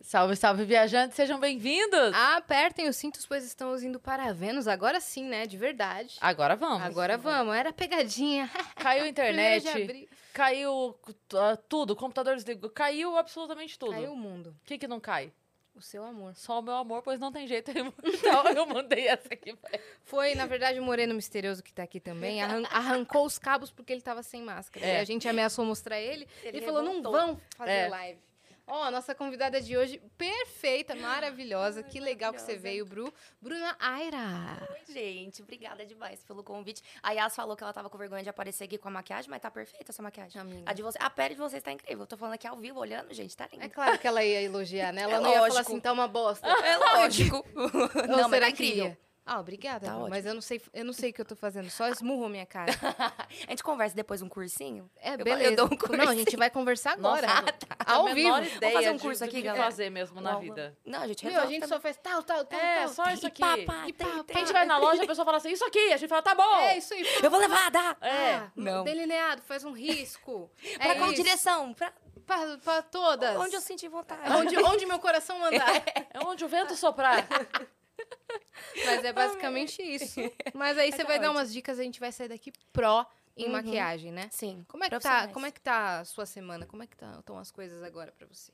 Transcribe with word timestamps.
Salve, 0.00 0.36
salve, 0.36 0.64
viajantes, 0.64 1.16
sejam 1.16 1.40
bem-vindos! 1.40 2.12
Apertem 2.14 2.86
os 2.88 2.96
cintos, 2.96 3.26
pois 3.26 3.42
estamos 3.44 3.82
indo 3.82 3.98
para 3.98 4.32
Vênus. 4.32 4.68
Agora 4.68 5.00
sim, 5.00 5.24
né? 5.24 5.46
De 5.46 5.56
verdade. 5.56 6.16
Agora 6.20 6.54
vamos. 6.54 6.82
Agora 6.82 7.16
vamos. 7.18 7.54
Era 7.56 7.72
pegadinha. 7.72 8.48
Caiu 8.76 9.04
a 9.04 9.08
internet, 9.08 10.08
caiu 10.32 10.90
uh, 11.08 11.56
tudo, 11.68 11.92
o 11.92 11.96
computador 11.96 12.36
desligou, 12.36 12.68
caiu 12.70 13.16
absolutamente 13.16 13.78
tudo. 13.78 13.92
Caiu 13.92 14.12
o 14.12 14.16
mundo. 14.16 14.54
O 14.62 14.64
que 14.66 14.78
que 14.78 14.86
não 14.86 15.00
cai? 15.00 15.32
O 15.74 15.80
seu 15.82 16.04
amor. 16.04 16.34
Só 16.36 16.60
o 16.60 16.62
meu 16.62 16.74
amor, 16.74 17.02
pois 17.02 17.18
não 17.18 17.32
tem 17.32 17.46
jeito. 17.46 17.70
Então 18.04 18.46
eu 18.48 18.66
mandei 18.66 19.08
essa 19.08 19.32
aqui 19.32 19.56
pra 19.56 19.70
ele. 19.72 19.82
Foi, 20.04 20.34
na 20.34 20.46
verdade, 20.46 20.78
o 20.78 20.82
Moreno 20.82 21.14
Misterioso 21.14 21.62
que 21.62 21.72
tá 21.72 21.82
aqui 21.82 21.98
também. 21.98 22.42
arran- 22.42 22.66
arrancou 22.70 23.24
os 23.26 23.38
cabos 23.38 23.70
porque 23.72 23.92
ele 23.92 24.02
tava 24.02 24.22
sem 24.22 24.42
máscara. 24.42 24.84
É. 24.86 24.96
E 24.98 25.00
a 25.00 25.04
gente 25.04 25.26
ameaçou 25.28 25.64
mostrar 25.64 25.98
ele. 26.00 26.28
Ele, 26.42 26.58
Ele 26.58 26.66
falou, 26.66 26.82
não 26.82 27.02
vão 27.02 27.40
fazer 27.56 27.70
É. 27.72 27.88
live. 27.88 28.20
Ó, 28.68 28.82
a 28.82 28.90
nossa 28.90 29.14
convidada 29.14 29.60
de 29.60 29.76
hoje, 29.76 30.02
perfeita, 30.18 30.94
maravilhosa. 30.96 31.84
que 31.84 32.00
legal 32.00 32.32
que 32.32 32.40
você 32.42 32.56
veio, 32.56 32.84
Bru. 32.84 33.12
Bruna 33.40 33.76
Aira. 33.78 34.18
Oi, 34.70 34.92
gente. 34.92 35.40
Obrigada 35.40 35.86
demais 35.86 36.24
pelo 36.24 36.42
convite. 36.42 36.82
A 37.00 37.12
Yas 37.12 37.34
falou 37.36 37.56
que 37.56 37.62
ela 37.62 37.72
tava 37.72 37.88
com 37.88 37.96
vergonha 37.96 38.24
de 38.24 38.28
aparecer 38.28 38.64
aqui 38.64 38.76
com 38.76 38.88
a 38.88 38.90
maquiagem, 38.90 39.30
mas 39.30 39.40
tá 39.40 39.50
perfeita 39.52 39.92
essa 39.92 40.02
maquiagem. 40.02 40.40
Amiga. 40.40 40.62
A, 40.66 40.72
de 40.72 40.82
você, 40.82 40.98
a 41.00 41.08
pele 41.08 41.34
de 41.34 41.40
vocês 41.40 41.62
tá 41.62 41.70
incrível. 41.70 42.02
Eu 42.02 42.06
tô 42.08 42.16
falando 42.16 42.34
aqui 42.34 42.46
ao 42.46 42.56
vivo, 42.56 42.80
olhando, 42.80 43.14
gente, 43.14 43.36
tá 43.36 43.48
linda. 43.52 43.66
É 43.66 43.68
claro 43.68 43.98
que 44.00 44.06
ela 44.06 44.24
ia 44.24 44.42
elogiar, 44.42 44.92
né? 44.92 45.02
Ela 45.02 45.14
É 45.14 45.20
não 45.20 45.28
ia 45.28 45.34
falar 45.36 45.48
lógico. 45.48 45.60
assim, 45.70 45.80
tá 45.80 45.92
uma 45.92 46.08
bosta. 46.08 46.48
É 46.48 46.76
lógico. 46.76 47.36
Ou 47.54 48.08
não, 48.08 48.28
mas 48.28 48.30
será 48.30 48.46
tá 48.46 48.52
que 48.52 48.64
incrível. 48.64 48.86
ia? 48.86 48.98
Ah, 49.28 49.40
obrigada, 49.40 49.86
Tá 49.88 49.94
ótimo. 49.96 50.08
mas 50.10 50.24
eu 50.24 50.34
não 50.34 50.40
sei, 50.40 50.62
eu 50.72 50.84
não 50.84 50.92
sei 50.92 51.10
o 51.10 51.12
que 51.12 51.20
eu 51.20 51.24
tô 51.24 51.34
fazendo, 51.34 51.68
só 51.68 51.88
esmurro 51.88 52.28
minha 52.28 52.46
cara. 52.46 52.70
a 53.44 53.50
gente 53.50 53.60
conversa 53.64 53.96
depois 53.96 54.22
um 54.22 54.28
cursinho? 54.28 54.88
É, 54.96 55.14
Eu- 55.14 55.18
beleza. 55.24 55.50
Eu 55.50 55.56
dou 55.56 55.66
um 55.66 55.70
Não, 55.70 55.74
a 55.74 55.78
cursinho. 56.06 56.18
gente 56.20 56.36
vai 56.36 56.48
conversar 56.48 56.92
agora. 56.92 57.26
Nossa, 57.26 57.44
Ao 57.84 58.04
Tenho 58.14 58.32
a 58.34 58.40
vivo. 58.40 58.56
ideia 58.56 58.72
fazer 58.72 58.90
um 58.90 58.96
de- 58.96 59.02
curso 59.02 59.20
do 59.24 59.28
aqui, 59.28 59.42
galera. 59.42 59.64
fazer 59.64 59.90
mesmo 59.90 60.20
na 60.20 60.32
Não, 60.34 60.40
vida. 60.40 60.78
Não, 60.84 61.00
a 61.02 61.08
gente 61.08 61.26
Meu, 61.26 61.40
a 61.40 61.46
gente 61.46 61.60
também. 61.60 61.68
só 61.68 61.80
faz 61.80 61.96
tal, 61.96 62.22
tal, 62.22 62.44
tal, 62.44 62.60
É, 62.60 62.78
tal. 62.84 62.88
só 62.88 63.04
isso 63.10 63.26
E 63.26 63.28
aqui. 63.28 63.40
papá, 63.40 63.88
E 63.88 63.92
tem, 63.92 64.06
pá, 64.06 64.22
tem. 64.24 64.36
A 64.36 64.38
gente 64.38 64.52
vai 64.52 64.64
na 64.64 64.78
loja, 64.78 65.02
a 65.02 65.06
pessoa 65.08 65.24
fala 65.24 65.38
assim, 65.38 65.50
isso 65.50 65.64
aqui. 65.64 65.92
A 65.92 65.96
gente 65.96 66.08
fala, 66.08 66.22
tá 66.22 66.34
bom. 66.34 66.56
É 66.58 66.78
isso 66.78 66.94
aí. 66.94 67.04
Eu 67.20 67.28
vou 67.30 67.40
levar, 67.40 67.68
dá. 67.70 67.96
É. 68.00 68.34
Ah, 68.34 68.50
Não. 68.54 68.84
Delineado, 68.84 69.42
faz 69.42 69.64
um 69.64 69.72
risco. 69.72 70.48
Pra 70.78 70.92
é 70.92 70.94
qual 70.94 71.12
isso. 71.12 71.20
direção? 71.22 71.74
Pra 71.74 71.92
Pra, 72.24 72.58
pra 72.58 72.82
todas. 72.82 73.36
onde 73.36 73.54
eu 73.54 73.60
senti 73.60 73.86
vontade. 73.88 74.20
onde, 74.32 74.56
onde 74.58 74.84
meu 74.86 74.98
coração 74.98 75.38
mandar. 75.38 75.76
É 76.12 76.24
onde 76.24 76.44
o 76.44 76.48
vento 76.48 76.74
soprar. 76.76 77.24
Mas 78.84 79.04
é 79.04 79.12
basicamente 79.12 79.82
isso. 79.82 80.20
Mas 80.54 80.78
aí 80.78 80.90
você 80.92 80.98
tá 81.02 81.08
vai 81.08 81.18
dar 81.18 81.30
umas 81.30 81.52
dicas, 81.52 81.78
a 81.78 81.82
gente 81.82 82.00
vai 82.00 82.12
sair 82.12 82.28
daqui 82.28 82.52
pró 82.72 83.06
em 83.36 83.46
Uhum. 83.46 83.52
maquiagem, 83.52 84.12
né? 84.12 84.28
Sim. 84.30 84.64
Como 84.68 84.84
é 84.84 84.90
que 84.90 84.98
tá, 84.98 85.28
como 85.28 85.44
é 85.46 85.50
que 85.50 85.60
tá 85.60 86.00
a 86.00 86.04
sua 86.04 86.24
semana? 86.26 86.64
Como 86.66 86.82
é 86.82 86.86
que 86.86 86.96
tá- 86.96 87.16
estão 87.18 87.38
as 87.38 87.50
coisas 87.50 87.82
agora 87.82 88.12
pra 88.12 88.26
você? 88.26 88.50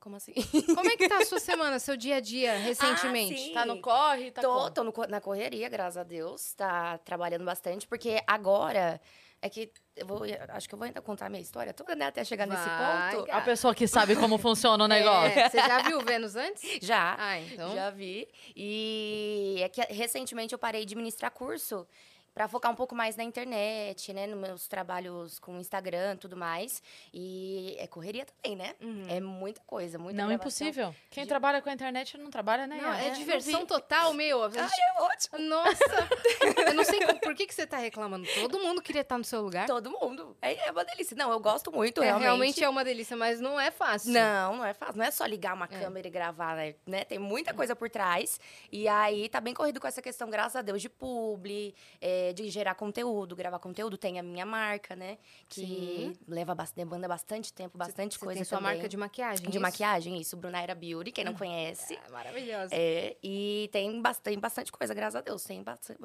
Como 0.00 0.16
assim? 0.16 0.34
Como 0.74 0.90
é 0.90 0.96
que 0.96 1.08
tá 1.08 1.18
a 1.18 1.24
sua 1.24 1.38
semana, 1.40 1.78
seu 1.78 1.96
dia 1.96 2.16
a 2.16 2.20
dia, 2.20 2.58
recentemente? 2.58 3.38
sim. 3.38 3.52
Tá 3.54 3.64
no 3.64 3.80
corre, 3.80 4.30
tá 4.30 4.42
tô, 4.42 4.52
como? 4.52 4.70
tô 4.70 4.84
no 4.84 4.92
na 5.08 5.20
correria, 5.20 5.68
graças 5.68 5.96
a 5.96 6.02
Deus. 6.02 6.52
Tá 6.54 6.98
trabalhando 6.98 7.44
bastante, 7.44 7.86
porque 7.86 8.20
agora 8.26 9.00
é 9.44 9.50
que 9.50 9.70
eu 9.94 10.06
vou. 10.06 10.22
Acho 10.48 10.66
que 10.66 10.74
eu 10.74 10.78
vou 10.78 10.86
ainda 10.86 11.02
contar 11.02 11.26
a 11.26 11.28
minha 11.28 11.42
história 11.42 11.74
toda, 11.74 11.94
né? 11.94 12.06
Até 12.06 12.24
chegar 12.24 12.46
nesse 12.46 12.64
Vai, 12.66 13.14
ponto. 13.14 13.26
cara. 13.26 13.38
A 13.38 13.42
pessoa 13.42 13.74
que 13.74 13.86
sabe 13.86 14.16
como 14.16 14.38
funciona 14.38 14.82
o 14.82 14.88
negócio. 14.88 15.38
É, 15.38 15.50
você 15.50 15.58
já 15.58 15.82
viu 15.82 16.00
Vênus 16.00 16.34
antes? 16.34 16.62
Já. 16.80 17.14
Ah, 17.18 17.38
então. 17.38 17.74
Já 17.74 17.90
vi. 17.90 18.26
E 18.56 19.58
é 19.60 19.68
que 19.68 19.82
recentemente 19.92 20.54
eu 20.54 20.58
parei 20.58 20.86
de 20.86 20.94
ministrar 20.96 21.30
curso 21.30 21.86
para 22.34 22.48
focar 22.48 22.72
um 22.72 22.74
pouco 22.74 22.94
mais 22.94 23.14
na 23.16 23.22
internet, 23.22 24.12
né? 24.12 24.26
Nos 24.26 24.38
meus 24.38 24.66
trabalhos 24.66 25.38
com 25.38 25.58
Instagram 25.60 26.14
e 26.14 26.16
tudo 26.18 26.36
mais. 26.36 26.82
E 27.12 27.76
é 27.78 27.86
correria 27.86 28.26
também, 28.26 28.56
né? 28.56 28.74
Uhum. 28.80 29.04
É 29.08 29.20
muita 29.20 29.60
coisa, 29.66 29.98
muita 29.98 30.20
Não, 30.20 30.28
gravação. 30.28 30.66
impossível. 30.66 30.94
Quem 31.10 31.24
trabalha 31.26 31.62
com 31.62 31.68
a 31.70 31.72
internet 31.72 32.18
não 32.18 32.30
trabalha, 32.30 32.66
né? 32.66 32.78
Não, 32.82 32.92
é 32.92 33.06
É, 33.08 33.10
diversão 33.10 33.60
vi. 33.60 33.66
total, 33.66 34.12
meu. 34.12 34.42
Ai, 34.42 34.50
gente- 34.50 34.80
é 34.80 35.02
ótimo. 35.02 35.38
Nossa! 35.38 35.78
Eu 36.68 36.74
não 36.74 36.84
sei 36.84 37.00
por 37.22 37.34
que, 37.34 37.46
que 37.46 37.54
você 37.54 37.66
tá 37.66 37.76
reclamando. 37.78 38.26
Todo 38.34 38.58
mundo 38.58 38.82
queria 38.82 39.02
estar 39.02 39.16
no 39.18 39.24
seu 39.24 39.40
lugar. 39.40 39.66
Todo 39.66 39.90
mundo. 39.90 40.36
É, 40.42 40.68
é 40.68 40.70
uma 40.72 40.84
delícia. 40.84 41.16
Não, 41.16 41.30
eu 41.30 41.38
gosto 41.38 41.70
muito, 41.70 42.02
É, 42.02 42.06
realmente. 42.06 42.24
realmente 42.24 42.64
é 42.64 42.68
uma 42.68 42.84
delícia, 42.84 43.16
mas 43.16 43.40
não 43.40 43.60
é 43.60 43.70
fácil. 43.70 44.12
Não, 44.12 44.56
não 44.56 44.64
é 44.64 44.74
fácil. 44.74 44.96
Não 44.96 45.04
é 45.04 45.10
só 45.10 45.24
ligar 45.24 45.54
uma 45.54 45.68
câmera 45.68 46.08
e 46.08 46.10
gravar, 46.10 46.56
né? 46.56 46.74
né? 46.86 47.04
Tem 47.04 47.18
muita 47.18 47.54
coisa 47.54 47.76
por 47.76 47.88
trás. 47.88 48.40
E 48.72 48.88
aí 48.88 49.28
tá 49.28 49.40
bem 49.40 49.54
corrido 49.54 49.80
com 49.80 49.86
essa 49.86 50.02
questão, 50.02 50.28
graças 50.28 50.56
a 50.56 50.62
Deus, 50.62 50.82
de 50.82 50.88
publi, 50.88 51.74
é, 52.00 52.23
de 52.32 52.48
gerar 52.48 52.74
conteúdo, 52.74 53.36
gravar 53.36 53.58
conteúdo. 53.58 53.96
Tem 53.98 54.18
a 54.18 54.22
minha 54.22 54.46
marca, 54.46 54.94
né? 54.96 55.18
Que 55.48 55.60
Sim. 55.60 56.16
leva 56.26 56.54
demanda 56.74 57.06
bastante 57.06 57.52
tempo, 57.52 57.76
bastante 57.76 58.14
Você 58.14 58.24
coisa. 58.24 58.38
tem 58.38 58.44
sua 58.44 58.58
também. 58.58 58.74
marca 58.74 58.88
de 58.88 58.96
maquiagem. 58.96 59.44
De 59.44 59.50
isso? 59.50 59.60
maquiagem, 59.60 60.20
isso. 60.20 60.36
Brunaira 60.36 60.74
Beauty, 60.74 61.12
quem 61.12 61.24
não 61.24 61.34
conhece. 61.34 61.94
É, 62.06 62.10
maravilhosa. 62.10 62.74
É, 62.74 63.16
e 63.22 63.68
tem 63.72 64.00
bastante, 64.00 64.38
bastante 64.38 64.72
coisa, 64.72 64.94
graças 64.94 65.16
a 65.16 65.20
Deus. 65.20 65.44
Tem 65.44 65.62
bastante. 65.62 66.00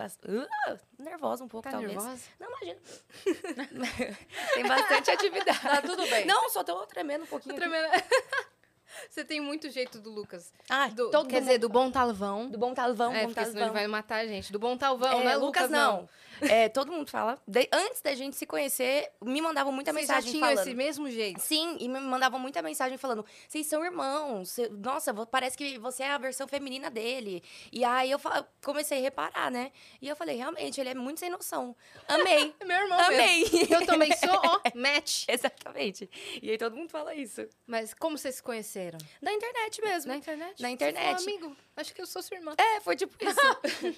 nervosa 0.97 1.44
um 1.44 1.47
pouco, 1.47 1.63
Tá 1.63 1.72
talvez. 1.72 1.94
nervosa? 1.94 2.22
Não, 2.40 2.47
imagina. 2.50 2.79
tem 4.53 4.68
bastante 4.68 5.12
atividade. 5.12 5.59
Tá 5.62 5.81
tudo 5.81 6.08
bem. 6.08 6.25
Não, 6.25 6.50
só 6.50 6.63
tô 6.63 6.85
tremendo 6.88 7.24
um 7.24 7.28
pouquinho. 7.28 7.56
aqui. 7.56 7.62
Tremenda. 7.68 7.90
Você 9.09 9.23
tem 9.23 9.39
muito 9.39 9.69
jeito 9.69 10.00
do 10.00 10.09
Lucas. 10.09 10.51
Ai, 10.69 10.91
Do, 10.91 11.09
todo 11.11 11.27
quer 11.27 11.41
dizer, 11.41 11.57
do 11.57 11.69
bom 11.69 11.91
talvão. 11.91 12.50
Do 12.50 12.57
bom 12.57 12.73
talvão, 12.73 13.13
é, 13.13 13.22
bom 13.22 13.27
porque 13.33 13.45
senão 13.45 13.57
ele 13.57 13.66
talvão. 13.66 13.73
vai 13.73 13.88
matar 13.88 14.17
a 14.17 14.27
gente. 14.27 14.51
Do 14.51 14.59
bom 14.59 14.77
talvão, 14.77 15.19
É, 15.19 15.23
não 15.23 15.31
é 15.31 15.35
Lucas, 15.38 15.69
não. 15.69 16.09
É, 16.41 16.69
todo 16.69 16.91
mundo 16.91 17.09
fala. 17.09 17.41
De- 17.47 17.67
antes 17.72 18.01
da 18.01 18.13
gente 18.16 18.35
se 18.35 18.45
conhecer, 18.45 19.09
me 19.23 19.41
mandavam 19.41 19.72
muita 19.73 19.91
Vocês 19.91 20.07
já 20.07 20.13
mensagem 20.16 20.31
tinham 20.31 20.47
falando. 20.47 20.66
esse 20.67 20.75
mesmo 20.75 21.09
jeito. 21.09 21.39
Sim, 21.39 21.77
e 21.79 21.88
me 21.89 22.00
mandavam 22.00 22.39
muita 22.39 22.61
mensagem 22.61 22.97
falando: 22.97 23.25
vocês 23.47 23.66
são 23.67 23.83
irmãos. 23.83 24.49
cê- 24.51 24.69
nossa, 24.69 25.13
parece 25.25 25.57
que 25.57 25.78
você 25.79 26.03
é 26.03 26.11
a 26.11 26.17
versão 26.17 26.47
feminina 26.47 26.89
dele. 26.89 27.44
E 27.72 27.83
aí 27.83 28.11
eu 28.11 28.19
comecei 28.63 28.99
a 28.99 29.01
reparar, 29.01 29.51
né? 29.51 29.72
E 30.01 30.07
eu 30.07 30.16
falei: 30.16 30.38
realmente, 30.38 30.79
ele 30.79 30.89
é 30.89 30.94
muito 30.95 31.19
sem 31.19 31.29
noção. 31.29 31.75
Amei. 32.07 32.53
Meu 32.66 32.78
irmão 32.78 32.99
Amei. 32.99 33.41
mesmo. 33.49 33.73
Eu 33.75 33.85
também 33.85 34.11
sou, 34.16 34.29
ó, 34.31 34.59
match. 34.75 35.25
Exatamente. 35.28 36.09
E 36.41 36.51
aí 36.51 36.57
todo 36.57 36.75
mundo 36.75 36.89
fala 36.89 37.13
isso. 37.16 37.47
Mas 37.67 37.94
como 37.94 38.17
vocês 38.17 38.35
se 38.35 38.44
conheceram? 38.44 38.97
Na 39.22 39.33
internet 39.33 39.81
mesmo. 39.81 40.07
Na 40.11 40.16
internet? 40.17 40.61
Na 40.61 40.67
Você 40.67 40.73
internet. 40.73 41.05
falou, 41.23 41.23
amigo, 41.38 41.57
acho 41.75 41.94
que 41.94 42.01
eu 42.01 42.05
sou 42.07 42.22
sua 42.22 42.38
irmã. 42.38 42.53
É, 42.57 42.79
foi 42.81 42.95
tipo 42.95 43.13
isso. 43.23 43.39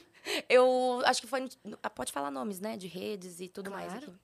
eu 0.49 1.01
acho 1.05 1.21
que 1.21 1.27
foi. 1.27 1.41
no- 1.41 1.77
ah, 1.81 1.89
Pode 1.89 2.11
falar 2.11 2.30
nomes, 2.31 2.59
né? 2.59 2.75
De 2.77 2.87
redes 2.87 3.39
e 3.39 3.47
tudo 3.47 3.69
mais 3.69 3.87
Claro. 3.91 4.07
aqui. 4.07 4.15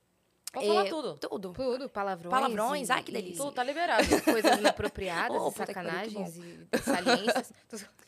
Pode 0.54 0.68
falar 0.68 0.86
É, 0.86 0.90
tudo. 0.90 1.18
Tudo. 1.20 1.54
Tudo, 1.54 1.90
palavrões. 1.90 2.32
Palavrões, 2.32 2.90
e- 2.90 2.92
ai, 2.92 3.04
que 3.04 3.12
delícia. 3.12 3.44
Tudo, 3.44 3.54
tá 3.54 3.64
liberado. 3.64 4.04
Coisas 4.24 4.58
inapropriadas, 4.60 5.38
Oh, 5.42 5.52
sacanagens 5.52 6.38
e 6.38 6.78
saliências. 6.82 7.52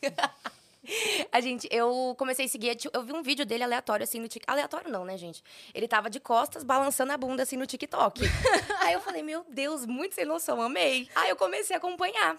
A 1.30 1.40
gente, 1.42 1.68
eu 1.70 2.14
comecei 2.18 2.46
a 2.46 2.48
seguir, 2.48 2.74
eu 2.92 3.02
vi 3.02 3.12
um 3.12 3.22
vídeo 3.22 3.44
dele 3.44 3.62
aleatório, 3.62 4.02
assim, 4.02 4.18
no 4.18 4.26
TikTok. 4.26 4.50
Aleatório 4.50 4.90
não, 4.90 5.04
né, 5.04 5.16
gente? 5.18 5.44
Ele 5.74 5.86
tava 5.86 6.08
de 6.08 6.18
costas, 6.18 6.64
balançando 6.64 7.12
a 7.12 7.16
bunda, 7.18 7.42
assim, 7.42 7.56
no 7.56 7.66
TikTok. 7.66 8.20
Aí 8.80 8.94
eu 8.94 9.00
falei, 9.00 9.22
meu 9.22 9.44
Deus, 9.50 9.84
muito 9.84 10.14
sem 10.14 10.24
noção, 10.24 10.60
amei. 10.60 11.06
Aí 11.14 11.28
eu 11.28 11.36
comecei 11.36 11.76
a 11.76 11.78
acompanhar. 11.78 12.36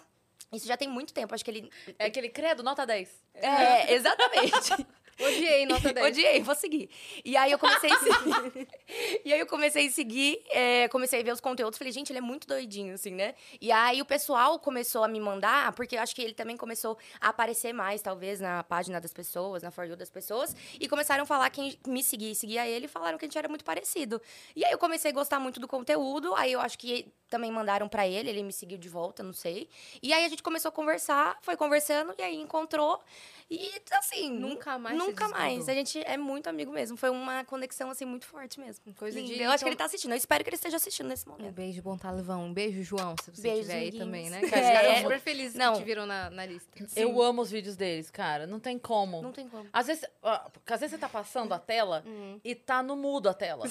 Isso 0.52 0.68
já 0.68 0.76
tem 0.76 0.88
muito 0.90 1.14
tempo, 1.14 1.34
acho 1.36 1.46
que 1.46 1.52
ele... 1.52 1.70
É 2.00 2.08
aquele 2.08 2.28
credo, 2.30 2.64
nota 2.64 2.86
10. 2.86 3.10
É, 3.36 3.94
exatamente. 3.94 4.88
Odiei, 5.26 5.66
nota 5.68 5.94
10. 5.94 6.08
Odiei, 6.08 6.42
vou 6.42 6.56
seguir. 6.56 6.90
E 7.24 7.38
aí 7.38 7.52
eu 7.52 7.60
comecei 7.60 7.92
a 7.92 8.00
seguir. 8.00 8.68
e 9.26 9.34
aí 9.34 9.40
eu 9.40 9.48
comecei 9.48 9.88
a 9.88 9.92
seguir, 9.92 10.42
é, 10.50 10.88
comecei 10.88 11.22
a 11.22 11.24
ver 11.24 11.32
os 11.32 11.42
conteúdos. 11.42 11.78
Falei, 11.78 11.92
gente, 11.94 12.12
ele 12.12 12.20
é 12.20 12.22
muito 12.22 12.48
doidinho, 12.48 12.94
assim, 12.94 13.12
né? 13.12 13.36
E 13.60 13.72
aí 13.72 14.02
o 14.02 14.06
pessoal 14.06 14.60
começou 14.60 15.04
a 15.04 15.08
me 15.08 15.20
mandar, 15.20 15.72
porque 15.74 15.96
eu 15.96 16.02
acho 16.02 16.16
que 16.16 16.22
ele 16.22 16.34
também 16.34 16.58
começou 16.58 16.98
a 17.20 17.30
aparecer 17.30 17.74
mais, 17.74 18.02
talvez, 18.02 18.40
na 18.40 18.64
página 18.64 19.00
das 19.00 19.14
pessoas, 19.14 19.64
na 19.64 19.72
For 19.72 19.86
You 19.86 19.96
das 19.96 20.10
pessoas. 20.10 20.56
E 20.80 20.88
começaram 20.88 21.24
a 21.24 21.26
falar 21.26 21.50
quem 21.50 21.78
me 21.88 22.04
seguia 22.04 22.32
e 22.32 22.36
seguia 22.36 22.68
ele, 22.68 22.86
e 22.86 22.90
falaram 22.90 23.18
que 23.18 23.26
a 23.26 23.28
gente 23.28 23.38
era 23.38 23.48
muito 23.48 23.64
parecido. 23.64 24.22
E 24.56 24.66
aí 24.66 24.72
eu 24.72 24.78
comecei 24.78 25.12
a 25.12 25.14
gostar 25.14 25.40
muito 25.40 25.60
do 25.60 25.68
conteúdo. 25.68 26.34
Aí 26.36 26.52
eu 26.52 26.62
acho 26.62 26.78
que 26.78 27.12
também 27.32 27.50
mandaram 27.52 27.88
pra 27.90 28.06
ele, 28.08 28.30
ele 28.30 28.44
me 28.44 28.52
seguiu 28.54 28.78
de 28.78 28.88
volta, 28.90 29.24
não 29.24 29.34
sei. 29.34 29.68
E 30.04 30.14
aí 30.14 30.24
a 30.26 30.30
gente 30.30 30.44
começou 30.44 30.70
a 30.70 30.72
conversar, 30.72 31.40
foi 31.42 31.56
conversando, 31.58 32.14
e 32.18 32.22
aí 32.22 32.36
encontrou. 32.36 33.02
E 33.50 33.70
assim, 33.92 34.30
Nunca 34.30 34.78
mais 34.78 34.98
Nunca 34.98 35.28
mais. 35.28 35.68
A 35.68 35.74
gente 35.74 36.00
é 36.06 36.16
muito 36.18 36.48
amigo 36.48 36.72
mesmo. 36.72 36.96
Foi 36.96 37.10
uma 37.10 37.44
conexão, 37.44 37.90
assim, 37.90 38.06
muito 38.06 38.26
forte 38.26 38.60
mesmo. 38.60 38.94
Coisa 38.96 39.20
Lindo. 39.20 39.34
de- 39.34 39.42
Eu 39.42 39.50
acho 39.50 39.58
que 39.58 39.64
então- 39.64 39.68
ele 39.70 39.76
tá 39.76 39.86
assistindo. 39.86 40.12
Eu 40.12 40.18
espero 40.18 40.42
que 40.44 40.50
ele 40.50 40.56
esteja 40.56 40.78
assistindo 40.78 41.08
nesse 41.08 41.28
Um 41.28 41.32
momento. 41.34 41.54
beijo, 41.54 41.82
bom 41.82 41.98
talvão. 41.98 42.44
Um 42.46 42.54
beijo, 42.54 42.82
João, 42.84 43.14
se 43.22 43.30
você 43.32 43.42
Beijo, 43.42 43.62
estiver 43.62 43.80
aí 43.80 43.92
também, 43.92 44.30
né? 44.30 44.40
É. 44.44 44.50
Que 44.50 44.56
ficaram 44.56 45.02
super 45.02 45.20
felizes 45.20 45.56
Não. 45.56 45.74
que 45.74 45.80
te 45.80 45.86
viram 45.86 46.06
na, 46.06 46.30
na 46.30 46.46
lista. 46.46 46.70
Eu 46.96 47.22
amo 47.22 47.42
os 47.42 47.52
vídeos 47.52 47.76
deles, 47.76 48.10
cara. 48.10 48.48
Não 48.48 48.60
tem 48.60 48.78
como. 48.80 49.22
Não 49.22 49.32
tem 49.34 49.48
como. 49.50 49.68
Às 49.74 49.88
vezes, 49.88 50.06
às 50.24 50.80
vezes 50.80 50.92
você 50.92 50.98
tá 50.98 51.10
passando 51.10 51.54
a 51.54 51.60
tela 51.60 52.04
Uhum. 52.06 52.40
e 52.44 52.56
tá 52.56 52.82
no 52.82 52.96
mudo 52.96 53.28
a 53.28 53.34
tela. 53.34 53.66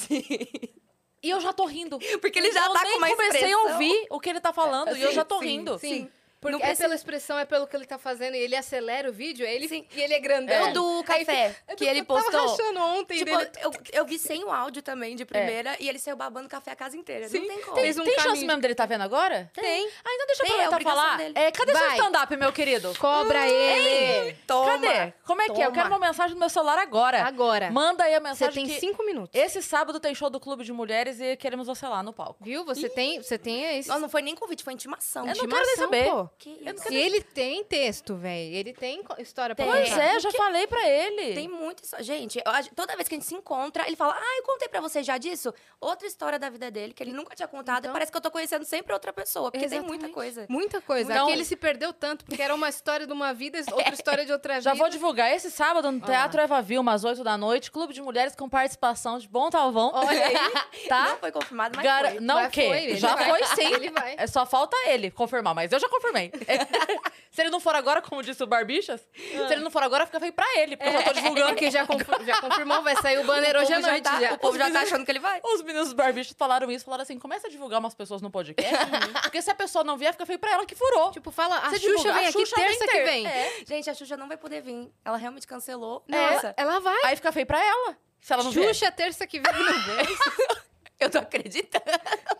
E 1.22 1.30
eu 1.30 1.40
já 1.40 1.52
tô 1.52 1.66
rindo. 1.66 1.98
Porque 2.20 2.38
ele 2.38 2.50
já 2.50 2.66
eu 2.66 2.72
tá 2.72 2.82
nem 2.82 2.92
com 2.92 2.98
uma 2.98 3.08
comecei 3.08 3.40
expressão. 3.40 3.68
a 3.68 3.72
ouvir 3.72 4.06
o 4.10 4.20
que 4.20 4.30
ele 4.30 4.40
tá 4.40 4.52
falando 4.52 4.96
e 4.96 5.02
eu 5.02 5.12
já 5.12 5.24
tô 5.24 5.38
sim, 5.38 5.46
rindo. 5.46 5.78
Sim. 5.78 6.10
Porque 6.40 6.56
Porque 6.56 6.72
é 6.72 6.74
pela 6.74 6.94
expressão, 6.94 7.38
é 7.38 7.44
pelo 7.44 7.66
que 7.66 7.76
ele 7.76 7.84
tá 7.84 7.98
fazendo. 7.98 8.34
E 8.34 8.38
ele 8.38 8.56
acelera 8.56 9.10
o 9.10 9.12
vídeo, 9.12 9.46
aí 9.46 9.54
ele, 9.54 9.68
Sim. 9.68 9.86
e 9.94 10.00
ele 10.00 10.14
é 10.14 10.18
grandão. 10.18 10.70
O 10.70 10.72
do 10.72 11.04
café, 11.04 11.54
É 11.68 11.74
do 11.74 11.76
que 11.76 11.84
ele 11.84 12.00
eu 12.00 12.04
tava 12.06 12.22
postou. 12.22 12.46
rachando 12.48 12.80
ontem 12.80 13.18
Tipo, 13.18 13.36
dele. 13.36 13.50
eu, 13.62 13.72
eu 13.92 14.06
vi 14.06 14.18
sem 14.18 14.42
o 14.42 14.50
áudio 14.50 14.80
também, 14.82 15.14
de 15.14 15.26
primeira, 15.26 15.76
e 15.78 15.86
ele 15.88 15.98
saiu 15.98 16.16
babando 16.16 16.48
café 16.48 16.70
a 16.70 16.76
casa 16.76 16.96
inteira. 16.96 17.28
Sim, 17.28 17.40
Não 17.40 17.48
tem 17.48 17.60
como. 17.60 17.76
fez 17.76 17.98
um 17.98 18.04
Tem 18.04 18.18
chance 18.18 18.44
mesmo 18.46 18.60
dele 18.60 18.74
tá 18.74 18.86
vendo 18.86 19.02
agora? 19.02 19.50
Tem. 19.52 19.86
Ah, 20.02 20.14
então 20.14 20.26
deixa 20.28 20.42
eu 20.42 20.46
Tem, 20.46 20.56
é 20.60 20.64
aproveitar 20.64 20.76
obrigação 20.76 21.02
falar. 21.02 21.16
dele. 21.18 21.34
É, 21.36 21.52
cadê 21.52 21.72
seu 21.76 21.86
Vai. 21.86 21.98
stand-up, 21.98 22.36
meu 22.36 22.52
querido? 22.52 22.94
Cobra 22.98 23.46
ele. 23.46 24.34
Toma. 24.46 24.70
Cadê? 24.80 25.12
Como 25.26 25.42
é 25.42 25.44
que 25.46 25.52
é? 25.52 25.54
Eu 25.56 25.70
Toma. 25.70 25.72
quero 25.72 25.88
uma 25.88 25.98
mensagem 25.98 26.34
no 26.34 26.40
meu 26.40 26.48
celular 26.48 26.78
agora. 26.78 27.22
Agora. 27.22 27.70
Manda 27.70 28.04
aí 28.04 28.14
a 28.14 28.18
Você 28.18 28.22
mensagem 28.28 28.64
tem 28.66 28.74
que 28.74 28.80
cinco 28.80 29.04
minutos. 29.04 29.38
esse 29.38 29.60
sábado 29.62 30.00
tem 30.00 30.14
show 30.14 30.30
do 30.30 30.40
Clube 30.40 30.64
de 30.64 30.72
Mulheres 30.72 31.20
e 31.20 31.36
queremos 31.36 31.66
você 31.66 31.86
lá 31.86 32.02
no 32.02 32.14
palco. 32.14 32.42
Viu? 32.42 32.64
Você 32.64 32.88
tem, 32.88 33.22
você 33.22 33.36
tem 33.36 33.78
esse. 33.78 33.88
Não, 33.90 34.00
não 34.00 34.08
foi 34.08 34.22
nem 34.22 34.34
convite, 34.34 34.64
foi 34.64 34.72
intimação. 34.72 35.26
Eu 35.28 35.36
não 35.36 35.46
quero 35.46 35.66
nem 35.66 35.76
saber. 35.76 36.04
Pô. 36.08 36.29
Que 36.38 36.56
Eu 36.60 36.64
não 36.66 36.74
isso? 36.74 36.92
E 36.92 36.96
ele 36.96 37.20
tem 37.22 37.62
texto, 37.64 38.14
velho. 38.16 38.54
Ele 38.54 38.72
tem 38.72 39.02
história 39.18 39.54
pra 39.54 39.64
Tem. 39.64 39.74
Pois 39.74 39.88
contar. 39.90 40.02
é, 40.04 40.20
já 40.20 40.30
falei 40.32 40.66
pra 40.66 40.88
ele. 40.88 41.34
Tem 41.34 41.48
muita 41.48 41.82
história. 41.84 42.04
Gente, 42.04 42.42
toda 42.74 42.96
vez 42.96 43.06
que 43.08 43.14
a 43.14 43.18
gente 43.18 43.26
se 43.26 43.34
encontra, 43.34 43.86
ele 43.86 43.96
fala: 43.96 44.14
Ah, 44.18 44.36
eu 44.38 44.42
contei 44.44 44.68
pra 44.68 44.80
você 44.80 45.02
já 45.02 45.18
disso. 45.18 45.52
Outra 45.80 46.06
história 46.06 46.38
da 46.38 46.48
vida 46.48 46.70
dele, 46.70 46.92
que 46.94 47.02
ele 47.02 47.12
nunca 47.12 47.34
tinha 47.36 47.46
contado. 47.48 47.80
Então- 47.80 47.90
e 47.90 47.92
parece 47.92 48.10
que 48.10 48.16
eu 48.16 48.20
tô 48.22 48.30
conhecendo 48.30 48.64
sempre 48.64 48.92
outra 48.92 49.12
pessoa, 49.12 49.50
porque 49.50 49.66
tem 49.68 49.78
Exatamente. 49.78 50.00
muita 50.00 50.14
coisa. 50.14 50.46
Muita 50.48 50.80
coisa. 50.80 51.10
Então- 51.12 51.24
Aqui 51.26 51.32
ele 51.32 51.44
se 51.44 51.56
perdeu 51.56 51.92
tanto, 51.92 52.24
porque 52.24 52.40
era 52.42 52.54
uma 52.54 52.68
história 52.68 53.06
de 53.06 53.12
uma 53.12 53.34
vida, 53.34 53.58
outra 53.72 53.94
história 53.94 54.24
de 54.24 54.32
outra 54.32 54.54
vida. 54.54 54.62
Já 54.70 54.74
vou 54.74 54.88
divulgar 54.88 55.30
esse 55.34 55.50
sábado 55.50 55.90
no 55.92 56.00
Teatro 56.00 56.40
Eva 56.40 56.62
Vilma, 56.62 56.92
às 56.94 57.04
8 57.04 57.22
da 57.22 57.36
noite, 57.36 57.70
Clube 57.70 57.92
de 57.92 58.00
Mulheres 58.00 58.34
com 58.34 58.48
participação 58.48 59.18
de 59.18 59.28
Bom 59.28 59.50
Talvão. 59.50 59.90
Olha 59.94 60.26
aí. 60.26 60.34
Tá? 60.88 61.10
Não 61.10 61.16
foi 61.18 61.30
confirmado, 61.30 61.76
mas 61.76 61.84
Gara- 61.84 62.10
foi. 62.12 62.20
Não 62.20 62.34
Mas 62.36 62.48
o 62.48 62.50
quê? 62.50 62.66
foi, 62.66 62.96
já 62.96 63.14
vai. 63.14 63.28
foi 63.28 63.44
sim. 63.54 63.74
Ele 63.74 63.90
vai. 63.90 64.14
É 64.18 64.26
só 64.26 64.44
falta 64.46 64.76
ele 64.88 65.10
confirmar, 65.10 65.54
mas 65.54 65.70
eu 65.70 65.78
já 65.78 65.88
confirmei. 65.88 66.19
se 67.30 67.40
ele 67.40 67.50
não 67.50 67.60
for 67.60 67.74
agora, 67.74 68.02
como 68.02 68.22
disse 68.22 68.42
o 68.42 68.46
Barbichas, 68.46 69.00
se 69.14 69.52
ele 69.52 69.62
não 69.62 69.70
for 69.70 69.82
agora, 69.82 70.04
fica 70.04 70.18
feio 70.20 70.32
pra 70.32 70.44
ele, 70.58 70.76
porque 70.76 70.88
eu 70.88 70.92
já 70.98 71.02
tô 71.04 71.12
divulgando. 71.12 71.48
Porque 71.48 71.70
já, 71.70 71.86
confir- 71.86 72.24
já 72.26 72.40
confirmou, 72.40 72.82
vai 72.82 72.96
sair 72.96 73.18
o 73.18 73.24
banner 73.24 73.56
O 73.56 73.60
hoje 73.60 73.72
à 73.72 73.80
já 73.80 73.88
noite. 73.88 74.02
tá- 74.04 74.20
já. 74.20 74.32
O 74.34 74.38
povo 74.38 74.58
já 74.58 74.70
tá 74.70 74.80
achando 74.80 75.04
que 75.04 75.10
ele 75.12 75.20
vai. 75.20 75.40
Os 75.42 75.62
meninos 75.62 75.88
do 75.90 75.94
Barbichas 75.94 76.34
falaram 76.36 76.70
isso, 76.70 76.84
falaram 76.84 77.02
assim, 77.02 77.18
começa 77.18 77.46
a 77.46 77.50
divulgar 77.50 77.78
umas 77.80 77.94
pessoas 77.94 78.20
no 78.20 78.30
podcast, 78.30 78.70
porque 79.22 79.40
se 79.40 79.50
a 79.50 79.54
pessoa 79.54 79.84
não 79.84 79.96
vier, 79.96 80.12
fica 80.12 80.26
feio 80.26 80.38
pra 80.38 80.52
ela 80.52 80.66
que 80.66 80.74
furou. 80.74 81.10
Tipo, 81.12 81.30
fala, 81.30 81.56
a 81.58 81.70
Você 81.70 81.76
Xuxa 81.78 81.88
divulga, 81.88 82.12
vem 82.14 82.26
a 82.26 82.28
aqui 82.28 82.38
Xuxa 82.40 82.56
vem 82.56 82.66
terça 82.66 82.86
que 82.88 83.02
vem. 83.04 83.26
É. 83.26 83.52
Gente, 83.66 83.90
a 83.90 83.94
Xuxa 83.94 84.16
não 84.16 84.28
vai 84.28 84.36
poder 84.36 84.60
vir. 84.62 84.90
Ela 85.04 85.16
realmente 85.16 85.46
cancelou. 85.46 86.04
É, 86.08 86.12
Nossa, 86.32 86.54
ela 86.56 86.80
vai. 86.80 87.00
Aí 87.04 87.16
fica 87.16 87.30
feio 87.32 87.46
pra 87.46 87.64
ela, 87.64 87.96
se 88.20 88.32
ela 88.32 88.42
não 88.42 88.50
vier. 88.50 88.66
Xuxa, 88.74 88.90
terça 88.90 89.26
que 89.26 89.40
vem 89.40 89.52
não 89.52 89.80
vem. 89.82 90.06
eu 91.00 91.10
tô 91.10 91.18
acreditando. 91.18 91.84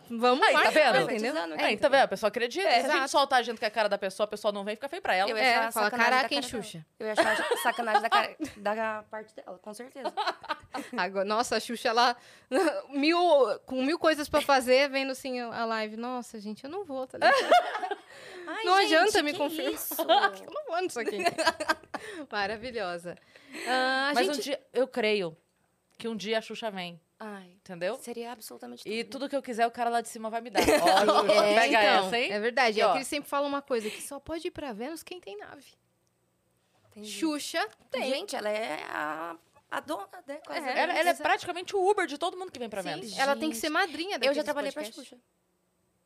Vamos 0.09 0.45
Aí, 0.45 0.53
tá 0.53 0.69
vendo? 0.69 1.01
Entendeu? 1.11 1.35
É, 1.57 1.77
tá 1.77 1.87
vendo? 1.87 2.01
A 2.03 2.07
pessoa 2.07 2.27
acredita. 2.27 2.67
É, 2.67 2.71
se 2.71 2.77
a 2.77 2.79
exato. 2.81 2.99
gente 2.99 3.09
soltar 3.11 3.39
a 3.39 3.41
gente 3.43 3.57
que 3.59 3.65
é 3.65 3.67
a 3.67 3.71
cara 3.71 3.87
da 3.87 3.97
pessoa, 3.97 4.25
a 4.25 4.27
pessoa 4.27 4.51
não 4.51 4.63
vem, 4.63 4.75
fica 4.75 4.89
feio 4.89 5.01
pra 5.01 5.15
ela. 5.15 5.29
Eu 5.29 5.37
ia 5.37 5.43
É, 5.43 5.55
achar 5.55 5.71
fala, 5.71 5.85
sacanagem 5.85 6.11
da 6.11 6.17
caraca, 6.17 6.35
hein, 6.35 6.41
dela. 6.41 6.51
Xuxa. 6.63 6.85
Eu 6.99 7.07
ia 7.07 7.13
achar 7.13 7.57
sacanagem 7.63 8.01
da, 8.01 8.09
cara, 8.09 8.35
da 8.57 9.03
parte 9.09 9.35
dela, 9.35 9.57
com 9.61 9.73
certeza. 9.73 10.13
Agora, 10.97 11.25
nossa, 11.25 11.55
a 11.55 11.59
Xuxa, 11.59 11.89
ela... 11.89 12.15
Mil, 12.89 13.17
com 13.65 13.83
mil 13.83 13.97
coisas 13.97 14.27
pra 14.27 14.41
fazer, 14.41 14.89
vendo 14.89 15.11
assim 15.11 15.39
a 15.39 15.63
live. 15.65 15.95
Nossa, 15.97 16.39
gente, 16.39 16.63
eu 16.65 16.69
não 16.69 16.83
vou, 16.83 17.07
tá 17.07 17.17
ligado? 17.17 17.33
Ai, 18.47 18.65
Não 18.65 18.81
gente, 18.81 18.95
adianta 18.95 19.23
me 19.23 19.31
que 19.31 19.37
confirmar. 19.37 19.73
isso? 19.73 19.95
Eu 20.01 20.51
não 20.51 20.65
vou 20.67 20.81
nisso 20.81 20.99
aqui. 20.99 21.19
Maravilhosa. 22.29 23.15
Ah, 23.67 24.09
a 24.11 24.13
Mas 24.13 24.25
gente... 24.27 24.37
um 24.37 24.41
dia, 24.41 24.61
eu 24.73 24.87
creio 24.87 25.37
que 25.97 26.07
um 26.07 26.15
dia 26.15 26.37
a 26.39 26.41
Xuxa 26.41 26.69
vem, 26.71 26.99
Ai, 27.23 27.51
entendeu? 27.51 27.99
seria 27.99 28.31
absolutamente 28.31 28.81
E 28.89 29.03
tudo. 29.03 29.11
tudo 29.11 29.29
que 29.29 29.35
eu 29.35 29.43
quiser, 29.43 29.67
o 29.67 29.71
cara 29.71 29.91
lá 29.91 30.01
de 30.01 30.09
cima 30.09 30.27
vai 30.29 30.41
me 30.41 30.49
dar. 30.49 30.59
Ó, 30.81 31.21
Xuxa, 31.21 31.33
É, 31.33 31.53
pega 31.55 31.67
então, 31.83 32.07
essa, 32.07 32.17
hein? 32.17 32.31
É 32.31 32.39
verdade. 32.39 32.71
Aqui, 32.71 32.81
é 32.81 32.85
ó. 32.87 32.91
que 32.93 32.97
eles 32.97 33.07
sempre 33.07 33.29
falam 33.29 33.47
uma 33.47 33.61
coisa, 33.61 33.89
que 33.91 34.01
só 34.01 34.19
pode 34.19 34.47
ir 34.47 34.51
pra 34.51 34.73
Vênus 34.73 35.03
quem 35.03 35.19
tem 35.21 35.37
nave. 35.37 35.65
Entendi. 36.89 37.09
Xuxa 37.11 37.65
tem. 37.91 38.09
Gente, 38.09 38.35
ela 38.35 38.49
é 38.49 38.83
a, 38.89 39.35
a 39.69 39.79
dona, 39.79 40.07
né? 40.27 40.39
Quase. 40.45 40.67
É, 40.67 40.71
Ela, 40.71 40.93
ela 40.93 40.93
é 40.93 41.01
Exato. 41.11 41.21
praticamente 41.21 41.75
o 41.75 41.89
Uber 41.89 42.07
de 42.07 42.17
todo 42.17 42.35
mundo 42.37 42.51
que 42.51 42.57
vem 42.59 42.69
pra 42.69 42.81
Sim. 42.81 42.89
Vênus. 42.89 43.17
Ela 43.17 43.35
tem 43.35 43.49
que 43.51 43.55
ser 43.55 43.69
madrinha 43.69 44.17
Eu 44.21 44.33
já 44.33 44.43
trabalhei 44.43 44.71
pra 44.71 44.81
podcasts. 44.81 45.09
Xuxa. 45.09 45.21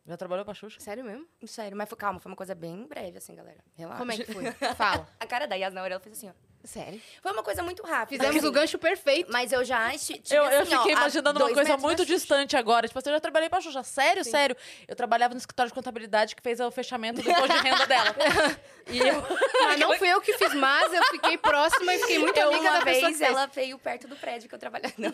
Já 0.05 0.17
trabalhou 0.17 0.45
pra 0.45 0.53
Xuxa? 0.53 0.79
Sério 0.79 1.03
mesmo? 1.03 1.25
Sério, 1.47 1.75
mas 1.75 1.89
foi, 1.89 1.97
calma, 1.97 2.19
foi 2.19 2.29
uma 2.31 2.35
coisa 2.35 2.53
bem 2.53 2.85
breve, 2.85 3.17
assim, 3.17 3.33
galera. 3.33 3.63
Relaxa. 3.73 3.97
Como 3.97 4.11
é 4.11 4.17
que 4.17 4.25
foi? 4.31 4.43
Fala. 4.77 5.07
A 5.19 5.25
cara 5.25 5.47
da 5.47 5.55
Yas 5.55 5.73
na 5.73 5.81
hora, 5.81 5.93
ela 5.95 5.99
fez 6.03 6.17
assim, 6.17 6.29
ó. 6.29 6.33
Sério? 6.65 7.01
Foi 7.21 7.31
uma 7.31 7.43
coisa 7.43 7.61
muito 7.63 7.83
rápida. 7.83 8.23
Fizemos 8.23 8.37
assim, 8.37 8.47
o 8.47 8.51
gancho 8.51 8.77
perfeito. 8.77 9.31
Mas 9.31 9.51
eu 9.51 9.63
já 9.63 9.89
tive, 9.97 10.21
Eu, 10.29 10.43
eu 10.43 10.61
assim, 10.61 10.73
ó, 10.75 10.77
fiquei 10.79 10.93
a 10.93 10.97
imaginando 10.97 11.39
uma 11.39 11.53
coisa 11.53 11.77
muito 11.77 12.05
distante 12.05 12.57
agora. 12.57 12.87
Tipo 12.87 12.99
assim, 12.99 13.09
eu 13.09 13.15
já 13.15 13.19
trabalhei 13.19 13.49
pra 13.49 13.61
Xuxa. 13.61 13.83
Sério, 13.83 14.23
sério. 14.23 14.55
Eu 14.87 14.95
trabalhava 14.95 15.33
no 15.33 15.37
escritório 15.37 15.69
de 15.69 15.73
contabilidade 15.73 16.35
que 16.35 16.41
fez 16.41 16.59
o 16.59 16.69
fechamento 16.71 17.21
do 17.21 17.29
imposto 17.29 17.53
de 17.53 17.59
renda 17.59 17.85
dela. 17.85 18.15
E 18.87 18.99
eu... 18.99 19.23
Mas 19.63 19.79
não 19.79 19.97
fui 19.97 20.07
eu 20.07 20.21
que 20.21 20.37
fiz, 20.37 20.53
mas 20.53 20.93
eu 20.93 21.03
fiquei 21.05 21.37
próxima 21.39 21.91
e 21.91 21.99
fiquei 22.01 22.19
muito 22.19 22.37
Eu, 22.37 22.49
amiga 22.49 22.61
uma 22.69 22.79
da 22.79 22.85
pessoa 22.85 23.07
vez, 23.07 23.17
que 23.17 23.25
fez. 23.25 23.35
ela 23.35 23.47
veio 23.47 23.79
perto 23.79 24.07
do 24.07 24.15
prédio 24.15 24.47
que 24.47 24.53
eu 24.53 24.59
trabalhava. 24.59 24.93
Não, 24.95 25.11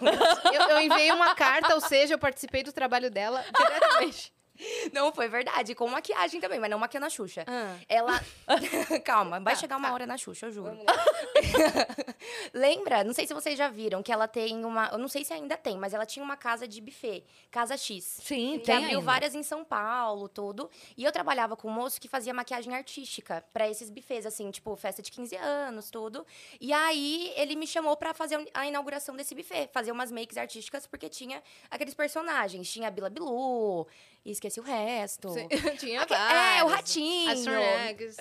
Eu, 0.51 0.61
eu 0.71 0.81
enviei 0.81 1.09
uma 1.13 1.33
carta, 1.35 1.73
ou 1.73 1.79
seja, 1.79 2.13
eu 2.15 2.19
participei 2.19 2.63
do 2.63 2.73
trabalho 2.73 3.09
dela 3.09 3.45
diretamente. 3.55 4.33
não, 4.93 5.11
foi 5.13 5.27
verdade. 5.27 5.73
Com 5.75 5.87
maquiagem 5.87 6.39
também, 6.39 6.59
mas 6.59 6.69
não 6.69 6.79
maquiando 6.79 7.05
a 7.05 7.09
Xuxa. 7.09 7.43
Ah. 7.47 7.77
Ela. 7.87 8.19
Calma, 9.03 9.39
vai 9.39 9.53
Tá, 9.55 9.59
chegar 9.59 9.77
uma 9.77 9.87
tá. 9.89 9.93
hora 9.93 10.05
na 10.05 10.17
Xuxa, 10.17 10.47
eu 10.47 10.51
juro. 10.51 10.77
Lembra? 12.53 13.03
Não 13.03 13.13
sei 13.13 13.27
se 13.27 13.33
vocês 13.33 13.57
já 13.57 13.69
viram 13.69 14.01
que 14.03 14.11
ela 14.11 14.27
tem 14.27 14.63
uma. 14.65 14.89
Eu 14.91 14.97
não 14.97 15.07
sei 15.07 15.23
se 15.23 15.33
ainda 15.33 15.57
tem, 15.57 15.77
mas 15.77 15.93
ela 15.93 16.05
tinha 16.05 16.23
uma 16.23 16.37
casa 16.37 16.67
de 16.67 16.81
buffet, 16.81 17.23
Casa 17.49 17.75
X. 17.77 18.03
Sim, 18.21 18.59
Que 18.59 18.65
tem 18.65 18.75
abriu 18.75 18.99
ainda. 18.99 19.01
várias 19.01 19.35
em 19.35 19.43
São 19.43 19.63
Paulo, 19.63 20.27
tudo. 20.27 20.69
E 20.97 21.03
eu 21.03 21.11
trabalhava 21.11 21.55
com 21.55 21.67
um 21.67 21.71
moço 21.71 21.99
que 21.99 22.07
fazia 22.07 22.33
maquiagem 22.33 22.73
artística 22.75 23.43
pra 23.53 23.69
esses 23.69 23.89
buffets, 23.89 24.25
assim, 24.25 24.49
tipo, 24.51 24.75
festa 24.75 25.01
de 25.01 25.11
15 25.11 25.35
anos, 25.35 25.89
tudo. 25.89 26.25
E 26.59 26.71
aí 26.73 27.31
ele 27.35 27.55
me 27.55 27.67
chamou 27.67 27.95
pra 27.97 28.13
fazer 28.13 28.43
a 28.53 28.65
inauguração 28.67 29.15
desse 29.15 29.33
buffet, 29.35 29.69
fazer 29.73 29.91
umas 29.91 30.11
makes 30.11 30.37
artísticas, 30.37 30.85
porque 30.87 31.09
tinha 31.09 31.41
aqueles 31.69 31.93
personagens. 31.93 32.71
Tinha 32.71 32.87
a 32.87 32.91
Bila 32.91 33.09
Bilu, 33.09 33.87
e 34.23 34.31
esqueci 34.51 34.59
o 34.59 34.63
resto. 34.63 35.29
Sim, 35.29 35.47
Tinha 35.79 36.01
É, 36.01 36.03
o 36.03 36.07
vários. 36.07 36.71
ratinho. 36.71 37.31
As 37.31 37.39
Sornegas. 37.39 38.15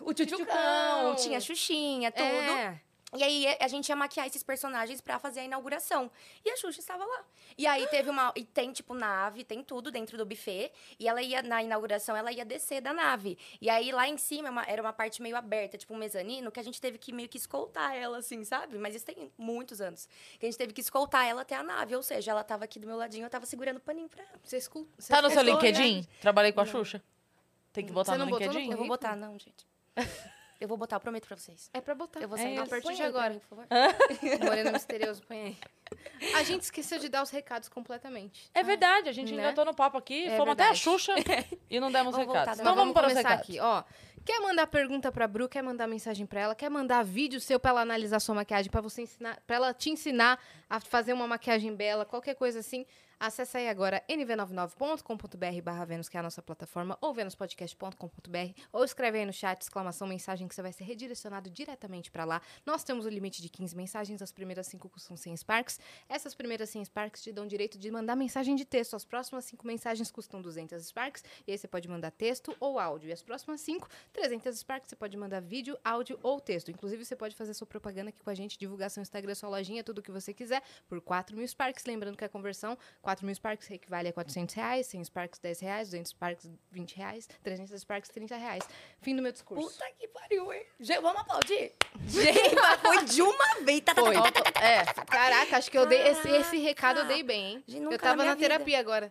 o 0.00 0.12
Tchutchucão, 0.14 1.14
tinha 1.16 1.38
a 1.38 1.40
Xuxinha, 1.40 2.10
tudo. 2.10 2.26
É. 2.26 2.80
E 3.14 3.22
aí 3.22 3.46
a 3.60 3.68
gente 3.68 3.88
ia 3.90 3.96
maquiar 3.96 4.26
esses 4.26 4.42
personagens 4.42 5.00
pra 5.00 5.18
fazer 5.18 5.40
a 5.40 5.44
inauguração. 5.44 6.10
E 6.44 6.50
a 6.50 6.56
Xuxa 6.56 6.80
estava 6.80 7.04
lá. 7.04 7.24
E 7.58 7.66
aí 7.66 7.86
teve 7.88 8.08
uma. 8.08 8.32
E 8.34 8.42
tem, 8.44 8.72
tipo, 8.72 8.94
nave, 8.94 9.44
tem 9.44 9.62
tudo 9.62 9.90
dentro 9.90 10.16
do 10.16 10.24
buffet. 10.24 10.72
E 10.98 11.06
ela 11.06 11.20
ia, 11.20 11.42
na 11.42 11.62
inauguração, 11.62 12.16
ela 12.16 12.32
ia 12.32 12.44
descer 12.44 12.80
da 12.80 12.92
nave. 12.92 13.36
E 13.60 13.68
aí 13.68 13.92
lá 13.92 14.08
em 14.08 14.16
cima 14.16 14.48
é 14.48 14.50
uma- 14.50 14.64
era 14.66 14.80
uma 14.80 14.92
parte 14.94 15.20
meio 15.20 15.36
aberta, 15.36 15.76
tipo 15.76 15.92
um 15.92 15.98
mezanino, 15.98 16.50
que 16.50 16.58
a 16.58 16.62
gente 16.62 16.80
teve 16.80 16.96
que 16.96 17.12
meio 17.12 17.28
que 17.28 17.36
escoltar 17.36 17.94
ela, 17.94 18.18
assim, 18.18 18.42
sabe? 18.44 18.78
Mas 18.78 18.94
isso 18.94 19.04
tem 19.04 19.30
muitos 19.36 19.80
anos. 19.82 20.08
Que 20.40 20.46
a 20.46 20.48
gente 20.48 20.56
teve 20.58 20.72
que 20.72 20.80
escoltar 20.80 21.26
ela 21.26 21.42
até 21.42 21.54
a 21.54 21.62
nave. 21.62 21.94
Ou 21.94 22.02
seja, 22.02 22.30
ela 22.30 22.42
tava 22.42 22.64
aqui 22.64 22.78
do 22.80 22.86
meu 22.86 22.96
ladinho, 22.96 23.26
eu 23.26 23.30
tava 23.30 23.44
segurando 23.44 23.76
o 23.76 23.80
paninho 23.80 24.08
pra 24.08 24.22
ela. 24.22 24.40
Você 24.42 24.56
escuta. 24.56 24.90
Tá 25.08 25.20
no 25.20 25.28
seu 25.30 25.42
escutou, 25.42 25.60
LinkedIn? 25.60 25.96
né? 26.00 26.06
Trabalhei 26.20 26.50
com 26.52 26.60
a 26.62 26.66
Xuxa? 26.66 27.02
Tem 27.74 27.84
que 27.84 27.92
botar 27.92 28.12
Você 28.12 28.18
no 28.18 28.24
não 28.24 28.30
botou 28.30 28.46
no 28.46 28.52
LinkedIn? 28.54 28.70
Eu 28.72 28.78
vou 28.78 28.86
botar, 28.86 29.14
não, 29.16 29.38
gente. 29.38 29.66
Eu 30.62 30.68
vou 30.68 30.76
botar, 30.78 30.96
eu 30.96 31.00
prometo 31.00 31.26
pra 31.26 31.36
vocês. 31.36 31.68
É 31.74 31.80
pra 31.80 31.92
botar. 31.94 32.20
Eu 32.20 32.28
vou 32.28 32.38
é 32.38 32.42
sair 32.42 32.56
a 32.58 32.64
partir 32.66 32.94
de 32.94 33.02
agora. 33.02 33.30
mim, 33.34 33.40
por 33.40 33.48
favor. 33.48 33.66
Moreno 34.46 34.70
misterioso, 34.72 35.20
põe 35.26 35.40
aí. 35.42 35.56
A 36.36 36.42
gente 36.44 36.62
esqueceu 36.62 37.00
de 37.00 37.08
dar 37.08 37.20
os 37.22 37.30
recados 37.30 37.68
completamente. 37.68 38.48
É 38.54 38.62
verdade, 38.62 39.08
a 39.08 39.12
gente 39.12 39.32
Né? 39.34 39.42
engatou 39.42 39.64
no 39.64 39.74
papo 39.74 39.98
aqui, 39.98 40.26
É 40.26 40.36
fomos 40.36 40.52
até 40.52 40.62
a 40.62 40.66
verdade. 40.66 40.78
Xuxa 40.80 41.14
e 41.68 41.80
não 41.80 41.90
demos 41.90 42.12
Vamos 42.12 42.26
voltar 42.26 42.40
recados. 42.40 42.58
da- 42.58 42.62
Então 42.62 42.74
vamos 42.76 42.94
para 42.94 43.08
os 43.08 43.12
começar 43.12 43.28
recados. 43.28 43.50
aqui, 43.50 43.60
ó. 43.60 43.82
Quer 44.24 44.38
mandar 44.38 44.68
pergunta 44.68 45.10
pra 45.10 45.26
Bru, 45.26 45.48
quer 45.48 45.62
mandar 45.62 45.88
mensagem 45.88 46.24
pra 46.26 46.40
ela, 46.40 46.54
quer 46.54 46.70
mandar 46.70 47.02
vídeo 47.02 47.40
seu 47.40 47.58
pra 47.58 47.72
ela 47.72 47.80
analisar 47.80 48.20
sua 48.20 48.36
maquiagem, 48.36 48.70
pra 48.70 48.80
você 48.80 49.02
ensinar, 49.02 49.42
para 49.44 49.56
ela 49.56 49.74
te 49.74 49.90
ensinar 49.90 50.38
a 50.70 50.78
fazer 50.78 51.12
uma 51.12 51.26
maquiagem 51.26 51.74
bela, 51.74 52.04
qualquer 52.04 52.36
coisa 52.36 52.60
assim, 52.60 52.86
acessa 53.26 53.58
aí 53.58 53.68
agora 53.68 54.02
nv99.com.br 54.08 55.62
barra 55.62 55.84
Vênus, 55.84 56.08
que 56.08 56.16
é 56.16 56.20
a 56.20 56.22
nossa 56.24 56.42
plataforma, 56.42 56.98
ou 57.00 57.14
venuspodcast.com.br, 57.14 58.60
ou 58.72 58.84
escreve 58.84 59.18
aí 59.18 59.24
no 59.24 59.32
chat, 59.32 59.60
exclamação, 59.60 60.08
mensagem, 60.08 60.48
que 60.48 60.54
você 60.54 60.60
vai 60.60 60.72
ser 60.72 60.82
redirecionado 60.82 61.48
diretamente 61.48 62.10
pra 62.10 62.24
lá. 62.24 62.42
Nós 62.66 62.82
temos 62.82 63.06
o 63.06 63.08
limite 63.08 63.40
de 63.40 63.48
15 63.48 63.76
mensagens, 63.76 64.20
as 64.20 64.32
primeiras 64.32 64.66
5 64.66 64.88
custam 64.88 65.16
100 65.16 65.36
Sparks. 65.36 65.78
Essas 66.08 66.34
primeiras 66.34 66.68
100 66.70 66.86
Sparks 66.86 67.22
te 67.22 67.32
dão 67.32 67.46
direito 67.46 67.78
de 67.78 67.88
mandar 67.92 68.16
mensagem 68.16 68.56
de 68.56 68.64
texto. 68.64 68.96
As 68.96 69.04
próximas 69.04 69.44
5 69.44 69.64
mensagens 69.64 70.10
custam 70.10 70.42
200 70.42 70.84
Sparks, 70.84 71.22
e 71.46 71.52
aí 71.52 71.58
você 71.58 71.68
pode 71.68 71.88
mandar 71.88 72.10
texto 72.10 72.56
ou 72.58 72.80
áudio. 72.80 73.08
E 73.08 73.12
as 73.12 73.22
próximas 73.22 73.60
5, 73.60 73.88
300 74.12 74.58
Sparks, 74.58 74.90
você 74.90 74.96
pode 74.96 75.16
mandar 75.16 75.40
vídeo, 75.40 75.78
áudio 75.84 76.18
ou 76.24 76.40
texto. 76.40 76.72
Inclusive, 76.72 77.04
você 77.04 77.14
pode 77.14 77.36
fazer 77.36 77.54
sua 77.54 77.68
propaganda 77.68 78.08
aqui 78.08 78.20
com 78.20 78.30
a 78.30 78.34
gente, 78.34 78.58
divulgação 78.58 79.00
Instagram, 79.00 79.36
sua 79.36 79.48
lojinha, 79.48 79.84
tudo 79.84 79.98
o 79.98 80.02
que 80.02 80.10
você 80.10 80.34
quiser, 80.34 80.60
por 80.88 81.00
4 81.00 81.36
mil 81.36 81.46
Sparks. 81.46 81.84
Lembrando 81.84 82.16
que 82.16 82.24
a 82.24 82.28
conversão, 82.28 82.76
4 83.00 83.11
4 83.12 83.26
mil 83.26 83.34
Sparks 83.34 83.70
equivale 83.70 84.08
a 84.08 84.12
400 84.12 84.54
reais, 84.54 84.86
100 84.86 85.04
Sparks 85.04 85.38
10 85.38 85.60
reais, 85.60 85.88
200 85.90 86.10
Sparks 86.10 86.50
20 86.70 86.96
reais, 86.96 87.28
300 87.42 87.80
Sparks 87.80 88.08
30 88.10 88.36
reais. 88.36 88.64
Fim 89.02 89.14
do 89.14 89.22
meu 89.22 89.32
discurso. 89.32 89.68
Puta 89.68 89.84
que 89.98 90.08
pariu, 90.08 90.50
hein? 90.52 90.64
Gente, 90.80 91.00
vamos 91.00 91.20
aplaudir? 91.20 91.72
Gente, 92.06 92.54
mas 92.54 92.80
foi 92.80 93.04
de 93.04 93.20
uma 93.22 93.54
vez. 93.64 93.80
Tá, 93.82 93.94
tá, 93.94 94.00
Foi. 94.02 94.14
tá, 94.14 94.22
tá, 94.22 94.42
tá, 94.42 94.52
tá. 94.52 94.64
É, 94.66 94.84
caraca, 95.04 95.56
acho 95.58 95.70
que 95.70 95.76
eu 95.76 95.84
dei 95.86 96.00
esse, 96.08 96.28
esse 96.28 96.56
recado 96.58 97.00
eu 97.00 97.04
dei 97.06 97.22
bem, 97.22 97.44
hein? 97.56 97.64
Gente, 97.66 97.82
nunca 97.82 97.96
Eu 97.96 97.98
tava 97.98 98.24
na 98.24 98.30
na, 98.30 98.36
terapia 98.36 98.78
agora. 98.80 99.10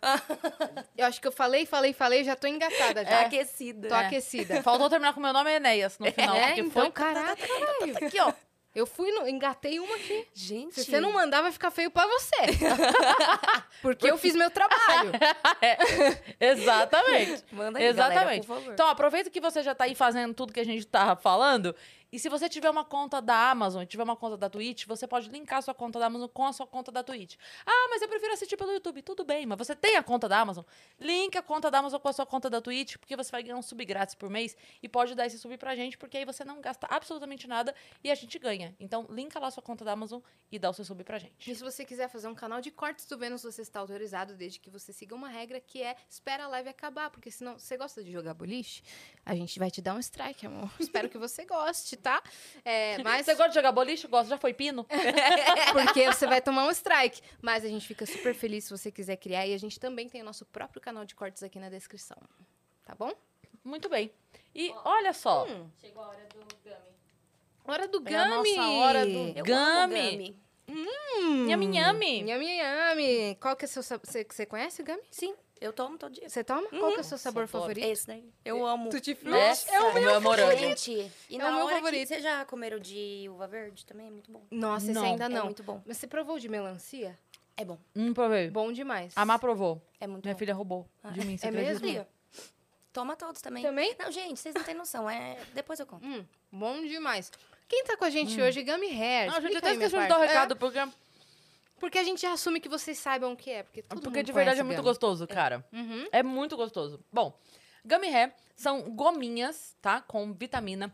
eu 0.97 1.05
acho 1.05 1.21
que 1.21 1.27
eu 1.27 1.31
falei, 1.31 1.65
falei, 1.65 1.93
falei, 1.93 2.23
já 2.23 2.35
tô 2.35 2.47
engatada 2.47 3.03
Tá 3.05 3.11
já. 3.11 3.21
aquecida. 3.21 3.87
Tô 3.87 3.95
É. 3.95 4.05
aquecida. 4.07 4.63
Faltou 4.63 4.89
terminar 4.89 5.13
com 5.13 5.19
o 5.19 5.23
meu 5.23 5.33
nome 5.33 5.51
é 5.51 5.55
Enéas 5.57 5.99
no 5.99 6.11
final. 6.11 6.35
é, 6.35 6.57
então, 6.57 6.71
foi... 6.71 6.91
caraca. 6.91 7.43
Aqui, 8.03 8.19
ó. 8.19 8.33
Eu 8.73 8.85
fui, 8.85 9.11
no, 9.11 9.27
engatei 9.27 9.79
uma 9.79 9.95
aqui. 9.95 10.25
Gente. 10.33 10.75
Se 10.75 10.85
você 10.85 10.99
não 11.01 11.11
mandar, 11.11 11.41
vai 11.41 11.51
ficar 11.51 11.71
feio 11.71 11.91
pra 11.91 12.07
você. 12.07 12.35
Porque 13.81 14.09
eu 14.09 14.17
fiz 14.17 14.33
meu 14.33 14.49
trabalho. 14.49 15.11
Exatamente. 16.39 17.43
Manda 17.51 17.77
aí, 17.79 17.93
galera, 17.93 18.13
Exatamente. 18.13 18.47
por 18.47 18.55
favor. 18.55 18.73
Então, 18.73 18.87
aproveita 18.87 19.29
que 19.29 19.41
você 19.41 19.61
já 19.61 19.75
tá 19.75 19.83
aí 19.83 19.93
fazendo 19.93 20.33
tudo 20.33 20.53
que 20.53 20.59
a 20.59 20.65
gente 20.65 20.87
tá 20.87 21.17
falando. 21.17 21.75
E 22.11 22.19
se 22.19 22.27
você 22.27 22.49
tiver 22.49 22.69
uma 22.69 22.83
conta 22.83 23.21
da 23.21 23.49
Amazon, 23.49 23.85
tiver 23.85 24.03
uma 24.03 24.17
conta 24.17 24.35
da 24.35 24.49
Twitch, 24.49 24.85
você 24.85 25.07
pode 25.07 25.29
linkar 25.29 25.59
a 25.59 25.61
sua 25.61 25.73
conta 25.73 25.97
da 25.97 26.07
Amazon 26.07 26.27
com 26.27 26.45
a 26.45 26.51
sua 26.51 26.67
conta 26.67 26.91
da 26.91 27.01
Twitch. 27.01 27.37
Ah, 27.65 27.87
mas 27.89 28.01
eu 28.01 28.09
prefiro 28.09 28.33
assistir 28.33 28.57
pelo 28.57 28.71
YouTube. 28.73 29.01
Tudo 29.01 29.23
bem, 29.23 29.45
mas 29.45 29.57
você 29.57 29.73
tem 29.73 29.95
a 29.95 30.03
conta 30.03 30.27
da 30.27 30.39
Amazon? 30.39 30.65
Linka 30.99 31.39
a 31.39 31.41
conta 31.41 31.71
da 31.71 31.79
Amazon 31.79 32.01
com 32.01 32.09
a 32.09 32.13
sua 32.13 32.25
conta 32.25 32.49
da 32.49 32.59
Twitch, 32.59 32.97
porque 32.97 33.15
você 33.15 33.31
vai 33.31 33.41
ganhar 33.43 33.55
um 33.55 33.61
sub 33.61 33.83
grátis 33.85 34.13
por 34.13 34.29
mês 34.29 34.57
e 34.83 34.89
pode 34.89 35.15
dar 35.15 35.25
esse 35.25 35.39
sub 35.39 35.57
pra 35.57 35.73
gente, 35.73 35.97
porque 35.97 36.17
aí 36.17 36.25
você 36.25 36.43
não 36.43 36.59
gasta 36.59 36.85
absolutamente 36.89 37.47
nada 37.47 37.73
e 38.03 38.11
a 38.11 38.15
gente 38.15 38.37
ganha. 38.37 38.75
Então, 38.77 39.07
linka 39.09 39.39
lá 39.39 39.47
a 39.47 39.51
sua 39.51 39.63
conta 39.63 39.85
da 39.85 39.93
Amazon 39.93 40.19
e 40.51 40.59
dá 40.59 40.69
o 40.69 40.73
seu 40.73 40.83
sub 40.83 41.01
pra 41.05 41.17
gente. 41.17 41.49
E 41.49 41.55
se 41.55 41.63
você 41.63 41.85
quiser 41.85 42.09
fazer 42.09 42.27
um 42.27 42.35
canal 42.35 42.59
de 42.59 42.71
cortes 42.71 43.05
do 43.05 43.17
Vênus, 43.17 43.43
você 43.43 43.61
está 43.61 43.79
autorizado, 43.79 44.35
desde 44.35 44.59
que 44.59 44.69
você 44.69 44.91
siga 44.91 45.15
uma 45.15 45.29
regra 45.29 45.61
que 45.61 45.81
é 45.81 45.95
espera 46.09 46.43
a 46.43 46.47
live 46.49 46.67
acabar. 46.67 47.09
Porque 47.09 47.31
senão, 47.31 47.57
você 47.57 47.77
gosta 47.77 48.03
de 48.03 48.11
jogar 48.11 48.33
boliche? 48.33 48.83
A 49.25 49.33
gente 49.33 49.57
vai 49.57 49.71
te 49.71 49.81
dar 49.81 49.95
um 49.95 49.99
strike, 49.99 50.45
amor. 50.45 50.69
Espero 50.77 51.07
que 51.07 51.17
você 51.17 51.45
goste, 51.45 52.00
tá? 52.01 52.21
É, 52.65 52.97
mas 53.03 53.25
Você 53.25 53.33
gosta 53.35 53.49
de 53.49 53.55
jogar 53.55 53.71
boliche? 53.71 54.07
Gosta? 54.07 54.29
Já 54.31 54.37
foi 54.37 54.53
pino? 54.53 54.85
porque 55.73 56.05
você 56.11 56.27
vai 56.27 56.41
tomar 56.41 56.65
um 56.67 56.71
strike. 56.71 57.21
Mas 57.41 57.63
a 57.63 57.67
gente 57.69 57.87
fica 57.87 58.05
super 58.05 58.33
feliz 58.35 58.65
se 58.65 58.71
você 58.71 58.91
quiser 58.91 59.15
criar. 59.17 59.45
E 59.47 59.53
a 59.53 59.57
gente 59.57 59.79
também 59.79 60.09
tem 60.09 60.21
o 60.21 60.25
nosso 60.25 60.45
próprio 60.45 60.81
canal 60.81 61.05
de 61.05 61.15
cortes 61.15 61.43
aqui 61.43 61.59
na 61.59 61.69
descrição. 61.69 62.17
Tá 62.83 62.93
bom? 62.95 63.11
Muito 63.63 63.87
bem. 63.87 64.11
E 64.53 64.73
olha 64.83 65.13
só. 65.13 65.45
Hum, 65.47 65.69
Chegou 65.79 66.03
a 66.03 66.07
hora 66.09 66.27
do 66.27 66.39
Gami. 66.63 66.91
hora 67.65 67.87
do 67.87 67.97
É 67.97 68.15
a 68.15 68.27
Gami! 68.27 68.55
nossa 68.55 68.71
hora 68.71 69.05
do- 69.05 69.33
Eu 69.37 69.45
Gami. 69.45 70.35
Hum. 70.67 71.45
Nhami, 71.47 71.65
nhami. 71.67 72.23
Nhami, 72.23 72.57
nhami. 72.57 73.35
Qual 73.41 73.55
que 73.55 73.65
é 73.65 73.67
o 73.67 73.69
seu? 73.69 73.83
Você, 73.83 74.25
você 74.27 74.45
conhece 74.45 74.81
o 74.81 74.85
Gami? 74.85 75.01
Sim, 75.11 75.35
eu 75.61 75.71
tomo 75.71 75.97
todo 75.97 76.11
dia. 76.13 76.27
Você 76.27 76.43
toma? 76.43 76.67
Qual 76.69 76.91
que 76.91 76.97
é 76.97 77.01
o 77.01 77.03
seu 77.03 77.17
sabor 77.17 77.47
favorito? 77.47 77.85
Esse 77.85 78.07
daí. 78.07 78.29
Eu 78.43 78.65
amo. 78.65 78.89
Tutti 78.89 79.15
frutti. 79.15 79.29
Nossa, 79.37 79.71
É 79.73 79.79
o 79.79 79.93
meu 79.93 80.09
é 80.09 80.19
morango. 80.19 80.57
Gente, 80.57 80.91
e 81.29 81.35
É 81.35 81.37
na 81.37 81.49
o 81.49 81.55
meu 81.55 81.69
favorito. 81.69 82.01
que... 82.01 82.07
Vocês 82.07 82.23
já 82.23 82.43
comeram 82.45 82.79
de 82.79 83.27
uva 83.29 83.47
verde? 83.47 83.85
Também 83.85 84.07
é 84.07 84.11
muito 84.11 84.31
bom. 84.31 84.41
Nossa, 84.51 84.85
esse 84.85 84.93
Não, 84.93 85.03
ainda 85.05 85.25
É 85.25 85.29
não. 85.29 85.45
muito 85.45 85.63
bom. 85.63 85.81
Mas 85.85 85.97
você 85.97 86.07
provou 86.07 86.37
de 86.39 86.49
melancia? 86.49 87.17
É 87.55 87.63
bom. 87.63 87.77
Não 87.93 88.13
provei. 88.13 88.49
Bom 88.49 88.71
demais. 88.71 89.13
A 89.15 89.23
Má 89.23 89.37
provou. 89.37 89.81
É 89.99 90.07
muito 90.07 90.23
Minha 90.25 90.33
bom. 90.33 90.39
filha 90.39 90.53
roubou 90.53 90.89
de 91.11 91.25
mim, 91.25 91.37
você 91.37 91.47
é 91.47 91.51
mesmo? 91.51 92.05
Toma 92.91 93.15
todos 93.15 93.41
também. 93.41 93.63
Também? 93.63 93.95
Não, 93.99 94.11
gente, 94.11 94.39
vocês 94.39 94.53
não 94.53 94.63
têm 94.63 94.73
noção. 94.75 95.09
É... 95.09 95.37
Depois 95.53 95.79
eu 95.79 95.85
conto. 95.85 96.05
Hum, 96.05 96.25
bom 96.51 96.81
demais. 96.81 97.31
Quem 97.69 97.85
tá 97.85 97.95
com 97.95 98.03
a 98.03 98.09
gente 98.09 98.41
hoje? 98.41 98.63
Gummy 98.63 98.89
Hair. 98.89 99.29
Não, 99.29 99.37
a 99.37 99.39
gente 99.39 99.55
até 99.55 99.71
esqueceu 99.71 100.01
de 100.01 100.07
dar 100.09 100.17
o 100.17 100.21
recado, 100.21 100.57
porque, 100.57 100.77
É, 100.79 100.87
porque 101.81 101.97
a 101.97 102.03
gente 102.03 102.21
já 102.21 102.31
assume 102.31 102.59
que 102.59 102.69
vocês 102.69 102.99
saibam 102.99 103.33
o 103.33 103.35
que 103.35 103.49
é. 103.49 103.63
Porque, 103.63 103.81
todo 103.81 103.99
porque 103.99 104.19
mundo 104.19 104.25
de 104.27 104.31
verdade 104.31 104.59
é 104.59 104.63
muito 104.63 104.77
Gummy. 104.77 104.87
gostoso, 104.87 105.27
cara. 105.27 105.65
Uhum. 105.73 106.05
É 106.11 106.21
muito 106.21 106.55
gostoso. 106.55 107.03
Bom, 107.11 107.35
Gummy 107.83 108.07
Hair 108.07 108.35
são 108.55 108.83
gominhas, 108.95 109.75
tá? 109.81 109.99
Com 109.99 110.31
vitamina. 110.31 110.93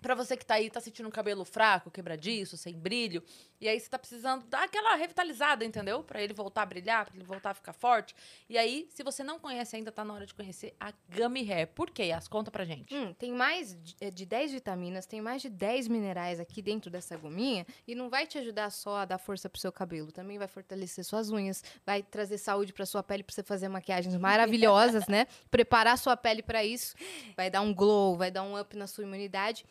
Pra 0.00 0.14
você 0.14 0.36
que 0.36 0.46
tá 0.46 0.54
aí, 0.54 0.70
tá 0.70 0.80
sentindo 0.80 1.08
o 1.08 1.12
cabelo 1.12 1.44
fraco, 1.44 1.90
quebradiço, 1.90 2.56
sem 2.56 2.78
brilho. 2.78 3.24
E 3.60 3.68
aí 3.68 3.78
você 3.78 3.88
tá 3.88 3.98
precisando 3.98 4.46
dar 4.46 4.64
aquela 4.64 4.94
revitalizada, 4.94 5.64
entendeu? 5.64 6.02
Pra 6.02 6.22
ele 6.22 6.32
voltar 6.32 6.62
a 6.62 6.66
brilhar, 6.66 7.04
pra 7.04 7.14
ele 7.14 7.24
voltar 7.24 7.50
a 7.50 7.54
ficar 7.54 7.72
forte. 7.72 8.14
E 8.48 8.56
aí, 8.56 8.88
se 8.90 9.02
você 9.02 9.22
não 9.22 9.38
conhece 9.38 9.76
ainda, 9.76 9.92
tá 9.92 10.02
na 10.02 10.14
hora 10.14 10.24
de 10.24 10.32
conhecer 10.32 10.74
a 10.80 10.92
Gummy 11.14 11.52
Hair. 11.52 11.68
Por 11.68 11.90
quê? 11.90 12.10
As 12.10 12.26
conta 12.26 12.50
pra 12.50 12.64
gente. 12.64 12.94
Hum, 12.94 13.12
tem 13.14 13.32
mais 13.32 13.76
de, 13.82 13.96
eh, 14.00 14.10
de 14.10 14.24
10 14.24 14.52
vitaminas, 14.52 15.04
tem 15.04 15.20
mais 15.20 15.42
de 15.42 15.50
10 15.50 15.88
minerais 15.88 16.40
aqui 16.40 16.62
dentro 16.62 16.90
dessa 16.90 17.16
gominha 17.16 17.66
e 17.86 17.94
não 17.94 18.08
vai 18.08 18.26
te 18.26 18.38
ajudar 18.38 18.70
só 18.70 18.98
a 18.98 19.04
dar 19.04 19.18
força 19.18 19.48
pro 19.48 19.60
seu 19.60 19.70
cabelo, 19.70 20.10
também 20.10 20.38
vai 20.38 20.48
fortalecer 20.48 21.04
suas 21.04 21.30
unhas, 21.30 21.62
vai 21.84 22.02
trazer 22.02 22.38
saúde 22.38 22.72
pra 22.72 22.86
sua 22.86 23.02
pele 23.02 23.22
pra 23.22 23.34
você 23.34 23.42
fazer 23.42 23.68
maquiagens 23.68 24.16
maravilhosas, 24.18 25.06
né? 25.06 25.26
Preparar 25.50 25.98
sua 25.98 26.16
pele 26.16 26.42
pra 26.42 26.64
isso, 26.64 26.94
vai 27.36 27.50
dar 27.50 27.60
um 27.60 27.74
glow, 27.74 28.16
vai 28.16 28.30
dar 28.30 28.42
um 28.42 28.58
up 28.58 28.76
na 28.76 28.86
sua 28.86 29.04
imunidade. 29.04 29.64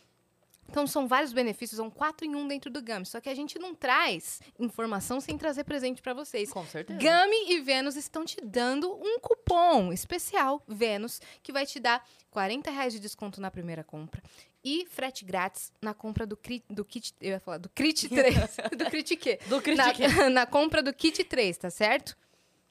Então 0.69 0.85
são 0.85 1.07
vários 1.07 1.33
benefícios, 1.33 1.77
são 1.77 1.89
quatro 1.89 2.25
em 2.25 2.35
um 2.35 2.47
dentro 2.47 2.69
do 2.69 2.81
Gummy. 2.81 3.05
Só 3.05 3.19
que 3.19 3.27
a 3.29 3.35
gente 3.35 3.57
não 3.57 3.73
traz 3.73 4.39
informação 4.59 5.19
sem 5.19 5.37
trazer 5.37 5.63
presente 5.63 6.01
pra 6.01 6.13
vocês. 6.13 6.51
Com 6.51 6.65
certeza. 6.65 6.99
Gummy 6.99 7.51
e 7.53 7.59
Vênus 7.61 7.95
estão 7.95 8.23
te 8.23 8.37
dando 8.41 8.91
um 8.93 9.19
cupom 9.19 9.91
especial 9.91 10.61
Vênus 10.67 11.19
que 11.41 11.51
vai 11.51 11.65
te 11.65 11.79
dar 11.79 12.05
40 12.31 12.69
reais 12.69 12.93
de 12.93 12.99
desconto 12.99 13.41
na 13.41 13.49
primeira 13.49 13.83
compra 13.83 14.21
e 14.63 14.85
frete 14.89 15.25
grátis 15.25 15.71
na 15.81 15.93
compra 15.93 16.27
do, 16.27 16.37
cri- 16.37 16.63
do 16.69 16.85
kit. 16.85 17.13
Eu 17.19 17.31
ia 17.31 17.39
falar 17.39 17.57
do 17.57 17.69
Crit 17.69 18.07
3. 18.07 18.35
do 18.77 18.85
Crit 18.85 19.15
quê? 19.17 19.39
Do 19.47 19.61
Critique. 19.61 20.07
Na, 20.07 20.29
na 20.29 20.45
compra 20.45 20.83
do 20.83 20.93
kit 20.93 21.23
3, 21.23 21.57
tá 21.57 21.69
certo? 21.69 22.15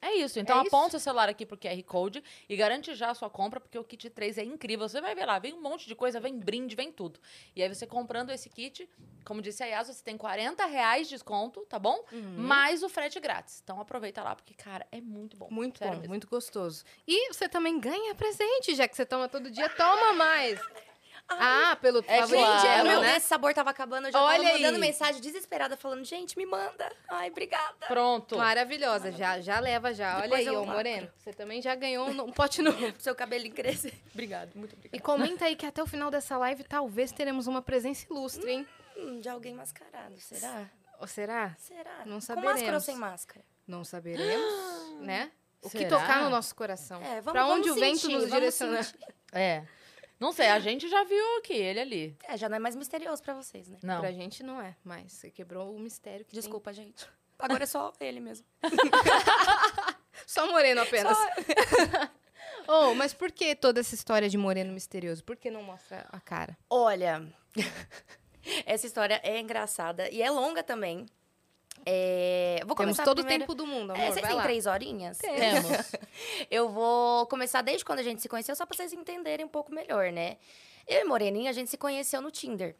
É 0.00 0.14
isso. 0.14 0.38
Então 0.38 0.58
É 0.58 0.62
isso? 0.64 0.74
aponta 0.74 0.96
o 0.96 1.00
celular 1.00 1.28
aqui 1.28 1.44
pro 1.44 1.56
QR 1.58 1.82
Code 1.84 2.22
e 2.48 2.56
garante 2.56 2.94
já 2.94 3.10
a 3.10 3.14
sua 3.14 3.28
compra, 3.28 3.58
porque 3.60 3.78
o 3.78 3.84
kit 3.84 4.08
3 4.10 4.38
é 4.38 4.44
incrível. 4.44 4.88
Você 4.88 5.00
vai 5.00 5.14
ver 5.14 5.26
lá, 5.26 5.38
vem 5.38 5.54
um 5.54 5.60
monte 5.60 5.86
de 5.86 5.94
coisa, 5.94 6.20
vem 6.20 6.38
brinde, 6.38 6.76
vem 6.76 6.92
tudo. 6.92 7.18
E 7.54 7.62
aí 7.62 7.68
você 7.68 7.86
comprando 7.86 8.30
esse 8.30 8.48
kit, 8.48 8.88
como 9.24 9.42
disse 9.42 9.62
a 9.62 9.66
Yas, 9.66 9.88
você 9.88 10.02
tem 10.02 10.16
40 10.16 10.64
reais 10.66 11.08
de 11.08 11.14
desconto, 11.14 11.60
tá 11.66 11.78
bom? 11.78 12.04
Mais 12.36 12.82
o 12.82 12.88
frete 12.88 13.18
grátis. 13.18 13.60
Então 13.62 13.80
aproveita 13.80 14.22
lá, 14.22 14.36
porque, 14.36 14.54
cara, 14.54 14.86
é 14.92 15.00
muito 15.00 15.36
bom. 15.36 15.48
Muito 15.50 15.80
bom, 15.80 15.90
mesmo. 15.90 16.08
muito 16.08 16.28
gostoso. 16.28 16.84
E 17.06 17.32
você 17.32 17.48
também 17.48 17.80
ganha 17.80 18.14
presente, 18.14 18.74
já 18.74 18.86
que 18.86 18.96
você 18.96 19.04
toma 19.04 19.28
todo 19.28 19.50
dia, 19.50 19.68
toma 19.70 20.12
mais. 20.12 20.60
Ah, 21.28 21.76
pelo 21.80 21.98
É 22.06 22.20
favorito 22.20 22.44
claro. 22.44 22.60
Gente, 22.60 22.70
o 22.70 22.76
dela, 22.84 22.88
meu 22.90 23.00
né? 23.02 23.16
esse 23.16 23.26
sabor 23.28 23.52
tava 23.54 23.70
acabando, 23.70 24.06
eu 24.08 24.12
já 24.12 24.22
Olha 24.22 24.42
tava 24.42 24.52
mandando 24.54 24.74
aí. 24.76 24.80
mensagem 24.80 25.20
desesperada, 25.20 25.76
falando, 25.76 26.04
gente, 26.04 26.36
me 26.38 26.46
manda. 26.46 26.90
Ai, 27.08 27.30
obrigada. 27.30 27.86
Pronto. 27.86 28.36
Maravilhosa, 28.38 29.12
já, 29.12 29.40
já 29.40 29.60
leva 29.60 29.92
já. 29.92 30.14
Olha 30.16 30.22
Depois 30.22 30.48
aí, 30.48 30.54
eu 30.54 30.62
ô. 30.62 30.66
Moreno. 30.66 31.10
Você 31.18 31.32
também 31.32 31.60
já 31.60 31.74
ganhou 31.74 32.08
um, 32.08 32.22
um 32.24 32.32
pote 32.32 32.62
novo. 32.62 32.78
Pro 32.92 32.94
seu 33.02 33.14
cabelinho 33.14 33.54
crescer. 33.54 33.92
Obrigada, 34.12 34.50
muito 34.54 34.74
E 34.74 34.78
obrigada. 34.78 35.02
comenta 35.04 35.44
aí 35.44 35.54
que 35.56 35.66
até 35.66 35.82
o 35.82 35.86
final 35.86 36.10
dessa 36.10 36.36
live 36.38 36.64
talvez 36.64 37.12
teremos 37.12 37.46
uma 37.46 37.60
presença 37.62 38.06
ilustre, 38.10 38.50
hein? 38.50 38.66
Hum, 38.96 39.20
de 39.20 39.28
alguém 39.28 39.54
mascarado, 39.54 40.18
será? 40.18 40.66
Ou 40.98 41.06
será? 41.06 41.54
Será? 41.58 42.02
Não 42.04 42.14
Com 42.16 42.20
saberemos. 42.20 42.54
máscara 42.54 42.76
ou 42.76 42.80
sem 42.80 42.96
máscara? 42.96 43.44
Não 43.66 43.84
saberemos, 43.84 44.98
né? 45.00 45.30
O 45.60 45.68
que 45.68 45.78
Será? 45.78 45.98
tocar 45.98 46.22
no 46.22 46.30
nosso 46.30 46.54
coração. 46.54 47.02
É, 47.02 47.20
vamos, 47.20 47.32
pra 47.32 47.46
onde 47.46 47.68
vamos 47.68 47.76
o 47.76 47.80
vento 47.80 47.98
sentir, 47.98 48.16
nos 48.40 48.54
sentir. 48.54 48.98
É. 49.32 49.64
Não 50.18 50.32
sei, 50.32 50.48
a 50.48 50.58
gente 50.58 50.88
já 50.88 51.04
viu 51.04 51.38
aqui, 51.38 51.52
ele 51.54 51.80
ali. 51.80 52.16
É, 52.24 52.36
já 52.36 52.48
não 52.48 52.56
é 52.56 52.58
mais 52.58 52.74
misterioso 52.74 53.22
pra 53.22 53.34
vocês, 53.34 53.68
né? 53.68 53.78
Não. 53.82 54.00
Pra 54.00 54.10
gente 54.10 54.42
não 54.42 54.60
é, 54.60 54.76
mas 54.82 55.12
você 55.12 55.30
quebrou 55.30 55.74
o 55.74 55.78
mistério 55.78 56.24
que 56.24 56.32
tem. 56.32 56.40
Desculpa, 56.40 56.72
gente. 56.72 57.08
Agora 57.38 57.62
é 57.62 57.66
só 57.66 57.92
ele 58.00 58.18
mesmo. 58.20 58.44
Só 60.26 60.46
moreno 60.50 60.80
apenas. 60.80 61.16
oh, 62.66 62.94
mas 62.94 63.14
por 63.14 63.30
que 63.30 63.54
toda 63.54 63.80
essa 63.80 63.94
história 63.94 64.28
de 64.28 64.36
moreno 64.36 64.72
misterioso? 64.72 65.24
Por 65.24 65.36
que 65.36 65.50
não 65.50 65.62
mostra 65.62 66.06
a 66.10 66.20
cara? 66.20 66.58
Olha, 66.68 67.26
essa 68.66 68.86
história 68.86 69.20
é 69.22 69.38
engraçada 69.38 70.10
e 70.10 70.20
é 70.20 70.30
longa 70.30 70.62
também. 70.62 71.06
É, 71.90 72.60
Vou 72.66 72.76
Temos 72.76 72.98
todo 72.98 73.20
o 73.20 73.24
tempo 73.24 73.54
do 73.54 73.66
mundo, 73.66 73.92
É, 73.92 73.96
amor. 73.96 74.12
vocês 74.12 74.20
vai 74.20 74.30
têm 74.34 74.42
três 74.42 74.66
horinhas? 74.66 75.16
Temos. 75.16 75.92
Eu 76.50 76.68
vou 76.68 77.24
começar 77.28 77.62
desde 77.62 77.82
quando 77.82 78.00
a 78.00 78.02
gente 78.02 78.20
se 78.20 78.28
conheceu, 78.28 78.54
só 78.54 78.66
pra 78.66 78.76
vocês 78.76 78.92
entenderem 78.92 79.46
um 79.46 79.48
pouco 79.48 79.72
melhor, 79.72 80.12
né? 80.12 80.36
Eu 80.86 81.00
e 81.00 81.04
Moreninha, 81.04 81.48
a 81.48 81.52
gente 81.54 81.70
se 81.70 81.78
conheceu 81.78 82.20
no 82.20 82.30
Tinder. 82.30 82.76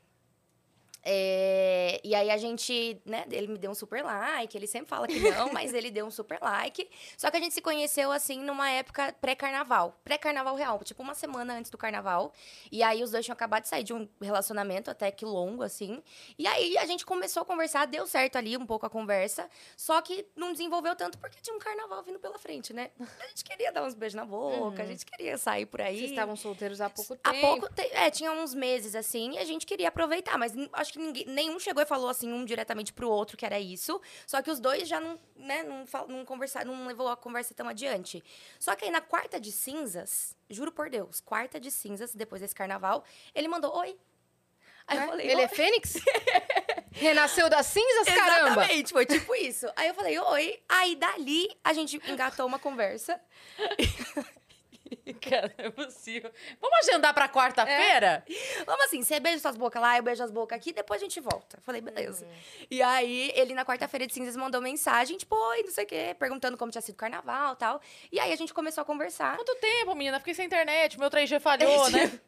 É, 1.04 2.00
e 2.04 2.14
aí 2.14 2.30
a 2.30 2.36
gente, 2.36 3.00
né, 3.04 3.24
ele 3.30 3.46
me 3.46 3.58
deu 3.58 3.70
um 3.70 3.74
super 3.74 4.04
like, 4.04 4.56
ele 4.56 4.66
sempre 4.66 4.88
fala 4.88 5.06
que 5.06 5.18
não, 5.18 5.52
mas 5.52 5.72
ele 5.72 5.90
deu 5.90 6.06
um 6.06 6.10
super 6.10 6.38
like. 6.40 6.88
Só 7.16 7.30
que 7.30 7.36
a 7.36 7.40
gente 7.40 7.54
se 7.54 7.60
conheceu, 7.62 8.12
assim, 8.12 8.40
numa 8.42 8.68
época 8.70 9.14
pré-carnaval. 9.20 9.98
Pré-carnaval 10.04 10.54
real, 10.54 10.78
tipo 10.84 11.02
uma 11.02 11.14
semana 11.14 11.54
antes 11.54 11.70
do 11.70 11.78
carnaval. 11.78 12.32
E 12.70 12.82
aí 12.82 13.02
os 13.02 13.10
dois 13.10 13.24
tinham 13.24 13.32
acabado 13.34 13.62
de 13.62 13.68
sair 13.68 13.82
de 13.84 13.92
um 13.94 14.08
relacionamento 14.20 14.90
até 14.90 15.10
que 15.10 15.24
longo, 15.24 15.62
assim. 15.62 16.02
E 16.38 16.46
aí 16.46 16.76
a 16.78 16.86
gente 16.86 17.06
começou 17.06 17.42
a 17.42 17.44
conversar, 17.46 17.86
deu 17.86 18.06
certo 18.06 18.36
ali 18.36 18.56
um 18.56 18.66
pouco 18.66 18.86
a 18.86 18.90
conversa. 18.90 19.48
Só 19.76 20.00
que 20.02 20.26
não 20.36 20.52
desenvolveu 20.52 20.94
tanto 20.94 21.18
porque 21.18 21.38
tinha 21.40 21.56
um 21.56 21.58
carnaval 21.58 22.02
vindo 22.02 22.18
pela 22.18 22.38
frente, 22.38 22.72
né? 22.72 22.90
A 23.20 23.26
gente 23.28 23.44
queria 23.44 23.72
dar 23.72 23.82
uns 23.84 23.94
beijos 23.94 24.14
na 24.14 24.24
boca, 24.24 24.82
a 24.82 24.86
gente 24.86 25.06
queria 25.06 25.38
sair 25.38 25.66
por 25.66 25.80
aí. 25.80 25.94
Uhum. 25.94 25.98
Vocês 26.00 26.10
estavam 26.10 26.36
solteiros 26.36 26.80
há 26.80 26.90
pouco 26.90 27.16
Há 27.24 27.32
tempo. 27.32 27.46
pouco, 27.46 27.72
te- 27.74 27.90
é, 27.92 28.10
tinha 28.10 28.30
uns 28.32 28.54
meses 28.54 28.94
assim, 28.94 29.32
e 29.32 29.38
a 29.38 29.44
gente 29.44 29.64
queria 29.66 29.88
aproveitar, 29.88 30.36
mas 30.38 30.54
n- 30.54 30.68
acho 30.72 30.87
acho 30.88 30.94
que 30.94 30.98
ninguém, 30.98 31.24
nenhum 31.26 31.58
chegou 31.60 31.82
e 31.82 31.86
falou 31.86 32.08
assim, 32.08 32.32
um 32.32 32.44
diretamente 32.44 32.92
pro 32.92 33.08
outro 33.08 33.36
que 33.36 33.44
era 33.44 33.60
isso. 33.60 34.00
Só 34.26 34.40
que 34.42 34.50
os 34.50 34.58
dois 34.58 34.88
já 34.88 35.00
não, 35.00 35.18
né, 35.36 35.62
não, 35.62 35.84
não 36.08 36.24
conversaram, 36.24 36.74
não 36.74 36.86
levou 36.86 37.08
a 37.08 37.16
conversa 37.16 37.54
tão 37.54 37.68
adiante. 37.68 38.22
Só 38.58 38.74
que 38.74 38.84
aí 38.86 38.90
na 38.90 39.00
quarta 39.00 39.38
de 39.38 39.52
cinzas, 39.52 40.34
juro 40.48 40.72
por 40.72 40.88
Deus, 40.90 41.20
quarta 41.20 41.60
de 41.60 41.70
cinzas, 41.70 42.14
depois 42.14 42.40
desse 42.40 42.54
carnaval, 42.54 43.04
ele 43.34 43.48
mandou 43.48 43.76
oi. 43.76 43.96
Aí 44.86 44.96
eu 44.96 45.02
É? 45.02 45.06
falei, 45.06 45.30
Ele 45.30 45.40
é 45.42 45.44
"Oi." 45.44 45.48
Fênix? 45.48 45.94
Renasceu 46.92 47.48
das 47.50 47.66
cinzas, 47.66 48.06
caramba! 48.08 48.62
Exatamente, 48.62 48.92
foi 48.92 49.04
tipo 49.06 49.34
isso. 49.34 49.66
Aí 49.76 49.86
eu 49.88 49.94
falei, 49.94 50.18
oi. 50.18 50.58
Aí 50.68 50.96
dali 50.96 51.48
a 51.62 51.72
gente 51.74 52.00
engatou 52.10 52.46
uma 52.46 52.58
conversa. 52.58 53.20
Cara, 55.14 55.52
não 55.58 55.64
é 55.66 55.70
possível. 55.70 56.30
Vamos 56.60 56.78
agendar 56.88 57.14
pra 57.14 57.28
quarta-feira? 57.28 58.24
Vamos 58.66 58.84
assim, 58.86 59.02
você 59.02 59.18
beija 59.20 59.38
suas 59.38 59.56
bocas 59.56 59.80
lá, 59.80 59.96
eu 59.96 60.02
beijo 60.02 60.22
as 60.22 60.30
bocas 60.30 60.56
aqui, 60.56 60.72
depois 60.72 61.00
a 61.00 61.04
gente 61.04 61.20
volta. 61.20 61.58
Falei, 61.62 61.80
beleza. 61.80 62.24
Uhum. 62.24 62.66
E 62.70 62.82
aí, 62.82 63.32
ele 63.34 63.54
na 63.54 63.64
quarta-feira 63.64 64.06
de 64.06 64.14
cinzas 64.14 64.36
mandou 64.36 64.60
mensagem, 64.60 65.16
tipo, 65.16 65.34
oi, 65.34 65.62
não 65.62 65.70
sei 65.70 65.84
o 65.84 65.86
quê, 65.86 66.16
perguntando 66.18 66.56
como 66.56 66.70
tinha 66.70 66.82
sido 66.82 66.94
o 66.94 66.98
carnaval 66.98 67.54
e 67.54 67.56
tal. 67.56 67.80
E 68.12 68.20
aí 68.20 68.32
a 68.32 68.36
gente 68.36 68.52
começou 68.54 68.82
a 68.82 68.84
conversar. 68.84 69.36
Quanto 69.36 69.54
tempo, 69.56 69.94
menina? 69.94 70.18
Fiquei 70.18 70.34
sem 70.34 70.46
internet, 70.46 70.98
meu 70.98 71.10
3G 71.10 71.40
falhou, 71.40 71.90
né? 71.90 72.20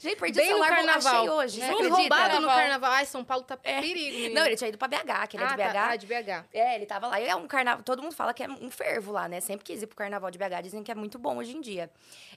Gente, 0.00 0.16
perdi 0.16 0.38
Bem 0.38 0.46
o 0.46 0.48
celular, 0.48 0.68
carnaval. 0.70 1.14
achei 1.16 1.30
hoje, 1.30 1.60
É. 1.60 1.66
Fui 1.66 1.74
acredita? 1.74 1.96
roubado 1.96 2.40
no 2.40 2.48
Carnaval. 2.48 2.92
Ai, 2.92 3.04
São 3.04 3.22
Paulo 3.22 3.44
tá 3.44 3.56
perigo, 3.56 3.94
menino. 3.94 4.34
Não, 4.34 4.46
ele 4.46 4.56
tinha 4.56 4.68
ido 4.68 4.78
pra 4.78 4.88
BH, 4.88 5.28
que 5.28 5.36
ele 5.36 5.44
é 5.44 5.46
de 5.46 5.52
ah, 5.52 5.56
BH. 5.56 5.72
Tá, 5.72 5.88
ah, 5.90 5.96
de 5.96 6.06
BH. 6.06 6.44
É, 6.54 6.74
ele 6.74 6.86
tava 6.86 7.08
lá. 7.08 7.20
E 7.20 7.26
é 7.28 7.36
um 7.36 7.46
carnaval. 7.46 7.82
Todo 7.82 8.02
mundo 8.02 8.14
fala 8.14 8.32
que 8.32 8.42
é 8.42 8.48
um 8.48 8.70
fervo 8.70 9.12
lá, 9.12 9.28
né? 9.28 9.40
Sempre 9.40 9.64
quis 9.64 9.82
ir 9.82 9.86
pro 9.86 9.96
carnaval 9.96 10.30
de 10.30 10.38
BH, 10.38 10.62
dizem 10.62 10.82
que 10.82 10.90
é 10.90 10.94
muito 10.94 11.18
bom 11.18 11.36
hoje 11.36 11.54
em 11.54 11.60
dia. 11.60 11.90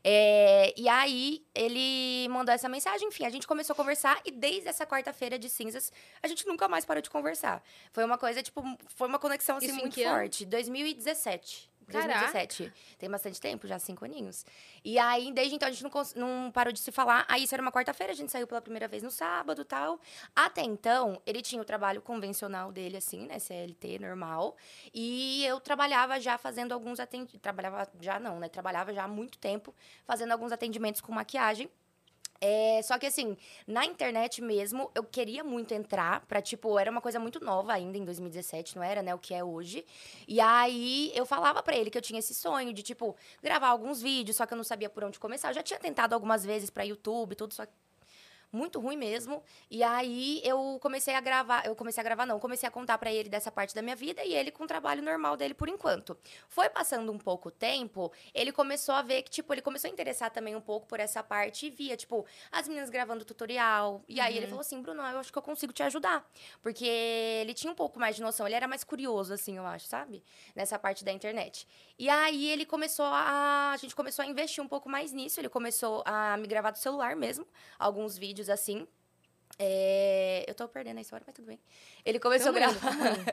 É, 0.04 0.74
e 0.78 0.88
aí, 0.88 1.46
ele 1.54 2.28
mandou 2.30 2.54
essa 2.54 2.70
mensagem, 2.70 3.08
enfim, 3.08 3.26
a 3.26 3.30
gente 3.30 3.48
começou 3.48 3.74
a 3.74 3.76
conversar 3.76 4.20
e 4.26 4.32
desde 4.32 4.68
essa 4.68 4.86
quarta-feira 4.86 5.38
de 5.38 5.50
cinzas, 5.50 5.92
a 6.22 6.28
gente 6.28 6.48
nunca 6.48 6.68
mais 6.68 6.86
parou 6.86 7.02
de 7.02 7.10
conversar. 7.10 7.64
Foi 7.92 8.04
uma 8.04 8.18
coisa, 8.18 8.42
tipo, 8.42 8.64
foi 8.96 9.08
uma 9.08 9.20
conexão 9.20 9.58
assim 9.58 9.68
Isso 9.68 9.76
muito 9.76 10.02
forte. 10.02 10.46
2017. 10.46 11.70
Caraca. 11.88 12.32
2017. 12.32 12.74
Tem 12.98 13.10
bastante 13.10 13.40
tempo, 13.40 13.68
já 13.68 13.80
cinco 13.80 14.04
aninhos. 14.04 14.46
E 14.84 15.00
aí, 15.00 15.32
desde 15.32 15.56
então, 15.56 15.68
a 15.68 15.72
gente 15.72 15.84
não, 15.84 15.92
não 16.16 16.52
parou 16.52 16.74
de 16.74 16.80
se 16.80 16.92
falar. 16.92 17.26
Aí, 17.28 17.44
isso 17.44 17.56
era 17.56 17.62
uma 17.62 17.72
quarta-feira, 17.72 18.14
a 18.14 18.16
gente 18.16 18.32
saiu 18.32 18.46
pela 18.46 18.62
primeira 18.62 18.88
vez 18.88 19.04
no 19.04 19.12
sábado 19.12 19.64
tal. 19.64 20.00
Até 20.36 20.62
então, 20.62 21.22
ele 21.26 21.42
tinha 21.42 21.62
o 21.62 21.66
trabalho 21.66 22.02
convencional 22.02 22.72
dele, 22.72 22.98
assim, 22.98 23.26
né? 23.26 23.40
CLT, 23.40 24.00
normal. 24.00 24.56
E 24.94 25.46
eu 25.46 25.60
trabalhava 25.60 26.20
já 26.20 26.38
fazendo 26.38 26.74
alguns 26.74 27.00
atendimentos. 27.00 27.40
Trabalhava 27.42 27.90
já 28.02 28.20
não, 28.20 28.40
né? 28.40 28.50
Trabalhava 28.50 28.94
já 28.94 29.06
há 29.06 29.08
muito 29.08 29.38
tempo 29.38 29.74
fazendo 30.06 30.32
alguns 30.32 30.52
atendimentos 30.52 31.02
com 31.02 31.12
maquiagem. 31.12 31.70
É, 32.40 32.82
só 32.84 32.98
que 32.98 33.06
assim, 33.08 33.36
na 33.66 33.86
internet 33.86 34.42
mesmo, 34.42 34.92
eu 34.94 35.04
queria 35.04 35.44
muito 35.44 35.74
entrar 35.74 36.26
pra, 36.28 36.42
tipo, 36.42 36.78
era 36.78 36.90
uma 36.92 37.02
coisa 37.02 37.20
muito 37.20 37.44
nova 37.44 37.74
ainda 37.74 37.98
em 37.98 38.06
2017, 38.06 38.76
não 38.76 38.84
era, 38.84 39.02
né, 39.02 39.14
o 39.16 39.20
que 39.20 39.34
é 39.34 39.44
hoje. 39.44 39.86
E 40.28 40.40
aí 40.40 41.12
eu 41.16 41.26
falava 41.26 41.64
pra 41.64 41.76
ele 41.76 41.90
que 41.90 41.98
eu 41.98 42.02
tinha 42.02 42.20
esse 42.20 42.34
sonho 42.34 42.74
de, 42.74 42.84
tipo, 42.84 43.16
gravar 43.42 43.70
alguns 43.70 44.02
vídeos, 44.02 44.38
só 44.38 44.46
que 44.46 44.54
eu 44.54 44.58
não 44.58 44.64
sabia 44.64 44.90
por 44.90 45.04
onde 45.04 45.20
começar. 45.20 45.50
Eu 45.50 45.56
já 45.56 45.64
tinha 45.64 45.80
tentado 45.80 46.14
algumas 46.14 46.46
vezes 46.46 46.70
pra 46.70 46.84
YouTube, 46.84 47.36
tudo, 47.36 47.54
só 47.54 47.66
que 47.66 47.74
muito 48.52 48.80
ruim 48.80 48.98
mesmo. 48.98 49.44
E 49.70 49.84
aí 49.84 50.42
eu 50.44 50.78
comecei 50.82 51.14
a 51.14 51.22
gravar, 51.22 51.66
eu 51.66 51.76
comecei 51.76 52.02
a 52.02 52.04
gravar 52.04 52.26
não, 52.26 52.40
comecei 52.40 52.68
a 52.68 52.72
contar 52.72 52.98
pra 52.98 53.12
ele 53.12 53.30
dessa 53.30 53.52
parte 53.52 53.76
da 53.76 53.82
minha 53.82 53.96
vida 53.96 54.24
e 54.24 54.34
ele 54.34 54.52
com 54.52 54.64
o 54.64 54.68
trabalho 54.68 55.02
normal 55.02 55.36
dele 55.38 55.54
por 55.54 55.70
enquanto. 55.70 56.18
Foi 56.48 56.70
passando 56.70 57.12
um 57.12 57.18
pouco 57.18 57.52
tempo, 57.52 58.12
ele 58.34 58.52
começou 58.52 58.96
a 58.96 59.02
ver 59.02 59.22
que 59.24 59.30
tipo, 59.30 59.54
ele 59.54 59.62
começou 59.62 59.90
a 59.90 59.92
interessar 59.92 60.32
também 60.32 60.56
um 60.56 60.62
pouco 60.62 60.88
por 60.88 61.00
essa 61.00 61.22
parte 61.24 61.68
e 61.68 61.70
via 61.70 61.98
tipo 61.98 62.26
as 62.52 62.68
meninas 62.68 62.90
gravando 62.90 63.26
tutorial. 63.26 64.04
E 64.08 64.20
aí 64.20 64.38
ele 64.38 64.48
falou 64.48 64.62
assim: 64.62 64.82
"Bruno, 64.82 65.02
eu 65.02 65.20
acho 65.20 65.32
que 65.32 65.38
eu 65.38 65.42
consigo 65.42 65.74
te 65.74 65.84
ajudar". 65.84 66.26
Porque 66.62 66.86
ele 66.86 67.54
tinha 67.54 67.72
um 67.72 67.76
pouco 67.76 68.00
mais 68.00 68.16
de 68.16 68.22
noção, 68.22 68.46
ele 68.46 68.56
era 68.56 68.68
mais 68.68 68.84
curioso 68.84 69.34
assim, 69.34 69.58
eu 69.58 69.66
acho, 69.66 69.88
sabe? 69.88 70.24
Nessa 70.56 70.80
parte 70.80 71.04
da 71.04 71.12
internet. 71.12 71.68
E 71.98 72.10
aí 72.10 72.50
ele 72.50 72.66
começou 72.66 73.06
a. 73.06 73.72
A 73.74 73.78
gente 73.78 73.96
começou 73.96 74.24
a 74.24 74.28
investir 74.28 74.64
um 74.64 74.68
pouco 74.68 74.90
mais 74.90 75.12
nisso. 75.12 75.40
Ele 75.40 75.50
começou 75.50 76.04
a 76.06 76.38
me 76.38 76.48
gravar 76.48 76.72
do 76.72 76.78
celular 76.78 77.16
mesmo, 77.16 77.46
alguns 77.80 78.18
vídeos 78.18 78.37
assim. 78.50 78.88
É, 79.60 80.46
Eu 80.48 80.54
tô 80.54 80.68
perdendo 80.68 81.00
a 81.00 81.02
história, 81.02 81.24
mas 81.26 81.36
tudo 81.36 81.46
bem. 81.48 81.60
Ele 82.06 82.20
começou 82.20 82.54
Tamo 82.54 82.64
a 82.64 82.70
gravar, 82.72 82.92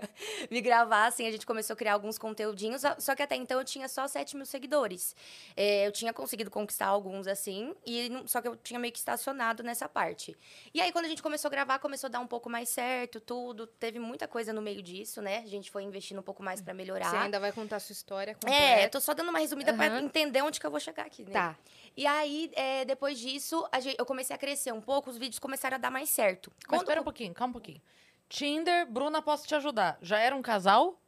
me 0.50 0.60
gravar, 0.62 1.06
assim, 1.06 1.26
a 1.26 1.30
gente 1.30 1.44
começou 1.44 1.74
a 1.74 1.76
criar 1.76 1.92
alguns 1.92 2.16
conteúdinhos, 2.16 2.80
só 2.98 3.14
que 3.14 3.22
até 3.22 3.36
então 3.36 3.58
eu 3.58 3.64
tinha 3.64 3.86
só 3.88 4.08
7 4.08 4.34
mil 4.34 4.46
seguidores. 4.46 5.14
É, 5.54 5.86
eu 5.86 5.92
tinha 5.92 6.14
conseguido 6.14 6.50
conquistar 6.50 6.86
alguns, 6.86 7.26
assim, 7.26 7.74
e 7.84 8.08
não- 8.08 8.26
só 8.26 8.40
que 8.40 8.48
eu 8.48 8.56
tinha 8.56 8.80
meio 8.80 8.90
que 8.92 8.98
estacionado 8.98 9.62
nessa 9.62 9.86
parte. 9.86 10.34
E 10.72 10.80
aí, 10.80 10.90
quando 10.92 11.04
a 11.04 11.08
gente 11.08 11.22
começou 11.22 11.48
a 11.48 11.50
gravar, 11.50 11.78
começou 11.78 12.08
a 12.08 12.10
dar 12.10 12.20
um 12.20 12.26
pouco 12.26 12.48
mais 12.48 12.70
certo, 12.70 13.20
tudo. 13.20 13.66
Teve 13.66 13.98
muita 13.98 14.26
coisa 14.26 14.50
no 14.52 14.62
meio 14.62 14.80
disso, 14.82 15.20
né? 15.20 15.38
A 15.44 15.46
gente 15.46 15.70
foi 15.70 15.82
investindo 15.82 16.20
um 16.20 16.22
pouco 16.22 16.42
mais 16.42 16.62
pra 16.62 16.72
melhorar. 16.72 17.10
Você 17.10 17.16
ainda 17.16 17.38
vai 17.38 17.52
contar 17.52 17.76
a 17.76 17.80
sua 17.80 17.92
história 17.92 18.30
É, 18.30 18.34
completa. 18.34 18.88
tô 18.90 19.00
só 19.00 19.12
dando 19.12 19.28
uma 19.28 19.40
resumida 19.40 19.74
pra 19.74 19.86
Aham. 19.88 20.00
entender 20.04 20.40
onde 20.42 20.58
que 20.58 20.64
eu 20.66 20.70
vou 20.70 20.80
chegar 20.80 21.04
aqui, 21.04 21.22
né? 21.24 21.32
Tá. 21.32 21.56
E 21.96 22.06
aí, 22.06 22.50
é, 22.54 22.84
depois 22.84 23.18
disso, 23.18 23.66
a 23.70 23.78
gente- 23.80 23.96
eu 23.98 24.04
comecei 24.06 24.34
a 24.34 24.38
crescer 24.38 24.72
um 24.72 24.80
pouco, 24.80 25.10
os 25.10 25.16
vídeos 25.16 25.38
começaram 25.38 25.76
a 25.76 25.78
dar 25.78 25.90
mais 25.90 26.10
certo. 26.10 26.50
Mas 26.56 26.66
Quando- 26.68 26.80
espera 26.82 27.00
um 27.00 27.04
pouquinho, 27.04 27.32
calma 27.32 27.50
um 27.50 27.52
pouquinho. 27.52 27.80
Tinder, 28.28 28.86
Bruna, 28.90 29.22
posso 29.22 29.46
te 29.46 29.54
ajudar. 29.54 29.96
Já 30.02 30.18
era 30.18 30.34
um 30.34 30.42
casal? 30.42 30.98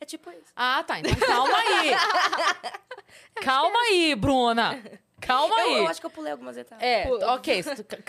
É 0.00 0.04
tipo 0.04 0.30
isso. 0.30 0.52
Ah, 0.54 0.84
tá. 0.86 1.00
Então 1.00 1.14
calma 1.16 1.56
aí. 1.58 1.90
calma 3.42 3.78
aí, 3.88 4.14
Bruna. 4.14 4.82
Calma 5.20 5.58
Eu, 5.60 5.66
aí. 5.66 5.78
eu 5.78 5.88
acho 5.88 5.98
que 6.00 6.06
eu 6.06 6.10
pulei 6.10 6.30
algumas 6.32 6.56
etapas. 6.56 6.84
É, 6.84 7.06
Pula. 7.06 7.34
ok. 7.34 7.64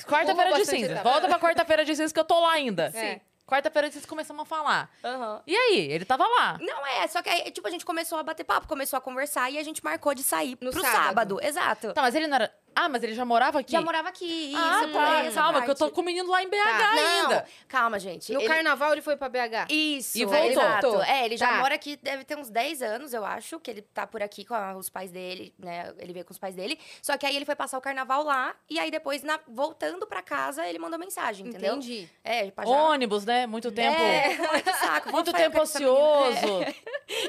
Quarta-feira 0.06 0.54
de 0.54 0.65
cinzas. 0.65 0.91
etapa. 0.91 1.10
Volta 1.10 1.28
pra 1.28 1.39
quarta-feira 1.39 1.86
de 1.86 1.95
cinzas 1.95 2.12
que 2.12 2.19
eu 2.19 2.26
tô 2.26 2.39
lá 2.39 2.52
ainda. 2.52 2.91
Sim. 2.91 3.21
Quarta-feira 3.48 3.90
cinzas 3.90 4.06
começamos 4.06 4.42
a 4.44 4.46
falar. 4.46 4.92
Aham. 5.04 5.42
E 5.48 5.56
aí? 5.56 5.80
Ele 5.90 6.04
tava 6.04 6.28
lá. 6.28 6.58
Não 6.60 6.86
é, 6.86 7.08
só 7.08 7.22
que 7.22 7.30
aí, 7.30 7.50
tipo, 7.50 7.66
a 7.68 7.72
gente 7.72 7.86
começou 7.86 8.18
a 8.18 8.24
bater 8.24 8.44
papo, 8.44 8.68
começou 8.68 8.98
a 8.98 9.02
conversar 9.02 9.50
e 9.50 9.58
a 9.58 9.64
gente 9.64 9.82
marcou 9.84 10.14
de 10.14 10.22
sair 10.22 10.58
No 10.62 10.70
pro 10.72 10.82
sábado. 10.82 11.04
sábado. 11.06 11.40
Exato. 11.42 11.94
Tá, 11.94 12.02
mas 12.02 12.14
ele 12.14 12.28
não 12.28 12.36
era... 12.36 12.54
Ah, 12.80 12.88
mas 12.88 13.02
ele 13.02 13.16
já 13.16 13.26
morava 13.26 13.60
aqui? 13.60 13.72
Já 13.72 13.82
morava 13.82 14.10
aqui, 14.10 14.26
isso, 14.52 14.58
ah, 14.58 14.88
tá. 14.94 15.20
essa 15.26 15.42
Calma, 15.42 15.62
que 15.63 15.72
eu 15.72 15.76
tô 15.76 15.90
com 15.90 16.02
o 16.02 16.04
menino 16.04 16.30
lá 16.30 16.44
em 16.44 16.48
BH 16.48 16.58
Tá. 16.63 16.96
Não, 16.96 17.22
ainda. 17.24 17.46
calma, 17.68 17.98
gente. 18.00 18.32
No 18.32 18.40
Ele- 18.40 18.48
carnaval 18.48 18.92
ele 18.92 19.02
foi 19.02 19.16
pra 19.18 19.28
BH. 19.28 19.66
Isso, 19.72 20.16
E 20.18 20.22
é, 20.22 20.26
voltou. 20.28 20.50
exato. 20.52 21.02
É, 21.02 21.26
ele 21.26 21.38
já 21.38 21.48
Tá. 21.48 21.58
mora 21.58 21.74
aqui, 21.74 21.96
deve 21.98 22.24
ter 22.24 22.38
uns 22.38 22.52
10 22.52 22.84
anos, 22.84 23.13
eu 23.16 23.26
acho, 23.26 23.60
que 23.60 23.72
ele 23.72 23.82
tá 23.82 24.06
por 24.06 24.22
aqui 24.22 24.46
com 24.46 24.54
a- 24.54 24.76
os 24.78 24.90
pais 24.90 25.10
dele, 25.12 25.56
né? 25.58 25.92
Ele 25.98 26.13
veio 26.13 26.24
com 26.24 26.32
os 26.32 26.38
pais 26.38 26.54
dele. 26.54 26.80
Só 27.02 27.18
que 27.18 27.26
aí 27.26 27.36
ele 27.36 27.46
foi 27.46 27.56
passar 27.56 27.80
o 27.80 27.82
carnaval 27.82 28.24
lá, 28.24 28.56
e 28.70 28.78
aí 28.78 28.92
depois, 28.92 29.24
na- 29.24 29.40
voltando 29.48 30.06
pra 30.06 30.22
casa, 30.22 30.63
ele 30.68 30.78
mandou 30.78 31.00
mensagem, 31.00 31.48
entendeu? 31.48 31.74
Entendi. 31.78 32.08
É, 32.24 32.52
pra 32.52 32.63
já... 32.63 32.70
Ônibus, 32.72 33.26
né? 33.26 33.48
Muito 33.48 33.72
tempo... 33.72 33.98
É, 33.98 34.38
muito 34.52 34.72
saco. 34.78 35.12
Muito 35.12 35.34
tempo 35.34 35.60
ocioso. 35.62 36.63
É. 36.63 36.76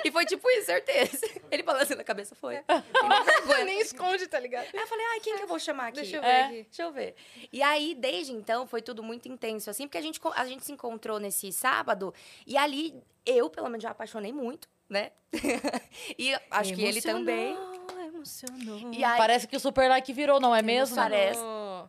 E 0.04 0.10
foi 0.10 0.26
tipo 0.26 0.48
isso, 0.50 0.66
certeza. 0.66 1.26
Ele 1.50 1.62
balançando 1.62 2.00
a 2.02 2.04
cabeça, 2.04 2.34
foi. 2.34 2.60
Nem 3.64 3.80
esconde, 3.80 4.26
tá 4.26 4.38
ligado? 4.38 4.66
Aí 4.74 4.80
eu 4.80 4.86
falei, 4.86 5.06
ai, 5.12 5.20
quem 5.20 5.37
que 5.38 5.44
eu 5.44 5.48
vou 5.48 5.58
chamar 5.58 5.88
aqui? 5.88 5.96
Deixa 6.00 6.16
eu 6.16 6.22
ver 6.22 6.28
É. 6.28 6.42
aqui. 6.44 6.62
Deixa 6.64 6.82
eu 6.82 6.92
ver. 6.92 7.14
E 7.52 7.62
aí, 7.62 7.94
desde 7.94 8.32
então, 8.32 8.66
foi 8.66 8.82
tudo 8.82 9.02
muito 9.02 9.28
intenso, 9.28 9.70
assim, 9.70 9.86
porque 9.86 9.98
a 9.98 10.02
gente, 10.02 10.20
a 10.34 10.44
gente 10.46 10.64
se 10.64 10.72
encontrou 10.72 11.18
nesse 11.18 11.50
sábado, 11.52 12.12
e 12.46 12.56
ali, 12.56 12.94
eu, 13.24 13.48
pelo 13.48 13.68
menos, 13.68 13.82
já 13.82 13.90
apaixonei 13.90 14.32
muito, 14.32 14.68
né? 14.88 15.12
e 16.18 16.34
acho 16.50 16.74
que 16.74 16.82
ele 16.84 17.00
também. 17.00 17.56
Emocionou. 18.06 18.92
E 18.92 19.04
aí, 19.04 19.16
Parece 19.16 19.46
que 19.46 19.56
o 19.56 19.60
super 19.60 19.88
like 19.88 20.12
virou, 20.12 20.40
não 20.40 20.54
é 20.54 20.60
mesmo? 20.60 20.96
Parece. 20.96 21.40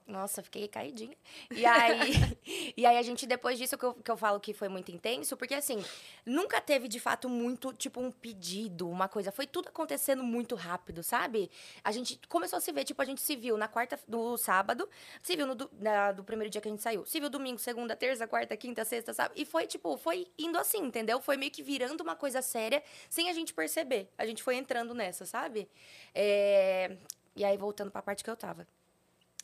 Nossa, 0.10 0.42
fiquei 0.42 0.68
caidinha. 0.68 1.16
E 1.54 1.68
aí, 1.68 2.10
e 2.76 2.84
aí 2.84 2.98
a 2.98 3.02
gente, 3.04 3.28
depois 3.28 3.60
disso, 3.60 3.78
que 3.78 3.86
eu, 3.86 3.94
que 3.94 4.10
eu 4.10 4.18
falo 4.18 4.40
que 4.40 4.54
foi 4.56 4.68
muito 4.68 4.92
intenso, 4.92 5.38
porque 5.38 5.54
assim, 5.54 5.86
nunca 6.26 6.60
teve 6.60 6.88
de 6.88 7.00
fato 7.00 7.30
muito, 7.30 7.72
tipo, 7.74 8.02
um 8.02 8.12
pedido, 8.12 8.90
uma 8.90 9.08
coisa. 9.08 9.32
Foi 9.32 9.46
tudo 9.46 9.70
acontecendo 9.70 10.24
muito 10.24 10.56
rápido, 10.56 11.04
sabe? 11.04 11.52
A 11.84 11.92
gente 11.92 12.20
começou 12.28 12.58
a 12.58 12.60
se 12.60 12.72
ver, 12.72 12.86
tipo, 12.86 13.00
a 13.00 13.06
gente 13.06 13.22
se 13.22 13.36
viu 13.36 13.56
na 13.56 13.68
quarta 13.68 14.00
do 14.08 14.36
sábado, 14.36 14.90
se 15.22 15.36
viu 15.36 15.46
no 15.46 15.54
do, 15.54 15.70
na- 15.80 16.12
do 16.12 16.24
primeiro 16.24 16.50
dia 16.50 16.60
que 16.60 16.68
a 16.68 16.72
gente 16.72 16.82
saiu, 16.82 17.06
se 17.06 17.20
viu 17.20 17.30
domingo, 17.30 17.60
segunda, 17.60 17.96
terça, 17.96 18.26
quarta, 18.26 18.58
quinta, 18.58 18.84
sexta, 18.84 19.14
sabe? 19.14 19.36
E 19.40 19.46
foi, 19.46 19.68
tipo, 19.68 19.96
foi 19.96 20.26
indo 20.40 20.58
assim, 20.58 20.80
entendeu? 20.80 21.22
Foi 21.22 21.38
meio 21.38 21.52
que 21.52 21.62
virando 21.62 22.02
uma 22.02 22.16
coisa 22.16 22.42
séria 22.42 22.82
sem 23.12 23.30
a 23.30 23.34
gente 23.34 23.54
perceber. 23.54 24.10
A 24.18 24.26
gente 24.26 24.42
foi 24.42 24.56
entrando 24.56 24.96
nessa, 24.96 25.24
sabe? 25.28 25.70
É, 26.16 26.98
E 27.36 27.46
aí, 27.46 27.56
voltando 27.58 27.92
pra 27.92 28.02
parte 28.02 28.24
que 28.24 28.30
eu 28.30 28.36
tava 28.36 28.68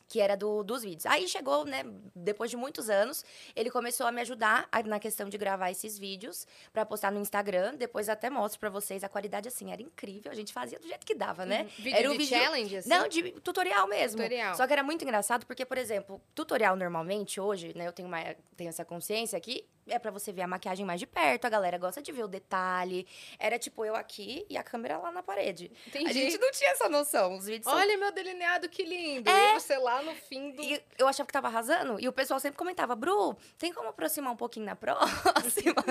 que 0.08 0.20
era 0.20 0.36
do, 0.36 0.62
dos 0.62 0.82
vídeos. 0.82 1.04
Aí 1.06 1.26
chegou, 1.28 1.64
né, 1.64 1.82
depois 2.14 2.50
de 2.50 2.56
muitos 2.56 2.88
anos, 2.88 3.24
ele 3.56 3.70
começou 3.70 4.06
a 4.06 4.12
me 4.12 4.20
ajudar 4.20 4.68
a- 4.70 4.82
na 4.82 5.00
questão 5.00 5.28
de 5.28 5.36
gravar 5.36 5.70
esses 5.70 5.98
vídeos 5.98 6.46
pra 6.72 6.86
postar 6.86 7.10
no 7.10 7.18
Instagram. 7.20 7.74
Depois 7.74 8.08
até 8.08 8.30
mostro 8.30 8.60
pra 8.60 8.70
vocês, 8.70 9.02
a 9.02 9.08
qualidade, 9.08 9.48
assim, 9.48 9.72
era 9.72 9.82
incrível. 9.82 10.30
A 10.30 10.34
gente 10.34 10.52
fazia 10.52 10.78
do 10.78 10.86
jeito 10.86 11.04
que 11.04 11.14
dava, 11.14 11.44
né? 11.44 11.62
Uhum. 11.62 11.68
Vídeo 11.78 11.96
era 11.98 12.08
um 12.08 12.12
de 12.12 12.18
vídeo- 12.18 12.38
challenge, 12.38 12.76
assim? 12.76 12.88
Não, 12.88 13.08
de 13.08 13.32
tutorial 13.40 13.88
mesmo. 13.88 14.18
Tutorial. 14.18 14.54
Só 14.54 14.66
que 14.66 14.72
era 14.72 14.82
muito 14.82 15.02
engraçado 15.02 15.44
porque, 15.46 15.64
por 15.66 15.78
exemplo, 15.78 16.20
tutorial 16.34 16.76
normalmente 16.76 17.40
hoje, 17.40 17.72
né, 17.76 17.86
eu 17.88 17.92
tenho, 17.92 18.06
uma, 18.08 18.22
tenho 18.56 18.68
essa 18.68 18.84
consciência 18.84 19.36
aqui, 19.36 19.64
é 19.88 19.98
pra 19.98 20.10
você 20.10 20.32
ver 20.32 20.42
a 20.42 20.46
maquiagem 20.46 20.84
mais 20.84 21.00
de 21.00 21.06
perto, 21.06 21.44
a 21.44 21.48
galera 21.48 21.78
gosta 21.78 22.02
de 22.02 22.10
ver 22.12 22.24
o 22.24 22.28
detalhe. 22.28 23.06
Era 23.38 23.58
tipo 23.58 23.84
eu 23.84 23.94
aqui 23.94 24.44
e 24.48 24.56
a 24.56 24.62
câmera 24.62 24.98
lá 24.98 25.10
na 25.10 25.22
parede. 25.22 25.70
Entendi. 25.86 26.10
A 26.10 26.12
gente 26.12 26.38
não 26.38 26.50
tinha 26.50 26.70
essa 26.70 26.88
noção. 26.88 27.36
Os 27.36 27.46
vídeos 27.46 27.64
são 27.64 27.74
Olha 27.74 27.96
meu 27.96 28.12
delineado, 28.12 28.68
que 28.68 28.82
lindo. 28.82 29.30
É. 29.30 29.50
E 29.50 29.54
você 29.54 29.76
lá 29.76 30.02
no 30.02 30.14
fim 30.14 30.50
do... 30.50 30.62
E 30.62 30.82
eu 30.98 31.06
achava 31.06 31.26
que 31.26 31.32
tava 31.32 31.48
arrasando. 31.48 32.00
E 32.00 32.08
o 32.08 32.12
pessoal 32.12 32.40
sempre 32.40 32.58
comentava, 32.58 32.94
Bru, 32.94 33.36
tem 33.58 33.72
como 33.72 33.88
aproximar 33.88 34.32
um 34.32 34.36
pouquinho 34.36 34.66
na 34.66 34.74
próxima? 34.76 35.84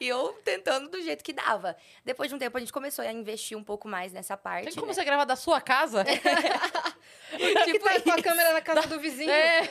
e 0.00 0.08
eu 0.08 0.32
tentando 0.44 0.88
do 0.88 1.00
jeito 1.00 1.22
que 1.22 1.32
dava. 1.32 1.76
Depois 2.04 2.28
de 2.28 2.34
um 2.34 2.38
tempo, 2.38 2.56
a 2.56 2.60
gente 2.60 2.72
começou 2.72 3.04
a 3.04 3.12
investir 3.12 3.56
um 3.56 3.64
pouco 3.64 3.88
mais 3.88 4.12
nessa 4.12 4.36
parte. 4.36 4.66
Tem 4.66 4.74
como 4.74 4.86
né? 4.86 4.94
você 4.94 5.04
gravar 5.04 5.24
da 5.24 5.36
sua 5.36 5.60
casa? 5.60 6.04
que 7.64 7.78
tá 7.78 8.00
com 8.00 8.10
a 8.10 8.22
câmera 8.22 8.52
na 8.52 8.60
casa 8.60 8.86
do 8.86 8.98
vizinho. 9.00 9.30
É. 9.30 9.66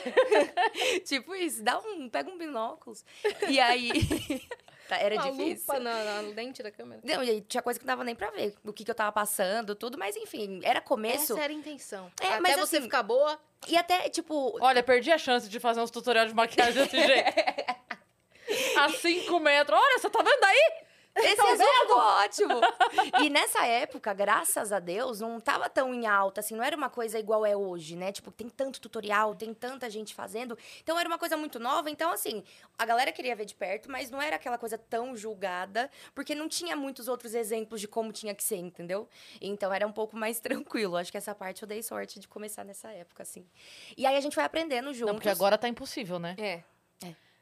tipo 1.04 1.34
isso, 1.34 1.62
dá 1.62 1.78
um, 1.78 2.08
pega 2.08 2.30
um 2.30 2.38
binóculos. 2.38 3.04
E 3.48 3.58
aí. 3.58 3.65
tá, 4.88 4.96
era 4.98 5.14
uma 5.16 5.30
difícil. 5.32 5.56
lupa 5.74 5.80
na, 5.80 6.04
na 6.04 6.20
lente 6.30 6.62
da 6.62 6.70
câmera. 6.70 7.00
Não, 7.04 7.22
e 7.22 7.30
aí 7.30 7.40
tinha 7.40 7.62
coisa 7.62 7.78
que 7.78 7.84
não 7.86 7.92
dava 7.92 8.04
nem 8.04 8.14
pra 8.14 8.30
ver 8.30 8.54
o 8.64 8.72
que, 8.72 8.84
que 8.84 8.90
eu 8.90 8.94
tava 8.94 9.12
passando, 9.12 9.74
tudo, 9.74 9.96
mas 9.98 10.16
enfim, 10.16 10.60
era 10.62 10.80
começo. 10.80 11.32
Essa 11.34 11.42
era 11.42 11.52
a 11.52 11.56
intenção. 11.56 12.10
É, 12.20 12.26
Até 12.28 12.40
mas 12.40 12.56
você 12.56 12.76
assim- 12.76 12.82
ficar 12.84 13.02
boa. 13.02 13.38
E 13.68 13.76
até, 13.76 14.08
tipo, 14.08 14.56
Olha, 14.60 14.82
perdi 14.82 15.10
a 15.10 15.18
chance 15.18 15.48
de 15.48 15.58
fazer 15.58 15.80
uns 15.80 15.90
tutoriais 15.90 16.28
de 16.28 16.34
maquiagem 16.34 16.84
desse 16.84 16.96
jeito. 17.06 17.34
A 18.78 18.88
5 18.90 19.40
metros. 19.40 19.76
Olha, 19.78 19.98
você 19.98 20.08
tá 20.08 20.22
vendo 20.22 20.44
aí? 20.44 20.72
Esse 21.16 21.40
azul 21.40 21.66
ficou 21.80 21.98
ótimo. 21.98 22.60
E 23.22 23.30
nessa 23.30 23.66
época, 23.66 24.12
graças 24.12 24.72
a 24.72 24.78
Deus, 24.78 25.20
não 25.20 25.40
tava 25.40 25.68
tão 25.68 25.94
em 25.94 26.06
alta, 26.06 26.40
assim, 26.40 26.54
não 26.54 26.62
era 26.62 26.76
uma 26.76 26.90
coisa 26.90 27.18
igual 27.18 27.44
é 27.44 27.56
hoje, 27.56 27.96
né? 27.96 28.12
Tipo, 28.12 28.30
tem 28.30 28.48
tanto 28.48 28.80
tutorial, 28.80 29.34
tem 29.34 29.54
tanta 29.54 29.88
gente 29.88 30.14
fazendo. 30.14 30.58
Então 30.82 30.98
era 30.98 31.08
uma 31.08 31.18
coisa 31.18 31.36
muito 31.36 31.58
nova. 31.58 31.90
Então, 31.90 32.10
assim, 32.12 32.44
a 32.78 32.84
galera 32.84 33.12
queria 33.12 33.34
ver 33.34 33.44
de 33.44 33.54
perto, 33.54 33.90
mas 33.90 34.10
não 34.10 34.20
era 34.20 34.36
aquela 34.36 34.58
coisa 34.58 34.76
tão 34.76 35.16
julgada, 35.16 35.90
porque 36.14 36.34
não 36.34 36.48
tinha 36.48 36.76
muitos 36.76 37.08
outros 37.08 37.34
exemplos 37.34 37.80
de 37.80 37.88
como 37.88 38.12
tinha 38.12 38.34
que 38.34 38.42
ser, 38.42 38.56
entendeu? 38.56 39.08
Então 39.40 39.72
era 39.72 39.86
um 39.86 39.92
pouco 39.92 40.16
mais 40.16 40.38
tranquilo. 40.40 40.96
Acho 40.96 41.10
que 41.10 41.18
essa 41.18 41.34
parte 41.34 41.62
eu 41.62 41.68
dei 41.68 41.82
sorte 41.82 42.20
de 42.20 42.28
começar 42.28 42.64
nessa 42.64 42.90
época, 42.90 43.22
assim. 43.22 43.46
E 43.96 44.06
aí 44.06 44.16
a 44.16 44.20
gente 44.20 44.34
foi 44.34 44.44
aprendendo 44.44 44.92
juntos. 44.92 45.06
Não, 45.06 45.14
porque 45.14 45.28
agora 45.28 45.56
tá 45.56 45.68
impossível, 45.68 46.18
né? 46.18 46.36
É. 46.38 46.62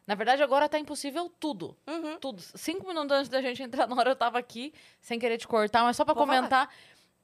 Na 0.07 0.15
verdade, 0.15 0.43
agora 0.43 0.69
tá 0.69 0.79
impossível 0.79 1.33
tudo. 1.41 1.77
Uhum. 1.87 2.19
Tudo. 2.19 2.43
Cinco 2.55 2.87
minutos 2.87 3.11
antes 3.11 3.29
da 3.31 3.41
gente 3.41 3.63
entrar 3.63 3.87
na 3.87 3.97
hora, 3.97 4.11
eu 4.11 4.17
tava 4.17 4.39
aqui, 4.39 4.73
sem 5.01 5.19
querer 5.19 5.39
te 5.39 5.49
cortar, 5.49 5.83
mas 5.83 5.97
só 5.97 6.05
pra 6.05 6.15
Pode 6.15 6.27
comentar. 6.27 6.69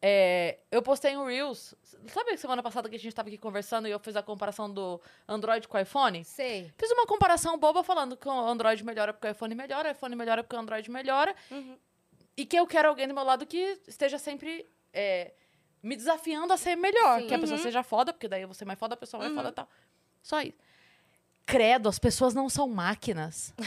é, 0.01 0.59
eu 0.71 0.81
postei 0.83 1.15
um 1.17 1.27
Reels. 1.27 1.75
Sabe 2.07 2.35
semana 2.39 2.63
passada 2.63 2.89
que 2.89 2.97
a 2.97 2.99
gente 2.99 3.15
tava 3.15 3.29
aqui 3.29 3.37
conversando 3.37 3.87
e 3.87 3.91
eu 3.91 3.99
fiz 3.99 4.17
a 4.17 4.23
comparação 4.23 4.73
do 4.73 4.99
Android 5.29 5.69
com 5.69 5.77
o 5.77 5.81
iPhone? 5.81 6.25
Sei. 6.25 6.73
Fiz 6.79 6.91
uma 6.93 7.05
comparação 7.07 7.59
boba 7.59 7.83
falando 7.85 8.17
que 8.17 8.27
o 8.27 8.31
Android 8.33 8.83
melhora 8.83 9.13
porque 9.13 9.29
o 9.29 9.31
iPhone 9.31 9.55
melhora, 9.55 9.89
o 9.91 9.93
iPhone 9.93 10.17
melhora 10.17 10.43
porque 10.43 10.57
o 10.57 10.59
Android 10.59 10.91
melhora. 10.91 11.37
Uhum. 11.51 11.77
E 12.35 12.47
que 12.47 12.57
eu 12.59 12.67
quero 12.67 12.89
alguém 12.89 13.07
do 13.07 13.13
meu 13.13 13.25
lado 13.25 13.45
que 13.45 13.79
esteja 13.87 14.17
sempre 14.17 14.67
é, 14.95 15.35
me 15.83 15.95
desafiando 15.95 16.51
a 16.55 16.57
ser 16.57 16.77
melhor. 16.77 17.21
Sim. 17.21 17.27
Que 17.27 17.35
a 17.35 17.39
pessoa 17.39 17.59
Uhum. 17.59 17.63
seja 17.63 17.83
foda, 17.83 18.11
porque 18.15 18.27
daí 18.27 18.41
eu 18.41 18.49
vou 18.49 18.55
ser 18.55 18.65
mais 18.65 18.79
foda, 18.79 18.95
a 18.95 18.97
pessoa 18.97 19.19
mais 19.21 19.31
Uhum. 19.33 19.37
foda 19.37 19.51
e 19.51 19.53
tal. 19.53 19.69
Só 20.23 20.41
isso. 20.41 20.57
Credo, 21.51 21.89
as 21.89 21.99
pessoas 21.99 22.33
não 22.35 22.49
são 22.49 22.69
máquinas. 22.69 23.53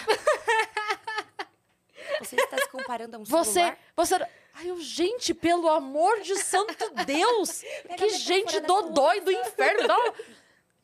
Você 2.20 2.36
está 2.36 2.58
se 2.58 2.70
comparando 2.70 3.18
a 3.18 3.20
um 3.20 3.26
Você. 3.26 3.52
celular? 3.54 3.78
Você. 3.96 4.16
Ai, 4.56 4.70
eu, 4.70 4.80
gente, 4.80 5.34
pelo 5.34 5.68
amor 5.70 6.22
de 6.22 6.36
santo 6.38 6.90
Deus! 7.06 7.64
Que 7.98 8.10
gente 8.10 8.60
da 8.60 8.68
dodói 8.68 9.20
do 9.22 9.32
inferno! 9.32 9.84
Uma- 9.86 10.14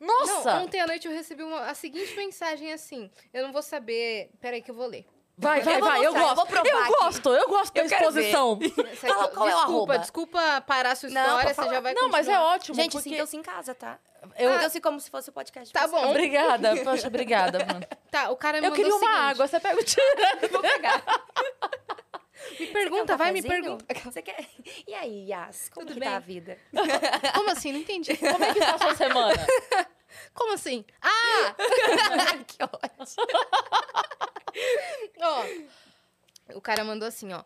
Nossa! 0.00 0.54
Não, 0.56 0.64
ontem 0.64 0.80
à 0.80 0.86
noite 0.86 1.06
eu 1.06 1.12
recebi 1.12 1.42
uma- 1.42 1.66
a 1.66 1.74
seguinte 1.74 2.16
mensagem 2.16 2.72
assim. 2.72 3.10
Eu 3.32 3.44
não 3.44 3.52
vou 3.52 3.62
saber. 3.62 4.30
Peraí 4.40 4.60
que 4.62 4.70
eu 4.70 4.74
vou 4.74 4.86
ler. 4.86 5.06
Vai, 5.36 5.60
vai, 5.62 5.76
Eu 5.76 5.80
vai, 5.80 5.98
eu 6.00 6.04
eu 6.04 6.12
gosto. 6.14 6.34
vou 6.36 6.46
provar 6.46 6.68
eu 6.68 6.78
aqui. 6.80 6.88
gosto, 6.98 7.28
eu 7.30 7.48
gosto 7.48 7.72
da 7.74 7.80
Eu 7.82 7.88
ver. 7.88 7.94
exposição. 7.96 8.58
Fala 8.96 9.28
qual 9.28 9.48
é 9.48 9.54
o 9.54 9.56
desculpa, 9.56 9.72
arroba. 9.72 9.98
desculpa 9.98 10.60
parar 10.66 10.92
a 10.92 10.96
sua 10.96 11.08
Não, 11.10 11.22
história, 11.22 11.54
pode 11.54 11.68
você 11.68 11.74
já 11.74 11.80
vai 11.80 11.94
Não, 11.94 12.08
mas 12.10 12.28
é 12.28 12.32
continuar. 12.32 12.54
ótimo. 12.54 12.74
Gente, 12.74 12.92
porque 12.92 13.08
sintam-se 13.10 13.36
em 13.36 13.42
casa, 13.42 13.74
tá? 13.74 13.98
Eu... 14.36 14.52
Sintam-se 14.52 14.80
como 14.80 15.00
se 15.00 15.10
fosse 15.10 15.30
o 15.30 15.32
podcast. 15.32 15.66
de 15.68 15.72
Tá 15.72 15.86
bom. 15.86 16.10
Obrigada, 16.10 16.76
poxa, 16.84 17.08
obrigada, 17.08 17.64
mano. 17.64 17.86
Tá, 18.10 18.28
o 18.30 18.36
cara 18.36 18.60
me 18.60 18.66
Eu 18.66 18.72
queria 18.72 18.92
uma 18.92 18.98
seguinte. 18.98 19.20
água, 19.20 19.46
você 19.46 19.60
pega 19.60 19.80
o 19.80 19.84
tira. 19.84 20.48
Vou 20.50 20.60
pegar. 20.60 21.04
Me 22.58 22.66
pergunta, 22.66 23.16
vai, 23.16 23.30
me 23.30 23.40
pergunta. 23.40 23.84
Você 24.04 24.20
quer? 24.20 24.48
E 24.84 24.92
aí, 24.94 25.28
Yas? 25.30 25.68
Como 25.68 25.86
Tudo 25.86 25.94
que 25.94 26.00
bem? 26.00 26.08
tá 26.08 26.16
a 26.16 26.18
vida? 26.18 26.58
Como 27.34 27.50
assim? 27.50 27.72
Não 27.72 27.78
entendi. 27.78 28.16
Como 28.16 28.44
é 28.44 28.52
que 28.52 28.58
tá 28.58 28.74
a 28.74 28.78
sua 28.78 28.96
semana? 28.96 29.46
Como 30.34 30.54
assim? 30.54 30.84
Ah! 31.00 31.54
que 32.48 32.62
ótimo. 32.64 33.26
Ó, 35.20 35.44
o 36.56 36.60
cara 36.60 36.82
mandou 36.82 37.06
assim, 37.06 37.32
ó. 37.32 37.44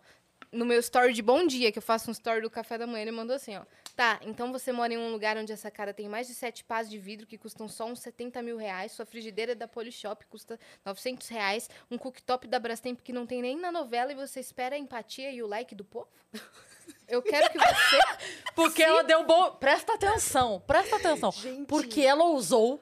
No 0.51 0.65
meu 0.65 0.79
story 0.81 1.13
de 1.13 1.21
bom 1.21 1.47
dia, 1.47 1.71
que 1.73 1.79
eu 1.79 1.83
faço 1.83 2.09
um 2.09 2.13
story 2.13 2.41
do 2.41 2.49
café 2.51 2.79
da 2.79 2.87
manhã, 2.87 3.03
ele 3.03 3.11
mandou 3.11 3.37
assim, 3.37 3.57
ó. 3.57 3.63
Tá, 3.97 4.19
então 4.23 4.51
você 4.51 4.73
mora 4.73 4.93
em 4.93 4.99
um 4.99 5.13
lugar 5.13 5.37
onde 5.37 5.53
essa 5.53 5.71
cara 5.71 5.95
tem 5.95 6.09
mais 6.09 6.27
de 6.27 6.35
sete 6.35 6.65
pás 6.65 6.91
de 6.91 6.99
vidro 6.99 7.29
que 7.29 7.39
custam 7.39 7.69
só 7.69 7.87
uns 7.87 8.01
70 8.01 8.43
mil 8.43 8.57
reais. 8.57 8.91
Sua 8.91 9.07
frigideira 9.07 9.53
é 9.53 9.55
da 9.55 9.69
Polishop 9.69 10.27
custa 10.27 10.59
900 10.85 11.29
reais. 11.29 11.71
Um 11.89 11.97
cooktop 11.97 12.49
da 12.49 12.59
Brastemp 12.59 13.01
que 13.01 13.13
não 13.13 13.25
tem 13.25 13.41
nem 13.41 13.57
na 13.57 13.71
novela 13.71 14.11
e 14.11 14.17
você 14.17 14.41
espera 14.41 14.75
a 14.75 14.79
empatia 14.79 15.31
e 15.31 15.43
o 15.43 15.47
like 15.47 15.77
do 15.77 15.85
povo? 15.85 16.09
Eu 17.07 17.23
quero 17.23 17.51
que 17.51 17.59
você... 17.59 17.99
Porque 18.55 18.83
ela 18.83 19.05
deu 19.05 19.25
bom. 19.25 19.53
Presta 19.53 19.95
atenção, 19.95 20.61
presta 20.67 20.97
atenção. 20.97 21.31
Gente. 21.31 21.67
Porque 21.67 22.01
ela 22.01 22.25
ousou 22.25 22.81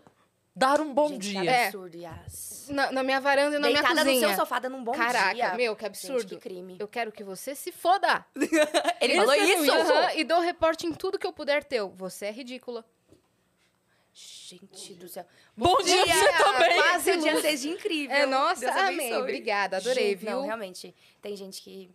dar 0.54 0.80
um 0.80 0.92
bom 0.92 1.08
Gente, 1.08 1.30
dia. 1.30 1.40
Que 1.42 1.48
É. 1.48 1.64
absurdo, 1.66 1.96
Yas. 1.96 2.68
Na, 2.70 2.92
na 2.92 3.02
minha 3.02 3.20
varanda 3.20 3.56
e 3.56 3.58
na 3.58 3.68
minha 3.68 3.80
Deitada 3.82 4.04
no 4.04 4.10
cozinha. 4.10 4.28
seu 4.28 4.36
sofá 4.36 4.58
dando 4.58 4.76
um 4.76 4.84
bom 4.84 4.92
Caraca, 4.92 5.34
dia. 5.34 5.54
meu, 5.54 5.74
que 5.74 5.82
Gente, 5.84 5.88
absurdo. 5.88 6.28
que 6.28 6.36
crime. 6.36 6.76
Eu 6.78 6.86
quero 6.88 7.10
que 7.10 7.24
você 7.24 7.54
se 7.54 7.72
foda. 7.72 8.24
Ele 9.00 9.16
falou 9.16 9.34
isso? 9.34 9.70
Aham, 9.72 10.14
e 10.14 10.24
dou 10.24 10.40
reporte 10.40 10.86
em 10.86 10.92
tudo 10.92 11.18
que 11.18 11.26
eu 11.26 11.32
puder 11.32 11.64
teu. 11.64 11.88
Você 11.90 12.26
é 12.26 12.30
ridícula. 12.32 12.84
Gente 14.14 14.94
do 14.94 15.08
céu. 15.08 15.24
Bom 15.56 15.78
dia 15.82 16.04
pra 16.04 16.14
você 16.14 16.20
dia, 16.20 16.44
também. 16.44 16.74
quase 16.76 17.04
Seu 17.04 17.16
dia 17.18 17.40
seja 17.40 17.68
incrível. 17.68 18.14
É, 18.14 18.26
nossa, 18.26 18.60
Deus 18.60 18.76
amei. 18.76 19.06
abençoe. 19.06 19.22
Obrigada, 19.22 19.76
adorei, 19.78 20.10
Gente, 20.10 20.18
viu? 20.18 20.30
Não, 20.32 20.42
realmente. 20.44 20.94
Tem 21.22 21.34
gente 21.34 21.62
que 21.62 21.90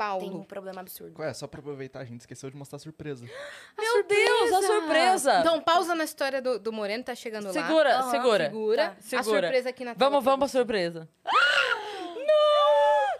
Paulo. 0.00 0.20
tem 0.20 0.30
um 0.40 0.42
problema 0.44 0.80
absurdo. 0.80 1.12
Qual 1.14 1.28
é? 1.28 1.32
Só 1.34 1.46
pra 1.46 1.60
aproveitar, 1.60 2.00
a 2.00 2.04
gente 2.04 2.20
esqueceu 2.20 2.50
de 2.50 2.56
mostrar 2.56 2.76
a 2.76 2.80
surpresa. 2.80 3.24
Meu 3.78 4.02
Deus, 4.04 4.52
a 4.52 4.62
surpresa. 4.62 5.40
Então, 5.40 5.60
pausa 5.60 5.94
na 5.94 6.04
história 6.04 6.40
do, 6.40 6.58
do 6.58 6.72
Moreno, 6.72 7.04
tá 7.04 7.14
chegando 7.14 7.46
lá. 7.46 7.52
segura, 7.52 7.96
Aham, 7.98 8.10
segura. 8.10 8.44
Segura. 8.46 8.84
Tá. 8.88 8.96
A 8.98 9.02
Segura. 9.02 9.40
surpresa 9.42 9.68
aqui 9.68 9.84
na 9.84 9.94
tela. 9.94 10.10
Vamos, 10.10 10.24
vamos 10.24 10.38
pra 10.50 10.58
surpresa. 10.60 11.08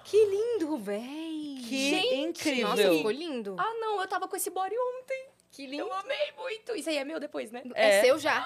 Que 0.04 0.24
lindo, 0.24 0.76
véi. 0.78 1.58
Que 1.68 2.16
incrível. 2.16 2.68
Nossa, 2.68 2.82
ficou 2.96 3.10
lindo. 3.12 3.54
Ah, 3.56 3.74
não, 3.74 4.00
eu 4.00 4.08
tava 4.08 4.26
com 4.26 4.34
esse 4.34 4.50
body 4.50 4.74
ontem. 4.76 5.28
que 5.52 5.66
lindo. 5.66 5.84
Eu 5.84 5.92
amei 5.92 6.32
muito. 6.36 6.74
Isso 6.74 6.88
aí 6.90 6.96
é 6.96 7.04
meu 7.04 7.20
depois, 7.20 7.52
né? 7.52 7.62
É. 7.74 7.98
É. 7.98 8.00
seu 8.00 8.18
já. 8.18 8.44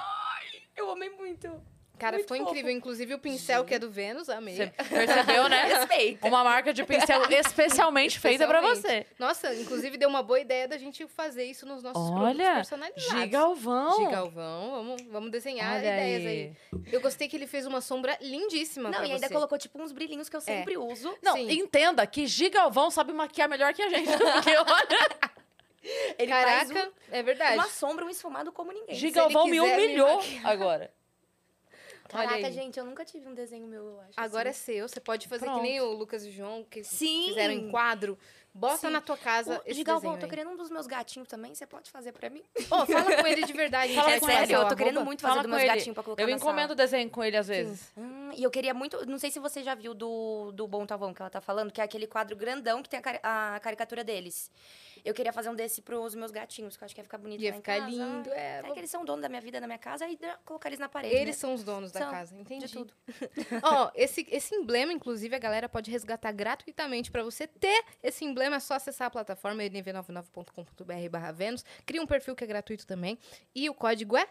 Eu 0.77 0.91
amei 0.91 1.09
muito. 1.09 1.49
Cara, 1.97 2.17
Muito 2.17 2.25
ficou 2.25 2.37
fofo. 2.39 2.51
incrível. 2.51 2.73
Inclusive 2.73 3.15
o 3.15 3.19
pincel 3.21 3.65
que 3.65 3.73
é 3.75 3.79
do 3.79 3.89
Vênus, 3.89 4.29
amei. 4.29 4.57
Você 4.57 4.67
percebeu, 4.67 5.49
né? 5.49 5.63
Respeita. 5.79 6.27
Uma 6.27 6.43
marca 6.43 6.73
de 6.75 6.83
pincel 6.85 7.23
especialmente 7.31 8.19
feita 8.19 8.47
pra 8.49 8.61
Especialmente. 8.61 9.07
você. 9.09 9.15
Nossa, 9.19 9.55
inclusive 9.55 9.97
deu 9.97 10.09
uma 10.09 10.23
boa 10.23 10.41
ideia 10.41 10.67
da 10.67 10.77
gente 10.77 11.07
fazer 11.07 11.45
isso 11.45 11.65
nos 11.65 11.83
nossos 11.85 12.11
Olha, 12.11 12.55
personalizados. 12.57 13.21
Gigalvão. 13.21 14.05
Gigalvão, 14.05 14.71
vamos, 14.73 15.03
vamos 15.03 15.31
desenhar 15.31 15.71
Olha 15.77 15.79
ideias 15.79 16.27
aí. 16.27 16.57
aí. 16.75 16.93
Eu 16.93 17.01
gostei 17.01 17.29
que 17.29 17.37
ele 17.37 17.47
fez 17.47 17.65
uma 17.65 17.81
sombra 17.81 18.19
lindíssima 18.21 18.91
Não, 18.91 18.99
pra 18.99 19.07
e 19.07 19.13
ainda 19.13 19.29
você. 19.29 19.33
colocou 19.35 19.57
tipo 19.57 19.81
uns 19.81 19.93
brilhinhos 19.93 20.29
que 20.29 20.35
eu 20.37 20.41
sempre 20.41 20.77
uso. 20.77 21.15
Não, 21.23 21.35
Sim. 21.37 21.51
entenda 21.53 22.05
que 22.07 22.27
Gigalvão 22.27 22.91
sabe 22.91 23.13
maquiar 23.13 23.49
melhor 23.49 23.73
que 23.73 23.83
a 23.83 23.89
gente. 23.89 24.09
Porque, 24.11 24.51
olha, 24.57 25.35
Ele 26.19 26.33
faz 26.33 26.69
Caraca, 26.73 26.89
um- 26.89 26.93
é 27.15 27.23
verdade. 27.23 27.55
uma 27.59 27.69
sombra, 27.69 28.05
um 28.07 28.11
esfumado 28.11 28.51
como 28.51 28.73
ninguém. 28.73 28.95
Gigalvão 28.97 29.45
me 29.45 29.53
me 29.53 29.61
humilhou 29.61 30.17
maquiar. 30.17 30.47
agora. 30.47 30.91
Caraca, 32.15 32.51
gente, 32.53 32.79
eu 32.79 32.85
nunca 32.85 33.05
tive 33.05 33.29
um 33.29 33.35
desenho 33.35 33.67
meu, 33.67 33.85
eu 33.85 34.01
acho. 34.01 34.13
Agora 34.17 34.49
é 34.49 34.51
assim. 34.51 34.75
seu, 34.75 34.89
você 34.89 35.01
pode 35.01 35.27
fazer 35.29 35.45
Pronto. 35.47 35.61
que 35.61 35.67
nem 35.69 35.81
o 35.81 35.93
Lucas 35.93 36.25
e 36.25 36.29
o 36.29 36.33
João, 36.33 36.65
que 36.65 36.83
Sim. 36.85 37.25
fizeram 37.29 37.53
em 37.55 37.71
quadro. 37.71 38.19
Bota 38.57 38.87
Sim. 38.87 38.91
na 38.91 39.01
tua 39.01 39.17
casa 39.17 39.59
O 39.59 39.63
esse 39.67 39.75
Gigalvão, 39.79 40.13
desenho 40.13 40.21
tô 40.21 40.27
aí. 40.27 40.31
querendo 40.31 40.51
um 40.53 40.57
dos 40.57 40.71
meus 40.71 40.87
gatinhos 40.87 41.27
também, 41.27 41.53
você 41.53 41.67
pode 41.67 41.91
fazer 41.91 42.13
pra 42.13 42.31
mim? 42.31 42.41
Ó, 42.71 42.87
fala 42.87 43.17
com 43.17 43.27
ele 43.27 43.45
de 43.45 43.53
verdade. 43.53 43.93
Fala 43.97 44.13
é 44.13 44.21
com 44.21 44.31
ele. 44.31 44.39
sério, 44.39 44.59
o 44.59 44.63
eu 44.63 44.69
tô 44.69 44.77
querendo 44.77 45.05
muito 45.05 45.23
fazer 45.23 45.33
Fala 45.33 45.43
dos 45.43 45.51
com 45.51 45.57
meus 45.57 45.63
ele. 45.69 45.75
gatinhos 45.77 45.95
pra 45.95 46.05
colocar 46.05 46.23
Eu 46.23 46.29
encomendo 46.31 46.69
sala. 46.69 46.75
desenho 46.77 47.11
com 47.11 47.25
ele 47.25 47.37
às 47.37 47.49
vezes. 47.49 47.93
Hum, 47.97 48.31
e 48.37 48.45
eu 48.45 48.51
queria 48.53 48.73
muito, 48.73 49.05
não 49.07 49.19
sei 49.19 49.33
se 49.33 49.41
você 49.41 49.61
já 49.61 49.75
viu 49.75 49.93
do, 49.93 50.53
do 50.53 50.69
Bom 50.69 50.87
Tavão 50.87 51.13
que 51.13 51.21
ela 51.21 51.31
tá 51.31 51.41
falando, 51.41 51.73
que 51.73 51.81
é 51.81 51.85
aquele 51.85 52.07
quadro 52.07 52.37
grandão 52.37 52.81
que 52.81 52.89
tem 52.89 53.01
a, 53.25 53.57
a 53.57 53.61
caricatura 53.61 54.05
deles. 54.05 54.49
Eu 55.05 55.13
queria 55.13 55.33
fazer 55.35 55.51
um 55.51 55.55
desse 55.55 55.83
pros 55.83 56.15
meus 56.15 56.31
gatinhos, 56.31 56.77
que 56.77 56.83
eu 56.83 56.87
acho 56.87 56.95
que 56.95 57.01
ia 57.01 57.05
ficar 57.05 57.19
bonito 57.19 57.41
Ia 57.43 57.51
lá 57.51 57.57
em 57.57 57.61
ficar 57.61 57.79
casa. 57.79 57.91
lindo, 57.91 58.31
é, 58.33 58.61
É 58.61 58.73
que 58.73 58.79
eles 58.81 58.91
são 58.91 59.05
dono 59.05 59.21
da 59.21 59.29
minha 59.29 59.41
vida, 59.43 59.61
da 59.61 59.67
minha 59.67 59.79
casa, 59.79 60.09
e 60.09 60.19
colocar 60.45 60.71
eles 60.71 60.79
na 60.79 60.89
parede, 60.89 61.15
Eles 61.15 61.37
né? 61.37 61.41
são 61.41 61.53
os 61.53 61.63
donos 61.63 61.93
da 61.93 62.01
São, 62.01 62.11
casa, 62.11 62.35
entendi. 62.35 62.67
De 62.67 62.73
tudo. 62.73 62.95
Ó, 63.63 63.91
esse, 63.95 64.27
esse 64.31 64.55
emblema, 64.55 64.93
inclusive, 64.95 65.37
a 65.37 65.39
galera 65.39 65.69
pode 65.69 65.91
resgatar 65.91 66.33
gratuitamente. 66.33 67.11
Pra 67.11 67.23
você 67.23 67.47
ter 67.47 67.85
esse 68.03 68.25
emblema, 68.25 68.57
é 68.57 68.61
só 68.61 68.75
acessar 68.75 69.09
a 69.09 69.11
plataforma 69.11 69.63
nv99.com.br 69.63 71.09
barra 71.11 71.33
Vênus. 71.33 71.65
Cria 71.85 72.01
um 72.03 72.07
perfil 72.07 72.35
que 72.35 72.45
é 72.45 72.47
gratuito 72.47 72.87
também. 72.87 73.19
E 73.55 73.69
o 73.69 73.75
código 73.75 74.17
é 74.17 74.27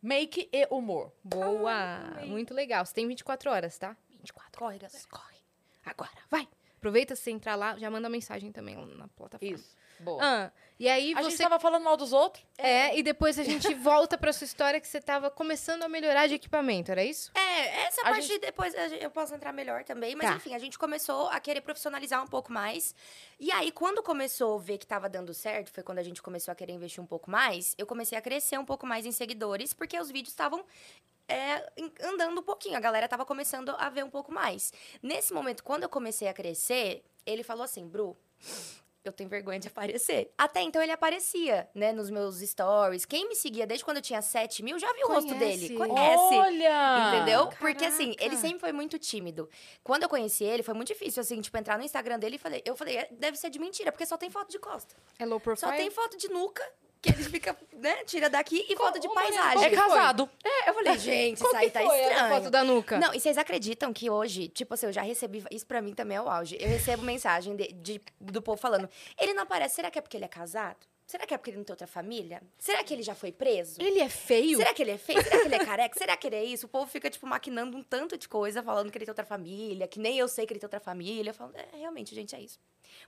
Make 0.00 0.48
e 0.52 0.66
humor. 0.70 1.12
boa. 1.24 1.98
Muito 2.26 2.54
legal. 2.54 2.84
Você 2.84 2.94
tem 2.94 3.08
24 3.08 3.50
horas, 3.50 3.78
tá? 3.78 3.96
24 4.10 4.58
Corre, 4.58 4.78
galera. 4.78 4.98
Corre. 5.10 5.38
Agora, 5.84 6.10
vai. 6.30 6.46
Aproveita 6.76 7.16
se 7.16 7.22
você 7.22 7.30
entrar 7.32 7.56
lá, 7.56 7.76
já 7.76 7.90
manda 7.90 8.08
mensagem 8.08 8.52
também 8.52 8.76
lá 8.76 8.86
na 8.86 9.08
plataforma. 9.08 9.54
Isso. 9.56 9.76
Boa. 10.00 10.20
Ah, 10.22 10.52
e 10.78 10.88
aí 10.88 11.12
a 11.14 11.22
você 11.22 11.30
gente 11.30 11.38
tava 11.42 11.58
falando 11.58 11.82
mal 11.82 11.96
dos 11.96 12.12
outros. 12.12 12.44
É, 12.56 12.96
e 12.96 13.02
depois 13.02 13.38
a 13.38 13.42
gente 13.42 13.72
volta 13.74 14.16
pra 14.16 14.32
sua 14.32 14.44
história 14.44 14.80
que 14.80 14.86
você 14.86 15.00
tava 15.00 15.30
começando 15.30 15.82
a 15.82 15.88
melhorar 15.88 16.26
de 16.28 16.34
equipamento, 16.34 16.90
era 16.92 17.02
isso? 17.04 17.30
É, 17.34 17.82
essa 17.86 18.00
A 18.02 18.04
parte 18.10 18.38
depois 18.38 18.72
gente- 18.74 19.02
eu 19.02 19.10
posso 19.10 19.34
entrar 19.34 19.52
melhor 19.52 19.82
também. 19.84 20.14
Mas 20.14 20.28
Tá. 20.30 20.36
enfim, 20.36 20.54
a 20.54 20.58
gente 20.58 20.78
começou 20.78 21.28
a 21.30 21.40
querer 21.40 21.60
profissionalizar 21.62 22.22
um 22.22 22.26
pouco 22.28 22.52
mais. 22.52 22.94
E 23.40 23.50
aí, 23.52 23.72
quando 23.72 24.02
começou 24.02 24.56
a 24.56 24.60
ver 24.62 24.78
que 24.78 24.86
tava 24.86 25.08
dando 25.08 25.34
certo, 25.34 25.72
foi 25.72 25.82
quando 25.82 25.98
a 25.98 26.02
gente 26.02 26.22
começou 26.22 26.52
a 26.52 26.54
querer 26.54 26.72
investir 26.72 27.02
um 27.02 27.06
pouco 27.06 27.30
mais, 27.30 27.74
eu 27.76 27.86
comecei 27.86 28.16
a 28.16 28.20
crescer 28.22 28.58
um 28.58 28.64
pouco 28.64 28.86
mais 28.86 29.04
em 29.04 29.12
seguidores, 29.12 29.72
porque 29.72 29.98
os 29.98 30.10
vídeos 30.10 30.30
estavam. 30.32 30.64
é, 31.30 31.70
andando 32.04 32.40
um 32.40 32.42
pouquinho, 32.42 32.74
a 32.74 32.80
galera 32.80 33.06
tava 33.06 33.22
começando 33.26 33.76
a 33.78 33.90
ver 33.90 34.02
um 34.02 34.08
pouco 34.08 34.32
mais. 34.32 34.72
Nesse 35.02 35.34
momento, 35.34 35.62
quando 35.62 35.82
eu 35.82 35.88
comecei 35.90 36.26
a 36.26 36.32
crescer, 36.32 37.04
ele 37.26 37.42
falou 37.42 37.64
assim, 37.64 37.86
Bru, 37.86 38.16
eu 39.04 39.12
tenho 39.12 39.28
vergonha 39.28 39.58
de 39.58 39.68
aparecer. 39.68 40.32
Até 40.36 40.60
então 40.62 40.82
ele 40.82 40.92
aparecia, 40.92 41.68
né, 41.74 41.92
nos 41.92 42.10
meus 42.10 42.40
stories. 42.40 43.04
Quem 43.04 43.28
me 43.28 43.34
seguia 43.34 43.66
desde 43.66 43.84
quando 43.84 43.98
eu 43.98 44.02
tinha 44.02 44.20
7 44.20 44.62
mil 44.62 44.78
já 44.78 44.92
viu 44.92 45.06
o 45.06 45.12
rosto 45.12 45.34
dele. 45.34 45.74
Conhece. 45.76 46.34
Olha! 46.34 47.14
Entendeu? 47.14 47.48
Porque 47.58 47.84
assim, 47.84 48.12
Caraca. 48.14 48.24
ele 48.24 48.36
sempre 48.36 48.58
foi 48.58 48.72
muito 48.72 48.98
tímido. 48.98 49.48
Quando 49.82 50.02
eu 50.02 50.08
conheci 50.08 50.44
ele, 50.44 50.62
foi 50.62 50.74
muito 50.74 50.88
difícil, 50.88 51.20
assim, 51.20 51.40
tipo, 51.40 51.56
entrar 51.56 51.78
no 51.78 51.84
Instagram 51.84 52.18
dele 52.18 52.36
e 52.36 52.38
falei, 52.38 52.62
eu 52.64 52.76
falei, 52.76 52.96
"É, 52.98 53.08
deve 53.10 53.36
ser 53.36 53.50
de 53.50 53.58
mentira, 53.58 53.90
porque 53.92 54.06
só 54.06 54.16
tem 54.16 54.30
foto 54.30 54.50
de 54.50 54.58
costa. 54.58 54.94
É 55.18 55.24
low 55.24 55.40
profile? 55.40 55.70
Só 55.70 55.76
tem 55.76 55.90
foto 55.90 56.16
de 56.16 56.28
nuca, 56.28 56.62
que 57.00 57.10
ele 57.10 57.22
fica, 57.24 57.56
né, 57.72 58.04
tira 58.04 58.28
daqui 58.28 58.66
e 58.68 58.76
foto 58.76 58.98
de 58.98 59.08
paisagem. 59.08 59.64
É 59.64 59.70
casado. 59.70 60.28
É, 60.44 60.70
eu 60.70 60.74
falei, 60.74 60.96
gente, 60.98 61.38
Qual 61.40 61.50
isso 61.52 61.56
aí 61.60 61.70
tá 61.70 61.82
estranho. 61.82 62.28
foto 62.34 62.50
da 62.50 62.64
nuca? 62.64 62.98
Não, 62.98 63.14
e 63.14 63.20
vocês 63.20 63.38
acreditam 63.38 63.92
que 63.92 64.10
hoje, 64.10 64.48
tipo 64.48 64.74
assim, 64.74 64.86
eu 64.86 64.92
já 64.92 65.02
recebi. 65.02 65.44
Isso 65.50 65.66
pra 65.66 65.80
mim 65.80 65.94
também 65.94 66.16
é 66.16 66.20
o 66.20 66.28
auge. 66.28 66.56
Eu 66.60 66.68
recebo 66.68 67.02
mensagem 67.02 67.54
de- 67.56 67.72
de- 67.72 68.00
do 68.20 68.42
povo 68.42 68.60
falando: 68.60 68.88
ele 69.18 69.32
não 69.34 69.42
aparece, 69.44 69.76
será 69.76 69.90
que 69.90 69.98
é 69.98 70.02
porque 70.02 70.16
ele 70.16 70.24
é 70.24 70.28
casado? 70.28 70.86
Será 71.06 71.24
que 71.26 71.32
é 71.32 71.38
porque 71.38 71.48
ele 71.50 71.56
não 71.56 71.64
tem 71.64 71.72
outra 71.72 71.86
família? 71.86 72.42
Será 72.58 72.84
que 72.84 72.92
ele 72.92 73.02
já 73.02 73.14
foi 73.14 73.32
preso? 73.32 73.80
Ele 73.80 73.98
é 73.98 74.10
feio? 74.10 74.58
Será 74.58 74.74
que 74.74 74.82
ele 74.82 74.90
é 74.90 74.98
feio? 74.98 75.22
Será 75.22 75.38
que 75.40 75.46
ele 75.46 75.54
é 75.54 75.64
careca? 75.64 75.98
Será 75.98 76.14
que 76.18 76.26
ele 76.26 76.36
é 76.36 76.44
isso? 76.44 76.66
O 76.66 76.68
povo 76.68 76.86
fica, 76.86 77.08
tipo, 77.08 77.26
maquinando 77.26 77.78
um 77.78 77.82
tanto 77.82 78.18
de 78.18 78.28
coisa, 78.28 78.62
falando 78.62 78.90
que 78.92 78.98
ele 78.98 79.06
tem 79.06 79.10
outra 79.12 79.24
família, 79.24 79.88
que 79.88 79.98
nem 79.98 80.18
eu 80.18 80.28
sei 80.28 80.44
que 80.46 80.52
ele 80.52 80.60
tem 80.60 80.66
outra 80.66 80.80
família. 80.80 81.30
Eu 81.30 81.34
falo, 81.34 81.52
é, 81.54 81.78
realmente, 81.78 82.14
gente, 82.14 82.36
é 82.36 82.40
isso. 82.42 82.58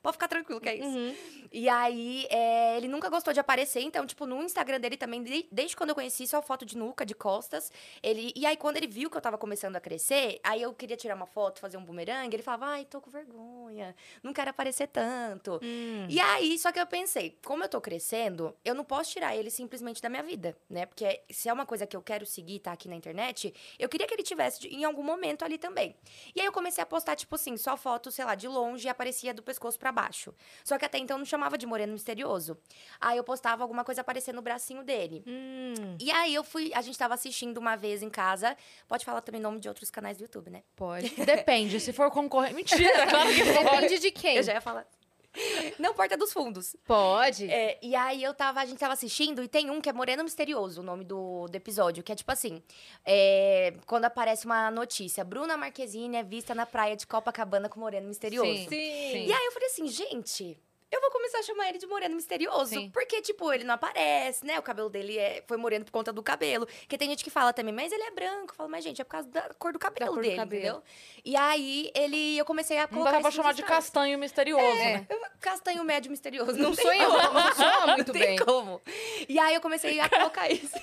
Pode 0.03 0.15
ficar 0.15 0.29
tranquilo 0.29 0.61
que 0.61 0.69
é 0.69 0.77
isso. 0.77 0.87
Uhum. 0.87 1.15
E 1.53 1.69
aí, 1.69 2.27
é, 2.31 2.77
ele 2.77 2.89
nunca 2.89 3.09
gostou 3.09 3.33
de 3.33 3.41
aparecer, 3.41 3.81
então, 3.81 4.07
tipo, 4.07 4.27
no 4.27 4.43
Instagram 4.43 4.81
dele 4.81 4.97
também, 4.97 5.23
de- 5.23 5.49
desde 5.51 5.77
quando 5.77 5.91
eu 5.91 5.95
conheci, 5.95 6.27
só 6.27 6.41
foto 6.41 6.65
de 6.65 6.77
nuca, 6.77 7.05
de 7.05 7.15
costas. 7.15 7.73
Ele, 8.03 8.33
e 8.37 8.47
aí, 8.47 8.57
quando 8.57 8.77
ele 8.77 8.87
viu 8.87 9.11
que 9.11 9.17
eu 9.17 9.21
tava 9.21 9.37
começando 9.37 9.77
a 9.77 9.81
crescer, 9.81 10.41
aí 10.45 10.63
eu 10.63 10.73
queria 10.73 10.97
tirar 10.97 11.15
uma 11.15 11.27
foto, 11.27 11.61
fazer 11.61 11.77
um 11.77 11.85
bumerangue, 11.85 12.37
ele 12.37 12.43
falava, 12.43 12.67
ai, 12.67 12.85
tô 12.85 13.01
com 13.01 13.11
vergonha, 13.11 13.95
não 14.23 14.33
quero 14.33 14.51
aparecer 14.51 14.87
tanto. 14.89 15.59
Hum. 15.63 16.07
E 16.09 16.21
aí, 16.21 16.59
só 16.59 16.71
que 16.71 16.79
eu 16.79 16.87
pensei, 16.87 17.39
como 17.45 17.65
eu 17.65 17.69
tô 17.69 17.81
crescendo, 17.81 18.55
eu 18.65 18.75
não 18.75 18.85
posso 18.85 19.11
tirar 19.11 19.37
ele 19.37 19.51
simplesmente 19.51 20.01
da 20.01 20.09
minha 20.09 20.23
vida, 20.23 20.57
né? 20.69 20.87
Porque 20.87 21.23
se 21.31 21.49
é 21.49 21.53
uma 21.53 21.67
coisa 21.67 21.87
que 21.87 21.97
eu 21.97 22.03
quero 22.03 22.25
seguir, 22.25 22.61
tá 22.61 22.73
aqui 22.73 22.89
na 22.89 22.95
internet, 22.95 23.53
eu 23.79 23.89
queria 23.89 24.07
que 24.07 24.15
ele 24.15 24.23
tivesse 24.23 24.69
em 24.69 24.85
algum 24.85 25.03
momento 25.03 25.45
ali 25.45 25.59
também. 25.59 25.97
E 26.35 26.41
aí 26.41 26.47
eu 26.47 26.53
comecei 26.53 26.83
a 26.83 26.87
postar, 26.87 27.17
tipo 27.17 27.35
assim, 27.35 27.57
só 27.57 27.77
foto, 27.77 28.11
sei 28.11 28.25
lá, 28.25 28.35
de 28.35 28.47
longe 28.47 28.87
e 28.87 28.89
aparecia 28.91 29.35
do 29.35 29.43
pescoço 29.43 29.79
pra 29.81 29.91
baixo. 29.91 30.33
Só 30.63 30.79
que 30.79 30.85
até 30.85 30.99
então 30.99 31.17
eu 31.17 31.19
não 31.19 31.25
chamava 31.27 31.59
de 31.59 31.67
moreno 31.67 31.93
misterioso. 31.93 32.57
Aí 33.01 33.17
eu 33.17 33.25
postava 33.25 33.65
alguma 33.65 33.83
coisa 33.83 34.03
aparecendo 34.03 34.37
no 34.37 34.43
bracinho 34.43 34.85
dele. 34.85 35.25
Hum, 35.27 35.97
E 35.99 36.13
aí 36.13 36.33
eu 36.33 36.45
fui, 36.45 36.71
a 36.75 36.83
gente 36.83 36.97
tava 36.97 37.15
assistindo 37.15 37.57
uma 37.59 37.75
vez 37.75 38.03
em 38.03 38.11
casa. 38.11 38.57
Pode 38.87 39.05
falar 39.05 39.23
também 39.23 39.41
nome 39.41 39.59
de 39.59 39.69
outros 39.69 39.91
canais 39.91 40.17
do 40.19 40.23
YouTube, 40.23 40.51
né? 40.51 40.63
pode. 40.77 41.09
Depende, 41.25 41.81
se 41.81 41.93
for 41.93 42.11
concorrente. 42.11 42.55
Mentira, 42.55 43.07
claro 43.07 43.29
que 43.35 43.43
pode. 43.43 43.65
Depende 43.65 43.99
de 43.99 44.11
quem. 44.11 44.37
Eu 44.37 44.43
já 44.43 44.53
ia 44.53 44.61
falar. 44.61 44.87
Não, 45.79 45.95
Porta 45.95 46.17
dos 46.17 46.33
Fundos. 46.33 46.77
Pode. 46.87 47.51
É, 47.51 47.79
e 47.83 47.95
aí 47.95 48.23
eu 48.23 48.35
tava, 48.35 48.61
a 48.61 48.67
gente 48.67 48.79
tava 48.79 48.95
assistindo 48.95 49.43
e 49.43 49.49
tem 49.49 49.71
um 49.71 49.81
que 49.81 49.89
é 49.89 49.93
Moreno 49.93 50.25
Misterioso, 50.25 50.81
o 50.81 50.85
nome 50.85 51.05
do, 51.05 51.47
do 51.47 51.55
episódio, 51.55 52.03
que 52.03 52.13
é 52.13 52.15
tipo 52.15 52.31
assim: 52.31 52.63
é, 53.05 53.75
quando 53.87 54.05
aparece 54.05 54.47
uma 54.47 54.71
notícia, 54.71 55.25
Bruna 55.25 55.57
Marquezine 55.57 56.17
é 56.17 56.23
vista 56.23 56.55
na 56.55 56.67
praia 56.67 56.97
de 56.97 57.07
Copacabana 57.07 57.69
com 57.69 57.81
Moreno 57.81 58.09
Misterioso. 58.09 58.51
Sim. 58.51 58.69
Sim. 58.69 59.27
E 59.27 59.33
aí 59.33 59.45
eu 59.47 59.53
falei 59.53 59.69
assim, 59.69 59.87
gente. 59.89 60.59
Eu 60.93 61.01
vou 61.01 61.11
começar 61.13 61.39
a 61.39 61.43
chamar 61.45 61.69
ele 61.69 61.79
de 61.79 61.87
moreno 61.87 62.17
misterioso. 62.17 62.67
Sim. 62.75 62.91
Porque, 62.91 63.23
tipo, 63.23 63.53
ele 63.53 63.63
não 63.63 63.75
aparece, 63.75 64.45
né? 64.45 64.59
O 64.59 64.63
cabelo 64.63 64.91
dele 64.91 65.17
é, 65.19 65.43
foi 65.47 65.57
moreno 65.57 65.85
por 65.85 65.93
conta 65.93 66.13
do 66.13 66.21
cabelo. 66.23 66.67
Porque 66.67 66.99
tem 66.99 67.09
gente 67.09 67.23
que 67.23 67.31
fala 67.31 67.53
também, 67.53 67.73
mas 67.73 67.93
ele 67.93 68.03
é 68.03 68.11
branco. 68.11 68.53
Eu 68.53 68.55
falo, 68.57 68.69
mas, 68.69 68.83
gente, 68.83 69.01
é 69.01 69.05
por 69.05 69.11
causa 69.11 69.29
da 69.29 69.43
cor 69.59 69.73
do 69.73 69.79
cabelo 69.79 70.11
cor 70.11 70.17
do 70.17 70.23
dele, 70.23 70.37
cabelo. 70.37 70.63
entendeu? 70.63 70.83
E 71.25 71.37
aí, 71.37 71.93
ele, 71.95 72.37
eu 72.39 72.45
comecei 72.45 72.77
a 72.77 72.83
Não 72.83 72.89
colocar 72.89 73.11
dava 73.13 73.21
pra 73.23 73.29
isso 73.31 73.37
chamar 73.37 73.55
de 73.55 73.63
castanho 73.63 74.19
misterioso, 74.19 74.65
né? 74.79 75.07
Eu- 75.09 75.21
Castanho 75.41 75.85
médio 75.85 76.11
misterioso. 76.11 76.53
Não 76.55 76.75
tem 76.75 76.85
sonha, 76.85 77.07
como. 77.07 77.33
não 77.41 77.55
soa 77.55 77.87
muito 77.97 78.13
não 78.13 78.21
bem. 78.21 78.39
como. 78.39 78.83
E 79.29 79.39
aí 79.39 79.55
eu 79.55 79.61
comecei 79.61 79.99
a 80.01 80.09
colocar 80.09 80.51
isso. 80.51 80.75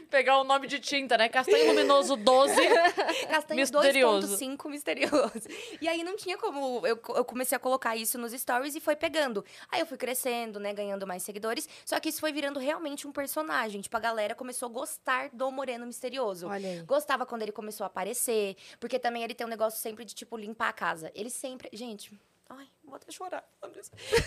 Pegar 0.10 0.38
o 0.38 0.44
nome 0.44 0.66
de 0.66 0.78
tinta, 0.78 1.16
né? 1.16 1.28
Castanho 1.28 1.68
luminoso 1.68 2.16
12. 2.16 2.54
Castanho 3.28 3.60
Misterioso. 3.60 4.36
2.5 4.36 4.70
misterioso. 4.70 5.48
E 5.80 5.88
aí 5.88 6.02
não 6.02 6.16
tinha 6.16 6.36
como. 6.36 6.86
Eu, 6.86 7.00
eu 7.14 7.24
comecei 7.24 7.56
a 7.56 7.58
colocar 7.58 7.96
isso 7.96 8.18
nos 8.18 8.32
stories 8.32 8.74
e 8.74 8.80
foi 8.80 8.96
pegando. 8.96 9.44
Aí 9.70 9.80
eu 9.80 9.86
fui 9.86 9.96
crescendo, 9.96 10.60
né? 10.60 10.72
Ganhando 10.72 11.06
mais 11.06 11.22
seguidores. 11.22 11.68
Só 11.84 11.98
que 12.00 12.08
isso 12.08 12.20
foi 12.20 12.32
virando 12.32 12.58
realmente 12.58 13.06
um 13.06 13.12
personagem. 13.12 13.80
Tipo, 13.80 13.96
a 13.96 14.00
galera 14.00 14.34
começou 14.34 14.68
a 14.68 14.72
gostar 14.72 15.30
do 15.32 15.50
Moreno 15.50 15.86
Misterioso. 15.86 16.48
Olha 16.48 16.68
aí. 16.68 16.82
Gostava 16.82 17.26
quando 17.26 17.42
ele 17.42 17.52
começou 17.52 17.84
a 17.84 17.88
aparecer. 17.88 18.56
Porque 18.78 18.98
também 18.98 19.22
ele 19.22 19.34
tem 19.34 19.46
um 19.46 19.50
negócio 19.50 19.80
sempre 19.80 20.04
de, 20.04 20.14
tipo, 20.14 20.36
limpar 20.36 20.68
a 20.68 20.72
casa. 20.72 21.10
Ele 21.14 21.30
sempre. 21.30 21.68
Gente. 21.72 22.18
Ai, 22.48 22.66
vou 22.84 22.94
até 22.94 23.10
chorar. 23.10 23.44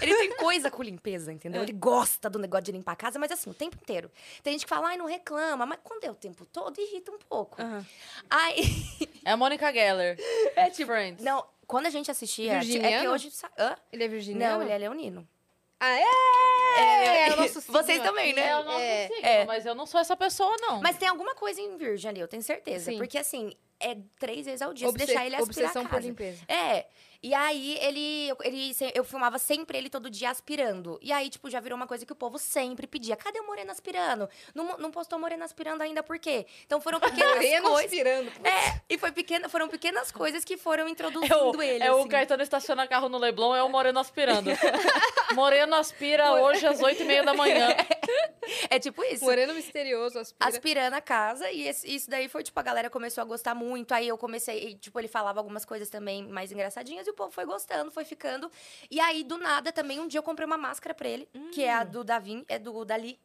Ele 0.02 0.16
tem 0.16 0.36
coisa 0.36 0.70
com 0.70 0.84
limpeza, 0.84 1.32
entendeu? 1.32 1.62
Ele 1.64 1.72
gosta 1.72 2.30
do 2.30 2.38
negócio 2.38 2.66
de 2.66 2.72
limpar 2.74 2.92
a 2.92 2.96
casa, 2.96 3.18
mas 3.18 3.32
assim, 3.32 3.50
o 3.50 3.54
tempo 3.54 3.78
inteiro. 3.82 4.12
Tem 4.44 4.52
gente 4.54 4.66
que 4.66 4.70
fala, 4.70 4.90
ai, 4.90 4.98
não 4.98 5.06
reclama. 5.06 5.66
Mas 5.66 5.80
quando 5.84 6.04
é 6.04 6.12
o 6.12 6.16
tempo 6.16 6.46
todo, 6.46 6.80
irrita 6.82 7.12
um 7.12 7.18
pouco. 7.20 7.62
Aham. 7.62 7.86
Aí. 8.30 8.60
É 9.26 9.32
a 9.32 9.38
Mônica 9.38 9.72
Geller. 9.72 10.18
É 10.56 10.70
tipo. 10.70 10.88
Friends. 10.92 11.24
Não, 11.24 11.46
quando 11.68 11.86
a 11.86 11.90
gente 11.90 12.10
assistia. 12.10 12.54
É 12.54 12.60
que 12.60 12.66
Virginiano? 12.66 13.12
hoje. 13.12 13.32
Hã? 13.58 13.76
Ele 13.92 14.04
é 14.04 14.08
virginiano? 14.08 14.56
Não, 14.58 14.64
ele 14.64 14.72
é 14.72 14.78
leonino. 14.78 15.28
Ah, 15.80 16.00
é! 16.00 17.28
É, 17.30 17.34
o 17.34 17.38
nosso 17.38 17.62
signo 17.62 17.74
Vocês 17.74 18.02
também, 18.02 18.34
né? 18.34 18.48
É 18.48 18.58
o 18.58 18.64
nosso 18.64 18.80
É. 18.80 19.08
signo, 19.08 19.26
é. 19.28 19.46
mas 19.46 19.66
eu 19.66 19.76
não 19.76 19.86
sou 19.86 20.00
essa 20.00 20.16
pessoa, 20.16 20.56
não. 20.60 20.82
Mas 20.82 20.98
tem 20.98 21.08
alguma 21.08 21.36
coisa 21.36 21.60
em 21.62 21.78
virgem 21.78 22.10
ali, 22.10 22.20
eu 22.22 22.28
tenho 22.28 22.42
certeza. 22.44 22.86
Sim. 22.92 22.98
Porque 22.98 23.18
assim, 23.18 23.54
é 23.80 23.96
três 24.20 24.46
vezes 24.46 24.62
ao 24.62 24.74
dia. 24.74 24.88
Obse- 24.88 25.02
se 25.02 25.06
deixar 25.08 25.26
ele 25.26 25.36
aspirar 25.36 25.68
obsessão 25.68 25.82
a 25.84 25.86
por 25.86 25.92
casa. 25.96 26.08
limpeza. 26.08 26.44
É. 26.48 26.86
E 27.22 27.34
aí, 27.34 27.78
ele, 27.82 28.32
ele, 28.44 28.72
eu 28.96 29.04
filmava 29.04 29.38
sempre 29.38 29.78
ele 29.78 29.90
todo 29.90 30.10
dia 30.10 30.30
aspirando. 30.30 30.98
E 31.02 31.12
aí, 31.12 31.30
tipo, 31.30 31.50
já 31.50 31.60
virou 31.60 31.76
uma 31.76 31.86
coisa 31.88 32.06
que 32.06 32.14
o 32.14 32.16
povo 32.16 32.38
sempre 32.40 32.88
pedia. 32.88 33.16
Cadê 33.18 33.40
o 33.42 33.46
Moreno 33.48 33.72
aspirando? 33.72 34.30
Não, 34.56 34.78
não 34.78 34.90
postou 34.90 35.20
Moreno 35.20 35.44
aspirando 35.44 35.82
ainda, 35.82 36.02
por 36.02 36.18
quê? 36.18 36.46
Então 36.66 36.80
foram 36.80 36.98
pequenas 37.02 37.36
Moreno 37.36 37.70
coisas. 37.72 37.86
aspirando. 37.92 38.32
É, 38.46 38.82
e 38.90 38.98
foi 38.98 39.12
pequena, 39.12 39.50
foram 39.50 39.68
pequenas 39.68 40.12
coisas 40.12 40.46
que 40.46 40.56
foram 40.56 40.88
É 40.88 40.90
introduzindo 40.92 41.58
o, 41.58 41.62
ele. 41.62 41.84
é 41.84 41.92
o 41.92 42.00
assim. 42.00 42.08
Caetano 42.10 42.42
estaciona 42.44 42.88
carro 42.88 43.10
no 43.10 43.18
Leblon, 43.18 43.54
é 43.56 43.62
o 43.64 43.70
Moreno 43.70 44.00
aspirando. 44.00 44.50
Moreno 45.36 45.76
aspira 45.76 46.34
hoje 46.42 46.66
às 46.66 46.82
8 46.82 47.02
e 47.02 47.06
meia 47.06 47.24
da 47.24 47.34
manhã. 47.34 47.68
É 48.68 48.80
tipo 48.80 49.04
isso. 49.04 49.24
Moreno 49.24 49.54
misterioso, 49.54 50.18
aspira. 50.18 50.50
aspirando 50.50 50.96
a 50.96 51.02
casa. 51.02 51.52
E 51.52 51.68
esse- 51.68 51.88
isso 51.88 52.10
daí 52.10 52.28
foi, 52.28 52.42
tipo, 52.42 52.60
a 52.60 52.64
galera 52.64 52.90
começou 52.90 53.22
a 53.22 53.26
gostar 53.26 53.54
muito. 53.54 53.94
Aí 53.94 54.08
eu 54.08 54.18
comecei, 54.18 54.70
e, 54.70 54.76
tipo, 54.76 55.00
ele 55.00 55.08
falava 55.08 55.40
algumas 55.40 55.64
coisas 55.66 55.88
também 55.88 56.28
mais 56.28 56.52
engraçadinhas 56.52 57.08
e 57.10 57.12
o 57.12 57.16
povo 57.16 57.32
foi 57.32 57.46
gostando, 57.46 57.92
foi 57.92 58.06
ficando. 58.06 58.50
E 58.90 59.00
aí, 59.00 59.24
do 59.24 59.38
nada, 59.38 59.72
também, 59.72 60.00
um 60.00 60.08
dia 60.08 60.20
eu 60.20 60.24
comprei 60.24 60.46
uma 60.46 60.58
máscara 60.58 60.94
pra 60.96 61.08
ele, 61.10 61.28
que 61.52 61.64
é 61.64 61.74
a 61.74 61.84
Hum. 61.84 61.86
do 61.86 62.04
Davin, 62.04 62.46
é 62.48 62.58
do 62.60 62.86
Dali. 62.86 63.20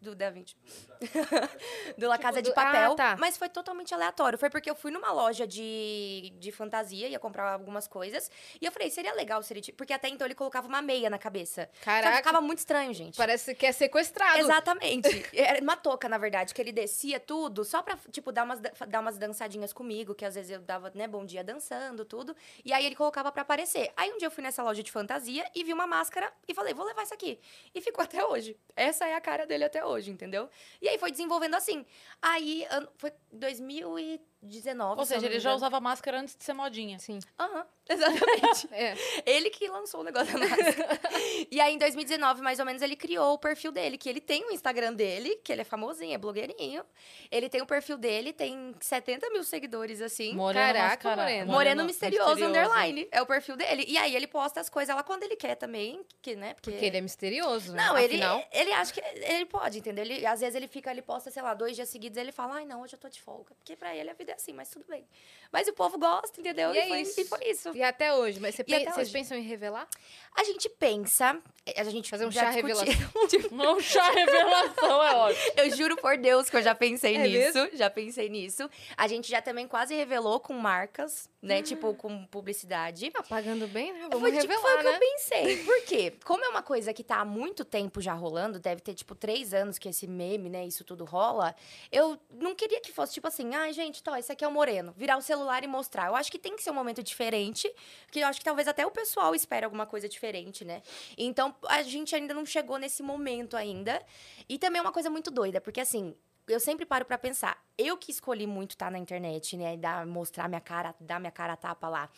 Do 0.00 0.14
Da 0.14 0.30
Vinci. 0.30 0.56
do 1.98 2.08
La 2.08 2.16
Tipo, 2.16 2.22
Casa 2.22 2.42
de 2.42 2.50
do- 2.50 2.54
Papel. 2.54 2.92
ah, 2.92 2.94
tá. 2.94 3.16
Mas 3.18 3.36
foi 3.36 3.48
totalmente 3.48 3.92
aleatório. 3.94 4.38
Foi 4.38 4.48
porque 4.50 4.70
eu 4.70 4.74
fui 4.74 4.90
numa 4.90 5.12
loja 5.12 5.46
de, 5.46 6.32
de 6.38 6.50
fantasia, 6.52 7.08
ia 7.08 7.18
comprar 7.18 7.52
algumas 7.52 7.86
coisas. 7.86 8.30
E 8.60 8.64
eu 8.64 8.72
falei, 8.72 8.90
seria 8.90 9.12
legal 9.14 9.42
se 9.42 9.52
ele... 9.52 9.60
Porque 9.72 9.92
até 9.92 10.08
então 10.08 10.26
ele 10.26 10.34
colocava 10.34 10.66
uma 10.68 10.80
meia 10.82 11.10
na 11.10 11.18
cabeça. 11.18 11.68
Só 11.78 11.84
Caraca, 11.84 12.16
ficava 12.18 12.40
muito 12.40 12.58
estranho, 12.58 12.92
gente. 12.94 13.16
parece 13.16 13.54
que 13.54 13.66
é 13.66 13.72
sequestrado. 13.72 14.38
Exatamente. 14.38 15.08
Era 15.36 15.60
uma 15.60 15.76
touca, 15.76 16.08
na 16.08 16.18
verdade, 16.18 16.54
que 16.54 16.60
ele 16.60 16.72
descia 16.72 17.18
tudo 17.20 17.64
só 17.64 17.82
pra, 17.82 17.98
tipo, 18.10 18.32
dar 18.32 18.44
umas, 18.44 18.60
da- 18.60 18.72
dar 18.86 19.00
umas 19.00 19.18
dançadinhas 19.18 19.72
comigo, 19.72 20.14
que 20.14 20.24
às 20.24 20.34
vezes 20.34 20.50
eu 20.50 20.60
dava, 20.60 20.90
né, 20.94 21.06
bom 21.06 21.24
dia 21.24 21.42
dançando, 21.44 22.04
tudo. 22.04 22.34
E 22.64 22.72
aí 22.72 22.84
ele 22.86 22.94
colocava 22.96 23.30
pra 23.32 23.42
aparecer. 23.42 23.92
Aí 23.96 24.10
um 24.12 24.18
dia 24.18 24.26
eu 24.26 24.30
fui 24.30 24.42
nessa 24.42 24.62
loja 24.62 24.82
de 24.82 24.90
fantasia 24.90 25.44
e 25.54 25.62
vi 25.64 25.72
uma 25.72 25.86
máscara 25.86 26.32
e 26.48 26.54
falei, 26.54 26.72
vou 26.74 26.86
levar 26.86 27.02
isso 27.02 27.14
aqui. 27.14 27.38
E 27.74 27.80
ficou 27.80 28.02
até 28.04 28.24
hoje. 28.24 28.56
Essa 28.76 29.06
é 29.06 29.14
a 29.14 29.20
cara 29.20 29.46
dele 29.46 29.64
até 29.64 29.84
hoje, 29.84 29.89
hoje, 29.90 30.10
entendeu? 30.10 30.48
E 30.80 30.88
aí 30.88 30.98
foi 30.98 31.10
desenvolvendo 31.10 31.54
assim. 31.54 31.84
Aí, 32.22 32.66
foi 32.96 33.12
2013. 33.32 34.20
19. 34.42 35.00
Ou 35.00 35.06
seja, 35.06 35.26
ele 35.26 35.38
já 35.38 35.54
usava 35.54 35.78
máscara 35.80 36.18
antes 36.18 36.34
de 36.34 36.42
ser 36.42 36.54
modinha. 36.54 36.98
Sim. 36.98 37.18
Aham, 37.38 37.66
exatamente. 37.88 38.68
é. 38.72 38.94
Ele 39.26 39.50
que 39.50 39.68
lançou 39.68 40.00
o 40.00 40.04
negócio 40.04 40.32
da 40.32 40.38
máscara. 40.38 41.00
e 41.50 41.60
aí, 41.60 41.74
em 41.74 41.78
2019, 41.78 42.40
mais 42.40 42.58
ou 42.58 42.64
menos, 42.64 42.80
ele 42.80 42.96
criou 42.96 43.34
o 43.34 43.38
perfil 43.38 43.70
dele, 43.70 43.98
que 43.98 44.08
ele 44.08 44.20
tem 44.20 44.44
o 44.44 44.48
um 44.48 44.50
Instagram 44.50 44.94
dele, 44.94 45.36
que 45.44 45.52
ele 45.52 45.60
é 45.60 45.64
famosinho, 45.64 46.14
é 46.14 46.18
blogueirinho. 46.18 46.82
Ele 47.30 47.50
tem 47.50 47.60
o 47.60 47.64
um 47.64 47.66
perfil 47.66 47.98
dele, 47.98 48.32
tem 48.32 48.74
70 48.80 49.28
mil 49.30 49.44
seguidores, 49.44 50.00
assim. 50.00 50.34
Moreno 50.34 50.70
é 50.70 50.72
Caraca, 50.72 51.08
Moreno. 51.10 51.26
Moreno, 51.26 51.52
Moreno 51.52 51.84
misterioso, 51.84 52.30
misterioso, 52.30 52.58
underline. 52.58 53.08
É 53.12 53.20
o 53.20 53.26
perfil 53.26 53.56
dele. 53.56 53.84
E 53.86 53.98
aí, 53.98 54.16
ele 54.16 54.26
posta 54.26 54.60
as 54.60 54.70
coisas 54.70 54.96
lá 54.96 55.02
quando 55.02 55.22
ele 55.22 55.36
quer 55.36 55.54
também, 55.54 56.02
que, 56.22 56.34
né? 56.34 56.54
Porque, 56.54 56.70
porque 56.70 56.86
ele 56.86 56.96
é 56.96 57.00
misterioso, 57.02 57.74
Não, 57.74 57.98
ele, 57.98 58.20
ele 58.52 58.72
acha 58.72 58.92
que 58.92 59.00
ele 59.00 59.44
pode, 59.44 59.80
entendeu? 59.80 60.02
Ele, 60.02 60.24
às 60.24 60.40
vezes, 60.40 60.54
ele 60.54 60.66
fica, 60.66 60.90
ele 60.90 61.02
posta, 61.02 61.30
sei 61.30 61.42
lá, 61.42 61.52
dois 61.52 61.76
dias 61.76 61.90
seguidos, 61.90 62.16
ele 62.16 62.32
fala, 62.32 62.54
ai, 62.54 62.64
não, 62.64 62.80
hoje 62.80 62.94
eu 62.94 62.98
tô 62.98 63.08
de 63.08 63.20
folga. 63.20 63.54
Porque 63.54 63.76
pra 63.76 63.94
ele, 63.94 64.08
a 64.08 64.14
vida 64.14 64.29
é 64.30 64.34
assim, 64.34 64.52
mas 64.52 64.70
tudo 64.70 64.84
bem. 64.88 65.06
Mas 65.52 65.66
o 65.66 65.72
povo 65.72 65.98
gosta, 65.98 66.40
entendeu? 66.40 66.72
E 66.72 66.78
é 66.78 66.86
foi, 66.86 67.00
isso. 67.00 67.20
e 67.20 67.24
foi 67.24 67.44
isso. 67.44 67.76
E 67.76 67.82
até 67.82 68.14
hoje. 68.14 68.38
Mas 68.38 68.54
você 68.54 68.64
E 68.68 68.74
até 68.74 68.84
vocês 68.84 69.08
hoje. 69.08 69.12
pensam 69.12 69.36
em 69.36 69.42
revelar? 69.42 69.88
A 70.36 70.44
gente 70.44 70.68
pensa, 70.68 71.36
a 71.76 71.84
gente 71.84 72.08
Fazer 72.08 72.24
um 72.24 72.30
chá 72.30 72.52
discutiu- 72.52 72.76
revelação. 72.78 73.50
Não, 73.50 73.80
chá 73.80 74.10
revelação 74.12 75.02
é 75.02 75.14
ótimo. 75.16 75.52
Eu 75.56 75.70
juro 75.76 75.96
por 75.96 76.16
Deus 76.16 76.48
que 76.48 76.56
eu 76.56 76.62
já 76.62 76.72
pensei 76.74 77.16
É 77.16 77.26
nisso. 77.26 77.68
Já 77.76 77.90
pensei 77.90 78.28
nisso. 78.28 78.70
A 78.96 79.08
gente 79.08 79.28
já 79.28 79.42
também 79.42 79.66
quase 79.66 79.92
revelou 79.94 80.38
com 80.38 80.52
marcas, 80.52 81.28
né? 81.42 81.62
Tipo, 81.62 81.94
com 81.94 82.24
publicidade. 82.26 83.10
Tá 83.10 83.22
pagando 83.24 83.66
bem, 83.66 83.92
né? 83.92 84.02
Vamos 84.10 84.20
foi, 84.20 84.30
tipo, 84.30 84.42
revelar, 84.52 84.60
foi 84.62 84.74
o 84.74 84.78
que 84.78 84.84
né? 84.84 84.94
eu 84.94 85.00
pensei. 85.00 85.56
Por 85.66 85.82
quê? 85.84 86.12
Como 86.24 86.44
é 86.44 86.48
uma 86.48 86.62
coisa 86.62 86.94
que 86.94 87.02
tá 87.02 87.16
há 87.16 87.24
muito 87.24 87.64
tempo 87.64 88.00
já 88.00 88.12
rolando, 88.12 88.60
deve 88.60 88.80
ter, 88.80 88.94
tipo, 88.94 89.16
três 89.16 89.52
anos 89.52 89.78
que 89.78 89.88
esse 89.88 90.06
meme, 90.06 90.48
né, 90.48 90.64
isso 90.64 90.84
tudo 90.84 91.04
rola, 91.04 91.56
eu 91.90 92.16
não 92.30 92.54
queria 92.54 92.80
que 92.80 92.92
fosse, 92.92 93.14
tipo 93.14 93.26
assim, 93.26 93.52
ai, 93.54 93.72
gente, 93.72 94.00
tó, 94.02 94.14
esse 94.20 94.32
aqui 94.32 94.44
é 94.44 94.48
o 94.48 94.52
Moreno. 94.52 94.94
Virar 94.96 95.16
o 95.16 95.22
celular 95.22 95.64
e 95.64 95.66
mostrar. 95.66 96.06
Eu 96.06 96.16
acho 96.16 96.30
que 96.30 96.38
tem 96.38 96.54
que 96.54 96.62
ser 96.62 96.70
um 96.70 96.74
momento 96.74 97.02
diferente, 97.02 97.72
que 98.10 98.20
eu 98.20 98.26
acho 98.26 98.38
que 98.38 98.44
talvez 98.44 98.68
até 98.68 98.86
o 98.86 98.90
pessoal 98.90 99.34
espere 99.34 99.64
alguma 99.64 99.86
coisa 99.86 100.08
diferente, 100.08 100.64
né? 100.64 100.82
Então, 101.18 101.54
a 101.68 101.82
gente 101.82 102.14
ainda 102.14 102.32
não 102.32 102.46
chegou 102.46 102.78
nesse 102.78 103.02
momento 103.02 103.56
ainda. 103.56 104.00
E 104.48 104.58
também 104.58 104.78
é 104.78 104.82
uma 104.82 104.92
coisa 104.92 105.10
muito 105.10 105.30
doida, 105.30 105.60
porque 105.60 105.80
assim, 105.80 106.14
eu 106.46 106.60
sempre 106.60 106.84
paro 106.86 107.04
pra 107.04 107.18
pensar. 107.18 107.62
Eu 107.76 107.96
que 107.96 108.10
escolhi 108.10 108.46
muito 108.46 108.72
estar 108.72 108.90
na 108.90 108.98
internet, 108.98 109.56
né? 109.56 109.76
Dar, 109.76 110.06
mostrar 110.06 110.48
minha 110.48 110.60
cara, 110.60 110.94
dar 111.00 111.18
minha 111.18 111.30
cara 111.30 111.54
a 111.54 111.56
tapa 111.56 111.88
lá. 111.88 112.10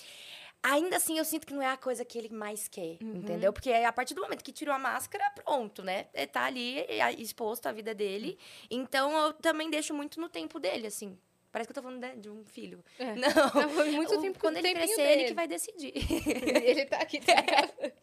Ainda 0.64 0.96
assim, 0.96 1.18
eu 1.18 1.24
sinto 1.24 1.44
que 1.44 1.52
não 1.52 1.60
é 1.60 1.66
a 1.66 1.76
coisa 1.76 2.04
que 2.04 2.16
ele 2.16 2.28
mais 2.28 2.68
quer, 2.68 2.96
entendeu? 3.00 3.52
Porque 3.52 3.72
a 3.72 3.92
partir 3.92 4.14
do 4.14 4.22
momento 4.22 4.44
que 4.44 4.52
tirou 4.52 4.72
a 4.72 4.78
máscara, 4.78 5.28
pronto, 5.30 5.82
né? 5.82 6.06
Ele 6.14 6.28
tá 6.28 6.44
ali 6.44 6.86
exposto 7.18 7.66
à 7.66 7.72
vida 7.72 7.92
dele. 7.92 8.38
Então, 8.70 9.26
eu 9.26 9.32
também 9.32 9.68
deixo 9.68 9.92
muito 9.92 10.20
no 10.20 10.28
tempo 10.28 10.60
dele, 10.60 10.86
assim. 10.86 11.18
Parece 11.52 11.68
que 11.68 11.72
eu 11.72 11.74
tô 11.74 11.82
falando 11.82 12.00
né, 12.00 12.14
de 12.16 12.30
um 12.30 12.42
filho. 12.46 12.82
É. 12.98 13.14
Não. 13.14 13.28
Não, 13.54 13.68
foi 13.68 13.90
muito 13.90 14.14
O- 14.14 14.20
tempo 14.22 14.38
Quando 14.40 14.56
ele 14.56 14.72
crescer, 14.72 15.00
ele 15.02 15.14
dele. 15.16 15.24
que 15.28 15.34
vai 15.34 15.46
decidir. 15.46 15.92
Ele 16.64 16.86
tá 16.86 16.96
aqui. 16.96 17.20
Tá 17.20 17.34
ligado? 17.34 17.92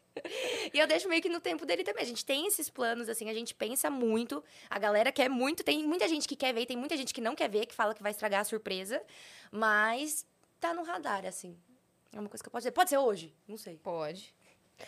E 0.74 0.78
eu 0.78 0.86
deixo 0.86 1.08
meio 1.08 1.22
que 1.22 1.30
no 1.30 1.40
tempo 1.40 1.66
dele 1.66 1.82
também. 1.84 2.04
A 2.04 2.06
gente 2.06 2.26
tem 2.26 2.46
esses 2.46 2.70
planos, 2.70 3.08
assim, 3.08 3.30
a 3.30 3.34
gente 3.34 3.56
pensa 3.56 3.90
muito. 3.90 4.44
A 4.70 4.78
galera 4.78 5.12
quer 5.14 5.30
muito. 5.30 5.64
Tem 5.64 5.82
muita 5.88 6.08
gente 6.10 6.28
que 6.28 6.36
quer 6.36 6.54
ver, 6.54 6.66
tem 6.66 6.76
muita 6.78 6.96
gente 6.98 7.14
que 7.14 7.22
não 7.22 7.34
quer 7.36 7.50
ver, 7.50 7.66
que 7.66 7.74
fala 7.74 7.96
que 7.96 8.04
vai 8.04 8.12
estragar 8.12 8.42
a 8.42 8.44
surpresa. 8.44 9.02
Mas 9.50 10.26
tá 10.60 10.74
no 10.74 10.84
radar, 10.84 11.26
assim. 11.26 11.58
É 12.14 12.20
uma 12.20 12.28
coisa 12.30 12.44
que 12.44 12.48
eu 12.48 12.52
posso 12.52 12.64
dizer. 12.64 12.72
Pode 12.74 12.90
ser 12.90 12.98
hoje? 12.98 13.34
Não 13.48 13.56
sei. 13.58 13.78
Pode. 13.78 14.36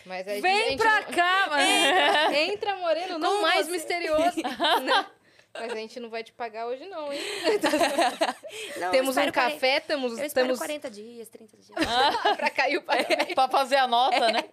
Mas 0.04 0.24
Vem 0.26 0.68
gente 0.70 0.76
pra 0.78 1.00
não- 1.00 1.12
cá, 1.12 1.46
mano. 1.48 2.34
Entra, 2.36 2.76
Moreno, 2.76 3.18
não 3.18 3.30
Como 3.30 3.42
mais 3.42 3.66
você? 3.66 3.72
misterioso. 3.72 4.36
né? 4.42 5.06
Mas 5.54 5.72
a 5.72 5.76
gente 5.76 6.00
não 6.00 6.08
vai 6.10 6.22
te 6.24 6.32
pagar 6.32 6.66
hoje, 6.66 6.86
não, 6.88 7.12
hein? 7.12 7.20
Não, 8.78 8.90
temos 8.92 9.16
um 9.16 9.20
espero 9.20 9.32
40 9.32 9.32
café, 9.32 9.80
temos, 9.80 10.18
Eu 10.18 10.30
temos 10.30 10.58
40 10.58 10.90
dias, 10.90 11.28
30 11.28 11.56
dias. 11.58 11.68
pra 12.36 12.50
cair 12.50 12.76
o 12.78 12.82
pagamento. 12.82 13.34
pra 13.34 13.48
fazer 13.48 13.76
a 13.76 13.86
nota, 13.86 14.30
né? 14.32 14.44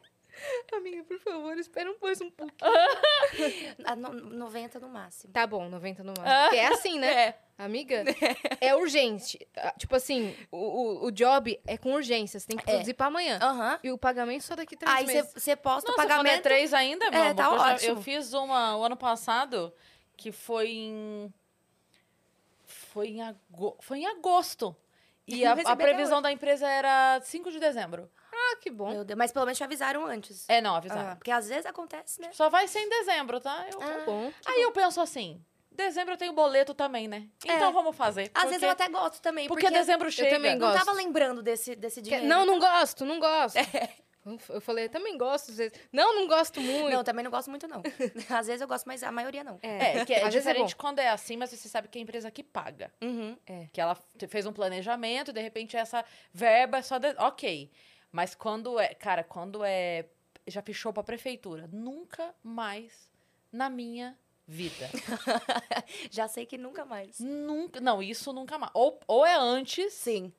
Amiga, 0.71 1.03
por 1.03 1.19
favor, 1.19 1.57
espera 1.57 1.91
um 1.91 1.95
mais 2.01 2.21
um 2.21 2.29
pouco. 2.31 2.53
A 3.83 3.95
no- 3.95 4.13
90 4.13 4.79
no 4.79 4.87
máximo. 4.87 5.33
Tá 5.33 5.45
bom, 5.45 5.67
90 5.67 6.01
no 6.01 6.13
máximo. 6.17 6.41
Porque 6.43 6.55
é 6.55 6.67
assim, 6.67 6.97
né? 6.99 7.11
É. 7.27 7.35
Amiga, 7.57 8.05
é 8.61 8.73
urgente. 8.73 9.45
Ah, 9.57 9.73
Tipo 9.77 9.97
assim, 9.97 10.33
o, 10.49 10.57
o, 10.57 11.05
o 11.07 11.11
job 11.11 11.59
é 11.67 11.77
com 11.77 11.91
urgência. 11.91 12.39
Você 12.39 12.47
tem 12.47 12.55
que 12.55 12.63
É. 12.63 12.71
produzir 12.71 12.93
pra 12.93 13.07
amanhã. 13.07 13.37
Aham. 13.41 13.79
E 13.83 13.91
o 13.91 13.97
pagamento 13.97 14.43
só 14.45 14.55
daqui 14.55 14.77
três 14.77 14.95
Aí 14.95 15.05
meses. 15.05 15.33
você 15.35 15.57
posta 15.57 15.91
Nossa, 15.91 16.01
o 16.01 16.05
é 16.05 16.07
pagamento. 16.07 16.41
três 16.43 16.73
ainda, 16.73 17.11
meu 17.11 17.19
É, 17.19 17.23
amor, 17.31 17.35
tá 17.35 17.51
ótimo. 17.51 17.89
Eu 17.91 18.01
fiz 18.01 18.31
uma 18.33 18.77
o 18.77 18.83
ano 18.85 18.95
passado, 18.95 19.73
que 20.19 20.33
foi 20.33 20.69
em... 20.69 21.33
Foi 22.65 23.07
em, 23.07 23.21
ago... 23.21 23.77
foi 23.79 23.99
em 23.99 24.05
agosto. 24.05 24.75
E 25.25 25.41
Eu 25.43 25.51
a, 25.51 25.71
a 25.71 25.75
previsão 25.75 26.21
da 26.21 26.29
empresa 26.31 26.67
era 26.67 27.19
5 27.23 27.49
de 27.51 27.59
dezembro. 27.59 28.11
Ah, 28.31 28.57
que 28.61 28.69
bom. 28.69 28.89
Meu 28.91 29.05
Deus, 29.05 29.17
Mas 29.17 29.31
pelo 29.31 29.45
menos 29.45 29.57
te 29.57 29.63
avisaram 29.63 30.05
antes. 30.05 30.47
É, 30.49 30.59
não, 30.59 30.75
avisaram. 30.75 31.11
Ah, 31.11 31.15
porque 31.15 31.31
às 31.31 31.47
vezes 31.47 31.65
acontece, 31.65 32.19
né? 32.21 32.29
Só 32.33 32.49
vai 32.49 32.67
ser 32.67 32.79
em 32.79 32.89
dezembro, 32.89 33.39
tá? 33.39 33.65
Eu- 33.71 33.79
Tá 33.79 34.03
bom. 34.05 34.31
Aí 34.45 34.61
eu 34.61 34.71
penso 34.73 34.99
assim, 34.99 35.41
dezembro 35.71 36.13
eu 36.13 36.17
tenho 36.17 36.33
boleto 36.33 36.73
também, 36.73 37.07
né? 37.07 37.27
Então 37.45 37.69
É. 37.69 37.71
vamos 37.71 37.95
fazer. 37.95 38.23
Às 38.23 38.31
porque, 38.33 38.47
vezes 38.49 38.63
eu 38.63 38.69
até 38.69 38.89
gosto 38.89 39.21
também. 39.21 39.47
Porque, 39.47 39.63
Porque, 39.63 39.77
dezembro 39.77 40.11
chega. 40.11 40.31
também 40.35 40.51
não 40.57 40.67
gosto. 40.67 40.85
tava 40.85 40.97
lembrando 40.97 41.41
desse, 41.41 41.75
desse 41.75 42.01
Que- 42.01 42.05
dinheiro. 42.09 42.27
Não, 42.27 42.45
não 42.45 42.59
gosto, 42.59 43.05
não 43.05 43.19
gosto. 43.19 43.55
Eu 44.49 44.61
falei, 44.61 44.85
eu 44.85 44.89
também 44.89 45.17
gosto 45.17 45.51
às 45.51 45.57
vezes. 45.57 45.73
Não, 45.91 46.15
não 46.15 46.27
gosto 46.27 46.59
muito. 46.59 46.89
Não, 46.89 47.03
também 47.03 47.23
não 47.23 47.31
gosto 47.31 47.49
muito, 47.49 47.67
não. 47.67 47.81
Às 48.29 48.47
vezes 48.47 48.61
eu 48.61 48.67
gosto, 48.67 48.85
mas 48.85 49.01
a 49.03 49.11
maioria 49.11 49.43
não. 49.43 49.59
É, 49.61 50.05
que 50.05 50.13
é 50.13 50.23
Às 50.23 50.33
vezes 50.33 50.47
é 50.47 50.51
diferente 50.51 50.75
bom. 50.75 50.81
quando 50.81 50.99
é 50.99 51.09
assim, 51.09 51.37
mas 51.37 51.49
você 51.49 51.69
sabe 51.69 51.87
que 51.87 51.97
é 51.97 52.01
a 52.01 52.03
empresa 52.03 52.29
que 52.29 52.43
paga. 52.43 52.91
Uhum. 53.01 53.37
Que 53.71 53.79
ela 53.79 53.97
fez 54.27 54.45
um 54.45 54.53
planejamento 54.53 55.31
e 55.31 55.33
de 55.33 55.41
repente 55.41 55.77
essa 55.77 56.03
verba 56.33 56.77
é 56.77 56.81
só. 56.81 56.99
De... 56.99 57.09
Ok. 57.17 57.71
Mas 58.11 58.35
quando 58.35 58.79
é. 58.79 58.93
Cara, 58.93 59.23
quando 59.23 59.63
é. 59.63 60.05
Já 60.47 60.61
fechou 60.61 60.91
pra 60.91 61.03
prefeitura. 61.03 61.69
Nunca 61.71 62.33
mais 62.43 63.11
na 63.51 63.69
minha 63.69 64.17
vida. 64.47 64.89
Já 66.09 66.27
sei 66.27 66.45
que 66.45 66.57
nunca 66.57 66.83
mais. 66.85 67.19
nunca. 67.19 67.79
Não, 67.79 68.01
isso 68.01 68.33
nunca 68.33 68.57
mais. 68.57 68.71
Ou, 68.73 68.99
ou 69.07 69.25
é 69.25 69.35
antes. 69.35 69.93
Sim. 69.93 70.33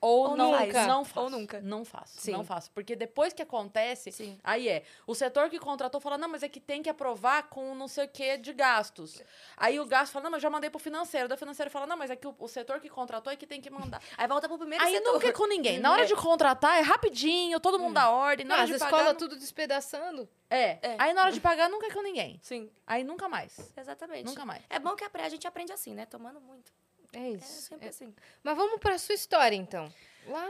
Ou, 0.00 0.30
Ou 0.30 0.36
não, 0.36 0.52
nunca. 0.52 0.86
não 0.86 0.98
Ou 0.98 1.04
faço. 1.04 1.30
nunca. 1.30 1.60
Não 1.60 1.84
faço. 1.84 2.20
Sim. 2.20 2.32
Não 2.32 2.44
faço. 2.44 2.70
Porque 2.72 2.94
depois 2.94 3.32
que 3.32 3.40
acontece, 3.42 4.12
Sim. 4.12 4.38
aí 4.44 4.68
é. 4.68 4.82
O 5.06 5.14
setor 5.14 5.48
que 5.48 5.58
contratou 5.58 6.00
fala, 6.00 6.18
não, 6.18 6.28
mas 6.28 6.42
é 6.42 6.48
que 6.48 6.60
tem 6.60 6.82
que 6.82 6.90
aprovar 6.90 7.44
com 7.48 7.74
não 7.74 7.88
sei 7.88 8.04
o 8.04 8.08
que 8.08 8.36
de 8.36 8.52
gastos. 8.52 9.22
Aí 9.56 9.80
o 9.80 9.86
gasto 9.86 10.12
fala, 10.12 10.24
não, 10.24 10.30
mas 10.32 10.42
já 10.42 10.50
mandei 10.50 10.68
pro 10.68 10.78
financeiro. 10.78 11.28
Da 11.28 11.36
financeiro 11.36 11.70
fala, 11.70 11.86
não, 11.86 11.96
mas 11.96 12.10
é 12.10 12.16
que 12.16 12.26
o, 12.26 12.34
o 12.38 12.46
setor 12.46 12.78
que 12.80 12.88
contratou 12.90 13.32
é 13.32 13.36
que 13.36 13.46
tem 13.46 13.60
que 13.60 13.70
mandar. 13.70 14.02
Aí 14.18 14.28
volta 14.28 14.48
pro 14.48 14.58
primeiro 14.58 14.84
Aí 14.84 14.92
setor. 14.92 15.14
nunca 15.14 15.28
é 15.28 15.32
com 15.32 15.46
ninguém. 15.46 15.78
Na 15.78 15.92
hora 15.92 16.04
de 16.04 16.14
contratar 16.14 16.78
é 16.78 16.82
rapidinho, 16.82 17.58
todo 17.58 17.78
mundo 17.78 17.94
dá 17.94 18.10
ordem. 18.10 18.44
Na 18.46 18.56
Não, 18.56 18.62
hora 18.64 18.74
as 18.74 18.78
de 18.80 18.90
pagar, 18.90 19.14
tudo 19.14 19.36
despedaçando. 19.36 20.28
É. 20.50 20.78
É. 20.82 20.96
Aí 20.98 21.12
na 21.14 21.22
hora 21.22 21.32
de 21.32 21.40
pagar 21.40 21.68
nunca 21.68 21.86
é 21.86 21.90
com 21.90 22.02
ninguém. 22.02 22.38
Sim, 22.42 22.70
Aí 22.86 23.02
nunca 23.02 23.28
mais. 23.28 23.72
exatamente. 23.76 24.26
Nunca 24.26 24.44
mais. 24.44 24.62
É 24.68 24.78
bom 24.78 24.94
que 24.94 25.04
a 25.04 25.28
gente 25.28 25.46
aprende 25.46 25.72
assim, 25.72 25.94
né? 25.94 26.06
Tomando 26.06 26.40
muito. 26.40 26.70
É 27.12 27.18
É 27.18 27.30
isso. 27.30 27.62
sempre 27.62 27.86
É. 27.86 27.90
assim. 27.90 28.14
Mas 28.42 28.56
vamos 28.56 28.78
pra 28.80 28.98
sua 28.98 29.14
história, 29.14 29.56
então. 29.56 29.92
Lá 30.26 30.46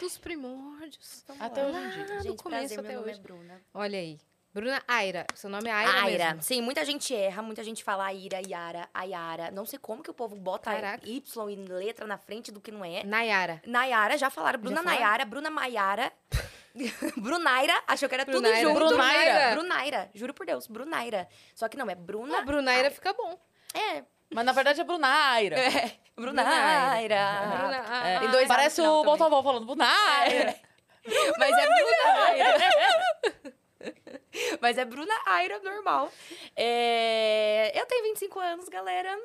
dos 0.00 0.18
primórdios. 0.18 1.24
Vamos 1.26 1.42
Até 1.42 1.62
lá. 1.62 1.68
hoje 1.68 1.78
em 1.78 1.90
dia. 1.90 2.00
Lá 2.14 2.16
do 2.16 2.22
Gente, 2.22 2.42
começo 2.42 2.74
prazer, 2.74 2.78
até 2.80 2.88
meu 2.88 2.98
nome 3.00 3.10
hoje. 3.10 3.18
é 3.18 3.22
Bruna. 3.22 3.62
Olha 3.74 3.98
aí. 3.98 4.20
Bruna 4.52 4.82
Aira. 4.88 5.26
Seu 5.34 5.48
nome 5.50 5.68
é 5.68 5.72
Aira, 5.72 6.02
Aira. 6.04 6.24
mesmo. 6.26 6.42
Sim, 6.42 6.62
muita 6.62 6.84
gente 6.84 7.14
erra, 7.14 7.42
muita 7.42 7.62
gente 7.62 7.84
fala 7.84 8.06
Aira, 8.06 8.40
Yara, 8.46 8.88
Ayara. 8.92 9.50
Não 9.50 9.64
sei 9.64 9.78
como 9.78 10.02
que 10.02 10.10
o 10.10 10.14
povo 10.14 10.34
bota 10.36 10.70
Caraca. 10.72 11.06
Y 11.08 11.50
em 11.50 11.64
letra 11.66 12.06
na 12.06 12.18
frente 12.18 12.50
do 12.50 12.60
que 12.60 12.70
não 12.72 12.84
é. 12.84 13.04
Nayara. 13.04 13.62
Nayara, 13.66 14.16
já 14.18 14.30
falaram. 14.30 14.58
Bruna 14.58 14.82
falaram? 14.82 15.00
Nayara, 15.00 15.24
Bruna 15.24 15.50
Maiara. 15.50 16.12
Brunaira, 17.16 17.82
achou 17.86 18.08
que 18.08 18.14
era 18.14 18.24
Brunaira. 18.24 18.58
tudo 18.58 18.68
junto. 18.68 18.78
Brunaira. 18.88 19.50
Brunaira, 19.54 20.10
juro 20.14 20.34
por 20.34 20.46
Deus, 20.46 20.66
Brunaira. 20.66 21.28
Só 21.54 21.68
que 21.68 21.76
não, 21.76 21.88
é 21.88 21.94
Bruna. 21.94 22.38
Não, 22.38 22.44
Brunaira 22.44 22.90
fica 22.90 23.12
bom. 23.12 23.38
É, 23.74 24.04
Mas 24.30 24.44
na 24.44 24.52
verdade 24.52 24.80
é 24.80 24.84
Brunaira. 24.84 25.58
é. 25.58 25.92
Brunaira. 26.14 26.46
Bruna, 26.46 27.84
ah, 27.88 28.08
É. 28.08 28.18
Tem 28.18 28.30
dois 28.30 28.48
Parece 28.48 28.80
o. 28.82 29.04
Botovó 29.04 29.42
falando 29.42 29.66
Brunaira. 29.66 30.56
Mas 31.38 31.56
é 31.56 31.66
Brunaira. 31.66 33.54
Mas 34.60 34.78
é 34.78 34.84
Bruna 34.84 35.14
Aira 35.26 35.58
normal. 35.60 36.12
É, 36.54 37.72
Eu 37.74 37.86
tenho 37.86 38.04
25 38.04 38.38
anos, 38.38 38.68
galera. 38.68 39.16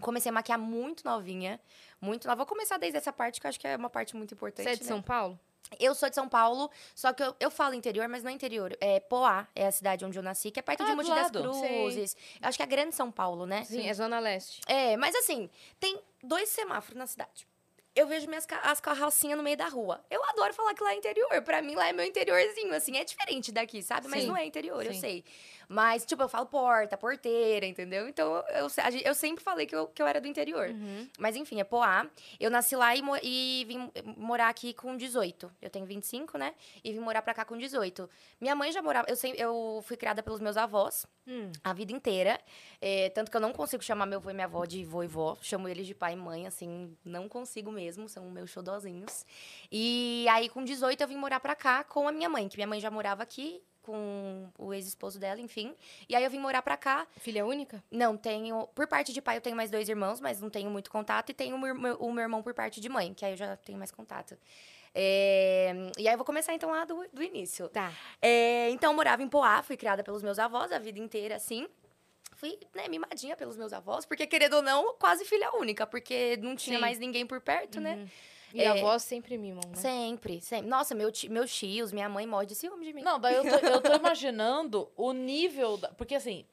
Comecei 0.00 0.28
a 0.28 0.32
maquiar 0.32 0.58
muito 0.58 1.04
novinha. 1.04 1.58
Muito 2.00 2.26
nova. 2.26 2.36
Vou 2.36 2.46
começar 2.46 2.76
desde 2.76 2.98
essa 2.98 3.12
parte, 3.12 3.40
que 3.40 3.46
eu 3.46 3.48
acho 3.48 3.58
que 3.58 3.66
é 3.66 3.76
uma 3.76 3.88
parte 3.88 4.14
muito 4.14 4.34
importante. 4.34 4.64
Você 4.64 4.70
é 4.70 4.76
de 4.76 4.82
né? 4.82 4.88
São 4.88 5.00
Paulo? 5.00 5.38
Eu 5.80 5.94
sou 5.94 6.08
de 6.08 6.14
São 6.14 6.28
Paulo, 6.28 6.70
só 6.94 7.12
que 7.12 7.22
eu, 7.22 7.34
eu 7.40 7.50
falo 7.50 7.74
interior, 7.74 8.08
mas 8.08 8.22
não 8.22 8.30
é 8.30 8.34
interior. 8.34 8.76
É 8.80 9.00
Poá, 9.00 9.48
é 9.54 9.66
a 9.66 9.72
cidade 9.72 10.04
onde 10.04 10.18
eu 10.18 10.22
nasci, 10.22 10.50
que 10.50 10.60
é 10.60 10.62
perto 10.62 10.82
Ah, 10.82 10.86
de 10.86 10.94
Mogi 10.96 11.08
das. 11.10 11.30
Cruzes. 11.30 12.16
Eu 12.40 12.48
acho 12.48 12.56
que 12.58 12.62
é 12.62 12.66
grande 12.66 12.94
São 12.94 13.10
Paulo, 13.10 13.46
né? 13.46 13.64
Sim, 13.64 13.88
é 13.88 13.92
Zona 13.94 14.18
Leste. 14.18 14.60
É, 14.66 14.96
mas 14.96 15.14
assim, 15.16 15.50
tem 15.80 16.00
dois 16.22 16.48
semáforos 16.50 16.96
na 16.96 17.06
cidade. 17.06 17.46
Eu 17.94 18.06
vejo 18.06 18.28
minhas 18.28 18.44
ca- 18.44 18.60
as 18.60 18.78
carrocinhas 18.78 19.38
no 19.38 19.42
meio 19.42 19.56
da 19.56 19.68
rua. 19.68 20.04
Eu 20.10 20.22
adoro 20.24 20.52
falar 20.52 20.74
que 20.74 20.82
lá 20.82 20.92
é 20.92 20.96
interior. 20.96 21.28
Pra 21.42 21.62
mim, 21.62 21.74
lá 21.74 21.88
é 21.88 21.94
meu 21.94 22.04
interiorzinho, 22.04 22.74
assim. 22.74 22.94
É 22.98 23.04
diferente 23.04 23.50
daqui, 23.50 23.82
sabe? 23.82 24.06
Mas 24.06 24.20
Sim, 24.20 24.28
não 24.28 24.36
é 24.36 24.44
interior, 24.44 24.84
eu 24.84 24.92
sim. 24.92 25.00
sei. 25.00 25.24
Mas, 25.68 26.04
tipo, 26.04 26.22
eu 26.22 26.28
falo 26.28 26.46
porta, 26.46 26.96
porteira, 26.96 27.66
entendeu? 27.66 28.08
Então, 28.08 28.42
eu, 28.50 28.68
eu 29.04 29.14
sempre 29.14 29.42
falei 29.42 29.66
que 29.66 29.74
eu, 29.74 29.88
que 29.88 30.00
eu 30.00 30.06
era 30.06 30.20
do 30.20 30.28
interior. 30.28 30.68
Uhum. 30.68 31.08
Mas, 31.18 31.36
enfim, 31.36 31.60
é 31.60 31.64
Poá. 31.64 32.06
Eu 32.38 32.50
nasci 32.50 32.76
lá 32.76 32.94
e, 32.94 33.02
e 33.22 33.64
vim 33.66 33.90
morar 34.16 34.48
aqui 34.48 34.72
com 34.72 34.96
18. 34.96 35.50
Eu 35.60 35.70
tenho 35.70 35.84
25, 35.84 36.38
né? 36.38 36.54
E 36.84 36.92
vim 36.92 37.00
morar 37.00 37.22
pra 37.22 37.34
cá 37.34 37.44
com 37.44 37.56
18. 37.56 38.08
Minha 38.40 38.54
mãe 38.54 38.70
já 38.70 38.80
morava... 38.80 39.08
Eu, 39.08 39.16
sempre, 39.16 39.40
eu 39.40 39.82
fui 39.84 39.96
criada 39.96 40.22
pelos 40.22 40.40
meus 40.40 40.56
avós 40.56 41.06
Hum. 41.28 41.50
a 41.64 41.72
vida 41.72 41.92
inteira. 41.92 42.40
É, 42.80 43.10
tanto 43.10 43.30
que 43.30 43.36
eu 43.36 43.40
não 43.40 43.52
consigo 43.52 43.82
chamar 43.82 44.06
meu 44.06 44.18
avô 44.18 44.30
e 44.30 44.34
minha 44.34 44.46
avó 44.46 44.64
de 44.64 44.84
vô 44.84 45.02
e 45.02 45.08
vó. 45.08 45.36
Chamo 45.42 45.68
eles 45.68 45.86
de 45.86 45.94
pai 45.94 46.12
e 46.12 46.16
mãe, 46.16 46.46
assim, 46.46 46.96
não 47.04 47.28
consigo 47.28 47.72
mesmo. 47.72 48.08
São 48.08 48.30
meus 48.30 48.50
xodozinhos. 48.50 49.26
E 49.70 50.26
aí, 50.30 50.48
com 50.48 50.62
18, 50.62 51.00
eu 51.00 51.08
vim 51.08 51.16
morar 51.16 51.40
pra 51.40 51.56
cá 51.56 51.82
com 51.82 52.06
a 52.06 52.12
minha 52.12 52.28
mãe, 52.28 52.48
que 52.48 52.56
minha 52.56 52.66
mãe 52.66 52.80
já 52.80 52.90
morava 52.90 53.22
aqui 53.24 53.60
com 53.86 54.48
o 54.58 54.74
ex-esposo 54.74 55.18
dela, 55.18 55.40
enfim. 55.40 55.74
E 56.08 56.14
aí 56.16 56.22
eu 56.24 56.30
vim 56.30 56.38
morar 56.40 56.60
pra 56.60 56.76
cá. 56.76 57.06
Filha 57.18 57.46
única? 57.46 57.82
Não 57.90 58.16
tenho. 58.16 58.66
Por 58.74 58.86
parte 58.88 59.12
de 59.12 59.22
pai, 59.22 59.36
eu 59.36 59.40
tenho 59.40 59.56
mais 59.56 59.70
dois 59.70 59.88
irmãos, 59.88 60.20
mas 60.20 60.40
não 60.40 60.50
tenho 60.50 60.68
muito 60.70 60.90
contato. 60.90 61.30
E 61.30 61.34
tenho 61.34 61.54
o 61.56 61.58
meu, 61.58 61.74
meu- 61.74 61.96
o 61.96 62.12
meu 62.12 62.22
irmão 62.22 62.42
por 62.42 62.52
parte 62.52 62.80
de 62.80 62.88
mãe, 62.88 63.14
que 63.14 63.24
aí 63.24 63.32
eu 63.32 63.36
já 63.36 63.56
tenho 63.56 63.78
mais 63.78 63.90
contato. 63.92 64.36
É, 64.98 65.72
E 65.98 66.08
aí 66.08 66.14
eu 66.14 66.18
vou 66.18 66.24
começar 66.24 66.54
então 66.54 66.70
lá 66.70 66.84
do, 66.84 67.06
do 67.12 67.22
início. 67.22 67.68
Tá. 67.68 67.92
É, 68.20 68.70
então, 68.70 68.90
eu 68.92 68.96
morava 68.96 69.22
em 69.22 69.28
Poá, 69.28 69.62
fui 69.62 69.76
criada 69.76 70.02
pelos 70.02 70.22
meus 70.22 70.38
avós 70.38 70.72
a 70.72 70.78
vida 70.78 70.98
inteira, 70.98 71.36
assim. 71.36 71.68
Fui, 72.34 72.58
né, 72.74 72.88
mimadinha 72.88 73.36
pelos 73.36 73.56
meus 73.56 73.72
avós, 73.72 74.04
porque, 74.04 74.26
querendo 74.26 74.54
ou 74.54 74.62
não, 74.62 74.94
quase 74.98 75.24
filha 75.24 75.54
única, 75.56 75.86
porque 75.86 76.36
não 76.42 76.54
tinha 76.56 76.76
Sim. 76.76 76.80
mais 76.80 76.98
ninguém 76.98 77.26
por 77.26 77.40
perto, 77.40 77.80
né? 77.80 78.06
Uhum. 78.52 78.60
E 78.60 78.62
É. 78.62 78.68
avós 78.68 79.02
sempre 79.02 79.36
mimam, 79.36 79.60
né? 79.68 79.74
Sempre, 79.76 80.40
sempre. 80.40 80.68
Nossa, 80.68 80.94
meu 80.94 81.10
meus 81.30 81.54
tios, 81.54 81.92
minha 81.92 82.08
mãe 82.08 82.26
morre 82.26 82.46
de 82.46 82.54
ciúme 82.54 82.84
de 82.84 82.92
mim. 82.92 83.02
Não, 83.02 83.18
daí 83.18 83.34
eu 83.34 83.42
tô, 83.42 83.66
eu 83.66 83.80
tô 83.80 83.94
imaginando 83.94 84.90
o 84.96 85.12
nível. 85.12 85.76
Da, 85.76 85.88
porque 85.88 86.14
assim, 86.14 86.44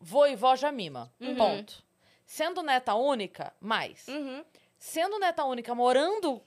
vô 0.00 0.26
e 0.26 0.36
vó 0.36 0.54
já 0.56 0.70
mima. 0.72 1.12
Ponto. 1.36 1.82
Sendo 2.24 2.62
neta 2.62 2.94
única, 2.94 3.52
mais. 3.60 4.06
Uhum, 4.06 4.44
Sendo 4.78 5.18
neta 5.18 5.44
única, 5.44 5.74
morando. 5.74 6.40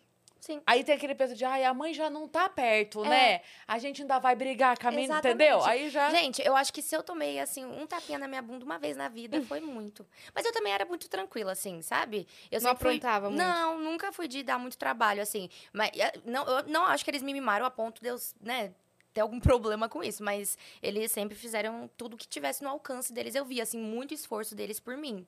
Sim. 0.43 0.61
Aí 0.65 0.83
tem 0.83 0.95
aquele 0.95 1.15
peso 1.15 1.35
de, 1.35 1.45
ai, 1.45 1.63
a 1.63 1.73
mãe 1.73 1.93
já 1.93 2.09
não 2.09 2.27
tá 2.27 2.49
perto, 2.49 3.03
É. 3.05 3.09
né? 3.09 3.41
A 3.67 3.79
gente 3.79 4.01
ainda 4.01 4.19
vai 4.19 4.35
brigar 4.35 4.77
com 4.77 4.87
a 4.87 4.91
menina, 4.91 5.19
entendeu? 5.19 5.63
Aí 5.63 5.89
já. 5.89 6.09
Gente, 6.09 6.41
eu 6.41 6.55
acho 6.55 6.73
que 6.73 6.81
se 6.81 6.95
eu 6.95 7.01
tomei, 7.01 7.39
assim, 7.39 7.65
um 7.65 7.87
tapinha 7.87 8.19
na 8.19 8.27
minha 8.27 8.41
bunda 8.41 8.65
uma 8.65 8.77
vez 8.77 8.97
na 8.97 9.07
vida, 9.07 9.41
foi 9.43 9.59
muito. 9.61 10.05
Mas 10.35 10.45
eu 10.45 10.51
também 10.51 10.73
era 10.73 10.85
muito 10.85 11.07
tranquila, 11.09 11.51
assim, 11.53 11.81
sabe? 11.81 12.27
Eu 12.51 12.59
Não 12.61 12.69
sempre 12.71 12.83
fui- 12.83 12.95
aprontava 12.97 13.29
muito? 13.29 13.41
Não, 13.41 13.79
nunca 13.79 14.11
fui 14.11 14.27
de 14.27 14.43
dar 14.43 14.57
muito 14.59 14.77
trabalho, 14.77 15.21
assim. 15.21 15.49
Mas 15.71 15.91
eh, 15.97 16.13
não, 16.25 16.45
eu 16.45 16.63
não 16.67 16.85
acho 16.85 17.03
que 17.03 17.11
eles 17.11 17.23
me 17.23 17.33
mimaram 17.33 17.65
a 17.65 17.71
ponto 17.71 18.01
de 18.01 18.09
eu, 18.09 18.17
né, 18.41 18.73
ter 19.13 19.21
algum 19.21 19.39
problema 19.79 19.87
com 19.87 20.03
isso. 20.03 20.23
Mas 20.23 20.57
eles 20.81 21.11
sempre 21.11 21.37
fizeram 21.37 21.89
tudo 21.95 22.17
que 22.17 22.27
tivesse 22.27 22.63
no 22.63 22.69
alcance 22.69 23.13
deles. 23.13 23.33
Eu 23.35 23.45
via, 23.45 23.63
assim, 23.63 23.77
muito 23.79 24.13
esforço 24.13 24.55
deles 24.55 24.79
por 24.79 24.97
mim. 24.97 25.25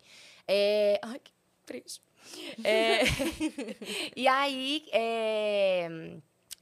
É... 0.48 1.00
Ai, 1.02 1.20
que 1.20 1.32
triste. 1.66 2.02
É, 2.64 3.04
e 4.16 4.28
aí, 4.28 4.86
é, 4.92 5.88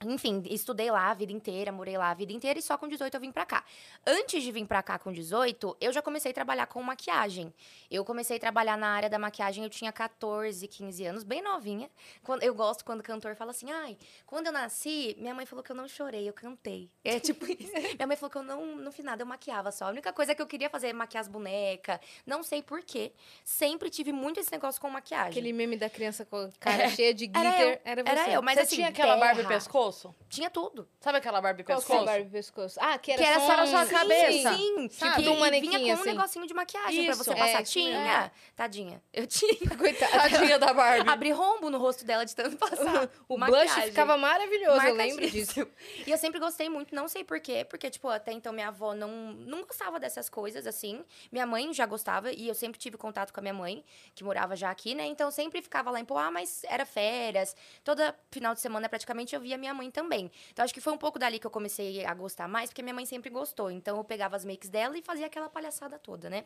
enfim, 0.05 0.43
estudei 0.49 0.89
lá 0.91 1.11
a 1.11 1.13
vida 1.13 1.31
inteira, 1.31 1.71
morei 1.71 1.97
lá 1.97 2.09
a 2.11 2.13
vida 2.13 2.31
inteira 2.33 2.59
e 2.59 2.61
só 2.61 2.77
com 2.77 2.87
18 2.87 3.13
eu 3.13 3.19
vim 3.21 3.31
pra 3.31 3.45
cá. 3.45 3.63
Antes 4.05 4.43
de 4.43 4.51
vir 4.51 4.65
pra 4.65 4.81
cá 4.83 4.97
com 4.99 5.11
18, 5.11 5.77
eu 5.79 5.91
já 5.93 6.01
comecei 6.01 6.31
a 6.31 6.33
trabalhar 6.33 6.67
com 6.67 6.81
maquiagem. 6.81 7.53
Eu 7.89 8.03
comecei 8.05 8.37
a 8.37 8.39
trabalhar 8.39 8.77
na 8.77 8.87
área 8.87 9.09
da 9.09 9.19
maquiagem, 9.19 9.63
eu 9.63 9.69
tinha 9.69 9.91
14, 9.91 10.67
15 10.67 11.05
anos, 11.05 11.23
bem 11.23 11.41
novinha. 11.41 11.89
Quando, 12.23 12.43
eu 12.43 12.53
gosto 12.53 12.83
quando 12.85 12.99
o 12.99 13.03
cantor 13.03 13.35
fala 13.35 13.51
assim, 13.51 13.71
ai, 13.71 13.97
quando 14.25 14.47
eu 14.47 14.51
nasci, 14.53 15.15
minha 15.19 15.33
mãe 15.33 15.45
falou 15.45 15.63
que 15.63 15.71
eu 15.71 15.75
não 15.75 15.87
chorei, 15.87 16.27
eu 16.27 16.33
cantei. 16.33 16.89
É 17.03 17.19
tipo 17.19 17.45
isso. 17.45 17.71
minha 17.95 18.07
mãe 18.07 18.17
falou 18.17 18.29
que 18.31 18.37
eu 18.37 18.43
não, 18.43 18.75
não 18.75 18.91
fiz 18.91 19.05
nada, 19.05 19.21
eu 19.21 19.27
maquiava 19.27 19.71
só. 19.71 19.85
A 19.85 19.89
única 19.89 20.11
coisa 20.13 20.33
que 20.35 20.41
eu 20.41 20.47
queria 20.47 20.69
fazer 20.69 20.87
é 20.87 20.93
maquiar 20.93 21.21
as 21.21 21.27
bonecas. 21.27 21.99
Não 22.25 22.43
sei 22.43 22.61
porquê. 22.61 23.11
Sempre 23.43 23.89
tive 23.89 24.11
muito 24.11 24.39
esse 24.39 24.51
negócio 24.51 24.79
com 24.81 24.89
maquiagem. 24.89 25.29
Aquele 25.31 25.53
meme 25.53 25.77
da 25.77 25.89
criança 25.89 26.25
com 26.25 26.49
cara 26.59 26.89
cheia 26.89 27.13
de 27.13 27.29
Era 27.33 27.49
glitter. 27.49 27.67
eu, 27.73 27.81
Era, 27.83 28.03
você. 28.03 28.09
era 28.09 28.29
eu, 28.31 28.41
mas 28.41 28.55
Você 28.55 28.61
assim, 28.61 28.75
tinha 28.77 28.87
aquela 28.89 29.17
terra. 29.19 29.47
pescoço? 29.47 29.92
Tinha 30.29 30.49
tudo. 30.49 30.87
Sabe 30.99 31.17
aquela 31.17 31.39
Barbie 31.41 31.63
Qual 31.63 31.77
é 31.77 31.81
pescoço? 31.81 32.05
Barbie 32.05 32.29
pescoço? 32.29 32.79
Ah, 32.81 32.97
que 32.97 33.11
era, 33.11 33.21
que 33.21 33.27
era 33.27 33.39
só, 33.39 33.55
na 33.57 33.63
um- 33.63 33.67
sua 33.67 33.85
Sim, 33.85 33.91
cabeça. 33.91 34.53
sim. 34.55 34.89
Sim, 34.89 34.89
Sabe? 34.89 35.23
que 35.23 35.29
Um 35.29 35.39
manequim, 35.39 35.69
vinha 35.69 35.79
com 35.79 35.89
um 35.89 35.93
assim. 35.93 36.09
negocinho 36.11 36.47
de 36.47 36.53
maquiagem 36.53 37.03
pra 37.03 37.13
Isso. 37.13 37.23
você 37.23 37.31
É, 37.31 37.35
passar. 37.35 37.57
mesmo. 37.59 37.63
tinha. 37.65 38.31
Tadinha. 38.55 39.01
Eu 39.13 39.27
tinha. 39.27 39.53
Coitada. 39.77 40.29
Tadinha 40.29 40.59
da 40.59 40.73
Barbie. 40.73 41.09
Abri 41.09 41.31
rombo 41.31 41.69
no 41.69 41.77
rosto 41.77 42.03
dela 42.05 42.25
de 42.25 42.35
tanto 42.35 42.57
passar. 42.57 43.09
O 43.27 43.37
maquiagem. 43.37 43.73
blush 43.75 43.85
ficava 43.89 44.17
maravilhoso, 44.17 44.85
eu 44.85 44.93
lembro 44.95 45.29
disso. 45.29 45.67
E 46.05 46.11
eu 46.11 46.17
sempre 46.17 46.39
gostei 46.39 46.69
muito, 46.69 46.93
não 46.93 47.07
sei 47.07 47.23
porquê, 47.23 47.65
porque, 47.65 47.89
tipo, 47.89 48.07
até 48.09 48.31
então 48.31 48.51
minha 48.53 48.67
avó 48.67 48.93
não, 48.93 49.09
não 49.33 49.63
gostava 49.63 49.99
dessas 49.99 50.29
coisas, 50.29 50.67
assim. 50.67 51.03
Minha 51.31 51.45
mãe 51.45 51.73
já 51.73 51.85
gostava, 51.85 52.31
e 52.31 52.47
eu 52.47 52.53
sempre 52.55 52.79
tive 52.79 52.97
contato 52.97 53.31
com 53.33 53.39
a 53.39 53.41
minha 53.43 53.53
mãe, 53.53 53.83
que 54.13 54.23
morava 54.23 54.55
já 54.55 54.69
aqui, 54.69 54.93
né? 54.93 55.05
Então 55.05 55.27
eu 55.27 55.31
sempre 55.31 55.61
ficava 55.61 55.89
lá 55.89 55.99
em 55.99 56.05
Poá, 56.05 56.29
mas 56.31 56.63
era 56.65 56.85
férias. 56.85 57.55
Toda 57.83 58.15
final 58.31 58.53
de 58.53 58.61
semana, 58.61 58.87
praticamente, 58.87 59.33
eu 59.33 59.41
via 59.41 59.57
minha 59.57 59.73
mãe 59.73 59.82
também. 59.91 60.31
Então 60.51 60.63
acho 60.63 60.73
que 60.73 60.81
foi 60.81 60.93
um 60.93 60.97
pouco 60.97 61.17
dali 61.19 61.39
que 61.39 61.47
eu 61.47 61.51
comecei 61.51 62.05
a 62.05 62.13
gostar 62.13 62.47
mais, 62.47 62.69
porque 62.69 62.81
minha 62.81 62.93
mãe 62.95 63.05
sempre 63.05 63.29
gostou. 63.29 63.69
Então 63.71 63.97
eu 63.97 64.03
pegava 64.03 64.35
as 64.35 64.43
makes 64.45 64.69
dela 64.69 64.97
e 64.97 65.01
fazia 65.01 65.25
aquela 65.25 65.49
palhaçada 65.49 65.97
toda, 65.99 66.29
né? 66.29 66.45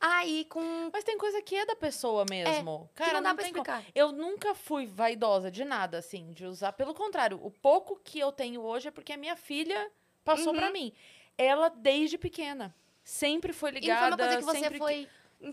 Aí, 0.00 0.46
com. 0.46 0.88
Mas 0.92 1.04
tem 1.04 1.18
coisa 1.18 1.42
que 1.42 1.54
é 1.54 1.66
da 1.66 1.76
pessoa 1.76 2.24
mesmo. 2.28 2.88
Cara, 2.94 3.10
que 3.10 3.14
não 3.16 3.22
dá 3.22 3.34
pra 3.34 3.44
tem 3.44 3.52
como. 3.52 3.62
explicar. 3.64 3.84
Eu 3.94 4.12
nunca 4.12 4.54
fui 4.54 4.86
vaidosa 4.86 5.50
de 5.50 5.64
nada, 5.64 5.98
assim, 5.98 6.32
de 6.32 6.46
usar. 6.46 6.72
Pelo 6.72 6.94
contrário, 6.94 7.38
o 7.42 7.50
pouco 7.50 8.00
que 8.02 8.18
eu 8.18 8.32
tenho 8.32 8.62
hoje 8.62 8.88
é 8.88 8.90
porque 8.90 9.12
a 9.12 9.16
minha 9.16 9.36
filha 9.36 9.90
passou 10.24 10.52
Uhum. 10.52 10.58
pra 10.58 10.70
mim. 10.70 10.92
Ela, 11.36 11.68
desde 11.68 12.16
pequena, 12.16 12.74
sempre 13.04 13.52
foi 13.52 13.70
E 13.70 13.72
não 13.74 13.80
ligada. 13.80 14.00
foi 14.00 14.08
uma 14.08 14.16
coisa 14.18 14.36
que 14.38 14.44
você 14.44 14.58
sempre 14.58 14.78
foi. 14.78 15.08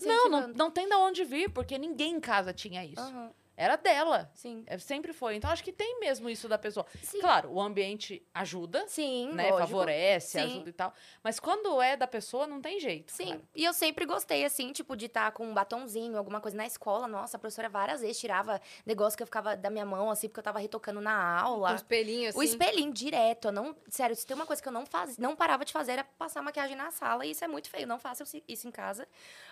Não, 0.06 0.30
não, 0.30 0.48
não 0.50 0.72
tem 0.72 0.88
da 0.88 0.98
onde 0.98 1.24
vir, 1.24 1.50
porque 1.52 1.78
ninguém 1.78 2.16
em 2.16 2.20
casa 2.20 2.54
tinha 2.54 2.84
isso. 2.86 3.02
Aham, 3.02 3.32
Era 3.58 3.76
dela. 3.76 4.30
Sim. 4.36 4.64
É, 4.68 4.78
Sempre 4.78 5.12
foi. 5.14 5.36
Então, 5.36 5.50
acho 5.50 5.64
que 5.64 5.72
tem 5.74 6.00
mesmo 6.00 6.30
isso 6.30 6.48
da 6.48 6.60
pessoa. 6.60 6.86
Sim. 7.02 7.20
Claro, 7.20 7.52
o 7.52 7.60
ambiente 7.60 8.24
ajuda, 8.32 8.86
Sim, 8.88 9.32
né? 9.34 9.50
lógico. 9.50 9.60
Favorece, 9.68 10.40
Sim. 10.40 10.46
ajuda 10.46 10.70
e 10.70 10.74
tal. 10.74 10.94
Mas 11.24 11.40
quando 11.40 11.82
é 11.82 11.98
da 11.98 12.06
pessoa, 12.06 12.46
não 12.46 12.62
tem 12.62 12.80
jeito. 12.80 13.12
Sim, 13.12 13.30
cara. 13.30 13.42
e 13.56 13.66
eu 13.66 13.74
sempre 13.74 14.06
gostei, 14.06 14.46
assim, 14.46 14.72
tipo, 14.72 14.96
de 14.96 15.08
estar 15.08 15.32
com 15.32 15.44
um 15.48 15.54
batonzinho, 15.56 16.16
alguma 16.18 16.40
coisa 16.40 16.56
na 16.56 16.68
escola. 16.68 17.08
Nossa, 17.08 17.38
a 17.38 17.40
professora 17.40 17.68
várias 17.68 18.02
vezes 18.02 18.20
tirava 18.20 18.62
negócio 18.86 19.18
que 19.18 19.24
eu 19.24 19.28
ficava 19.28 19.58
da 19.58 19.72
minha 19.72 19.86
mão, 19.86 20.12
assim, 20.12 20.28
porque 20.28 20.40
eu 20.40 20.44
tava 20.44 20.60
retocando 20.60 21.02
na 21.02 21.40
aula. 21.42 21.72
Um 21.72 21.76
espelhinho 21.76 22.30
assim. 22.30 22.38
O 22.38 22.44
espelhinho 22.44 22.94
direto, 22.94 23.48
eu 23.48 23.52
não. 23.52 23.76
Sério, 23.90 24.16
se 24.16 24.24
tem 24.26 24.36
uma 24.36 24.46
coisa 24.46 24.62
que 24.62 24.68
eu 24.68 24.74
não 24.74 24.86
faz, 24.86 25.18
não 25.18 25.36
parava 25.36 25.66
de 25.66 25.74
fazer 25.74 25.94
era 25.94 26.04
passar 26.04 26.44
maquiagem 26.44 26.76
na 26.76 26.92
sala, 26.92 27.26
e 27.26 27.32
isso 27.32 27.44
é 27.44 27.48
muito 27.48 27.70
feio. 27.72 27.88
Não 27.88 27.98
faço 27.98 28.24
isso 28.48 28.68
em 28.68 28.72
casa. 28.72 29.08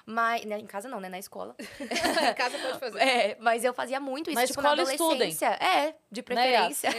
Mas. 0.05 0.45
né, 0.45 0.59
em 0.59 0.65
casa 0.65 0.87
não, 0.87 0.99
né? 0.99 1.09
Na 1.09 1.17
escola. 1.19 1.55
em 1.79 2.33
casa 2.35 2.57
pode 2.59 2.79
fazer. 2.79 2.99
É, 2.99 3.37
mas 3.39 3.63
eu 3.63 3.73
fazia 3.73 3.99
muito 3.99 4.29
isso, 4.29 4.39
Na 4.39 4.45
tipo, 4.45 4.61
na 4.61 4.69
escola 4.69 4.91
estudem. 4.91 5.15
adolescência. 5.15 5.47
É, 5.47 5.95
de 6.11 6.21
preferência. 6.23 6.89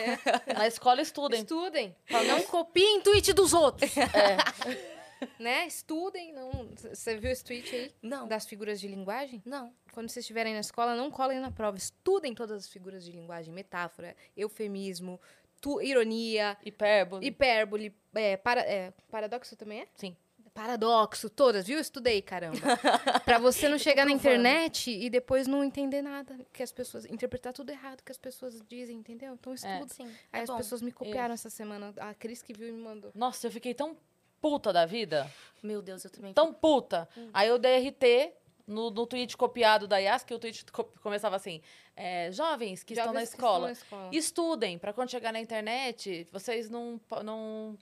Na 0.56 0.66
escola 0.66 1.00
estudem. 1.00 1.40
Estudem. 1.40 1.96
Não 2.26 2.42
copiem 2.42 3.00
tweet 3.00 3.32
dos 3.32 3.52
outros. 3.52 3.90
É. 4.14 4.96
Né? 5.38 5.66
Estudem. 5.66 6.32
Não... 6.34 6.68
Você 6.76 7.16
viu 7.16 7.30
esse 7.30 7.42
tweet 7.42 7.74
aí? 7.74 7.90
Não. 8.02 8.28
Das 8.28 8.44
figuras 8.46 8.78
de 8.78 8.86
linguagem? 8.86 9.42
Não. 9.46 9.72
Quando 9.92 10.10
vocês 10.10 10.22
estiverem 10.24 10.52
na 10.52 10.60
escola, 10.60 10.94
não 10.94 11.10
colhem 11.10 11.40
na 11.40 11.50
prova. 11.50 11.78
Estudem 11.78 12.34
todas 12.34 12.64
as 12.64 12.68
figuras 12.68 13.02
de 13.02 13.12
linguagem. 13.12 13.52
Metáfora, 13.54 14.14
eufemismo, 14.36 15.18
tu- 15.58 15.80
ironia, 15.80 16.54
Hipérbole. 16.62 17.26
hipérbole, 17.26 17.96
é, 18.14 18.36
para- 18.36 18.60
é, 18.60 18.92
paradoxo 19.10 19.56
também 19.56 19.80
é? 19.80 19.86
Sim. 19.94 20.14
Paradoxo, 20.56 21.28
todas, 21.28 21.66
viu? 21.66 21.78
Estudei, 21.78 22.22
caramba. 22.22 22.56
pra 23.26 23.38
você 23.38 23.68
não 23.68 23.78
chegar 23.78 24.06
na 24.06 24.10
internet 24.10 24.90
e 24.90 25.10
depois 25.10 25.46
não 25.46 25.62
entender 25.62 26.00
nada 26.00 26.34
que 26.50 26.62
as 26.62 26.72
pessoas. 26.72 27.04
Interpretar 27.04 27.52
tudo 27.52 27.70
errado 27.70 28.02
que 28.02 28.10
as 28.10 28.16
pessoas 28.16 28.62
dizem, 28.66 28.96
entendeu? 28.96 29.34
Então 29.34 29.52
estuda. 29.52 29.86
Sim. 29.88 30.06
Aí 30.32 30.40
é 30.40 30.42
as 30.44 30.48
bom. 30.48 30.56
pessoas 30.56 30.80
me 30.80 30.90
copiaram 30.90 31.34
essa 31.34 31.50
semana. 31.50 31.92
A 31.98 32.14
Cris 32.14 32.40
que 32.40 32.54
viu 32.54 32.68
e 32.68 32.72
me 32.72 32.82
mandou. 32.82 33.10
Nossa, 33.14 33.46
eu 33.46 33.50
fiquei 33.50 33.74
tão 33.74 33.96
puta 34.40 34.72
da 34.72 34.86
vida. 34.86 35.30
Meu 35.62 35.82
Deus, 35.82 36.04
eu 36.04 36.10
também. 36.10 36.32
Tão 36.32 36.54
puta. 36.54 37.06
Hum. 37.16 37.28
Aí 37.34 37.48
eu 37.48 37.58
dei 37.58 37.88
RT 37.88 38.32
no, 38.66 38.90
no 38.90 39.06
tweet 39.06 39.36
copiado 39.36 39.86
da 39.86 39.98
Yas, 39.98 40.24
que 40.24 40.32
o 40.34 40.38
tweet 40.38 40.64
co- 40.72 40.84
começava 41.02 41.36
assim: 41.36 41.60
é, 41.94 42.32
jovens 42.32 42.82
que 42.82 42.94
estão 42.94 43.12
na 43.12 43.20
Jovens 43.20 43.28
que 43.28 43.34
escola. 43.36 43.66
na 43.66 43.72
escola. 43.72 44.10
Estudem, 44.12 44.78
pra 44.78 44.92
quando 44.92 45.10
chegar 45.10 45.32
na 45.32 45.40
internet, 45.40 46.26
vocês 46.32 46.68
não, 46.70 46.98
não, 47.22 47.76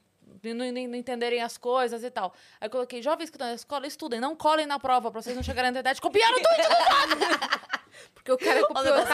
não, 0.52 0.66
não- 0.72 0.88
não 0.88 0.94
entenderem 0.96 1.40
as 1.40 1.56
coisas 1.56 2.02
e 2.04 2.10
tal. 2.10 2.34
Aí 2.60 2.66
eu 2.66 2.70
coloquei, 2.70 3.00
jovens 3.00 3.30
que 3.30 3.36
estão 3.36 3.46
na 3.48 3.54
escola, 3.54 3.86
estudem, 3.86 4.20
não 4.20 4.34
colhem 4.36 4.66
na 4.66 4.78
prova 4.78 5.10
pra 5.10 5.22
vocês 5.22 5.34
não 5.36 5.42
chegarem 5.42 5.70
na 5.70 5.78
internet. 5.80 6.00
Copiaram 6.00 6.36
tudo! 6.36 6.44
Porque 8.12 8.32
o 8.32 8.38
cara 8.38 8.60
copiou, 8.66 9.04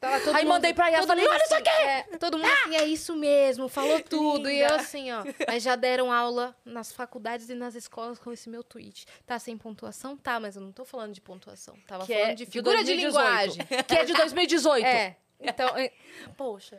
tava 0.00 0.20
todo 0.20 0.36
Aí 0.36 0.44
mundo- 0.44 0.52
mandei 0.54 0.74
pra 0.74 0.90
todo 0.92 1.06
falei, 1.06 1.26
olha 1.26 1.36
isso 1.42 1.54
assim, 1.54 1.62
aqui! 1.62 1.70
é, 1.82 2.02
todo 2.18 2.36
mundo 2.38 2.50
assim, 2.50 2.76
é 2.76 2.84
isso 2.84 3.16
mesmo, 3.16 3.68
falou 3.68 4.00
tudo. 4.04 4.50
E 4.50 4.60
eu 4.60 4.74
assim, 4.74 5.10
ó. 5.10 5.22
Mas 5.46 5.62
já 5.62 5.76
deram 5.76 6.12
aula 6.12 6.54
nas 6.64 6.92
faculdades 6.92 7.48
e 7.48 7.54
nas 7.54 7.74
escolas 7.74 8.18
com 8.18 8.30
esse 8.32 8.48
meu 8.50 8.62
tweet. 8.62 9.06
Tá 9.26 9.38
sem 9.38 9.56
pontuação? 9.56 10.16
Tá, 10.16 10.38
mas 10.38 10.56
eu 10.56 10.62
não 10.62 10.72
tô 10.72 10.84
falando 10.84 11.12
de 11.14 11.20
pontuação. 11.20 11.74
Tava 11.86 12.04
Que 12.06 12.12
falando 12.12 12.30
é 12.30 12.34
de 12.34 12.44
de 12.44 12.50
figura 12.50 12.78
de 12.84 12.94
2018. 12.94 13.24
linguagem. 13.24 13.66
Que 13.86 13.94
é 13.94 14.04
de 14.04 14.12
2018. 14.12 14.84
É. 14.86 15.16
Então, 15.40 15.68
é, 15.76 15.90
Poxa. 16.36 16.78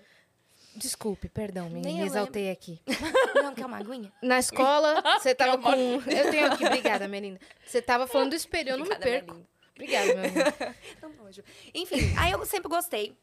Desculpe, 0.76 1.30
perdão, 1.30 1.69
me, 1.69 1.82
me 1.82 2.01
exaltei 2.01 2.51
aqui. 2.51 2.80
Não, 3.36 3.53
quer 3.53 3.65
uma 3.65 3.78
aguinha? 3.78 4.11
Na 4.21 4.39
escola, 4.39 5.01
você 5.19 5.34
tava 5.34 5.57
com. 5.57 5.71
Eu 5.71 6.32
tenho 6.32 6.51
aqui, 6.51 6.65
obrigada, 6.65 7.07
Melinda. 7.07 7.39
Você 7.65 7.82
tava 7.82 8.07
falando 8.07 8.32
do 8.32 8.36
espelho, 8.36 8.71
eu 8.71 8.78
não 8.78 8.86
me 8.86 8.93
Obrigada, 8.93 9.09
minha 9.09 9.21
perco. 9.21 9.47
Obrigada, 9.73 10.13
meu 10.15 11.11
amor. 11.11 11.15
Nojo. 11.26 11.43
Enfim, 11.73 12.13
aí 12.17 12.32
eu 12.32 12.45
sempre 12.45 12.69
gostei. 12.69 13.15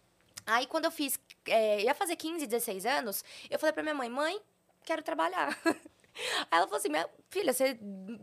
Aí 0.46 0.66
quando 0.66 0.86
eu 0.86 0.90
fiz, 0.90 1.18
é, 1.46 1.82
ia 1.82 1.94
fazer 1.94 2.16
15, 2.16 2.46
16 2.46 2.86
anos, 2.86 3.24
eu 3.50 3.58
falei 3.58 3.72
pra 3.72 3.82
minha 3.82 3.94
mãe, 3.94 4.08
mãe, 4.08 4.40
quero 4.84 5.02
trabalhar. 5.02 5.56
Aí 6.50 6.58
ela 6.58 6.66
falou 6.66 6.76
assim, 6.78 6.88
minha 6.90 7.08
filha, 7.30 7.52
você 7.52 7.78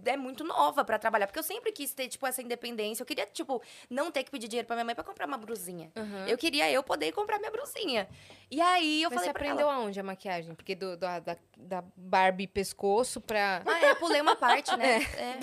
é 0.06 0.16
muito 0.18 0.44
nova 0.44 0.86
pra 0.86 1.00
trabalhar. 1.00 1.26
Porque 1.28 1.40
eu 1.40 1.44
sempre 1.44 1.72
quis 1.72 1.94
ter, 1.94 2.08
tipo, 2.08 2.26
essa 2.28 2.42
independência. 2.42 3.02
Eu 3.02 3.06
queria, 3.06 3.26
tipo, 3.26 3.62
não 3.90 4.12
ter 4.12 4.24
que 4.24 4.30
pedir 4.32 4.48
dinheiro 4.48 4.68
pra 4.68 4.76
minha 4.76 4.86
mãe 4.86 4.94
pra 4.96 5.04
comprar 5.04 5.26
uma 5.28 5.38
brusinha. 5.38 5.92
Eu 6.28 6.38
queria 6.38 6.70
eu 6.72 6.84
poder 6.84 7.12
comprar 7.12 7.40
minha 7.40 7.52
brusinha. 7.52 8.08
E 8.52 8.62
aí 8.62 9.02
eu 9.04 9.10
Mas 9.10 9.20
você 9.22 9.26
falei 9.28 9.34
pra 9.34 9.42
aprendeu 9.44 9.70
ela... 9.70 9.76
aonde 9.82 10.00
a 10.00 10.04
maquiagem? 10.04 10.54
Porque 10.56 10.76
do, 10.76 10.92
do- 10.98 11.00
da, 11.22 11.38
da 11.58 11.84
Barbie 11.96 12.48
pescoço 12.48 13.20
pra. 13.22 13.62
Ah, 13.66 13.86
é, 13.86 13.92
eu 13.92 13.96
pulei 13.96 14.22
uma 14.22 14.36
parte, 14.36 14.76
né? 14.78 15.00
É. 15.18 15.34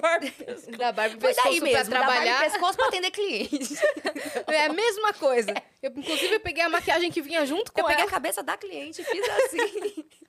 Da 0.77 0.93
Barbie 0.93 1.21
Foi 1.21 1.35
pescoço 1.35 1.49
daí 1.49 1.59
pra 1.61 1.69
mesmo, 1.79 1.91
trabalhar. 1.91 2.25
da 2.25 2.31
Barbie 2.39 2.51
pescoço 2.53 2.77
pra 2.77 2.87
atender 2.89 3.11
cliente. 3.11 3.75
É 4.49 4.67
a 4.67 4.73
mesma 4.73 5.13
coisa. 5.15 5.53
Eu, 5.83 5.91
inclusive, 5.97 6.35
eu 6.35 6.41
peguei 6.41 6.63
a 6.63 6.69
maquiagem 6.69 7.11
que 7.11 7.21
vinha 7.21 7.45
junto 7.45 7.73
com 7.73 7.81
Eu 7.81 7.85
peguei 7.87 8.03
ela. 8.03 8.09
a 8.09 8.13
cabeça 8.13 8.43
da 8.43 8.57
cliente 8.57 9.01
e 9.03 9.05
fiz 9.05 9.29
assim. 9.29 10.05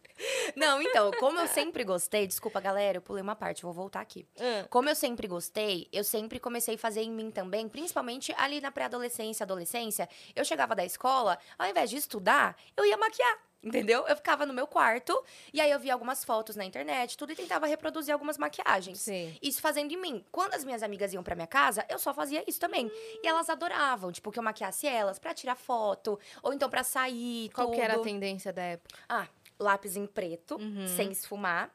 Não, 0.55 0.82
então, 0.82 1.11
como 1.20 1.39
eu 1.39 1.47
sempre 1.47 1.84
gostei, 1.84 2.26
desculpa, 2.28 2.59
galera, 2.59 2.97
eu 2.97 3.01
pulei 3.01 3.22
uma 3.22 3.36
parte, 3.36 3.63
vou 3.63 3.74
voltar 3.74 4.01
aqui. 4.01 4.28
Ah. 4.39 4.65
Como 4.70 4.89
eu 4.89 4.95
sempre 4.95 5.28
gostei, 5.28 5.88
eu 5.91 6.03
sempre 6.03 6.39
comecei 6.39 6.76
a 6.76 6.78
fazer 6.78 7.01
em 7.01 7.11
mim 7.11 7.32
também, 7.32 7.68
principalmente 7.68 8.34
ali 8.38 8.59
na 8.59 8.72
pré-adolescência, 8.72 9.43
adolescência. 9.43 10.09
Eu 10.36 10.43
chegava 10.45 10.76
da 10.76 10.86
escola, 10.86 11.38
ao 11.57 11.68
invés 11.68 11.89
de 11.89 11.97
estudar, 11.97 12.55
eu 12.76 12.86
ia 12.86 12.97
maquiar. 12.97 13.47
Entendeu? 13.63 14.05
Eu 14.07 14.15
ficava 14.15 14.45
no 14.45 14.53
meu 14.53 14.68
quarto 14.68 15.22
e 15.51 15.59
aí 15.59 15.72
eu 15.72 15.80
via 15.80 15.91
algumas 15.91 16.24
fotos 16.24 16.55
na 16.55 16.63
internet, 16.63 17.18
tudo 17.18 17.34
e 17.34 17.36
tentava 17.36 17.65
reproduzir 17.65 18.13
algumas 18.13 18.38
maquiagens. 18.38 18.99
Sim. 19.01 19.36
Isso 19.41 19.59
fazendo 19.59 19.91
em 19.91 19.97
mim. 19.97 20.24
Quando 20.32 20.53
as 20.53 20.63
minhas 20.63 20.84
amigas 20.84 21.11
iam 21.11 21.24
pra 21.24 21.36
minha 21.36 21.47
casa, 21.47 21.84
eu 21.89 21.97
só 21.97 22.13
fazia 22.13 22.43
isso 22.47 22.59
também. 22.59 22.89
E 23.24 23.28
elas 23.28 23.49
adoravam, 23.49 24.11
tipo, 24.11 24.32
que 24.32 24.38
eu 24.38 24.43
maquiasse 24.43 24.88
elas 24.88 25.18
pra 25.18 25.34
tirar 25.34 25.55
foto, 25.55 26.20
ou 26.43 26.53
então 26.53 26.70
pra 26.70 26.84
sair, 26.84 27.49
Qual 27.49 27.72
que 27.72 27.82
era 27.82 27.93
a 27.93 27.95
tudo. 27.97 28.05
tendência 28.05 28.53
da 28.53 28.61
época? 28.61 28.95
Ah, 29.09 29.28
lápis 29.60 29.95
em 29.95 30.05
preto, 30.05 30.55
Uhum. 30.55 30.88
sem 30.88 31.12
esfumar. 31.12 31.72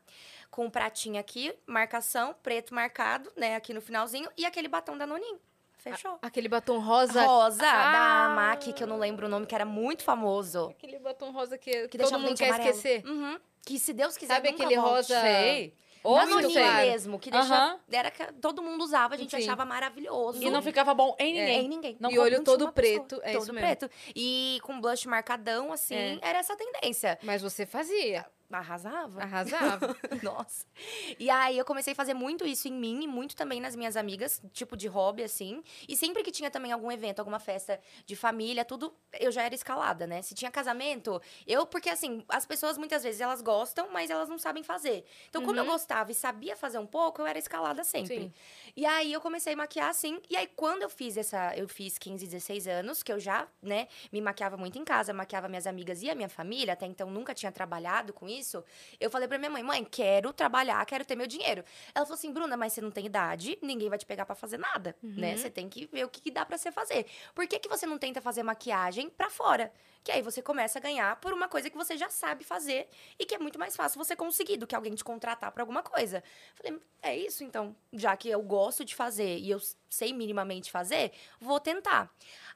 Com 0.51 0.67
um 0.67 0.71
pratinho 0.71 1.19
aqui, 1.19 1.55
marcação, 1.67 2.35
preto 2.43 2.75
marcado, 2.75 3.31
né, 3.37 3.57
aqui 3.57 3.73
no 3.73 3.81
finalzinho. 3.81 4.29
E 4.37 4.45
aquele 4.45 4.69
batom 4.69 4.97
da 4.99 5.07
Noninho. 5.07 5.41
Fechou. 5.79 6.17
Aquele 6.23 6.49
batom 6.49 6.79
rosa. 6.79 7.25
Rosa, 7.25 7.65
Ah! 7.67 8.29
da 8.29 8.35
MAC, 8.37 8.73
que 8.73 8.83
eu 8.85 8.87
não 8.87 8.99
lembro 8.99 9.27
o 9.27 9.29
nome, 9.29 9.47
que 9.47 9.55
era 9.55 9.65
muito 9.65 10.05
famoso. 10.05 10.69
Aquele 10.71 10.99
batom 11.01 11.33
rosa 11.33 11.59
que, 11.59 11.89
Que 11.89 11.99
todo 11.99 12.19
mundo 12.21 12.37
quer 12.37 12.49
amarelo. 12.51 12.71
esquecer. 12.71 13.05
Uhum. 13.05 13.39
Que 13.65 13.79
se 13.81 13.93
Deus 13.93 14.17
quiser, 14.17 14.35
Sabe 14.35 14.51
nunca 14.53 14.63
aquele 14.65 14.81
volte. 14.81 14.95
rosa- 15.13 15.21
Sei. 15.21 15.75
Ou 16.05 16.17
claro. 16.53 16.87
mesmo, 16.87 17.19
que 17.19 17.31
deixa, 17.31 17.79
era 17.91 18.11
que 18.11 18.33
todo 18.35 18.61
mundo 18.63 18.83
usava, 18.83 19.15
a 19.15 19.17
gente 19.17 19.31
Sim. 19.37 19.43
achava 19.43 19.65
maravilhoso. 19.65 20.43
E 20.43 20.51
não 20.51 20.61
ficava 20.63 20.93
bom 20.95 21.15
em 21.19 21.39
É, 21.39 21.41
ninguém. 21.47 21.65
em 21.65 21.69
ninguém. 21.69 21.97
Não 22.01 22.11
E 22.11 22.19
olho 22.19 22.43
todo 22.43 22.63
uma 22.63 22.73
pessoa. 22.73 23.05
preto, 23.07 23.21
é 23.25 23.33
todo 23.33 23.43
isso 23.43 23.53
mesmo. 23.53 23.67
preto. 23.69 23.91
E 24.15 24.59
com 24.63 24.81
blush 24.81 25.07
marcadão, 25.07 25.73
assim, 25.73 25.95
É. 25.95 26.19
era 26.21 26.39
essa 26.41 26.57
tendência. 26.57 27.19
Mas 27.23 27.41
você 27.43 27.65
fazia. 27.65 28.27
Arrasava. 28.59 29.23
Arrasava. 29.23 29.97
Nossa. 30.23 30.67
E 31.19 31.31
aí 31.31 31.57
eu 31.59 31.65
comecei 31.65 31.93
a 31.93 31.97
fazer 31.97 32.15
muito 32.15 32.47
isso 32.47 32.69
em 32.69 32.73
mim 32.73 33.05
e 33.05 33.09
muito 33.09 33.37
também 33.37 33.61
nas 33.61 33.77
minhas 33.77 33.97
amigas, 33.97 34.41
tipo 34.53 34.77
de 34.77 34.89
hobby, 34.89 35.23
assim. 35.23 35.63
E 35.89 35.97
sempre 35.97 36.23
que 36.23 36.31
tinha 36.31 36.51
também 36.51 36.73
algum 36.73 36.91
evento, 36.91 37.19
alguma 37.19 37.39
festa 37.39 37.81
de 38.07 38.17
família, 38.17 38.65
tudo, 38.65 38.95
eu 39.19 39.31
já 39.31 39.43
era 39.43 39.55
escalada, 39.55 40.07
né? 40.07 40.23
Se 40.23 40.35
tinha 40.35 40.51
casamento, 40.51 41.21
eu, 41.47 41.67
porque 41.67 41.89
assim, 41.89 42.25
as 42.29 42.47
pessoas 42.47 42.77
muitas 42.79 43.03
vezes 43.03 43.21
elas 43.21 43.41
gostam, 43.41 43.89
mas 43.93 44.11
elas 44.11 44.29
não 44.29 44.39
sabem 44.39 44.63
fazer. 44.63 45.05
Então, 45.29 45.43
como 45.45 45.59
eu 45.59 45.65
gostava 45.65 46.11
e 46.11 46.15
sabia 46.15 46.57
fazer 46.57 46.79
um 46.79 46.87
pouco, 46.87 47.23
eu 47.23 47.27
era 47.27 47.39
escalada 47.39 47.85
sempre. 47.85 48.23
Sim. 48.23 48.33
E 48.77 48.87
aí 48.87 49.13
eu 49.13 49.21
comecei 49.21 49.55
a 49.55 49.57
maquiar 49.57 49.91
assim. 49.91 50.21
E 50.29 50.37
aí, 50.37 50.47
quando 50.47 50.83
eu 50.83 50.91
fiz 50.91 51.17
essa. 51.17 51.57
Eu 51.57 51.69
fiz 51.69 51.99
15, 51.99 52.27
16 52.27 52.67
anos, 52.67 53.03
que 53.03 53.13
eu 53.13 53.19
já, 53.19 53.47
né, 53.63 53.89
me 54.13 54.21
maquiava 54.21 54.57
muito 54.57 54.79
em 54.79 54.85
casa, 54.85 55.13
maquiava 55.13 55.49
minhas 55.49 55.67
amigas 55.67 56.03
e 56.03 56.11
a 56.11 56.15
minha 56.15 56.29
família, 56.29 56.73
até 56.73 56.87
então 56.87 57.11
nunca 57.11 57.35
tinha 57.35 57.53
trabalhado 57.53 58.13
com 58.13 58.29
isso. 58.29 58.42
Eu 59.01 59.11
falei 59.11 59.29
pra 59.29 59.39
minha 59.39 59.51
mãe, 59.51 59.63
mãe, 59.63 59.85
quero 59.85 60.33
trabalhar, 60.33 60.85
quero 60.87 61.05
ter 61.05 61.17
meu 61.17 61.27
dinheiro. 61.27 61.65
Ela 61.95 62.05
falou 62.05 62.19
assim, 62.19 62.33
Bruna, 62.33 62.57
mas 62.57 62.73
você 62.73 62.81
não 62.81 62.91
tem 62.91 63.07
idade, 63.07 63.59
ninguém 63.63 63.89
vai 63.89 63.99
te 63.99 64.07
pegar 64.07 64.25
pra 64.27 64.35
fazer 64.35 64.59
nada, 64.59 64.97
né? 65.03 65.37
Você 65.37 65.51
tem 65.51 65.69
que 65.69 65.87
ver 65.87 66.05
o 66.05 66.09
que, 66.09 66.21
que 66.21 66.31
dá 66.31 66.45
pra 66.45 66.57
você 66.59 66.71
fazer. 66.73 67.07
Por 67.35 67.47
que, 67.47 67.59
que 67.59 67.69
você 67.69 67.87
não 67.87 67.99
tenta 67.99 68.21
fazer 68.21 68.43
maquiagem 68.43 69.09
pra 69.11 69.31
fora? 69.31 69.73
Que 70.05 70.11
aí 70.11 70.21
você 70.21 70.43
começa 70.43 70.79
a 70.79 70.83
ganhar 70.83 71.17
por 71.21 71.33
uma 71.33 71.49
coisa 71.49 71.71
que 71.71 71.77
você 71.77 71.97
já 71.97 72.09
sabe 72.09 72.43
fazer 72.43 72.89
e 73.19 73.25
que 73.25 73.35
é 73.35 73.39
muito 73.39 73.59
mais 73.59 73.77
fácil 73.77 74.03
você 74.03 74.17
conseguir 74.17 74.57
do 74.57 74.67
que 74.67 74.75
alguém 74.75 74.95
te 74.95 75.05
contratar 75.05 75.53
pra 75.53 75.63
alguma 75.63 75.83
coisa. 75.83 76.25
Falei, 76.55 76.81
é 77.01 77.17
isso 77.17 77.45
então. 77.45 77.75
Já 77.93 78.17
que 78.17 78.29
eu 78.29 78.43
gosto 78.43 78.85
de 78.85 78.97
fazer 78.97 79.39
e 79.39 79.51
eu 79.51 79.61
sei 79.89 80.13
minimamente 80.13 80.71
fazer, 80.71 81.13
vou 81.41 81.61
tentar. 81.61 82.13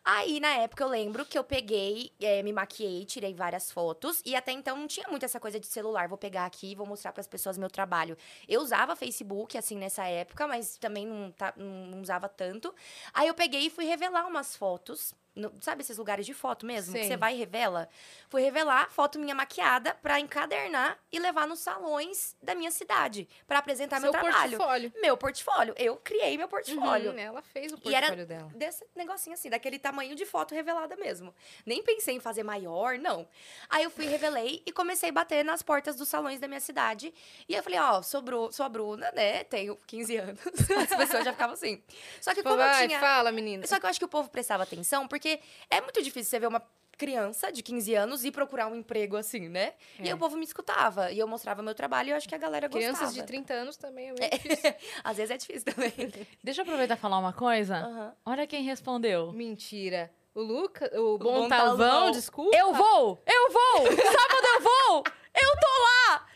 Aí, 0.08 0.38
na 0.38 0.48
época, 0.58 0.84
eu 0.84 0.88
lembro 0.88 1.26
que 1.26 1.36
eu 1.36 1.42
peguei, 1.42 2.12
eh, 2.20 2.40
me 2.44 2.52
maquiei, 2.52 3.04
tirei 3.04 3.34
várias 3.34 3.72
fotos. 3.72 4.22
E 4.24 4.36
até 4.36 4.52
então 4.52 4.76
não 4.76 4.86
tinha 4.86 5.08
muito 5.08 5.24
essa 5.24 5.40
coisa 5.40 5.58
de 5.58 5.66
celular. 5.66 6.06
Vou 6.06 6.16
pegar 6.16 6.46
aqui 6.46 6.70
e 6.70 6.74
vou 6.76 6.86
mostrar 6.86 7.10
para 7.12 7.20
as 7.20 7.26
pessoas 7.26 7.58
meu 7.58 7.68
trabalho. 7.68 8.16
Eu 8.48 8.60
usava 8.60 8.94
Facebook, 8.94 9.58
assim, 9.58 9.76
nessa 9.76 10.04
época, 10.06 10.46
mas 10.46 10.76
também 10.76 11.04
não, 11.06 11.32
tá- 11.32 11.52
não- 11.56 11.86
não 11.88 12.00
usava 12.02 12.28
tanto. 12.28 12.72
Aí 13.12 13.26
eu 13.26 13.34
peguei 13.34 13.62
e 13.66 13.70
fui 13.70 13.84
revelar 13.84 14.26
umas 14.28 14.54
fotos. 14.56 15.12
No- 15.36 15.52
sabe 15.60 15.82
esses 15.82 15.96
lugares 15.98 16.24
de 16.26 16.34
foto 16.34 16.64
mesmo? 16.66 16.92
Que 16.94 17.00
Sei. 17.00 17.08
você 17.08 17.16
vai 17.16 17.34
e 17.34 17.38
revela? 17.38 17.88
Fui 18.28 18.42
revelar 18.42 18.90
foto 18.90 19.18
minha 19.18 19.34
maquiada 19.34 19.94
pra 20.02 20.18
encadernar 20.18 20.98
e 21.12 21.18
levar 21.18 21.46
nos 21.46 21.60
salões 21.60 22.34
da 22.42 22.54
minha 22.54 22.70
cidade. 22.70 23.28
pra 23.46 23.58
apresentar 23.58 24.00
Seu 24.00 24.10
meu 24.10 24.20
trabalho. 24.20 24.56
portfólio. 24.56 24.92
Meu 25.00 25.16
portfólio. 25.16 25.74
Eu 25.78 25.96
criei 25.96 26.36
meu 26.36 26.48
portfólio. 26.48 27.12
Uhum, 27.12 27.18
ela 27.18 27.42
fez 27.42 27.72
o 27.72 27.78
E 27.84 27.94
era 27.94 28.06
portfólio 28.08 28.26
dela. 28.26 28.50
desse 28.54 28.84
negocinho 28.96 29.34
assim, 29.34 29.48
daquele 29.50 29.78
tamanho 29.78 30.14
de 30.16 30.24
foto 30.26 30.54
revelada 30.54 30.96
mesmo. 30.96 31.34
Nem 31.64 31.82
pensei 31.82 32.16
em 32.16 32.20
fazer 32.20 32.42
maior, 32.42 32.98
não. 32.98 33.28
Aí 33.68 33.84
eu 33.84 33.90
fui, 33.90 34.06
revelei 34.06 34.62
e 34.66 34.72
comecei 34.72 35.10
a 35.10 35.12
bater 35.12 35.44
nas 35.44 35.62
portas 35.62 35.96
dos 35.96 36.08
salões 36.08 36.40
da 36.40 36.48
minha 36.48 36.60
cidade. 36.60 37.12
E 37.48 37.54
eu 37.54 37.62
falei, 37.62 37.78
ó, 37.78 38.00
sou, 38.02 38.22
Bru- 38.22 38.50
sou 38.52 38.64
a 38.64 38.68
Bruna, 38.68 39.10
né? 39.12 39.44
Tenho 39.44 39.76
15 39.86 40.16
anos. 40.16 40.40
As 40.90 40.96
pessoas 40.96 41.24
já 41.24 41.32
ficavam 41.32 41.54
assim. 41.54 41.82
Só 42.20 42.32
que 42.34 42.42
como 42.42 42.56
Vai, 42.56 42.84
eu 42.84 42.88
tinha. 42.88 43.00
fala, 43.00 43.30
menina. 43.30 43.66
Só 43.66 43.78
que 43.78 43.84
eu 43.86 43.90
acho 43.90 43.98
que 43.98 44.04
o 44.04 44.08
povo 44.08 44.28
prestava 44.30 44.62
atenção, 44.62 45.06
porque 45.06 45.25
é 45.70 45.80
muito 45.80 46.02
difícil 46.02 46.30
você 46.30 46.38
ver 46.38 46.46
uma 46.48 46.62
criança 46.98 47.52
de 47.52 47.62
15 47.62 47.94
anos 47.94 48.24
e 48.24 48.30
procurar 48.30 48.68
um 48.68 48.74
emprego 48.74 49.16
assim, 49.18 49.48
né? 49.50 49.74
E 50.00 50.08
É. 50.08 50.14
o 50.14 50.18
povo 50.18 50.36
me 50.38 50.44
escutava. 50.44 51.12
E 51.12 51.18
eu 51.18 51.28
mostrava 51.28 51.62
meu 51.62 51.74
trabalho 51.74 52.08
e 52.08 52.10
eu 52.12 52.16
acho 52.16 52.26
que 52.26 52.34
a 52.34 52.38
galera 52.38 52.68
gostava. 52.68 52.94
Crianças 52.96 53.14
de 53.14 53.22
30 53.22 53.52
anos 53.52 53.76
também 53.76 54.08
é 54.08 54.12
meio 54.14 54.30
Às 55.04 55.16
vezes 55.18 55.30
é 55.30 55.36
difícil 55.36 55.74
também. 55.74 55.92
Deixa 56.42 56.62
eu 56.62 56.64
aproveitar 56.64 56.94
e 56.96 57.00
falar 57.00 57.18
uma 57.18 57.34
coisa. 57.34 57.76
Aham. 57.76 58.14
Olha 58.24 58.46
quem 58.46 58.62
respondeu. 58.62 59.30
Mentira. 59.32 60.10
O 60.34 60.40
Luca, 60.40 60.86
o 60.98 61.18
Talvão, 61.18 61.48
Talvão. 61.48 62.10
desculpa. 62.12 62.56
Eu 62.56 62.72
vou! 62.74 63.22
Eu 63.26 63.50
vou! 63.50 63.86
Sábado 63.86 64.46
eu 64.54 64.60
vou! 64.60 65.04
Eu 65.34 65.50
tô 65.60 65.82
lá! 65.82 66.26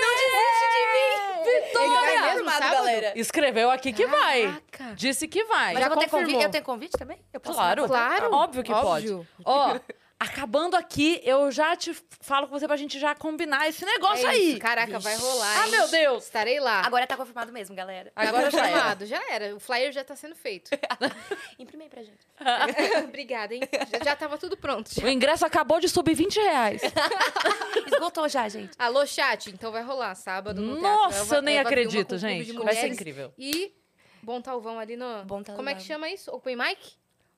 Não 0.00 0.14
desiste 0.16 0.66
de 0.74 0.86
mim! 0.92 1.50
Ele 1.50 1.60
vai 1.92 2.12
Vitória! 2.12 2.34
mesmo 2.34 2.43
Confirmado, 2.54 2.76
sábado? 2.76 2.86
galera. 2.86 3.12
Escreveu 3.18 3.70
aqui 3.70 3.92
que 3.92 4.06
vai. 4.06 4.60
Caraca. 4.70 4.94
Disse 4.96 5.26
que 5.28 5.44
vai. 5.44 5.74
Mas 5.74 5.82
Já 5.82 5.86
eu, 5.86 5.90
vou 5.90 5.98
ter 5.98 6.04
confirmou. 6.10 6.26
convite, 6.26 6.44
eu 6.44 6.50
tenho 6.50 6.64
convite 6.64 6.92
também? 6.98 7.18
Eu 7.32 7.40
posso 7.40 7.56
Claro. 7.58 7.86
Claro. 7.86 8.34
Óbvio 8.34 8.62
que 8.62 8.72
Óbvio. 8.72 9.26
pode. 9.44 9.44
Ó, 9.44 9.78
acabando 10.18 10.74
aqui, 10.76 11.20
eu 11.24 11.50
já 11.50 11.76
te 11.76 11.92
falo 12.20 12.46
com 12.48 12.58
você 12.58 12.66
pra 12.66 12.76
gente 12.76 12.98
já 12.98 13.14
combinar 13.14 13.68
esse 13.68 13.84
negócio 13.84 14.26
É 14.26 14.30
aí. 14.30 14.50
isso, 14.50 14.58
Caraca, 14.58 14.98
vai 14.98 15.16
rolar. 15.16 15.60
Ah, 15.62 15.64
hein? 15.66 15.70
meu 15.72 15.88
Deus! 15.88 16.24
Estarei 16.24 16.60
lá. 16.60 16.80
Agora 16.84 17.06
tá 17.06 17.16
confirmado 17.16 17.52
mesmo, 17.52 17.74
galera. 17.76 18.10
Agora 18.16 18.50
já 18.50 18.58
era. 18.58 18.68
confirmado, 18.72 19.06
já 19.06 19.22
era. 19.30 19.54
O 19.56 19.60
flyer 19.60 19.92
já 19.92 20.02
tá 20.04 20.16
sendo 20.16 20.34
feito. 20.34 20.70
Imprimei 21.58 21.88
pra 21.88 22.02
gente. 22.02 22.26
Obrigada, 23.04 23.54
hein? 23.54 23.60
Já, 23.90 24.04
já 24.04 24.16
tava 24.16 24.38
tudo 24.38 24.56
pronto. 24.56 24.90
O 25.02 25.08
ingresso 25.08 25.44
acabou 25.44 25.78
de 25.80 25.88
subir 25.88 26.14
20 26.14 26.36
reais. 26.40 26.82
Esgotou 27.86 28.28
já, 28.28 28.48
gente. 28.48 28.72
Alô, 28.78 29.04
chat, 29.06 29.50
então 29.50 29.70
vai 29.72 29.82
rolar 29.82 30.14
sábado 30.14 30.60
no 30.60 30.80
Nossa, 30.80 31.08
Teatro 31.08 31.18
Elva- 31.18 31.36
eu 31.36 31.42
nem 31.42 31.54
Vilma 31.56 31.68
acredito, 31.68 32.18
gente. 32.18 32.52
Vai 32.52 32.74
ser 32.74 32.88
incrível. 32.88 33.32
E 33.38 33.74
Bom 34.22 34.40
Talvão 34.40 34.78
ali 34.78 34.96
no... 34.96 35.24
Bom 35.24 35.42
Talvão. 35.42 35.56
Como 35.56 35.68
é 35.68 35.74
que 35.74 35.82
chama 35.82 36.08
isso? 36.08 36.30
Open 36.30 36.56
Mic? 36.56 36.78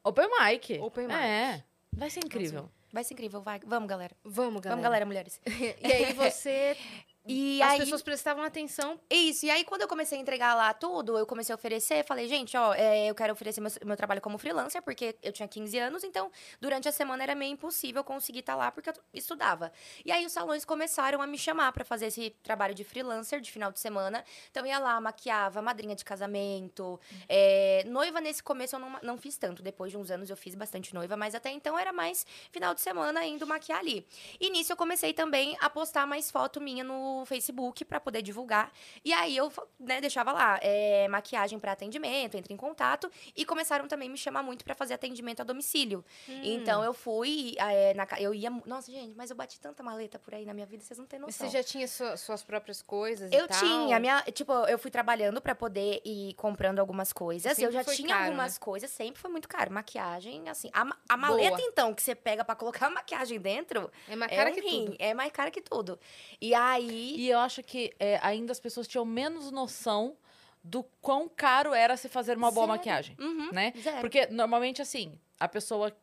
Open 0.05 0.29
mic. 0.41 0.79
Open 0.81 1.07
mic. 1.09 1.17
É. 1.17 1.65
Vai 1.97 2.11
ser 2.11 2.21
incrível. 2.25 2.71
Vai 2.93 3.03
ser 3.05 3.15
incrível, 3.15 3.41
vai. 3.41 3.59
Vamos, 3.67 3.89
galera. 3.89 4.15
Vamos, 4.23 4.61
galera. 4.61 4.71
Vamos, 4.71 4.83
galera, 4.83 5.07
mulheres. 5.07 5.41
E 5.83 5.93
aí 5.93 6.13
você 6.13 6.77
E 7.29 7.61
As 7.63 7.73
aí, 7.73 7.79
pessoas 7.81 8.03
prestavam 8.03 8.45
atenção. 8.45 9.01
isso, 9.11 9.47
e 9.47 9.51
aí 9.51 9.65
quando 9.65 9.83
eu 9.83 9.89
comecei 9.89 10.19
a 10.19 10.21
entregar 10.21 10.55
lá 10.55 10.73
tudo, 10.73 11.19
eu 11.19 11.27
comecei 11.27 11.53
a 11.53 11.57
oferecer, 11.57 12.05
falei, 12.05 12.29
gente, 12.29 12.57
ó, 12.57 12.73
é, 12.75 13.07
eu 13.07 13.15
quero 13.15 13.33
oferecer 13.33 13.61
meu, 13.61 13.71
meu 13.85 13.97
trabalho 13.97 14.21
como 14.21 14.39
freelancer, 14.39 14.83
porque 14.83 15.17
eu 15.23 15.33
tinha 15.33 15.49
15 15.49 15.79
anos, 15.79 16.05
então 16.05 16.31
durante 16.61 16.89
a 16.89 16.93
semana 16.93 17.23
era 17.23 17.35
meio 17.35 17.53
impossível 17.53 18.05
conseguir 18.05 18.41
estar 18.41 18.55
lá, 18.55 18.71
porque 18.71 18.91
eu 18.91 18.95
estudava. 19.13 19.73
E 20.05 20.13
aí 20.13 20.25
os 20.25 20.33
salões 20.33 20.65
começaram 20.65 21.21
a 21.21 21.27
me 21.27 21.39
chamar 21.39 21.73
pra 21.73 21.85
fazer 21.85 22.07
esse 22.07 22.31
trabalho 22.43 22.75
de 22.75 22.85
freelancer 22.85 23.41
de 23.41 23.51
final 23.51 23.73
de 23.73 23.81
semana. 23.81 24.25
Então 24.51 24.63
eu 24.65 24.69
ia 24.69 24.79
lá, 24.79 25.01
maquiava, 25.01 25.61
madrinha 25.61 25.95
de 25.95 26.05
casamento. 26.05 27.01
é, 27.29 27.85
noiva 27.87 28.21
nesse 28.21 28.43
começo 28.43 28.77
eu 28.77 28.81
não, 28.81 28.99
não 29.03 29.19
fiz 29.19 29.37
tanto, 29.37 29.63
depois 29.63 29.91
de 29.91 29.99
uns 29.99 30.11
anos 30.11 30.31
eu 30.31 30.37
fiz 30.37 30.55
bastante 30.55 30.95
noiva, 30.95 31.17
mas 31.17 31.35
até 31.35 31.51
então 31.51 31.79
era 31.79 31.93
mais 31.93 32.27
final 32.53 32.75
de 32.75 32.81
semana 32.81 33.25
indo 33.25 33.47
maquiar 33.47 33.79
ali. 33.81 34.07
E 34.41 34.51
nisso 34.51 34.73
eu 34.73 34.77
comecei 34.77 35.13
também 35.13 35.57
a 35.61 35.69
postar 35.71 36.07
mais 36.07 36.31
foto 36.31 36.61
minha 36.61 36.85
no 36.85 37.16
Facebook 37.25 37.85
pra 37.85 38.01
poder 38.01 38.21
divulgar. 38.23 38.73
E 39.05 39.13
aí 39.13 39.37
eu 39.37 39.51
né, 39.79 40.01
deixava 40.01 40.33
lá 40.33 40.59
é, 40.61 41.07
maquiagem 41.09 41.59
pra 41.59 41.73
atendimento, 41.73 42.37
entre 42.37 42.53
em 42.53 42.57
contato. 42.57 43.11
E 43.35 43.45
começaram 43.45 43.87
também 43.89 44.09
a 44.09 44.13
me 44.13 44.19
chamar 44.19 44.43
muito 44.43 44.65
pra 44.65 44.75
fazer 44.75 44.95
atendimento 44.95 45.41
a 45.41 45.45
domicílio. 45.45 46.05
Então 46.29 46.83
eu 46.85 46.93
fui, 46.93 47.55
é, 47.59 47.95
na, 47.95 48.07
eu 48.19 48.35
ia. 48.35 48.51
Nossa, 48.67 48.91
gente, 48.91 49.15
mas 49.17 49.31
eu 49.31 49.37
bati 49.37 49.59
tanta 49.61 49.83
maleta 49.83 50.19
por 50.19 50.35
aí 50.35 50.45
na 50.45 50.53
minha 50.53 50.67
vida, 50.67 50.83
vocês 50.83 50.99
não 50.99 51.07
têm 51.07 51.19
noção. 51.19 51.47
Você 51.49 51.57
já 51.57 51.63
tinha 51.63 51.87
sua- 51.87 52.17
suas 52.17 52.43
próprias 52.43 52.83
coisas 52.83 53.31
Eu 53.33 53.47
tinha, 53.49 53.99
minha, 54.01 54.21
tipo, 54.33 54.53
eu 54.67 54.79
fui 54.79 54.91
trabalhando 54.91 55.41
pra 55.41 55.55
poder 55.55 56.01
ir 56.05 56.35
comprando 56.35 56.79
algumas 56.81 57.13
coisas. 57.13 57.47
Eu 57.53 57.55
Sempre 57.57 57.73
já 57.75 57.85
foi 57.85 57.95
tinha 57.95 58.09
caro, 58.09 58.25
algumas 58.27 58.55
né? 58.55 58.59
coisas, 58.61 58.91
sempre 58.91 59.21
foi 59.21 59.31
muito 59.31 59.49
caro. 59.49 59.71
Maquiagem, 59.73 60.49
assim, 60.49 60.71
a, 60.73 60.85
a 61.09 61.17
maleta 61.17 61.57
Boa. 61.57 61.69
então 61.71 61.95
que 61.95 62.03
você 62.03 62.15
pega 62.15 62.45
pra 62.45 62.55
colocar 62.57 62.87
a 62.87 62.91
maquiagem 62.91 63.39
dentro, 63.41 63.91
É 64.09 64.17
mais 64.17 64.33
é 64.33 64.37
cara 64.37 64.51
um 64.51 64.55
que 64.55 64.61
rim, 64.61 64.85
tudo. 64.87 64.97
é 64.99 65.15
mais 65.15 65.33
cara 65.33 65.51
que 65.51 65.61
tudo. 65.61 65.99
E 66.41 66.55
aí, 66.55 67.06
E 67.17 67.29
eu 67.29 67.39
acho 67.39 67.63
que 67.63 67.93
é, 67.99 68.19
ainda 68.23 68.53
as 68.53 68.61
pessoas 68.61 68.89
tinham 68.89 69.05
menos 69.05 69.51
noção 69.51 70.17
do 70.63 70.83
quão 71.01 71.29
caro 71.29 71.73
era 71.73 71.97
se 71.97 72.09
fazer 72.09 72.37
uma 72.37 72.51
boa 72.51 72.67
Zero. 72.67 72.79
maquiagem, 72.79 73.17
Uhum, 73.21 73.51
né? 73.53 73.73
zero. 73.81 74.01
Porque 74.01 74.27
normalmente 74.27 74.83
assim, 74.83 75.17
a 75.39 75.47
pessoa 75.47 75.97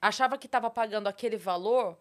achava 0.00 0.36
que 0.36 0.46
estava 0.46 0.68
pagando 0.68 1.06
aquele 1.06 1.36
valor 1.36 1.96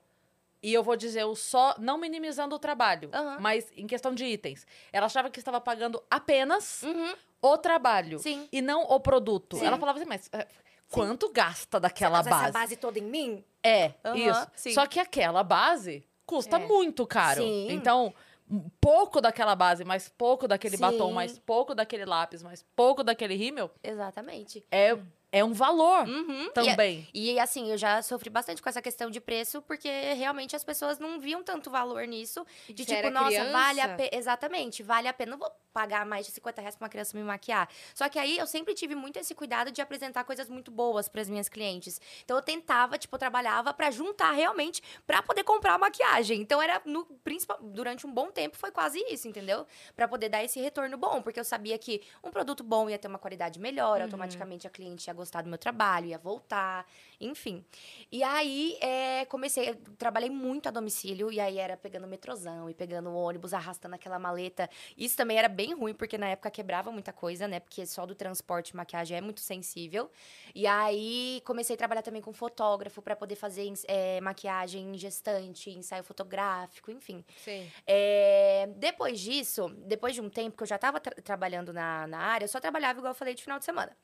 e 0.64 0.74
eu 0.74 0.82
vou 0.84 0.96
dizer 0.96 1.24
o 1.26 1.36
só, 1.36 1.76
não 1.78 1.98
minimizando 1.98 2.56
o 2.56 2.60
trabalho, 2.60 3.10
Aham. 3.14 3.38
mas 3.40 3.72
em 3.78 3.86
questão 3.86 4.14
de 4.14 4.26
itens. 4.26 4.66
Ela 4.92 5.06
achava 5.06 5.30
que 5.30 5.40
estava 5.40 5.62
pagando 5.62 6.02
apenas 6.10 6.82
Uhum, 6.84 7.14
o 7.42 7.58
trabalho 7.58 8.18
sim. 8.20 8.48
e 8.52 8.62
não 8.62 8.82
o 8.84 9.00
produto. 9.00 9.58
Sim. 9.58 9.66
Ela 9.68 9.78
falava 9.78 10.00
assim, 10.00 10.08
mas 10.10 10.28
é, 10.34 10.48
quanto 10.90 11.32
gasta 11.32 11.80
daquela 11.80 12.24
Você 12.24 12.30
base? 12.30 12.44
essa 12.44 12.52
base 12.52 12.76
toda 12.76 12.98
em 13.00 13.04
mim? 13.04 13.44
É, 13.64 13.94
isso. 14.16 14.48
sim. 14.56 14.74
Só 14.74 14.86
que 14.88 15.00
aquela 15.00 15.44
base 15.44 16.04
custa 16.26 16.58
É. 16.58 16.68
muito 16.68 17.06
caro. 17.08 17.42
Sim. 17.44 17.68
Então, 17.70 18.14
um 18.50 18.70
pouco 18.82 19.22
daquela 19.22 19.56
base, 19.56 19.84
mais 19.84 20.10
pouco 20.10 20.48
daquele 20.48 20.76
Sim. 20.76 20.82
batom, 20.82 21.12
mais 21.12 21.38
pouco 21.38 21.76
daquele 21.76 22.06
lápis, 22.06 22.42
mais 22.42 22.66
pouco 22.76 23.04
daquele 23.04 23.36
rímel, 23.36 23.70
Exatamente. 23.84 24.66
é, 24.72 24.98
é 25.32 25.44
um 25.44 25.54
valor 25.54 26.08
Uhum. 26.08 26.46
E- 26.46 26.50
também. 26.52 27.08
E 27.14 27.40
assim, 27.40 27.70
eu 27.72 27.78
já 27.78 28.02
sofri 28.02 28.30
bastante 28.30 28.62
com 28.62 28.70
essa 28.70 28.82
questão 28.82 29.10
de 29.10 29.20
preço, 29.22 29.62
porque 29.62 29.88
realmente 30.14 30.56
as 30.56 30.64
pessoas 30.64 30.98
não 31.00 31.20
viam 31.20 31.44
tanto 31.44 31.70
valor 31.70 32.06
nisso. 32.08 32.46
De 32.68 32.84
Você 32.84 32.96
tipo, 32.96 33.08
era 33.08 33.12
nossa, 33.12 33.52
vale 33.52 33.80
a 33.80 33.84
criança? 33.84 33.96
pena. 33.98 34.10
Exatamente, 34.20 34.84
vale 34.84 35.08
a 35.08 35.14
pena. 35.14 35.32
Não 35.32 35.38
vou 35.38 35.52
pagar 35.72 36.04
mais 36.06 36.26
de 36.26 36.32
50 36.32 36.62
reais 36.62 36.76
pra 36.76 36.86
uma 36.86 36.90
criança 36.90 37.16
me 37.16 37.24
maquiar. 37.24 37.70
Só 37.94 38.10
que 38.10 38.18
aí 38.18 38.38
eu 38.40 38.48
sempre 38.48 38.74
tive 38.74 38.96
muito 38.96 39.18
esse 39.20 39.36
cuidado 39.36 39.72
de 39.72 39.82
apresentar 39.82 40.24
coisas 40.24 40.50
muito 40.50 40.72
boas 40.72 41.08
pras 41.08 41.30
minhas 41.30 41.48
clientes. 41.48 42.02
Então 42.26 42.36
eu 42.36 42.42
tentava, 42.42 42.98
tipo, 42.98 43.16
eu 43.16 43.20
trabalhava 43.20 43.72
pra 43.74 43.92
juntar 43.92 44.32
realmente 44.32 44.82
pra 45.06 45.22
poder 45.22 45.44
comprar 45.44 45.76
a 45.76 45.78
maquiagem. 45.78 46.42
Então 46.42 46.60
era 46.62 46.82
no 46.86 47.06
principal 47.24 47.60
durante 47.62 48.06
um 48.08 48.12
bom 48.12 48.32
tempo 48.32 48.58
foi 48.58 48.72
quase 48.72 48.98
isso, 49.12 49.28
entendeu? 49.28 49.66
Pra 49.96 50.08
poder 50.08 50.30
dar 50.30 50.44
esse 50.44 50.60
retorno 50.60 50.98
bom, 50.98 51.22
porque 51.22 51.40
eu 51.40 51.46
sabia 51.46 51.78
que 51.78 52.02
um 52.24 52.32
produto 52.32 52.64
bom 52.64 52.90
ia 52.90 52.98
ter 52.98 53.08
uma 53.08 53.20
qualidade 53.20 53.60
melhor, 53.60 54.02
automaticamente 54.02 54.66
a 54.66 54.70
cliente 54.72 55.08
ia 55.08 55.14
gostar 55.20 55.42
do 55.42 55.50
meu 55.50 55.58
trabalho, 55.58 56.08
ia 56.08 56.18
voltar, 56.18 56.88
enfim. 57.20 57.64
E 58.12 58.24
aí, 58.24 58.78
é, 58.82 59.26
comecei, 59.26 59.76
trabalhei 59.98 60.30
muito 60.30 60.68
a 60.68 60.72
domicílio, 60.72 61.32
e 61.32 61.40
aí 61.40 61.58
era 61.58 61.76
pegando 61.76 62.08
metrozão 62.08 62.70
e 62.70 62.74
pegando 62.74 63.14
ônibus, 63.14 63.54
arrastando 63.54 63.96
aquela 63.96 64.18
maleta. 64.18 64.70
Isso 64.98 65.18
também 65.18 65.38
era 65.38 65.50
bem 65.50 65.74
ruim, 65.74 65.94
porque 65.94 66.18
na 66.18 66.30
época 66.30 66.50
quebrava 66.50 66.92
muita 66.92 67.12
coisa, 67.12 67.48
né? 67.48 67.60
Porque 67.60 67.86
só 67.86 68.06
do 68.06 68.16
transporte 68.16 68.76
maquiagem 68.76 69.18
é 69.18 69.22
muito 69.22 69.42
sensível. 69.42 70.10
E 70.56 70.66
aí, 70.66 71.42
comecei 71.46 71.76
a 71.76 71.78
trabalhar 71.78 72.02
também 72.02 72.22
com 72.22 72.32
fotógrafo 72.32 73.02
para 73.02 73.16
poder 73.16 73.36
fazer 73.36 73.72
é, 73.88 74.22
maquiagem 74.22 74.96
em 74.96 74.98
gestante, 74.98 75.70
ensaio 75.70 76.04
fotográfico, 76.04 76.90
enfim. 76.92 77.24
Sim. 77.38 77.70
É, 77.86 78.70
depois 78.78 79.20
disso, 79.20 79.70
depois 79.86 80.16
de 80.16 80.22
um 80.22 80.30
tempo 80.30 80.56
que 80.56 80.64
eu 80.64 80.68
já 80.68 80.78
estava 80.78 81.00
trabalhando 81.00 81.74
na, 81.74 82.08
na 82.08 82.20
área, 82.20 82.46
eu 82.46 82.50
só 82.50 82.60
trabalhava, 82.60 83.00
igual 83.00 83.12
eu 83.12 83.16
falei, 83.16 83.34
de 83.34 83.44
final 83.44 83.60
de 83.60 83.66
semana. 83.66 83.96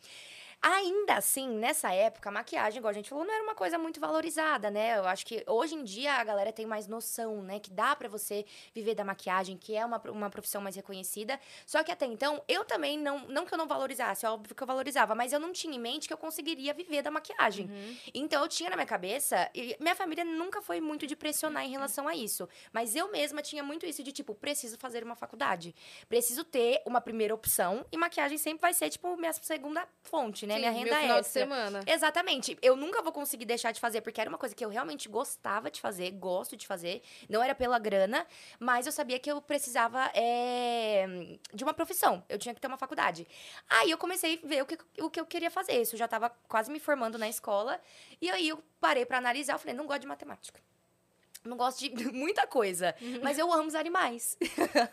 Ainda 0.67 1.17
assim, 1.17 1.47
nessa 1.47 1.93
época, 1.93 2.27
a 2.27 2.31
maquiagem, 2.31 2.79
igual 2.79 2.89
a 2.89 2.93
gente 2.93 3.07
falou, 3.07 3.23
não 3.23 3.31
era 3.31 3.43
uma 3.43 3.53
coisa 3.53 3.77
muito 3.77 3.99
valorizada, 3.99 4.71
né? 4.71 4.97
Eu 4.97 5.05
acho 5.05 5.23
que 5.23 5.43
hoje 5.45 5.75
em 5.75 5.83
dia 5.83 6.13
a 6.13 6.23
galera 6.23 6.51
tem 6.51 6.65
mais 6.65 6.87
noção, 6.87 7.43
né? 7.43 7.59
Que 7.59 7.69
dá 7.69 7.95
pra 7.95 8.09
você 8.09 8.43
viver 8.73 8.95
da 8.95 9.03
maquiagem, 9.05 9.57
que 9.57 9.75
é 9.75 9.85
uma, 9.85 10.01
uma 10.09 10.27
profissão 10.27 10.63
mais 10.63 10.75
reconhecida. 10.75 11.39
Só 11.67 11.83
que 11.83 11.91
até 11.91 12.07
então, 12.07 12.43
eu 12.47 12.65
também 12.65 12.97
não. 12.97 13.27
Não 13.27 13.45
que 13.45 13.53
eu 13.53 13.59
não 13.59 13.67
valorizasse, 13.67 14.25
é 14.25 14.29
óbvio 14.31 14.55
que 14.55 14.63
eu 14.63 14.65
valorizava, 14.65 15.13
mas 15.13 15.31
eu 15.33 15.39
não 15.39 15.53
tinha 15.53 15.75
em 15.75 15.79
mente 15.79 16.07
que 16.07 16.13
eu 16.13 16.17
conseguiria 16.17 16.73
viver 16.73 17.03
da 17.03 17.11
maquiagem. 17.11 17.69
Então 18.11 18.41
eu 18.41 18.49
tinha 18.49 18.71
na 18.71 18.75
minha 18.75 18.87
cabeça, 18.87 19.47
e 19.53 19.77
minha 19.79 19.95
família 19.95 20.25
nunca 20.25 20.63
foi 20.63 20.81
muito 20.81 21.05
de 21.05 21.15
pressionar 21.15 21.63
em 21.63 21.69
relação 21.69 22.07
a 22.07 22.15
isso. 22.15 22.49
Mas 22.73 22.95
eu 22.95 23.11
mesma 23.11 23.43
tinha 23.43 23.61
muito 23.61 23.85
isso 23.85 24.01
de 24.01 24.11
tipo, 24.11 24.33
preciso 24.33 24.79
fazer 24.79 25.03
uma 25.03 25.15
faculdade. 25.15 25.75
Preciso 26.09 26.43
ter 26.43 26.81
uma 26.87 26.99
primeira 26.99 27.35
opção. 27.35 27.85
E 27.91 27.97
maquiagem 27.97 28.39
sempre 28.39 28.61
vai 28.61 28.73
ser, 28.73 28.89
tipo, 28.89 29.15
minha 29.15 29.31
segunda 29.31 29.87
fonte, 30.01 30.47
né? 30.47 30.54
Sim, 30.55 30.61
minha 30.61 30.71
meu 30.71 30.79
renda 30.81 30.99
final 30.99 31.21
de 31.21 31.25
extra. 31.25 31.41
semana. 31.41 31.79
Exatamente. 31.85 32.57
Eu 32.61 32.75
nunca 32.75 33.01
vou 33.01 33.11
conseguir 33.11 33.45
deixar 33.45 33.71
de 33.71 33.79
fazer, 33.79 34.01
porque 34.01 34.19
era 34.19 34.29
uma 34.29 34.37
coisa 34.37 34.55
que 34.55 34.63
eu 34.63 34.69
realmente 34.69 35.07
gostava 35.07 35.69
de 35.69 35.79
fazer, 35.81 36.11
gosto 36.11 36.55
de 36.55 36.65
fazer. 36.65 37.01
Não 37.29 37.43
era 37.43 37.53
pela 37.55 37.79
grana, 37.79 38.25
mas 38.59 38.85
eu 38.85 38.91
sabia 38.91 39.19
que 39.19 39.31
eu 39.31 39.41
precisava 39.41 40.11
é, 40.13 41.37
de 41.53 41.63
uma 41.63 41.73
profissão. 41.73 42.23
Eu 42.29 42.37
tinha 42.37 42.53
que 42.53 42.61
ter 42.61 42.67
uma 42.67 42.77
faculdade. 42.77 43.27
Aí 43.69 43.91
eu 43.91 43.97
comecei 43.97 44.39
a 44.43 44.47
ver 44.47 44.61
o 44.63 44.65
que, 44.65 44.77
o 45.01 45.09
que 45.09 45.19
eu 45.19 45.25
queria 45.25 45.51
fazer. 45.51 45.81
Isso 45.81 45.95
eu 45.95 45.99
já 45.99 46.05
estava 46.05 46.29
quase 46.47 46.71
me 46.71 46.79
formando 46.79 47.17
na 47.17 47.29
escola. 47.29 47.79
E 48.21 48.29
aí 48.29 48.49
eu 48.49 48.63
parei 48.79 49.05
para 49.05 49.17
analisar. 49.17 49.53
Eu 49.53 49.59
falei, 49.59 49.75
não 49.75 49.85
gosto 49.85 50.01
de 50.01 50.07
matemática. 50.07 50.59
Não 51.45 51.57
gosto 51.57 51.79
de 51.87 52.05
muita 52.11 52.47
coisa. 52.47 52.95
Mas 53.21 53.37
eu 53.37 53.51
amo 53.51 53.67
os 53.67 53.75
animais. 53.75 54.37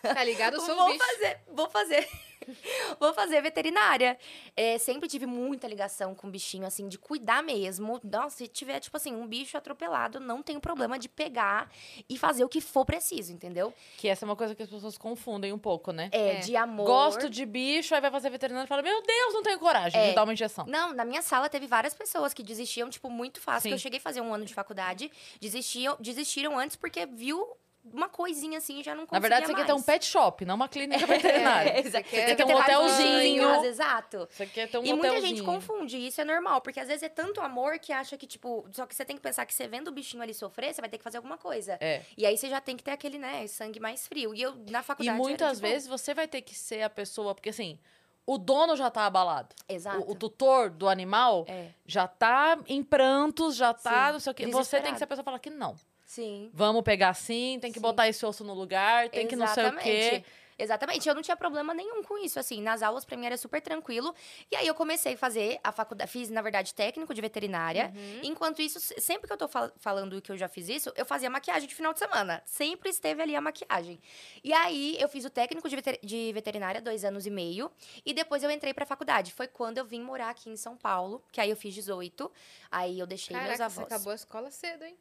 Tá 0.02 0.22
ligado? 0.24 0.54
Eu 0.54 0.60
sou 0.60 0.76
vou 0.76 0.90
um 0.90 0.98
fazer, 0.98 1.40
vou 1.50 1.70
fazer. 1.70 2.08
vou 2.98 3.14
fazer 3.14 3.40
veterinária. 3.40 4.18
É, 4.56 4.76
sempre 4.76 5.08
tive 5.08 5.26
muita 5.26 5.68
ligação 5.68 6.12
com 6.12 6.28
bichinho, 6.28 6.66
assim, 6.66 6.88
de 6.88 6.98
cuidar 6.98 7.40
mesmo. 7.40 8.00
Nossa, 8.02 8.38
se 8.38 8.48
tiver, 8.48 8.80
tipo 8.80 8.96
assim, 8.96 9.14
um 9.14 9.28
bicho 9.28 9.56
atropelado, 9.56 10.18
não 10.18 10.42
tenho 10.42 10.60
problema 10.60 10.98
de 10.98 11.08
pegar 11.08 11.70
e 12.08 12.18
fazer 12.18 12.42
o 12.44 12.48
que 12.48 12.60
for 12.60 12.84
preciso, 12.84 13.32
entendeu? 13.32 13.72
Que 13.96 14.08
essa 14.08 14.24
é 14.24 14.26
uma 14.26 14.34
coisa 14.34 14.56
que 14.56 14.62
as 14.64 14.68
pessoas 14.68 14.98
confundem 14.98 15.52
um 15.52 15.58
pouco, 15.58 15.92
né? 15.92 16.08
É, 16.10 16.32
É. 16.32 16.40
de 16.40 16.56
amor. 16.56 16.84
Gosto 16.84 17.30
de 17.30 17.46
bicho, 17.46 17.94
aí 17.94 18.00
vai 18.00 18.10
fazer 18.10 18.28
veterinário 18.28 18.66
e 18.66 18.68
fala: 18.68 18.82
Meu 18.82 19.00
Deus, 19.02 19.34
não 19.34 19.42
tenho 19.44 19.60
coragem 19.60 20.00
É. 20.00 20.08
de 20.08 20.14
dar 20.16 20.24
uma 20.24 20.32
injeção. 20.32 20.66
Não, 20.66 20.92
na 20.92 21.04
minha 21.04 21.22
sala 21.22 21.48
teve 21.48 21.68
várias 21.68 21.94
pessoas 21.94 22.34
que 22.34 22.42
desistiam, 22.42 22.90
tipo, 22.90 23.08
muito 23.08 23.40
fácil. 23.40 23.70
Eu 23.70 23.78
cheguei 23.78 24.00
a 24.00 24.02
fazer 24.02 24.20
um 24.20 24.34
ano 24.34 24.44
de 24.44 24.52
faculdade, 24.52 25.12
desistiam, 25.40 25.96
desistiram 26.00 26.41
antes 26.58 26.76
porque 26.76 27.06
viu 27.06 27.46
uma 27.92 28.08
coisinha 28.08 28.58
assim 28.58 28.78
e 28.78 28.82
já 28.84 28.94
não 28.94 29.02
Na 29.02 29.06
conseguia 29.08 29.20
verdade, 29.28 29.46
você 29.46 29.54
quer 29.54 29.66
ter 29.66 29.72
um 29.72 29.74
mais. 29.74 29.86
pet 29.86 30.04
shop, 30.06 30.44
não 30.44 30.54
uma 30.54 30.68
clínica 30.68 31.04
veterinária. 31.04 31.70
É, 31.70 31.82
Você 31.82 32.00
quer 32.04 32.28
Você 32.28 32.36
ter 32.36 32.44
um 32.44 32.54
hotelzinho. 32.56 33.64
Exato. 33.64 34.28
Você 34.30 34.46
quer 34.46 34.68
ter 34.70 34.78
um 34.78 34.84
e 34.84 34.92
muita 34.92 35.08
hotelzinho. 35.08 35.36
gente 35.36 35.42
confunde, 35.44 35.96
e 35.96 36.06
isso 36.06 36.20
é 36.20 36.24
normal, 36.24 36.60
porque 36.60 36.78
às 36.78 36.86
vezes 36.86 37.02
é 37.02 37.08
tanto 37.08 37.40
amor 37.40 37.80
que 37.80 37.92
acha 37.92 38.16
que, 38.16 38.24
tipo, 38.26 38.64
só 38.70 38.86
que 38.86 38.94
você 38.94 39.04
tem 39.04 39.16
que 39.16 39.22
pensar 39.22 39.44
que 39.46 39.52
você 39.52 39.66
vendo 39.66 39.88
o 39.88 39.92
bichinho 39.92 40.22
ali 40.22 40.32
sofrer, 40.32 40.72
você 40.72 40.80
vai 40.80 40.88
ter 40.88 40.98
que 40.98 41.02
fazer 41.04 41.16
alguma 41.16 41.36
coisa. 41.36 41.76
É. 41.80 42.02
E 42.16 42.24
aí 42.24 42.38
você 42.38 42.48
já 42.48 42.60
tem 42.60 42.76
que 42.76 42.84
ter 42.84 42.92
aquele, 42.92 43.18
né, 43.18 43.44
sangue 43.48 43.80
mais 43.80 44.06
frio. 44.06 44.32
E 44.32 44.40
eu, 44.40 44.54
na 44.70 44.78
E 44.78 44.82
faculdade. 44.84 45.08
era 45.08 45.18
muitas 45.18 45.58
boa. 45.60 45.72
vezes 45.72 45.88
você 45.88 46.14
vai 46.14 46.28
ter 46.28 46.40
que 46.42 46.54
ser 46.54 46.82
a 46.82 46.90
pessoa, 46.90 47.34
porque 47.34 47.48
assim, 47.50 47.80
o 48.24 48.38
dono 48.38 48.76
já 48.76 48.90
tá 48.92 49.06
abalado. 49.06 49.56
Exato. 49.68 49.98
O, 50.06 50.12
o 50.12 50.14
tutor 50.14 50.70
do 50.70 50.88
animal 50.88 51.44
É. 51.48 51.70
já 51.84 52.06
tá 52.06 52.56
em 52.68 52.80
prantos, 52.80 53.56
já 53.56 53.74
tá, 53.74 54.06
Sim, 54.06 54.12
não 54.12 54.20
sei 54.20 54.30
o 54.30 54.34
quê. 54.36 54.46
Você 54.46 54.80
tem 54.80 54.92
que 54.92 54.98
ser 54.98 55.04
a 55.04 55.08
pessoa 55.08 55.24
que 55.24 55.28
fala 55.28 55.38
que 55.40 55.50
não. 55.50 55.74
Sim. 56.14 56.50
Vamos 56.52 56.82
pegar 56.82 57.08
assim, 57.08 57.58
tem 57.60 57.72
que 57.72 57.78
Sim. 57.78 57.82
botar 57.82 58.06
esse 58.06 58.24
osso 58.26 58.44
no 58.44 58.52
lugar, 58.52 59.08
tem 59.08 59.26
que 59.26 59.34
não 59.34 59.46
sei 59.46 59.66
o 59.66 59.76
quê. 59.78 59.88
Exatamente. 59.88 60.42
Exatamente, 60.58 61.08
eu 61.08 61.14
não 61.14 61.22
tinha 61.22 61.36
problema 61.36 61.72
nenhum 61.74 62.04
com 62.04 62.18
isso, 62.18 62.38
assim, 62.38 62.60
nas 62.60 62.82
aulas 62.82 63.04
pra 63.06 63.16
mim 63.16 63.24
era 63.24 63.36
super 63.38 63.60
tranquilo. 63.60 64.14
E 64.50 64.54
aí 64.54 64.66
eu 64.66 64.74
comecei 64.74 65.14
a 65.14 65.16
fazer 65.16 65.58
a 65.64 65.72
faculdade, 65.72 66.08
fiz, 66.10 66.28
na 66.28 66.42
verdade, 66.42 66.74
técnico 66.74 67.12
de 67.14 67.20
veterinária. 67.22 67.90
Uhum. 67.96 68.20
Enquanto 68.22 68.60
isso, 68.60 68.78
se- 68.78 69.00
sempre 69.00 69.26
que 69.26 69.32
eu 69.32 69.36
tô 69.38 69.48
fal- 69.48 69.72
falando 69.78 70.20
que 70.20 70.30
eu 70.30 70.36
já 70.36 70.48
fiz 70.48 70.68
isso, 70.68 70.92
eu 70.94 71.06
fazia 71.06 71.30
maquiagem 71.30 71.66
de 71.66 71.74
final 71.74 71.92
de 71.94 71.98
semana. 71.98 72.42
Sempre 72.44 72.90
esteve 72.90 73.22
ali 73.22 73.34
a 73.34 73.40
maquiagem. 73.40 73.98
E 74.44 74.52
aí 74.52 74.96
eu 75.00 75.08
fiz 75.08 75.24
o 75.24 75.30
técnico 75.30 75.68
de, 75.68 75.74
veter- 75.74 75.98
de 76.04 76.30
veterinária, 76.34 76.80
dois 76.82 77.02
anos 77.02 77.26
e 77.26 77.30
meio. 77.30 77.72
E 78.04 78.12
depois 78.12 78.42
eu 78.44 78.50
entrei 78.50 78.74
pra 78.74 78.84
faculdade. 78.84 79.32
Foi 79.32 79.48
quando 79.48 79.78
eu 79.78 79.84
vim 79.86 80.02
morar 80.02 80.28
aqui 80.28 80.50
em 80.50 80.56
São 80.56 80.76
Paulo, 80.76 81.24
que 81.32 81.40
aí 81.40 81.48
eu 81.50 81.56
fiz 81.56 81.74
18. 81.74 82.30
Aí 82.70 82.98
eu 83.00 83.06
deixei 83.06 83.34
meus 83.34 83.48
Caraca, 83.56 83.70
você 83.70 83.80
avós. 83.80 83.92
acabou 83.92 84.12
a 84.12 84.16
escola 84.16 84.50
cedo, 84.50 84.84
hein? 84.84 84.96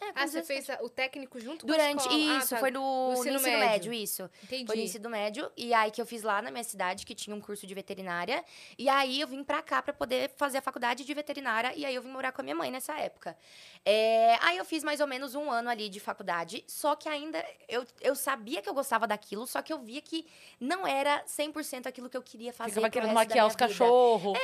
É, 0.00 0.12
com 0.12 0.18
Ah, 0.18 0.26
você 0.26 0.40
17. 0.40 0.46
fez 0.46 0.70
a- 0.70 0.82
o 0.84 0.88
técnico 0.90 1.40
junto 1.40 1.64
com 1.66 1.72
a 1.72 1.74
Durante, 1.76 2.00
escola? 2.00 2.18
isso, 2.38 2.54
Ah, 2.54 2.56
tá. 2.56 2.58
foi 2.58 2.70
no, 2.70 2.80
No 2.80 3.06
no 3.08 3.12
ensino 3.14 3.36
ensino, 3.36 3.58
médio. 3.58 3.68
médio. 3.90 3.92
isso. 3.94 4.30
Entendi. 4.44 4.66
Foi 4.66 4.76
no 4.76 4.82
ensino 4.82 5.08
médio, 5.10 5.50
e 5.56 5.72
aí 5.72 5.90
que 5.90 6.00
eu 6.02 6.06
fiz 6.06 6.22
lá 6.22 6.42
na 6.42 6.50
minha 6.50 6.64
cidade, 6.64 7.06
que 7.06 7.14
tinha 7.14 7.34
um 7.34 7.40
curso 7.40 7.66
de 7.66 7.74
veterinária. 7.74 8.44
E 8.78 8.88
aí 8.88 9.20
eu 9.20 9.26
vim 9.28 9.42
pra 9.42 9.62
cá 9.62 9.80
pra 9.80 9.92
poder 9.94 10.30
fazer 10.36 10.58
a 10.58 10.62
faculdade 10.62 11.04
de 11.04 11.14
veterinária, 11.14 11.72
e 11.74 11.84
aí 11.86 11.94
eu 11.94 12.02
vim 12.02 12.08
morar 12.10 12.32
com 12.32 12.40
a 12.42 12.44
minha 12.44 12.54
mãe 12.54 12.70
nessa 12.70 12.92
época. 12.98 13.36
É, 13.84 14.36
aí 14.42 14.56
eu 14.58 14.64
fiz 14.64 14.84
mais 14.84 15.00
ou 15.00 15.06
menos 15.06 15.34
um 15.34 15.50
ano 15.50 15.70
ali 15.70 15.88
de 15.88 15.98
faculdade, 16.00 16.62
só 16.66 16.94
que 16.94 17.08
ainda 17.08 17.42
eu, 17.68 17.86
eu 18.00 18.14
sabia 18.14 18.60
que 18.60 18.68
eu 18.68 18.74
gostava 18.74 19.06
daquilo, 19.06 19.46
só 19.46 19.62
que 19.62 19.72
eu 19.72 19.78
via 19.78 20.00
que 20.02 20.26
não 20.60 20.86
era 20.86 21.22
100% 21.26 21.86
aquilo 21.86 22.10
que 22.10 22.16
eu 22.16 22.22
queria 22.22 22.52
fazer. 22.52 22.70
Ficava 22.70 22.90
querendo 22.90 23.12
maquiar 23.14 23.46
os 23.46 23.56
cachorros. 23.56 24.36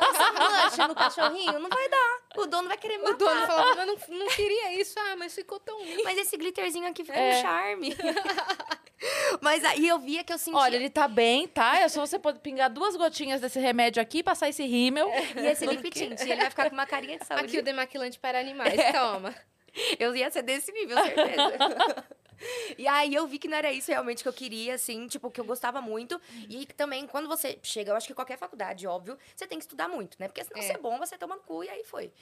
Passar 0.00 0.32
lanche 0.32 0.86
no 0.88 0.94
cachorrinho, 0.94 1.58
não 1.58 1.68
vai 1.70 1.88
dar. 1.88 2.18
O 2.36 2.46
dono 2.46 2.68
vai 2.68 2.76
querer 2.76 2.98
me 2.98 3.04
O 3.04 3.12
matar. 3.12 3.18
dono 3.18 3.46
falava, 3.46 3.74
mas 3.76 3.86
não, 4.08 4.18
não 4.18 4.28
queria 4.28 4.74
isso. 4.74 4.81
Ah, 4.96 5.16
mas 5.16 5.34
ficou 5.34 5.58
tão 5.60 5.82
lindo. 5.84 6.02
Mas 6.04 6.18
esse 6.18 6.36
glitterzinho 6.36 6.86
aqui 6.86 7.04
ficou 7.04 7.20
É. 7.20 7.38
um 7.38 7.42
charme. 7.42 7.96
Mas 9.40 9.64
aí 9.64 9.88
eu 9.88 9.98
via 9.98 10.22
que 10.22 10.32
eu 10.32 10.38
sentia. 10.38 10.60
Olha, 10.60 10.76
ele 10.76 10.88
tá 10.88 11.08
bem, 11.08 11.48
tá? 11.48 11.80
É 11.80 11.88
só 11.88 12.06
você 12.06 12.20
pode 12.20 12.38
pingar 12.38 12.70
duas 12.70 12.94
gotinhas 12.94 13.40
desse 13.40 13.58
remédio 13.58 14.00
aqui, 14.00 14.22
passar 14.22 14.48
esse 14.48 14.64
rímel. 14.64 15.10
E 15.36 15.44
esse 15.46 15.66
lip 15.66 15.90
tint, 15.90 16.20
ele 16.20 16.36
vai 16.36 16.48
ficar 16.50 16.68
com 16.70 16.74
uma 16.76 16.86
carinha 16.86 17.18
de 17.18 17.26
saúde. 17.26 17.46
Aqui 17.46 17.58
o 17.58 17.62
demaquilante 17.64 18.16
para 18.20 18.38
animais. 18.38 18.74
Toma. 18.92 19.34
Eu 19.98 20.14
ia 20.14 20.30
ser 20.30 20.42
desse 20.42 20.70
nível, 20.72 20.96
certeza. 21.02 22.04
e 22.76 22.86
aí 22.88 23.14
eu 23.14 23.26
vi 23.26 23.38
que 23.38 23.46
não 23.48 23.56
era 23.56 23.72
isso 23.72 23.90
realmente 23.90 24.22
que 24.22 24.28
eu 24.28 24.32
queria, 24.32 24.74
assim, 24.74 25.06
tipo, 25.06 25.30
que 25.30 25.40
eu 25.40 25.44
gostava 25.44 25.80
muito. 25.80 26.20
E 26.48 26.66
que 26.66 26.74
também, 26.74 27.06
quando 27.06 27.28
você 27.28 27.58
chega, 27.62 27.92
eu 27.92 27.96
acho 27.96 28.06
que 28.06 28.14
qualquer 28.14 28.36
faculdade, 28.36 28.86
óbvio, 28.86 29.16
você 29.36 29.46
tem 29.46 29.58
que 29.58 29.64
estudar 29.64 29.88
muito, 29.88 30.16
né? 30.18 30.26
Porque 30.28 30.42
senão 30.44 30.60
É. 30.60 30.62
você 30.66 30.72
é 30.72 30.78
bom, 30.78 30.98
você 30.98 31.16
toma 31.16 31.36
no 31.36 31.42
cu 31.42 31.62
e 31.64 31.68
aí 31.68 31.84
foi. 31.84 32.12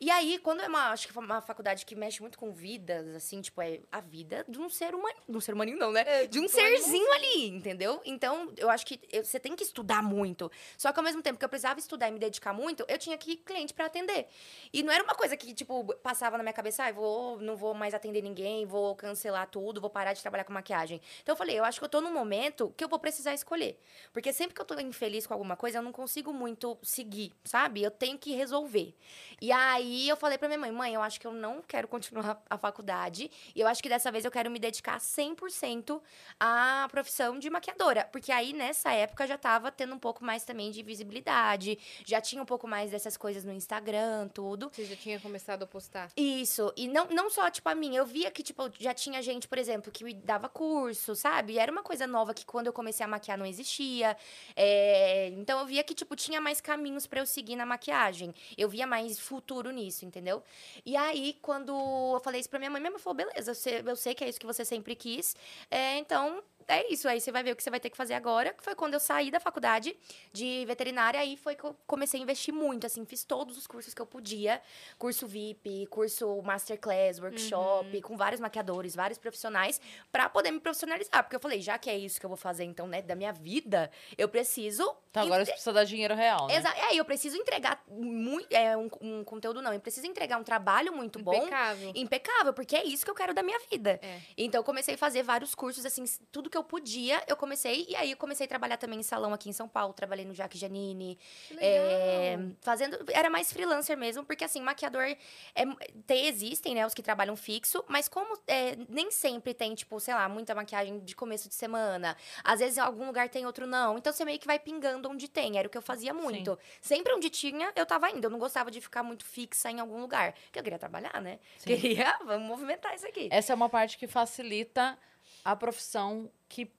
E 0.00 0.10
aí, 0.10 0.38
quando 0.38 0.60
é 0.62 0.68
uma, 0.68 0.90
acho 0.90 1.06
que 1.06 1.12
foi 1.12 1.24
uma 1.24 1.40
faculdade 1.40 1.84
que 1.86 1.94
mexe 1.96 2.20
muito 2.20 2.38
com 2.38 2.52
vidas, 2.52 3.14
assim, 3.14 3.40
tipo, 3.40 3.60
é 3.62 3.80
a 3.90 4.00
vida 4.00 4.44
de 4.48 4.58
um 4.58 4.68
ser 4.68 4.94
humano. 4.94 5.16
De 5.28 5.36
um 5.36 5.40
ser 5.40 5.54
humaninho, 5.54 5.78
não, 5.78 5.90
né? 5.92 6.26
de 6.26 6.38
um 6.38 6.46
serzinho 6.48 7.10
ali, 7.12 7.48
entendeu? 7.48 8.00
Então, 8.04 8.52
eu 8.56 8.68
acho 8.70 8.84
que 8.86 9.00
eu- 9.10 9.24
você 9.24 9.40
tem 9.40 9.56
que 9.56 9.64
estudar 9.64 10.02
muito. 10.02 10.50
Só 10.76 10.92
que 10.92 10.98
ao 10.98 11.04
mesmo 11.04 11.22
tempo 11.22 11.38
que 11.38 11.44
eu 11.44 11.48
precisava 11.48 11.78
estudar 11.80 12.08
e 12.08 12.12
me 12.12 12.18
dedicar 12.18 12.52
muito, 12.52 12.84
eu 12.88 12.98
tinha 12.98 13.16
que 13.16 13.36
cliente 13.36 13.72
pra 13.72 13.86
atender. 13.86 14.26
E 14.72 14.82
não 14.82 14.92
era 14.92 15.02
uma 15.02 15.14
coisa 15.14 15.36
que, 15.36 15.54
tipo, 15.54 15.84
passava 16.02 16.36
na 16.36 16.42
minha 16.42 16.52
cabeça, 16.52 16.84
ah, 16.84 16.92
vou, 16.92 16.99
não 17.40 17.56
vou 17.56 17.74
mais 17.74 17.94
atender 17.94 18.22
ninguém, 18.22 18.64
vou 18.66 18.94
cancelar 18.94 19.48
tudo, 19.48 19.80
vou 19.80 19.90
parar 19.90 20.12
de 20.12 20.20
trabalhar 20.20 20.44
com 20.44 20.52
maquiagem. 20.52 21.00
Então 21.22 21.32
eu 21.32 21.36
falei, 21.36 21.58
eu 21.58 21.64
acho 21.64 21.78
que 21.78 21.84
eu 21.84 21.88
tô 21.88 22.00
num 22.00 22.12
momento 22.12 22.72
que 22.76 22.84
eu 22.84 22.88
vou 22.88 22.98
precisar 22.98 23.34
escolher. 23.34 23.78
Porque 24.12 24.32
sempre 24.32 24.54
que 24.54 24.60
eu 24.60 24.64
tô 24.64 24.78
infeliz 24.80 25.26
com 25.26 25.34
alguma 25.34 25.56
coisa, 25.56 25.78
eu 25.78 25.82
não 25.82 25.92
consigo 25.92 26.32
muito 26.32 26.78
seguir, 26.82 27.32
sabe? 27.44 27.82
Eu 27.82 27.90
tenho 27.90 28.18
que 28.18 28.32
resolver. 28.34 28.94
E 29.40 29.52
aí 29.52 30.08
eu 30.08 30.16
falei 30.16 30.38
pra 30.38 30.48
minha 30.48 30.58
mãe, 30.58 30.72
mãe, 30.72 30.94
eu 30.94 31.02
acho 31.02 31.20
que 31.20 31.26
eu 31.26 31.32
não 31.32 31.62
quero 31.62 31.88
continuar 31.88 32.42
a 32.48 32.58
faculdade. 32.58 33.30
E 33.54 33.60
eu 33.60 33.66
acho 33.66 33.82
que 33.82 33.88
dessa 33.88 34.10
vez 34.10 34.24
eu 34.24 34.30
quero 34.30 34.50
me 34.50 34.58
dedicar 34.58 34.98
100% 34.98 36.00
à 36.38 36.88
profissão 36.90 37.38
de 37.38 37.48
maquiadora. 37.48 38.04
Porque 38.10 38.32
aí, 38.32 38.52
nessa 38.52 38.92
época, 38.92 39.26
já 39.26 39.38
tava 39.38 39.70
tendo 39.70 39.94
um 39.94 39.98
pouco 39.98 40.24
mais 40.24 40.44
também 40.44 40.70
de 40.70 40.82
visibilidade. 40.82 41.78
Já 42.04 42.20
tinha 42.20 42.42
um 42.42 42.46
pouco 42.46 42.66
mais 42.66 42.90
dessas 42.90 43.16
coisas 43.16 43.44
no 43.44 43.52
Instagram, 43.52 44.28
tudo. 44.28 44.70
Você 44.72 44.84
já 44.84 44.96
tinha 44.96 45.20
começado 45.20 45.62
a 45.62 45.66
postar. 45.66 46.10
Isso. 46.16 46.72
E 46.76 46.88
não, 46.92 47.06
não 47.06 47.30
só, 47.30 47.50
tipo, 47.50 47.68
a 47.68 47.74
mim. 47.74 47.94
Eu 47.96 48.04
via 48.06 48.30
que, 48.30 48.42
tipo, 48.42 48.62
já 48.78 48.92
tinha 48.94 49.22
gente, 49.22 49.46
por 49.48 49.58
exemplo, 49.58 49.90
que 49.92 50.12
dava 50.14 50.48
curso, 50.48 51.14
sabe? 51.14 51.58
Era 51.58 51.70
uma 51.72 51.82
coisa 51.82 52.06
nova 52.06 52.34
que 52.34 52.44
quando 52.44 52.66
eu 52.68 52.72
comecei 52.72 53.04
a 53.04 53.08
maquiar 53.08 53.38
não 53.38 53.46
existia. 53.46 54.16
É, 54.56 55.28
Então 55.28 55.60
eu 55.60 55.66
via 55.66 55.82
que, 55.84 55.94
tipo, 55.94 56.14
tinha 56.16 56.40
mais 56.40 56.60
caminhos 56.60 57.06
pra 57.06 57.20
eu 57.20 57.26
seguir 57.26 57.56
na 57.56 57.64
maquiagem. 57.66 58.34
Eu 58.56 58.68
via 58.68 58.86
mais 58.86 59.18
futuro 59.18 59.70
nisso, 59.70 60.04
entendeu? 60.04 60.42
E 60.84 60.96
aí, 60.96 61.36
quando 61.42 61.72
eu 62.14 62.20
falei 62.20 62.40
isso 62.40 62.50
pra 62.50 62.58
minha 62.58 62.70
mãe, 62.70 62.80
minha 62.80 62.90
mãe 62.90 63.00
falou: 63.00 63.16
beleza, 63.16 63.54
você- 63.54 63.82
eu 63.86 63.96
sei 63.96 64.14
que 64.14 64.24
é 64.24 64.28
isso 64.28 64.40
que 64.40 64.46
você 64.46 64.64
sempre 64.64 64.94
quis. 64.94 65.34
É, 65.70 65.96
então. 65.98 66.42
É 66.70 66.92
isso, 66.92 67.08
aí 67.08 67.20
você 67.20 67.32
vai 67.32 67.42
ver 67.42 67.50
o 67.50 67.56
que 67.56 67.64
você 67.64 67.70
vai 67.70 67.80
ter 67.80 67.90
que 67.90 67.96
fazer 67.96 68.14
agora. 68.14 68.54
Que 68.54 68.62
foi 68.62 68.76
quando 68.76 68.94
eu 68.94 69.00
saí 69.00 69.28
da 69.28 69.40
faculdade 69.40 69.96
de 70.32 70.64
veterinária, 70.66 71.18
aí 71.18 71.36
foi 71.36 71.56
que 71.56 71.64
eu 71.64 71.76
comecei 71.84 72.20
a 72.20 72.22
investir 72.22 72.54
muito, 72.54 72.86
assim, 72.86 73.04
fiz 73.04 73.24
todos 73.24 73.58
os 73.58 73.66
cursos 73.66 73.92
que 73.92 74.00
eu 74.00 74.06
podia. 74.06 74.62
Curso 74.96 75.26
VIP, 75.26 75.86
curso 75.86 76.40
Masterclass, 76.42 77.18
workshop, 77.18 78.00
com 78.02 78.16
vários 78.16 78.40
maquiadores, 78.40 78.94
vários 78.94 79.18
profissionais, 79.18 79.80
pra 80.12 80.28
poder 80.28 80.52
me 80.52 80.60
profissionalizar. 80.60 81.24
Porque 81.24 81.34
eu 81.34 81.40
falei, 81.40 81.60
já 81.60 81.76
que 81.76 81.90
é 81.90 81.98
isso 81.98 82.20
que 82.20 82.26
eu 82.26 82.30
vou 82.30 82.36
fazer, 82.36 82.62
então, 82.62 82.86
né, 82.86 83.02
da 83.02 83.16
minha 83.16 83.32
vida, 83.32 83.90
eu 84.16 84.28
preciso. 84.28 84.94
Então 85.10 85.24
agora 85.24 85.44
você 85.44 85.52
precisa 85.52 85.72
dar 85.72 85.84
dinheiro 85.84 86.14
real, 86.14 86.46
né? 86.46 86.56
Exa 86.56 86.70
é, 86.76 86.94
eu 86.94 87.04
preciso 87.04 87.36
entregar 87.36 87.82
muito, 87.88 88.52
é, 88.52 88.76
um, 88.76 88.88
um 89.00 89.24
conteúdo, 89.24 89.60
não, 89.60 89.72
eu 89.72 89.80
preciso 89.80 90.06
entregar 90.06 90.38
um 90.38 90.44
trabalho 90.44 90.92
muito 90.92 91.18
bom. 91.18 91.34
Impecável. 91.34 91.92
Impecável, 91.94 92.52
porque 92.52 92.76
é 92.76 92.84
isso 92.84 93.04
que 93.04 93.10
eu 93.10 93.14
quero 93.14 93.34
da 93.34 93.42
minha 93.42 93.58
vida. 93.70 93.98
É. 94.02 94.20
Então, 94.36 94.60
eu 94.60 94.64
comecei 94.64 94.94
a 94.94 94.98
fazer 94.98 95.22
vários 95.22 95.54
cursos, 95.54 95.84
assim, 95.84 96.04
tudo 96.30 96.50
que 96.50 96.56
eu 96.56 96.64
podia, 96.64 97.22
eu 97.26 97.36
comecei. 97.36 97.86
E 97.88 97.96
aí, 97.96 98.10
eu 98.10 98.16
comecei 98.16 98.46
a 98.46 98.48
trabalhar 98.48 98.76
também 98.76 99.00
em 99.00 99.02
salão 99.02 99.32
aqui 99.32 99.48
em 99.48 99.52
São 99.52 99.68
Paulo. 99.68 99.92
Trabalhei 99.92 100.24
no 100.24 100.34
Jaque 100.34 100.58
Janine. 100.58 101.18
Que 101.48 101.56
é, 101.58 102.36
legal. 102.36 102.56
fazendo... 102.60 102.98
Era 103.12 103.30
mais 103.30 103.52
freelancer 103.52 103.96
mesmo, 103.96 104.24
porque, 104.24 104.44
assim, 104.44 104.60
maquiador... 104.60 105.02
É, 105.02 105.64
tem, 106.06 106.26
existem, 106.26 106.74
né, 106.74 106.86
os 106.86 106.94
que 106.94 107.02
trabalham 107.02 107.36
fixo. 107.36 107.84
Mas 107.88 108.08
como 108.08 108.38
é, 108.46 108.76
nem 108.88 109.10
sempre 109.10 109.54
tem, 109.54 109.74
tipo, 109.74 109.98
sei 110.00 110.14
lá, 110.14 110.28
muita 110.28 110.54
maquiagem 110.54 111.00
de 111.00 111.14
começo 111.16 111.48
de 111.48 111.54
semana. 111.54 112.16
Às 112.44 112.60
vezes, 112.60 112.78
em 112.78 112.80
algum 112.80 113.06
lugar 113.06 113.28
tem, 113.28 113.46
outro 113.46 113.66
não. 113.66 113.98
Então, 113.98 114.12
você 114.12 114.24
meio 114.24 114.38
que 114.38 114.46
vai 114.46 114.58
pingando 114.58 114.99
onde 115.08 115.28
tem. 115.28 115.58
Era 115.58 115.66
o 115.66 115.70
que 115.70 115.78
eu 115.78 115.82
fazia 115.82 116.12
muito. 116.12 116.58
Sempre 116.80 117.14
onde 117.14 117.30
tinha, 117.30 117.72
eu 117.74 117.86
tava 117.86 118.10
indo. 118.10 118.24
Eu 118.24 118.30
não 118.30 118.38
gostava 118.38 118.70
de 118.70 118.80
ficar 118.80 119.02
muito 119.02 119.24
fixa 119.24 119.70
em 119.70 119.80
algum 119.80 120.00
lugar. 120.00 120.32
Porque 120.32 120.58
eu 120.58 120.62
queria 120.62 120.78
trabalhar, 120.78 121.20
né? 121.20 121.38
Sim. 121.58 121.76
Queria... 121.76 122.18
Vamos 122.24 122.48
movimentar 122.48 122.94
isso 122.94 123.06
aqui. 123.06 123.28
Essa 123.30 123.52
é 123.52 123.54
uma 123.54 123.68
parte 123.68 123.96
que 123.96 124.06
facilita 124.06 124.98
a 125.44 125.56
profissão 125.56 126.30
que, 126.48 126.70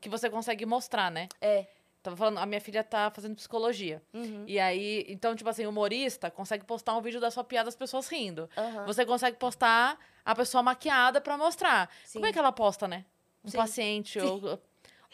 que 0.00 0.08
você 0.08 0.30
consegue 0.30 0.64
mostrar, 0.66 1.10
né? 1.10 1.28
É. 1.40 1.66
Tava 2.02 2.16
falando, 2.16 2.36
a 2.36 2.44
minha 2.44 2.60
filha 2.60 2.84
tá 2.84 3.10
fazendo 3.10 3.34
psicologia. 3.34 4.02
Uhum. 4.12 4.44
E 4.46 4.60
aí, 4.60 5.06
então, 5.08 5.34
tipo 5.34 5.48
assim, 5.48 5.64
humorista 5.64 6.30
consegue 6.30 6.62
postar 6.62 6.94
um 6.94 7.00
vídeo 7.00 7.18
da 7.18 7.30
sua 7.30 7.42
piada 7.42 7.70
as 7.70 7.74
pessoas 7.74 8.08
rindo. 8.08 8.48
Aham. 8.56 8.84
Você 8.84 9.06
consegue 9.06 9.38
postar 9.38 9.98
a 10.22 10.34
pessoa 10.34 10.62
maquiada 10.62 11.18
pra 11.18 11.38
mostrar. 11.38 11.90
Sim. 12.04 12.18
Como 12.18 12.26
é 12.26 12.32
que 12.32 12.38
ela 12.38 12.52
posta, 12.52 12.86
né? 12.86 13.06
Um 13.42 13.48
Sim. 13.48 13.56
paciente 13.56 14.18
ou... 14.20 14.60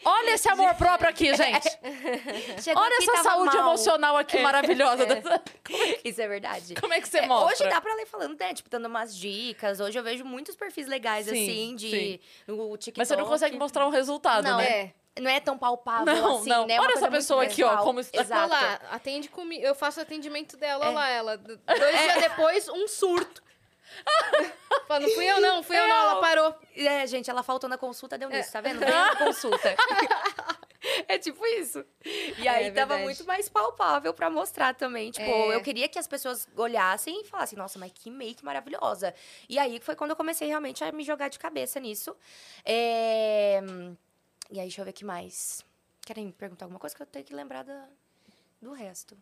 Olha 0.03 0.31
esse 0.31 0.49
amor 0.49 0.73
próprio 0.75 1.09
aqui, 1.09 1.25
gente! 1.35 1.69
Chegou 2.61 2.81
Olha 2.83 2.95
aqui, 2.95 3.09
essa 3.09 3.23
saúde 3.23 3.55
mal. 3.55 3.67
emocional 3.67 4.17
aqui 4.17 4.39
maravilhosa. 4.39 5.05
dessa- 5.05 5.41
Isso 6.03 6.21
é 6.21 6.27
verdade. 6.27 6.75
Como 6.75 6.93
é 6.93 6.99
que 7.01 7.07
você 7.07 7.19
É, 7.19 7.27
mostra? 7.27 7.65
Hoje 7.65 7.73
dá 7.75 7.79
pra 7.81 7.93
ler 7.95 8.05
falando, 8.05 8.37
né? 8.39 8.53
Tipo, 8.53 8.69
dando 8.69 8.87
umas 8.87 9.15
dicas. 9.15 9.79
Hoje 9.79 9.97
eu 9.99 10.03
vejo 10.03 10.25
muitos 10.25 10.55
perfis 10.55 10.87
legais, 10.87 11.25
Sim, 11.27 11.31
assim, 11.31 11.75
de 11.75 11.89
sim. 11.89 12.19
no 12.47 12.77
TikTok. 12.77 12.97
Mas 12.97 13.07
você 13.07 13.15
não 13.15 13.25
consegue 13.25 13.57
mostrar 13.57 13.85
o 13.85 13.89
resultado, 13.89 14.43
Não, 14.43 14.57
né? 14.57 14.69
É. 14.69 14.93
Não 15.19 15.29
é 15.29 15.41
tão 15.41 15.57
palpável 15.57 16.05
Não, 16.05 16.37
assim, 16.37 16.49
não. 16.49 16.65
né? 16.65 16.75
É 16.75 16.79
uma 16.79 16.87
Olha 16.87 16.97
essa 16.97 17.11
pessoa 17.11 17.43
aqui, 17.43 17.61
ó, 17.63 17.77
como 17.83 17.99
está- 17.99 18.17
Olha 18.19 18.25
Exato. 18.25 18.49
lá, 18.49 18.79
atende 18.91 19.27
comigo. 19.29 19.61
Eu 19.61 19.75
faço 19.75 19.99
atendimento 19.99 20.55
dela, 20.55 20.85
olha 20.85 20.91
É. 20.91 20.95
lá, 20.95 21.09
ela. 21.09 21.37
D- 21.37 21.57
Dois 21.57 21.99
dias 21.99 22.21
depois, 22.21 22.69
um 22.69 22.87
surto. 22.87 23.43
Fala, 24.87 25.01
não 25.01 25.09
fui 25.11 25.25
eu 25.25 25.39
não, 25.41 25.63
fui 25.63 25.77
eu 25.77 25.87
não, 25.87 25.95
ela 25.95 26.19
parou. 26.21 26.55
É, 26.75 27.05
gente, 27.07 27.29
ela 27.29 27.43
faltou 27.43 27.69
na 27.69 27.77
consulta, 27.77 28.15
É. 28.15 28.17
deu 28.17 28.29
nisso, 28.29 28.51
tá 28.51 28.59
vendo? 28.61 28.79
Veio 28.79 28.91
na 28.91 29.15
consulta. 29.15 29.75
é 31.07 31.17
tipo 31.17 31.45
isso. 31.45 31.85
E 32.37 32.47
aí 32.47 32.65
É 32.65 32.71
tava 32.71 32.87
verdade. 32.95 33.03
muito 33.03 33.25
mais 33.25 33.47
palpável 33.47 34.13
pra 34.13 34.29
mostrar 34.29 34.73
também. 34.75 35.11
Tipo, 35.11 35.29
É. 35.29 35.55
eu 35.55 35.61
queria 35.61 35.87
que 35.87 35.97
as 35.99 36.07
pessoas 36.07 36.47
olhassem 36.57 37.21
e 37.21 37.25
falassem, 37.25 37.57
nossa, 37.57 37.77
mas 37.79 37.91
que 37.93 38.09
make 38.09 38.43
maravilhosa. 38.43 39.13
E 39.47 39.57
aí 39.59 39.79
foi 39.79 39.95
quando 39.95 40.09
eu 40.11 40.15
comecei 40.15 40.47
realmente 40.47 40.83
a 40.83 40.91
me 40.91 41.03
jogar 41.03 41.29
de 41.29 41.39
cabeça 41.39 41.79
nisso. 41.79 42.15
É, 42.65 43.61
E 44.49 44.59
aí, 44.59 44.65
deixa 44.67 44.81
eu 44.81 44.85
ver 44.85 44.91
o 44.91 44.93
que 44.93 45.05
mais. 45.05 45.63
Querem 46.05 46.25
me 46.25 46.33
perguntar 46.33 46.65
alguma 46.65 46.79
coisa 46.79 46.93
que 46.95 47.01
eu 47.01 47.05
tenho 47.05 47.23
que 47.23 47.33
lembrar 47.33 47.63
da- 47.63 47.87
do 48.61 48.73
resto. 48.73 49.17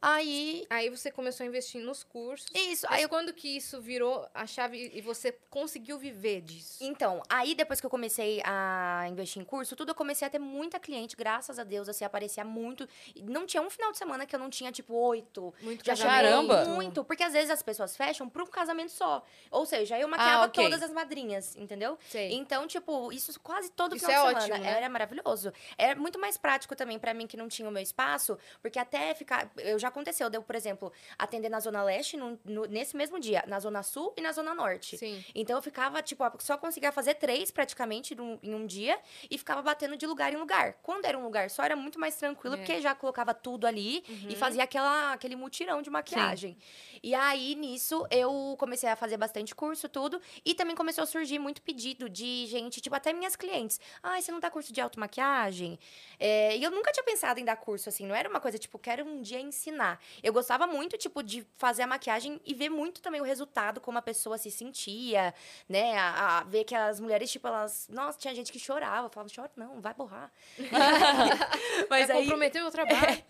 Aí. 0.00 0.66
Aí 0.68 0.90
você 0.90 1.10
começou 1.10 1.44
a 1.44 1.46
investir 1.46 1.80
nos 1.80 2.04
cursos. 2.04 2.46
Isso, 2.54 2.86
Aí 2.88 2.96
aí 2.98 3.02
eu 3.04 3.08
quando 3.08 3.32
que 3.32 3.56
isso 3.56 3.80
virou 3.80 4.28
a 4.34 4.46
chave 4.46 4.90
e 4.94 5.00
você 5.00 5.32
conseguiu 5.48 5.98
viver 5.98 6.42
disso? 6.42 6.78
Então, 6.82 7.22
aí 7.28 7.54
depois 7.54 7.80
que 7.80 7.86
eu 7.86 7.90
comecei 7.90 8.40
a 8.44 9.06
investir 9.08 9.40
em 9.40 9.44
curso, 9.44 9.74
tudo 9.74 9.90
eu 9.90 9.94
comecei 9.94 10.26
a 10.26 10.30
ter 10.30 10.38
muita 10.38 10.78
cliente, 10.78 11.16
graças 11.16 11.58
a 11.58 11.64
Deus, 11.64 11.88
assim, 11.88 12.04
aparecia 12.04 12.44
muito. 12.44 12.86
Não 13.22 13.46
tinha 13.46 13.62
um 13.62 13.70
final 13.70 13.92
de 13.92 13.98
semana 13.98 14.26
que 14.26 14.34
eu 14.34 14.38
não 14.38 14.50
tinha, 14.50 14.70
tipo, 14.70 14.92
oito. 14.94 15.54
Muito 15.62 15.84
Já 15.84 15.96
Caramba! 15.96 16.64
muito, 16.66 17.02
porque 17.04 17.22
às 17.22 17.32
vezes 17.32 17.50
as 17.50 17.62
pessoas 17.62 17.96
fecham 17.96 18.28
pra 18.28 18.42
um 18.42 18.46
casamento 18.46 18.92
só. 18.92 19.24
Ou 19.50 19.64
seja, 19.64 19.98
eu 19.98 20.06
maquiava 20.08 20.44
Ah, 20.44 20.46
ok. 20.48 20.64
todas 20.64 20.82
as 20.82 20.90
madrinhas, 20.92 21.56
entendeu? 21.56 21.98
Sei. 22.10 22.32
Então, 22.34 22.66
tipo, 22.66 23.10
isso 23.12 23.38
quase 23.40 23.70
todo 23.70 23.96
Isso 23.96 24.04
final 24.06 24.28
é 24.28 24.34
de 24.34 24.40
semana. 24.42 24.54
ótimo, 24.54 24.70
né? 24.70 24.76
Era 24.78 24.88
maravilhoso. 24.88 25.52
Era 25.78 25.98
muito 25.98 26.18
mais 26.18 26.36
prático 26.36 26.76
também 26.76 26.98
pra 26.98 27.14
mim 27.14 27.26
que 27.26 27.36
não 27.36 27.48
tinha 27.48 27.68
o 27.68 27.72
meu 27.72 27.82
espaço, 27.82 28.38
porque 28.60 28.78
até 28.78 29.14
ficar. 29.14 29.50
Eu 29.58 29.78
já 29.78 29.90
aconteceu. 29.94 30.28
Deu, 30.28 30.42
por 30.42 30.54
exemplo, 30.56 30.92
atender 31.18 31.48
na 31.48 31.60
Zona 31.60 31.82
Leste 31.82 32.16
no- 32.16 32.38
no- 32.44 32.66
nesse 32.66 32.96
mesmo 32.96 33.18
dia, 33.20 33.44
na 33.46 33.58
Zona 33.60 33.82
Sul 33.82 34.12
e 34.16 34.20
na 34.20 34.32
Zona 34.32 34.54
Norte. 34.54 34.98
Sim. 34.98 35.24
Então 35.34 35.56
eu 35.56 35.62
ficava, 35.62 36.02
tipo, 36.02 36.24
só 36.40 36.56
conseguia 36.58 36.90
fazer 36.92 37.14
três 37.14 37.50
praticamente 37.50 38.14
num- 38.14 38.38
em 38.42 38.54
um 38.54 38.66
dia 38.66 38.98
e 39.30 39.38
ficava 39.38 39.62
batendo 39.62 39.96
de 39.96 40.06
lugar 40.06 40.32
em 40.32 40.36
lugar. 40.36 40.74
Quando 40.82 41.04
era 41.04 41.16
um 41.18 41.22
lugar 41.22 41.48
só, 41.50 41.62
era 41.62 41.76
muito 41.76 41.98
mais 41.98 42.16
tranquilo, 42.16 42.54
É. 42.56 42.58
porque 42.58 42.80
já 42.80 42.94
colocava 42.94 43.32
tudo 43.32 43.66
ali 43.66 44.04
e 44.28 44.34
fazia 44.36 44.64
aquela, 44.64 45.12
aquele 45.12 45.36
mutirão 45.36 45.80
de 45.80 45.90
maquiagem. 45.90 46.56
E 47.02 47.14
aí, 47.14 47.54
nisso, 47.54 48.06
eu 48.10 48.56
comecei 48.58 48.88
a 48.88 48.96
fazer 48.96 49.16
bastante 49.16 49.54
curso, 49.54 49.88
tudo. 49.88 50.20
E 50.44 50.54
também 50.54 50.74
começou 50.74 51.02
a 51.02 51.06
surgir 51.06 51.38
muito 51.38 51.60
pedido 51.62 52.08
de 52.08 52.46
gente, 52.46 52.80
tipo, 52.80 52.94
até 52.96 53.12
minhas 53.12 53.36
clientes. 53.36 53.78
Ai, 54.02 54.22
você 54.22 54.32
não 54.32 54.40
dá 54.40 54.50
curso 54.50 54.72
de 54.72 54.80
automaquiagem? 54.80 55.78
É, 56.18 56.56
e 56.56 56.62
eu 56.62 56.70
nunca 56.70 56.90
tinha 56.92 57.04
pensado 57.04 57.38
em 57.38 57.44
dar 57.44 57.56
curso, 57.56 57.88
assim. 57.88 58.06
Não 58.06 58.14
era 58.14 58.28
uma 58.28 58.40
coisa, 58.40 58.58
tipo, 58.58 58.78
quero 58.78 59.04
um 59.04 59.20
dia 59.20 59.40
ensinar. 59.40 59.73
Eu 60.22 60.32
gostava 60.32 60.66
muito, 60.66 60.96
tipo, 60.96 61.22
de 61.22 61.46
fazer 61.54 61.82
a 61.82 61.86
maquiagem 61.86 62.40
e 62.44 62.54
ver 62.54 62.68
muito 62.68 63.00
também 63.00 63.20
o 63.20 63.24
resultado, 63.24 63.80
como 63.80 63.98
a 63.98 64.02
pessoa 64.02 64.38
se 64.38 64.50
sentia, 64.50 65.34
né? 65.68 65.96
A, 65.98 66.38
a 66.38 66.44
ver 66.44 66.64
que 66.64 66.74
as 66.74 67.00
mulheres, 67.00 67.30
tipo, 67.30 67.46
elas... 67.46 67.88
Nossa, 67.90 68.18
tinha 68.18 68.34
gente 68.34 68.52
que 68.52 68.58
chorava. 68.58 69.08
Falava, 69.08 69.30
chora 69.34 69.50
não, 69.56 69.80
vai 69.80 69.94
borrar. 69.94 70.30
Mas 71.90 72.08
Já 72.08 72.14
aí... 72.14 72.22
comprometeu 72.22 72.66
o 72.66 72.70
trabalho. 72.72 73.22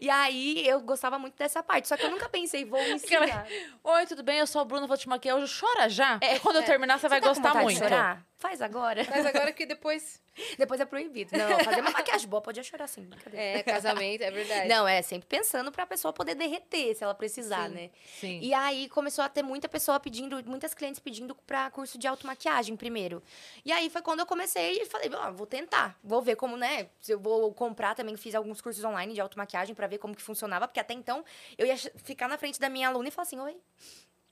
E 0.00 0.08
aí, 0.08 0.66
eu 0.66 0.80
gostava 0.80 1.18
muito 1.18 1.36
dessa 1.36 1.62
parte. 1.62 1.88
Só 1.88 1.96
que 1.96 2.04
eu 2.04 2.10
nunca 2.10 2.28
pensei, 2.28 2.64
vou 2.64 2.80
ensinar. 2.80 3.46
Oi, 3.82 4.06
tudo 4.06 4.22
bem? 4.22 4.38
Eu 4.38 4.46
sou 4.46 4.60
a 4.60 4.64
Bruna, 4.64 4.86
vou 4.86 4.96
te 4.96 5.08
maquiar 5.08 5.36
hoje. 5.36 5.58
Chora 5.58 5.88
já. 5.88 6.18
Quando 6.42 6.56
eu 6.56 6.64
terminar, 6.64 6.98
você, 6.98 7.08
vai 7.08 7.20
tá 7.20 7.28
com 7.28 7.34
gostar 7.34 7.62
muito. 7.62 7.78
chorar? 7.78 8.24
Faz 8.38 8.62
agora. 8.62 9.04
Mas 9.10 9.26
agora 9.26 9.52
que 9.52 9.66
depois. 9.66 10.22
Depois 10.56 10.80
é 10.80 10.84
proibido. 10.84 11.36
Não, 11.36 11.58
fazer 11.64 11.80
uma 11.80 11.90
maquiagem 11.90 12.28
boa 12.28 12.40
podia 12.40 12.62
chorar 12.62 12.86
sim. 12.86 13.02
brincadeira. 13.02 13.58
É, 13.58 13.62
casamento, 13.62 14.22
é 14.22 14.30
verdade. 14.30 14.68
Não, 14.68 14.86
é 14.86 15.02
sempre 15.02 15.26
pensando 15.28 15.70
pra 15.72 15.86
pessoa 15.86 16.12
poder 16.12 16.34
derreter 16.34 16.94
se 16.94 17.04
ela 17.04 17.14
precisar, 17.14 17.68
Sim. 17.68 17.74
né? 17.74 17.90
Sim. 18.20 18.40
E 18.40 18.54
aí 18.54 18.88
começou 18.88 19.24
a 19.24 19.28
ter 19.28 19.42
muita 19.42 19.68
pessoa 19.68 19.98
pedindo, 20.00 20.42
muitas 20.46 20.74
clientes 20.74 21.00
pedindo 21.00 21.34
pra 21.34 21.70
curso 21.70 21.98
de 21.98 22.06
automaquiagem 22.06 22.76
primeiro. 22.76 23.22
E 23.64 23.72
aí 23.72 23.90
foi 23.90 24.02
quando 24.02 24.20
eu 24.20 24.26
comecei 24.26 24.82
e 24.82 24.86
falei, 24.86 25.10
ó, 25.14 25.30
vou 25.32 25.46
tentar. 25.46 25.98
Vou 26.02 26.22
ver 26.22 26.36
como, 26.36 26.56
né? 26.56 26.88
Se 27.00 27.12
eu 27.12 27.18
vou 27.18 27.52
comprar 27.52 27.94
também, 27.94 28.16
fiz 28.16 28.34
alguns 28.34 28.60
cursos 28.60 28.84
online 28.84 29.14
de 29.14 29.20
automaquiagem 29.20 29.74
pra 29.74 29.86
ver 29.86 29.98
como 29.98 30.14
que 30.14 30.22
funcionava, 30.22 30.66
porque 30.66 30.80
até 30.80 30.94
então 30.94 31.24
eu 31.56 31.66
ia 31.66 31.76
ficar 31.76 32.28
na 32.28 32.38
frente 32.38 32.58
da 32.60 32.68
minha 32.68 32.88
aluna 32.88 33.08
e 33.08 33.10
falar 33.10 33.24
assim, 33.24 33.38
oi. 33.38 33.56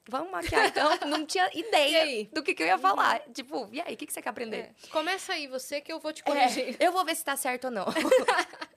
Vamos 0.09 0.30
maquiar, 0.30 0.66
então. 0.68 0.88
Não 1.09 1.26
tinha 1.26 1.50
ideia 1.54 2.28
do 2.32 2.42
que, 2.42 2.54
que 2.54 2.62
eu 2.62 2.66
ia 2.66 2.78
falar. 2.78 3.20
Tipo, 3.34 3.68
e 3.72 3.80
aí, 3.80 3.94
o 3.94 3.96
que, 3.96 4.07
que 4.07 4.12
você 4.12 4.22
quer 4.22 4.28
aprender? 4.30 4.57
É. 4.57 4.70
Começa 4.90 5.32
aí 5.32 5.46
você 5.48 5.80
que 5.80 5.92
eu 5.92 5.98
vou 5.98 6.12
te 6.12 6.22
É, 6.22 6.24
corrigir. 6.24 6.76
eu 6.78 6.92
vou 6.92 7.04
ver 7.04 7.16
se 7.16 7.24
tá 7.24 7.36
certo 7.36 7.64
ou 7.66 7.70
não. 7.70 7.86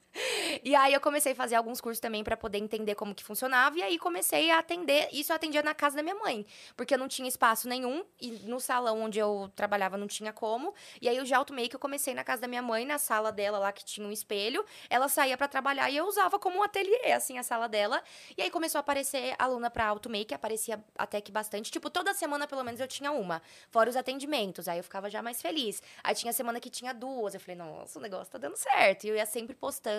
e 0.63 0.75
aí 0.75 0.93
eu 0.93 0.99
comecei 0.99 1.33
a 1.33 1.35
fazer 1.35 1.55
alguns 1.55 1.79
cursos 1.79 1.99
também 1.99 2.23
pra 2.23 2.35
poder 2.35 2.57
entender 2.57 2.95
como 2.95 3.13
que 3.13 3.23
funcionava 3.23 3.77
e 3.77 3.83
aí 3.83 3.97
comecei 3.99 4.49
a 4.49 4.59
atender, 4.59 5.07
isso 5.11 5.31
eu 5.31 5.35
atendia 5.35 5.61
na 5.61 5.73
casa 5.73 5.97
da 5.97 6.03
minha 6.03 6.15
mãe, 6.15 6.45
porque 6.75 6.93
eu 6.93 6.97
não 6.97 7.07
tinha 7.07 7.27
espaço 7.27 7.67
nenhum 7.67 8.03
e 8.19 8.31
no 8.45 8.59
salão 8.59 9.01
onde 9.01 9.19
eu 9.19 9.51
trabalhava 9.55 9.97
não 9.97 10.07
tinha 10.07 10.33
como. 10.33 10.73
E 11.01 11.07
aí 11.07 11.19
o 11.19 11.23
de 11.23 11.33
automake 11.33 11.73
eu 11.73 11.79
comecei 11.79 12.13
na 12.13 12.23
casa 12.23 12.41
da 12.41 12.47
minha 12.47 12.61
mãe, 12.61 12.85
na 12.85 12.97
sala 12.97 13.31
dela 13.31 13.59
lá 13.59 13.71
que 13.71 13.85
tinha 13.85 14.05
um 14.07 14.11
espelho. 14.11 14.65
Ela 14.89 15.07
saía 15.07 15.37
pra 15.37 15.47
trabalhar 15.47 15.89
e 15.89 15.97
eu 15.97 16.05
usava 16.05 16.39
como 16.39 16.59
um 16.59 16.63
ateliê 16.63 17.11
assim 17.11 17.37
a 17.37 17.43
sala 17.43 17.67
dela. 17.67 18.01
E 18.37 18.41
aí 18.41 18.49
começou 18.49 18.79
a 18.79 18.81
aparecer 18.81 19.35
aluna 19.37 19.69
pra 19.69 19.85
automake, 19.87 20.33
aparecia 20.33 20.83
até 20.97 21.21
que 21.21 21.31
bastante, 21.31 21.71
tipo 21.71 21.89
toda 21.89 22.13
semana 22.13 22.47
pelo 22.47 22.63
menos 22.63 22.79
eu 22.79 22.87
tinha 22.87 23.11
uma, 23.11 23.41
fora 23.69 23.89
os 23.89 23.95
atendimentos. 23.95 24.67
Aí 24.67 24.79
eu 24.79 24.83
ficava 24.83 25.09
já 25.09 25.21
mais 25.21 25.41
feliz. 25.41 25.81
Aí 26.03 26.15
tinha 26.15 26.33
semana 26.33 26.59
que 26.59 26.69
tinha 26.69 26.93
duas. 26.93 27.33
Eu 27.33 27.39
falei, 27.39 27.55
nossa, 27.55 27.99
o 27.99 28.01
negócio 28.01 28.31
tá 28.31 28.37
dando 28.37 28.55
certo. 28.55 29.05
E 29.05 29.09
eu 29.09 29.15
ia 29.15 29.25
sempre 29.25 29.55
postando. 29.55 29.98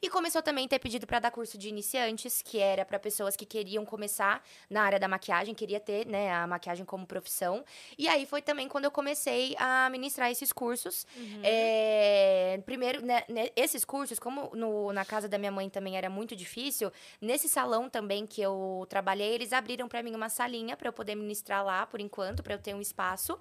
E 0.00 0.08
começou 0.10 0.42
também 0.42 0.66
a 0.66 0.68
ter 0.68 0.78
pedido 0.78 1.06
pra 1.06 1.18
dar 1.18 1.30
curso 1.30 1.56
de 1.58 1.68
iniciantes, 1.68 2.42
que 2.42 2.58
era 2.58 2.84
pra 2.84 2.98
pessoas 2.98 3.34
que 3.36 3.44
queriam 3.46 3.84
começar 3.84 4.42
na 4.70 4.82
área 4.82 4.98
da 5.00 5.08
maquiagem, 5.08 5.54
queria 5.54 5.80
ter, 5.80 6.06
né, 6.06 6.32
a 6.32 6.46
maquiagem 6.46 6.84
como 6.84 7.06
profissão. 7.06 7.64
E 7.98 8.08
aí 8.08 8.26
foi 8.26 8.42
também 8.42 8.68
quando 8.68 8.84
eu 8.84 8.90
comecei 8.90 9.54
a 9.58 9.88
ministrar 9.90 10.30
esses 10.30 10.52
cursos. 10.52 11.06
É, 11.42 12.60
primeiro, 12.64 13.04
né, 13.04 13.24
né, 13.28 13.48
esses 13.56 13.84
cursos, 13.84 14.18
como 14.18 14.50
no- 14.54 14.92
na 14.92 15.04
casa 15.04 15.28
da 15.28 15.38
minha 15.38 15.50
mãe 15.52 15.68
também 15.68 15.96
era 15.96 16.08
muito 16.10 16.34
difícil, 16.36 16.90
nesse 17.20 17.48
salão 17.48 17.88
também 17.88 18.26
que 18.26 18.40
eu 18.40 18.86
trabalhei, 18.88 19.32
eles 19.34 19.52
abriram 19.52 19.88
pra 19.88 20.02
mim 20.02 20.14
uma 20.14 20.28
salinha 20.28 20.76
pra 20.76 20.88
eu 20.88 20.92
poder 20.92 21.14
ministrar 21.14 21.64
lá 21.64 21.86
por 21.86 22.00
enquanto, 22.00 22.42
pra 22.42 22.54
eu 22.54 22.58
ter 22.58 22.74
um 22.74 22.80
espaço. 22.80 23.38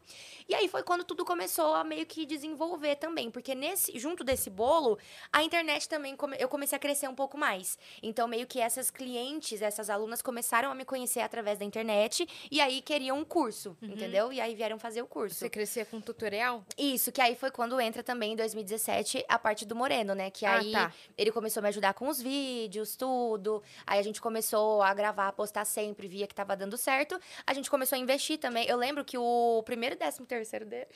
E 0.48 0.56
aí 0.56 0.68
foi 0.68 0.84
quando 0.84 1.04
tudo 1.04 1.24
começou 1.26 1.74
a 1.74 1.84
meio 1.84 2.06
que 2.06 2.26
desenvolver 2.26 2.96
também, 2.96 3.30
porque 3.32 3.54
nesse 3.56 3.98
junto 3.98 4.24
desse 4.24 4.50
bolo, 4.50 4.98
a 5.32 5.44
internet 5.44 5.88
também 5.92 6.16
come- 6.16 6.38
eu 6.40 6.48
comecei 6.50 6.76
a 6.76 6.80
crescer 6.80 7.08
um 7.08 7.14
pouco 7.14 7.38
mais. 7.38 7.78
Então 8.02 8.28
meio 8.28 8.48
que 8.48 8.60
essas 8.60 8.90
clientes, 8.90 9.62
essas 9.62 9.90
alunas 9.90 10.22
começaram 10.22 10.72
a 10.72 10.76
me 10.76 10.86
conhecer 10.86 11.20
através 11.20 11.60
da 11.60 11.66
internet 11.66 12.26
e 12.50 12.60
aí 12.62 12.82
queriam 12.82 13.20
um 13.20 13.26
curso, 13.26 13.78
entendeu? 13.82 14.32
E 14.32 14.40
aí 14.40 14.56
vieram 14.56 14.80
fazer 14.80 15.02
o 15.02 15.06
curso. 15.08 15.36
Você 15.36 15.50
crescia 15.50 15.86
com 15.86 16.00
tutorial? 16.00 16.64
Isso, 16.78 17.12
que 17.12 17.20
aí 17.22 17.36
foi 17.36 17.52
quando 17.52 17.80
entra 17.80 18.02
também 18.02 18.34
em 18.34 18.36
2017 18.36 19.26
a 19.28 19.38
parte 19.38 19.66
do 19.66 19.76
Moreno, 19.76 20.16
né? 20.16 20.32
Que 20.32 20.46
Ah, 20.46 20.58
aí 20.60 20.72
tá. 20.72 20.94
ele 21.18 21.32
começou 21.32 21.60
a 21.60 21.64
me 21.64 21.70
ajudar 21.70 21.94
com 21.94 22.08
os 22.08 22.22
vídeos, 22.22 22.96
tudo. 22.96 23.62
Aí 23.86 24.00
a 24.00 24.04
gente 24.04 24.22
começou 24.22 24.82
a 24.82 24.94
gravar, 24.94 25.28
a 25.28 25.32
postar 25.34 25.66
sempre, 25.66 26.08
via 26.08 26.26
que 26.26 26.34
tava 26.34 26.56
dando 26.56 26.78
certo. 26.78 27.20
A 27.46 27.54
gente 27.54 27.70
começou 27.70 27.98
a 27.98 28.00
investir 28.00 28.38
também. 28.40 28.66
Eu 28.68 28.78
lembro 28.78 29.04
que 29.04 29.18
o 29.18 29.62
primeiro 29.66 29.96
e 29.96 29.98
décimo 30.00 30.26
terceiro 30.26 30.66
dele. 30.66 30.88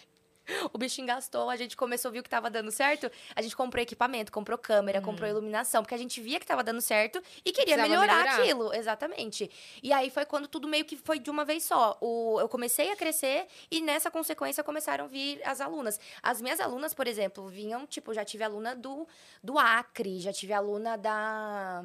O 0.73 0.77
bichinho 0.77 1.07
gastou, 1.07 1.49
a 1.49 1.55
gente 1.55 1.75
começou, 1.75 2.11
viu 2.11 2.23
que 2.23 2.29
tava 2.29 2.49
dando 2.49 2.71
certo. 2.71 3.09
A 3.35 3.41
gente 3.41 3.55
comprou 3.55 3.81
equipamento, 3.81 4.31
comprou 4.31 4.57
câmera, 4.57 5.01
comprou 5.01 5.29
iluminação, 5.29 5.81
porque 5.83 5.95
a 5.95 5.97
gente 5.97 6.21
via 6.21 6.39
que 6.39 6.45
tava 6.45 6.63
dando 6.63 6.81
certo 6.81 7.21
e 7.43 7.51
queria 7.51 7.77
melhorar, 7.77 8.17
melhorar. 8.17 8.39
aquilo. 8.39 8.73
Exatamente. 8.73 9.49
E 9.81 9.93
aí 9.93 10.09
foi 10.09 10.25
quando 10.25 10.47
tudo 10.47 10.67
meio 10.67 10.85
que 10.85 10.97
foi 10.97 11.19
de 11.19 11.29
uma 11.29 11.45
vez 11.45 11.63
só. 11.63 11.97
O, 12.01 12.39
eu 12.39 12.49
comecei 12.49 12.91
a 12.91 12.95
crescer 12.95 13.47
e 13.69 13.81
nessa 13.81 14.11
consequência 14.11 14.63
começaram 14.63 15.05
a 15.05 15.07
vir 15.07 15.41
as 15.45 15.61
alunas. 15.61 15.99
As 16.21 16.41
minhas 16.41 16.59
alunas, 16.59 16.93
por 16.93 17.07
exemplo, 17.07 17.47
vinham, 17.47 17.85
tipo, 17.85 18.13
já 18.13 18.25
tive 18.25 18.43
aluna 18.43 18.75
do, 18.75 19.07
do 19.43 19.57
Acre, 19.57 20.19
já 20.19 20.33
tive 20.33 20.53
aluna 20.53 20.97
da. 20.97 21.83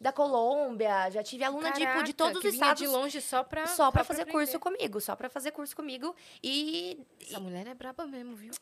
Da 0.00 0.12
Colômbia, 0.12 1.10
já 1.10 1.24
tive 1.24 1.42
aluna, 1.42 1.72
tipo, 1.72 1.84
Caraca, 1.84 2.04
de 2.04 2.12
todos 2.12 2.40
que 2.40 2.46
os 2.48 2.54
estados. 2.54 2.80
de 2.80 2.86
longe 2.86 3.20
só 3.20 3.42
pra 3.42 3.66
só 3.66 3.90
pra 3.90 4.04
fazer 4.04 4.22
aprender. 4.22 4.38
curso 4.38 4.60
comigo, 4.60 5.00
só 5.00 5.16
pra 5.16 5.28
fazer 5.28 5.50
curso 5.50 5.74
comigo. 5.74 6.14
E. 6.42 7.00
Essa 7.20 7.40
mulher 7.40 7.66
é 7.66 7.74
braba 7.74 8.06
mesmo, 8.06 8.36
viu? 8.36 8.52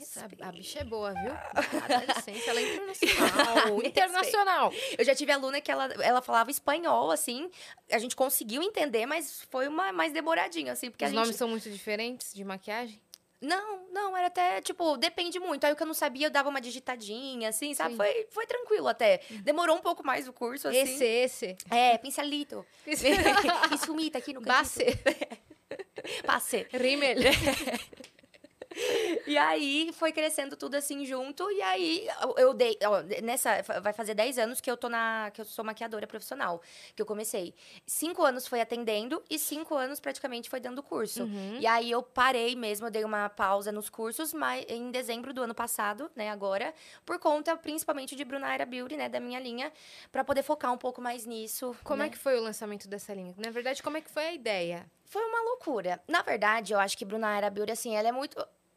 Essa- 0.00 0.20
respeita. 0.20 0.46
a 0.46 0.52
bicha 0.52 0.78
é 0.78 0.84
boa, 0.84 1.12
viu? 1.12 1.32
Ah, 1.32 1.52
dá 1.88 2.14
licença, 2.14 2.50
ela 2.50 2.60
é 2.60 2.62
internacional. 2.72 3.82
internacional. 3.84 4.72
Eu 4.96 5.04
já 5.04 5.14
tive 5.14 5.32
aluna 5.32 5.60
que 5.60 5.70
ela, 5.72 5.86
ela 6.02 6.22
falava 6.22 6.50
espanhol, 6.52 7.10
assim. 7.10 7.50
A 7.90 7.98
gente 7.98 8.14
conseguiu 8.14 8.62
entender, 8.62 9.06
mas 9.06 9.42
foi 9.50 9.66
uma 9.66 9.92
mais 9.92 10.12
demoradinho, 10.12 10.70
assim, 10.72 10.90
porque 10.90 11.04
Os 11.04 11.08
a 11.08 11.10
gente. 11.10 11.18
nomes 11.20 11.36
são 11.36 11.48
muito 11.48 11.68
diferentes 11.68 12.32
de 12.32 12.44
maquiagem? 12.44 13.00
Não, 13.40 13.86
não, 13.92 14.16
era 14.16 14.28
até, 14.28 14.60
tipo, 14.60 14.96
depende 14.96 15.38
muito. 15.38 15.64
Aí 15.64 15.72
o 15.72 15.76
que 15.76 15.82
eu 15.82 15.86
não 15.86 15.94
sabia, 15.94 16.26
eu 16.26 16.30
dava 16.30 16.48
uma 16.48 16.60
digitadinha, 16.60 17.50
assim, 17.50 17.74
sabe? 17.74 17.90
Sim. 17.90 17.96
Foi, 17.96 18.26
foi 18.30 18.46
tranquilo 18.46 18.88
até. 18.88 19.20
Demorou 19.42 19.76
um 19.76 19.80
pouco 19.80 20.04
mais 20.04 20.26
o 20.26 20.32
curso, 20.32 20.68
assim. 20.68 20.78
Esse, 20.78 21.04
esse. 21.04 21.56
É, 21.70 21.98
pincelito. 21.98 22.64
Esse. 22.86 23.06
Esfumita 23.74 24.18
aqui 24.18 24.32
no 24.32 24.40
canto. 24.40 24.48
Basse. 24.48 24.86
Passe. 26.24 26.66
Rímel. 26.72 27.16
E 29.26 29.36
aí 29.36 29.90
foi 29.92 30.12
crescendo 30.12 30.56
tudo 30.56 30.76
assim 30.76 31.04
junto. 31.04 31.50
E 31.50 31.60
aí 31.60 32.06
eu- 32.36 32.54
dei. 32.54 32.78
ó, 32.84 33.02
nessa. 33.22 33.62
Vai 33.82 33.92
fazer 33.92 34.14
10 34.14 34.38
anos 34.38 34.60
que 34.60 34.70
eu 34.70 34.76
tô 34.76 34.88
na. 34.88 35.30
que 35.34 35.40
eu 35.40 35.44
sou 35.44 35.64
maquiadora 35.64 36.06
profissional. 36.06 36.62
Que 36.94 37.02
eu 37.02 37.06
comecei. 37.06 37.54
Cinco 37.86 38.22
anos 38.22 38.46
foi 38.46 38.60
atendendo 38.60 39.22
e 39.28 39.38
cinco 39.38 39.74
anos 39.74 39.98
praticamente 39.98 40.48
foi 40.48 40.60
dando 40.60 40.82
curso. 40.82 41.24
Uhum. 41.24 41.58
E 41.58 41.66
aí 41.66 41.90
eu 41.90 42.02
parei 42.02 42.54
mesmo, 42.54 42.86
eu 42.86 42.90
dei 42.90 43.04
uma 43.04 43.28
pausa 43.28 43.72
nos 43.72 43.88
cursos, 43.88 44.32
mas 44.32 44.64
em 44.68 44.90
dezembro 44.90 45.32
do 45.32 45.42
ano 45.42 45.54
passado, 45.54 46.10
né, 46.14 46.30
agora, 46.30 46.72
por 47.04 47.18
conta 47.18 47.56
principalmente 47.56 48.14
de 48.14 48.24
Bruna 48.24 48.52
Era 48.52 48.64
Beauty, 48.64 48.96
né, 48.96 49.08
da 49.08 49.20
minha 49.20 49.40
linha, 49.40 49.72
pra 50.12 50.22
poder 50.24 50.42
focar 50.42 50.72
um 50.72 50.78
pouco 50.78 51.00
mais 51.00 51.26
nisso. 51.26 51.74
Como 51.82 52.00
né? 52.00 52.06
é 52.06 52.10
que 52.10 52.18
foi 52.18 52.38
o 52.38 52.42
lançamento 52.42 52.88
dessa 52.88 53.12
linha? 53.14 53.34
Na 53.36 53.50
verdade, 53.50 53.82
como 53.82 53.96
é 53.96 54.00
que 54.00 54.10
foi 54.10 54.26
a 54.26 54.32
ideia? 54.32 54.86
Foi 55.04 55.22
uma 55.24 55.40
loucura. 55.42 56.00
Na 56.08 56.22
verdade, 56.22 56.72
eu 56.72 56.78
acho 56.78 56.96
que 56.96 57.04
Bruna 57.04 57.36
Era 57.36 57.48
Beauty, 57.50 57.72
assim, 57.72 57.96
ela 57.96 58.08
é 58.08 58.12
muito. 58.12 58.36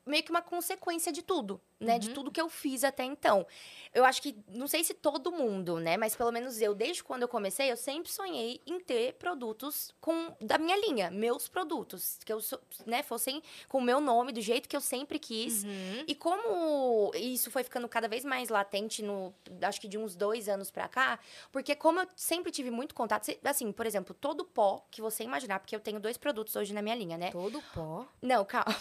Meio 0.10 0.24
que 0.24 0.32
uma 0.32 0.42
consequência 0.42 1.12
de 1.12 1.22
tudo, 1.22 1.62
né? 1.80 2.00
De 2.00 2.10
tudo 2.10 2.32
que 2.32 2.42
eu 2.42 2.50
fiz 2.50 2.84
até 2.84 3.04
então. 3.04 3.46
Eu 3.94 4.06
acho 4.06 4.22
que, 4.22 4.36
não 4.48 4.68
sei 4.68 4.84
se 4.84 4.94
todo 4.94 5.32
mundo, 5.32 5.80
né? 5.80 5.98
Mas 5.98 6.16
pelo 6.16 6.32
menos 6.32 6.62
eu, 6.62 6.76
desde 6.76 7.04
quando 7.04 7.24
eu 7.24 7.28
comecei, 7.28 7.72
eu 7.72 7.78
sempre 7.78 8.12
sonhei 8.12 8.62
em 8.66 8.80
ter 8.80 9.14
produtos 9.14 9.94
com 10.00 10.36
da 10.42 10.58
minha 10.58 10.78
linha, 10.78 11.10
meus 11.10 11.48
produtos. 11.48 12.20
Que 12.26 12.34
eu, 12.34 12.40
né, 12.86 13.04
fossem 13.04 13.42
com 13.68 13.80
o 13.80 13.82
meu 13.82 14.00
nome, 14.00 14.32
do 14.32 14.42
jeito 14.42 14.68
que 14.68 14.76
eu 14.76 14.82
sempre 14.82 15.20
quis. 15.20 15.64
Uhum. 15.64 16.04
E 16.08 16.16
como 16.16 17.12
isso 17.16 17.50
foi 17.52 17.64
ficando 17.64 17.88
cada 17.88 18.08
vez 18.08 18.26
mais 18.26 18.50
latente 18.50 19.02
no, 19.02 19.34
acho 19.62 19.80
que 19.80 19.88
de 19.88 19.98
uns 19.98 20.16
dois 20.16 20.50
anos 20.50 20.70
pra 20.72 20.88
cá, 20.88 21.20
porque 21.52 21.76
como 21.76 22.00
eu 22.00 22.08
sempre 22.16 22.52
tive 22.52 22.72
muito 22.72 22.94
contato, 22.96 23.30
assim, 23.44 23.72
por 23.72 23.86
exemplo, 23.86 24.14
todo 24.14 24.46
pó 24.46 24.86
que 24.92 25.02
você 25.02 25.24
imaginar, 25.24 25.60
porque 25.60 25.76
eu 25.76 25.80
tenho 25.80 26.00
dois 26.00 26.18
produtos 26.18 26.56
hoje 26.56 26.74
na 26.74 26.82
minha 26.82 26.96
linha, 26.96 27.18
né? 27.18 27.32
Todo 27.32 27.62
pó. 27.74 28.06
Não, 28.22 28.44
calma. 28.46 28.76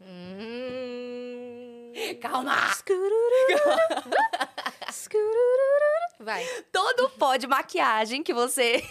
Hum. 0.00 1.92
Calma! 2.20 2.54
Vai. 6.18 6.44
Todo 6.72 7.10
pó 7.10 7.36
de 7.36 7.46
maquiagem 7.46 8.22
que 8.22 8.32
você 8.32 8.82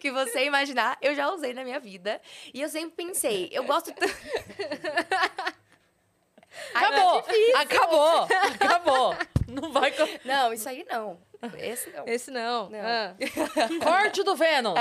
que 0.00 0.10
você 0.10 0.44
imaginar, 0.44 0.98
eu 1.00 1.14
já 1.14 1.30
usei 1.32 1.54
na 1.54 1.64
minha 1.64 1.78
vida. 1.80 2.20
E 2.52 2.60
eu 2.60 2.68
sempre 2.68 3.04
pensei, 3.04 3.48
eu 3.52 3.64
gosto 3.64 3.92
tanto. 3.92 4.12
Acabou! 6.74 7.24
Acabou! 7.54 8.28
Acabou! 8.54 9.16
Não 9.48 9.72
vai. 9.72 9.94
Não, 10.24 10.52
isso 10.52 10.68
aí 10.68 10.84
não. 10.88 11.18
Esse 11.56 11.90
não. 11.90 12.04
Esse 12.06 12.30
não. 12.30 12.68
Não. 12.68 12.78
Ah. 12.78 13.14
Corte 13.82 14.22
do 14.22 14.36
Vênus! 14.36 14.74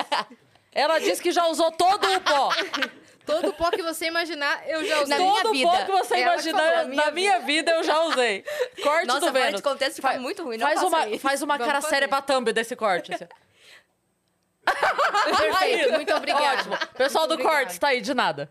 Ela 0.72 1.00
disse 1.00 1.22
que 1.22 1.32
já 1.32 1.48
usou 1.48 1.72
todo 1.72 2.06
o 2.06 2.22
pó. 2.22 2.50
Todo 3.30 3.54
pó 3.54 3.70
que 3.72 3.82
você 3.82 4.06
imaginar, 4.08 4.68
eu 4.68 4.84
já 4.86 5.02
usei. 5.02 5.18
Na 5.18 5.24
minha 5.24 5.42
Todo 5.42 5.52
vida. 5.54 5.70
pó 5.72 5.78
que 5.86 5.92
você 5.92 6.14
Ela 6.16 6.24
que 6.24 6.50
imaginar 6.50 6.60
falou, 6.60 6.76
na 6.78 6.86
minha 6.86 7.12
minha 7.12 7.40
vida 7.40 7.72
eu 7.72 7.84
já 7.84 8.02
usei. 8.04 8.44
Corte 8.84 9.08
Nossa, 9.08 9.20
do 9.22 9.32
Vênus. 9.32 9.56
de 9.56 9.62
contexto 9.62 9.96
fica 9.98 10.08
Faz- 10.10 10.22
muito 10.22 10.44
ruim. 10.44 10.58
Não 10.58 10.68
Faz 10.68 10.82
uma, 10.84 11.08
isso. 11.08 11.20
faz 11.22 11.42
uma 11.42 11.54
Vamos 11.56 11.68
cara 11.68 11.82
fazer. 11.82 11.94
séria 11.96 12.08
pra 12.08 12.22
thumb 12.22 12.52
desse 12.54 12.76
corte. 12.76 13.14
assim. 13.14 13.28
Perfeito, 15.38 15.94
muito 15.94 16.14
obrigada. 16.14 16.60
Ótimo. 16.60 16.78
Pessoal 16.96 17.26
do 17.28 17.36
Muito 17.36 17.42
obrigada. 17.48 17.66
corte, 17.66 17.80
tá 17.80 17.88
aí, 17.88 18.02
de 18.02 18.14
nada. 18.14 18.50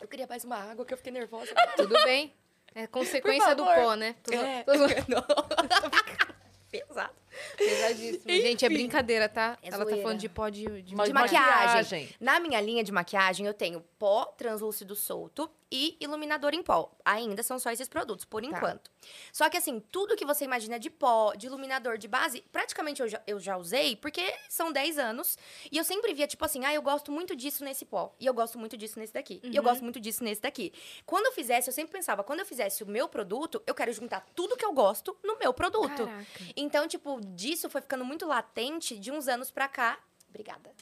Eu 0.00 0.08
queria 0.08 0.26
mais 0.26 0.44
uma 0.44 0.56
água 0.56 0.84
que 0.84 0.92
eu 0.92 0.98
fiquei 0.98 1.12
nervosa. 1.12 1.52
Tudo 1.76 1.94
bem. 2.04 2.34
É 2.74 2.86
consequência 2.86 3.54
do 3.54 3.64
pó, 3.64 3.94
né? 3.94 4.14
Tô- 4.24 4.32
É. 4.32 4.62
tô- 4.64 4.72
Pesado. 6.72 7.12
Pesadíssimo. 7.56 8.22
Gente, 8.26 8.64
é 8.64 8.68
brincadeira, 8.68 9.28
tá? 9.28 9.58
É 9.62 9.68
Ela 9.68 9.78
tá 9.78 9.84
zoeira. 9.84 10.02
falando 10.02 10.18
de 10.18 10.28
pó 10.28 10.48
de, 10.48 10.64
de 10.64 10.82
de 10.82 10.94
maquiagem. 10.94 11.12
maquiagem. 11.12 12.08
Na 12.20 12.40
minha 12.40 12.60
linha 12.60 12.82
de 12.84 12.92
maquiagem, 12.92 13.46
eu 13.46 13.54
tenho 13.54 13.80
pó 13.98 14.26
translúcido 14.26 14.94
solto 14.96 15.50
e 15.70 15.96
iluminador 16.00 16.52
em 16.52 16.62
pó. 16.62 16.92
Ainda 17.02 17.42
são 17.42 17.58
só 17.58 17.70
esses 17.70 17.88
produtos, 17.88 18.26
por 18.26 18.44
enquanto. 18.44 18.90
Só 19.32 19.48
que, 19.48 19.56
assim, 19.56 19.80
tudo 19.80 20.14
que 20.16 20.24
você 20.24 20.44
imagina 20.44 20.78
de 20.78 20.90
pó, 20.90 21.32
de 21.34 21.46
iluminador, 21.46 21.96
de 21.96 22.06
base, 22.06 22.44
praticamente 22.52 23.00
eu 23.00 23.08
já, 23.08 23.22
eu 23.26 23.40
já 23.40 23.56
usei, 23.56 23.96
porque 23.96 24.22
são 24.50 24.70
10 24.70 24.98
anos. 24.98 25.38
E 25.70 25.78
eu 25.78 25.84
sempre 25.84 26.12
via, 26.12 26.26
tipo 26.26 26.44
assim, 26.44 26.64
ah, 26.66 26.74
eu 26.74 26.82
gosto 26.82 27.10
muito 27.10 27.34
disso 27.34 27.64
nesse 27.64 27.86
pó. 27.86 28.14
E 28.20 28.26
eu 28.26 28.34
gosto 28.34 28.58
muito 28.58 28.76
disso 28.76 28.98
nesse 28.98 29.14
daqui. 29.14 29.40
E 29.42 29.56
eu 29.56 29.62
gosto 29.62 29.82
muito 29.82 29.98
disso 29.98 30.22
nesse 30.22 30.42
daqui. 30.42 30.72
Quando 31.06 31.26
eu 31.26 31.32
fizesse, 31.32 31.70
eu 31.70 31.72
sempre 31.74 31.92
pensava, 31.92 32.22
quando 32.22 32.40
eu 32.40 32.46
fizesse 32.46 32.82
o 32.82 32.86
meu 32.86 33.08
produto, 33.08 33.62
eu 33.66 33.74
quero 33.74 33.92
juntar 33.94 34.26
tudo 34.34 34.56
que 34.58 34.64
eu 34.66 34.74
gosto 34.74 35.16
no 35.24 35.38
meu 35.38 35.54
produto. 35.54 36.04
Caraca. 36.06 36.26
Então, 36.54 36.86
tipo, 36.86 37.18
disso 37.34 37.68
foi 37.68 37.80
ficando 37.80 38.04
muito 38.04 38.26
latente 38.26 38.98
de 38.98 39.10
uns 39.10 39.28
anos 39.28 39.50
pra 39.50 39.68
cá. 39.68 39.98
Obrigada. 40.28 40.72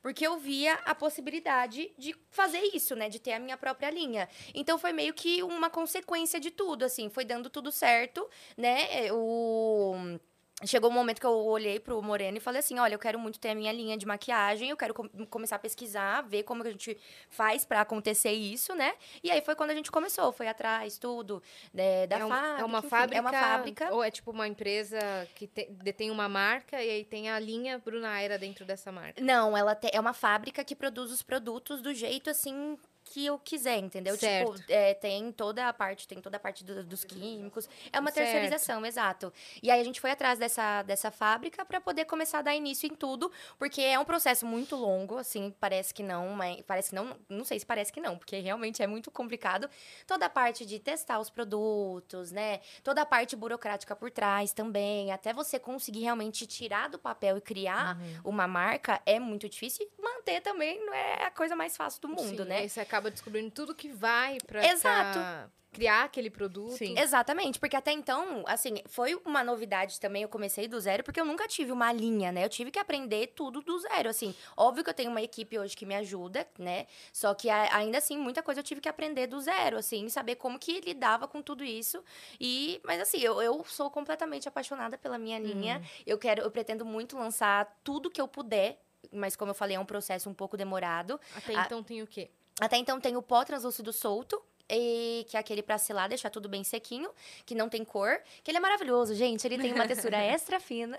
Porque 0.00 0.26
eu 0.26 0.38
via 0.38 0.74
a 0.84 0.94
possibilidade 0.94 1.92
de 1.98 2.14
fazer 2.30 2.60
isso, 2.72 2.94
né? 2.94 3.08
De 3.08 3.18
ter 3.18 3.32
a 3.32 3.38
minha 3.38 3.56
própria 3.56 3.90
linha. 3.90 4.28
Então 4.54 4.78
foi 4.78 4.92
meio 4.92 5.12
que 5.12 5.42
uma 5.42 5.68
consequência 5.68 6.38
de 6.38 6.50
tudo, 6.50 6.84
assim. 6.84 7.08
Foi 7.10 7.24
dando 7.24 7.50
tudo 7.50 7.72
certo, 7.72 8.28
né? 8.56 9.12
O. 9.12 10.18
Chegou 10.66 10.90
um 10.90 10.92
momento 10.92 11.20
que 11.20 11.26
eu 11.26 11.32
olhei 11.46 11.78
pro 11.78 12.02
Moreno 12.02 12.36
e 12.36 12.40
falei 12.40 12.58
assim: 12.58 12.80
olha, 12.80 12.94
eu 12.94 12.98
quero 12.98 13.16
muito 13.16 13.38
ter 13.38 13.50
a 13.50 13.54
minha 13.54 13.72
linha 13.72 13.96
de 13.96 14.04
maquiagem, 14.04 14.70
eu 14.70 14.76
quero 14.76 14.92
com- 14.92 15.08
começar 15.26 15.54
a 15.54 15.58
pesquisar, 15.58 16.22
ver 16.22 16.42
como 16.42 16.62
que 16.62 16.68
a 16.68 16.72
gente 16.72 16.98
faz 17.30 17.64
pra 17.64 17.80
acontecer 17.82 18.32
isso, 18.32 18.74
né? 18.74 18.92
E 19.22 19.30
aí 19.30 19.40
foi 19.40 19.54
quando 19.54 19.70
a 19.70 19.74
gente 19.74 19.88
começou, 19.88 20.32
foi 20.32 20.48
atrás, 20.48 20.98
tudo, 20.98 21.40
né, 21.72 22.08
da 22.08 22.18
é, 22.18 22.24
um- 22.24 22.28
fábrica. 22.28 22.60
é 22.60 22.64
uma 22.64 22.78
enfim, 22.78 22.88
fábrica. 22.88 23.18
É 23.18 23.20
uma 23.20 23.30
fábrica. 23.32 23.94
Ou 23.94 24.02
é 24.02 24.10
tipo 24.10 24.32
uma 24.32 24.48
empresa 24.48 24.98
que 25.36 25.46
te- 25.46 25.68
detém 25.70 26.10
uma 26.10 26.28
marca 26.28 26.82
e 26.82 26.90
aí 26.90 27.04
tem 27.04 27.30
a 27.30 27.38
linha 27.38 27.78
Brunaera 27.78 28.36
dentro 28.36 28.64
dessa 28.64 28.90
marca. 28.90 29.22
Não, 29.22 29.56
ela 29.56 29.76
te- 29.76 29.90
é 29.92 30.00
uma 30.00 30.12
fábrica 30.12 30.64
que 30.64 30.74
produz 30.74 31.12
os 31.12 31.22
produtos 31.22 31.80
do 31.80 31.94
jeito 31.94 32.30
assim 32.30 32.76
que 33.12 33.24
eu 33.26 33.38
quiser, 33.38 33.78
entendeu? 33.78 34.16
Certo. 34.16 34.54
Tipo, 34.56 34.72
é, 34.72 34.94
tem 34.94 35.32
toda 35.32 35.68
a 35.68 35.72
parte, 35.72 36.06
tem 36.06 36.20
toda 36.20 36.36
a 36.36 36.40
parte 36.40 36.64
do- 36.64 36.84
dos 36.84 37.04
químicos. 37.04 37.68
É 37.92 37.98
uma 37.98 38.10
Certo. 38.10 38.26
terceirização, 38.26 38.84
exato. 38.84 39.32
E 39.62 39.70
aí 39.70 39.80
a 39.80 39.84
gente 39.84 40.00
foi 40.00 40.10
atrás 40.10 40.38
dessa, 40.38 40.82
dessa 40.82 41.10
fábrica 41.10 41.64
para 41.64 41.80
poder 41.80 42.04
começar 42.04 42.38
a 42.40 42.42
dar 42.42 42.54
início 42.54 42.86
em 42.86 42.94
tudo, 42.94 43.30
porque 43.58 43.80
é 43.82 43.98
um 43.98 44.04
processo 44.04 44.44
muito 44.46 44.76
longo, 44.76 45.16
assim, 45.18 45.54
parece 45.58 45.92
que 45.94 46.02
não, 46.02 46.28
mas 46.30 46.60
parece 46.62 46.90
que 46.90 46.94
não, 46.96 47.16
não 47.28 47.44
sei 47.44 47.58
se 47.58 47.66
parece 47.66 47.92
que 47.92 48.00
não, 48.00 48.16
porque 48.18 48.38
realmente 48.38 48.82
é 48.82 48.86
muito 48.86 49.10
complicado. 49.10 49.68
Toda 50.06 50.26
a 50.26 50.30
parte 50.30 50.64
de 50.66 50.78
testar 50.78 51.18
os 51.18 51.30
produtos, 51.30 52.30
né? 52.32 52.60
Toda 52.82 53.02
a 53.02 53.06
parte 53.06 53.34
burocrática 53.36 53.94
por 53.96 54.10
trás 54.10 54.52
também, 54.52 55.12
até 55.12 55.32
você 55.32 55.58
conseguir 55.58 56.00
realmente 56.00 56.46
tirar 56.46 56.88
do 56.88 56.98
papel 56.98 57.36
e 57.38 57.40
criar 57.40 57.96
uma 58.24 58.46
marca 58.46 59.00
é 59.06 59.18
muito 59.18 59.48
difícil 59.48 59.88
manter 60.02 60.40
também 60.40 60.84
não 60.84 60.92
é 60.94 61.24
a 61.24 61.30
coisa 61.30 61.54
mais 61.56 61.76
fácil 61.76 62.00
do 62.02 62.08
mundo, 62.08 62.42
Sim, 62.42 62.48
né? 62.48 62.58
Aí 62.58 62.68
você 62.68 62.80
acaba 62.98 63.10
descobrindo 63.10 63.50
tudo 63.50 63.74
que 63.74 63.88
vai 63.88 64.38
pra 64.46 64.66
Exato. 64.66 65.18
pra 65.18 65.48
criar 65.70 66.04
aquele 66.04 66.30
produto. 66.30 66.76
Sim. 66.76 66.98
Exatamente, 66.98 67.58
porque 67.60 67.76
até 67.76 67.92
então, 67.92 68.42
assim, 68.46 68.78
foi 68.86 69.14
uma 69.24 69.44
novidade 69.44 70.00
também, 70.00 70.22
eu 70.22 70.28
comecei 70.28 70.66
do 70.66 70.80
zero, 70.80 71.04
porque 71.04 71.20
eu 71.20 71.24
nunca 71.24 71.46
tive 71.46 71.70
uma 71.70 71.92
linha, 71.92 72.32
né? 72.32 72.44
Eu 72.44 72.48
tive 72.48 72.70
que 72.70 72.78
aprender 72.78 73.28
tudo 73.28 73.60
do 73.60 73.78
zero, 73.78 74.08
assim. 74.08 74.34
Óbvio 74.56 74.82
que 74.82 74.90
eu 74.90 74.94
tenho 74.94 75.10
uma 75.10 75.22
equipe 75.22 75.58
hoje 75.58 75.76
que 75.76 75.86
me 75.86 75.94
ajuda, 75.94 76.48
né? 76.58 76.86
Só 77.12 77.34
que 77.34 77.48
a- 77.48 77.76
ainda 77.76 77.98
assim, 77.98 78.16
muita 78.18 78.42
coisa 78.42 78.60
eu 78.60 78.64
tive 78.64 78.80
que 78.80 78.88
aprender 78.88 79.26
do 79.26 79.40
zero, 79.40 79.76
assim, 79.76 80.08
saber 80.08 80.36
como 80.36 80.58
que 80.58 80.80
lidava 80.80 81.28
com 81.28 81.40
tudo 81.40 81.62
isso. 81.62 82.02
E, 82.40 82.80
mas 82.84 83.00
assim, 83.00 83.18
eu, 83.18 83.40
eu 83.40 83.64
sou 83.64 83.90
completamente 83.90 84.48
apaixonada 84.48 84.98
pela 84.98 85.18
minha 85.18 85.38
linha. 85.38 85.82
Eu 86.06 86.18
quero, 86.18 86.42
eu 86.42 86.50
pretendo 86.50 86.84
muito 86.84 87.16
lançar 87.16 87.78
tudo 87.84 88.10
que 88.10 88.20
eu 88.20 88.26
puder. 88.26 88.80
Mas 89.12 89.36
como 89.36 89.50
eu 89.52 89.54
falei, 89.54 89.76
é 89.76 89.80
um 89.80 89.86
processo 89.86 90.28
um 90.28 90.34
pouco 90.34 90.56
demorado. 90.56 91.20
Até 91.36 91.54
então 91.54 91.82
tem 91.82 92.02
o 92.02 92.06
quê? 92.06 92.30
Até 92.60 92.76
então 92.76 93.00
tem 93.00 93.16
o 93.16 93.22
pó 93.22 93.44
translúcido 93.44 93.92
solto. 93.92 94.40
E 94.70 95.24
que 95.28 95.36
é 95.36 95.40
aquele 95.40 95.62
pra 95.62 95.78
selar, 95.78 96.08
deixar 96.08 96.28
tudo 96.30 96.48
bem 96.48 96.62
sequinho, 96.62 97.10
que 97.46 97.54
não 97.54 97.68
tem 97.68 97.84
cor. 97.84 98.20
Que 98.44 98.50
ele 98.50 98.58
é 98.58 98.60
maravilhoso, 98.60 99.14
gente. 99.14 99.46
Ele 99.46 99.58
tem 99.58 99.72
uma 99.72 99.86
textura 99.86 100.18
extra 100.22 100.60
fina. 100.60 100.96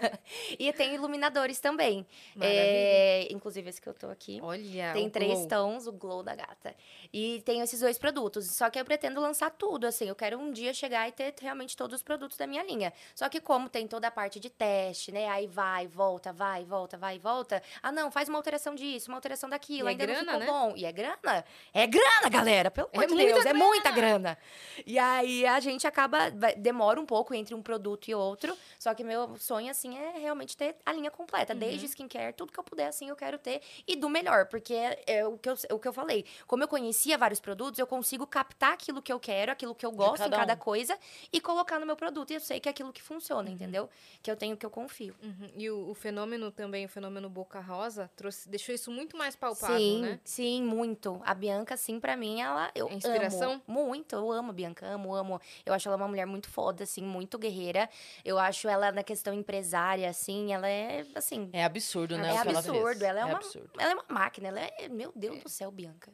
e 0.58 0.72
tem 0.72 0.94
iluminadores 0.94 1.60
também. 1.60 2.06
É, 2.40 3.28
inclusive 3.30 3.68
esse 3.68 3.80
que 3.80 3.88
eu 3.88 3.94
tô 3.94 4.08
aqui. 4.08 4.40
Olha, 4.42 4.92
Tem 4.94 5.08
três 5.10 5.34
glow. 5.34 5.48
tons, 5.48 5.86
o 5.86 5.92
glow 5.92 6.22
da 6.22 6.34
gata. 6.34 6.74
E 7.12 7.42
tem 7.44 7.60
esses 7.60 7.80
dois 7.80 7.98
produtos. 7.98 8.46
Só 8.46 8.70
que 8.70 8.80
eu 8.80 8.84
pretendo 8.84 9.20
lançar 9.20 9.50
tudo, 9.50 9.86
assim. 9.86 10.08
Eu 10.08 10.14
quero 10.14 10.38
um 10.38 10.50
dia 10.50 10.72
chegar 10.72 11.06
e 11.08 11.12
ter 11.12 11.34
realmente 11.40 11.76
todos 11.76 11.96
os 11.96 12.02
produtos 12.02 12.38
da 12.38 12.46
minha 12.46 12.62
linha. 12.62 12.92
Só 13.14 13.28
que 13.28 13.40
como 13.40 13.68
tem 13.68 13.86
toda 13.86 14.08
a 14.08 14.10
parte 14.10 14.40
de 14.40 14.48
teste, 14.48 15.12
né? 15.12 15.28
Aí 15.28 15.46
vai, 15.46 15.86
volta, 15.86 16.32
vai, 16.32 16.64
volta, 16.64 16.96
vai, 16.96 17.18
volta. 17.18 17.62
Ah, 17.82 17.92
não, 17.92 18.10
faz 18.10 18.28
uma 18.28 18.38
alteração 18.38 18.74
disso, 18.74 19.10
uma 19.10 19.18
alteração 19.18 19.50
daquilo. 19.50 19.88
E 19.88 19.90
é 19.90 19.90
ainda 19.90 20.06
grana, 20.06 20.22
não 20.22 20.40
ficou 20.40 20.40
né? 20.40 20.46
bom. 20.46 20.76
E 20.76 20.84
é 20.84 20.92
grana? 20.92 21.44
É 21.74 21.86
grana, 21.86 22.28
galera! 22.30 22.70
Pelo 22.70 22.88
amor 22.94 23.09
de 23.16 23.22
muita 23.22 23.34
Deus, 23.34 23.46
é 23.46 23.52
grana! 23.52 23.64
muita 23.64 23.90
grana. 23.90 24.38
E 24.86 24.98
aí 24.98 25.46
a 25.46 25.60
gente 25.60 25.86
acaba... 25.86 26.30
vai- 26.30 26.54
demora 26.54 27.00
um 27.00 27.06
pouco 27.06 27.34
entre 27.34 27.54
um 27.54 27.62
produto 27.62 28.08
e 28.08 28.14
outro. 28.14 28.56
Só 28.78 28.94
que 28.94 29.04
meu 29.04 29.36
sonho, 29.38 29.70
assim, 29.70 29.96
é 29.98 30.18
realmente 30.18 30.56
ter 30.56 30.76
a 30.84 30.92
linha 30.92 31.10
completa. 31.10 31.52
Uhum. 31.52 31.58
Desde 31.58 31.86
skincare, 31.86 32.32
tudo 32.34 32.52
que 32.52 32.58
eu 32.58 32.64
puder, 32.64 32.86
assim, 32.88 33.08
eu 33.08 33.16
quero 33.16 33.38
ter. 33.38 33.60
E 33.86 33.96
do 33.96 34.08
melhor, 34.08 34.46
porque 34.46 34.74
é, 34.74 35.02
é 35.06 35.26
o, 35.26 35.36
que 35.38 35.48
eu, 35.48 35.56
o 35.72 35.78
que 35.78 35.88
eu 35.88 35.92
falei. 35.92 36.24
Como 36.46 36.62
eu 36.62 36.68
conhecia 36.68 37.18
vários 37.18 37.40
produtos, 37.40 37.78
eu 37.78 37.86
consigo 37.86 38.26
captar 38.26 38.72
aquilo 38.72 39.02
que 39.02 39.12
eu 39.12 39.20
quero, 39.20 39.52
aquilo 39.52 39.74
que 39.74 39.84
eu 39.84 39.92
gosto 39.92 40.20
em 40.22 40.30
cada 40.30 40.36
cada 40.38 40.54
um. 40.54 40.56
coisa 40.58 40.98
e 41.32 41.40
colocar 41.40 41.78
no 41.78 41.86
meu 41.86 41.96
produto. 41.96 42.30
E 42.30 42.34
eu 42.34 42.40
sei 42.40 42.58
que 42.60 42.68
é 42.68 42.72
aquilo 42.72 42.92
que 42.92 43.02
funciona, 43.02 43.48
Uhum. 43.48 43.54
entendeu? 43.54 43.88
Que 44.22 44.30
eu 44.30 44.36
tenho, 44.36 44.56
que 44.56 44.64
eu 44.64 44.70
confio. 44.70 45.14
Uhum. 45.22 45.48
E 45.56 45.70
o, 45.70 45.90
o 45.90 45.94
fenômeno 45.94 46.50
também, 46.50 46.84
o 46.86 46.88
fenômeno 46.88 47.28
Boca 47.28 47.60
Rosa, 47.60 48.10
trouxe, 48.16 48.48
deixou 48.48 48.74
isso 48.74 48.90
muito 48.90 49.16
mais 49.16 49.36
palpável, 49.36 49.76
sim, 49.78 50.00
né? 50.02 50.20
sim, 50.24 50.62
muito. 50.62 51.20
A 51.24 51.34
Bianca, 51.34 51.76
sim, 51.76 52.00
pra 52.00 52.16
mim, 52.16 52.40
ela. 52.40 52.70
Eu 52.74 52.88
É 52.88 52.94
inspiração? 53.08 53.62
amo 53.68 53.86
muito. 53.86 54.14
Eu 54.16 54.30
amo 54.32 54.50
a 54.50 54.52
Bianca, 54.52 54.86
amo, 54.86 55.14
amo. 55.14 55.40
Eu 55.66 55.72
acho 55.74 55.88
ela 55.88 55.96
uma 55.96 56.08
mulher 56.08 56.26
muito 56.26 56.48
foda, 56.48 56.84
assim, 56.84 57.02
muito 57.02 57.38
guerreira. 57.38 57.88
Eu 58.24 58.38
acho 58.38 58.68
ela 58.68 58.92
na 58.92 59.02
questão 59.02 59.32
empresária, 59.34 60.08
assim, 60.08 60.52
ela 60.52 60.68
é, 60.68 61.04
assim. 61.14 61.50
É 61.52 61.64
absurdo, 61.64 62.16
né? 62.16 62.28
É 62.28 62.32
o 62.38 62.42
que 62.42 62.48
ela 62.48 62.58
absurdo, 62.58 62.86
fez. 62.86 63.02
ela 63.02 63.20
é 63.20 63.24
uma- 63.24 63.36
absurdo. 63.36 63.70
Ela 63.78 63.90
é 63.90 63.94
uma 63.94 64.04
máquina, 64.08 64.48
ela 64.48 64.60
é. 64.60 64.88
Meu 64.88 65.12
Deus 65.14 65.42
do 65.42 65.48
céu, 65.48 65.70
Bianca. 65.70 66.12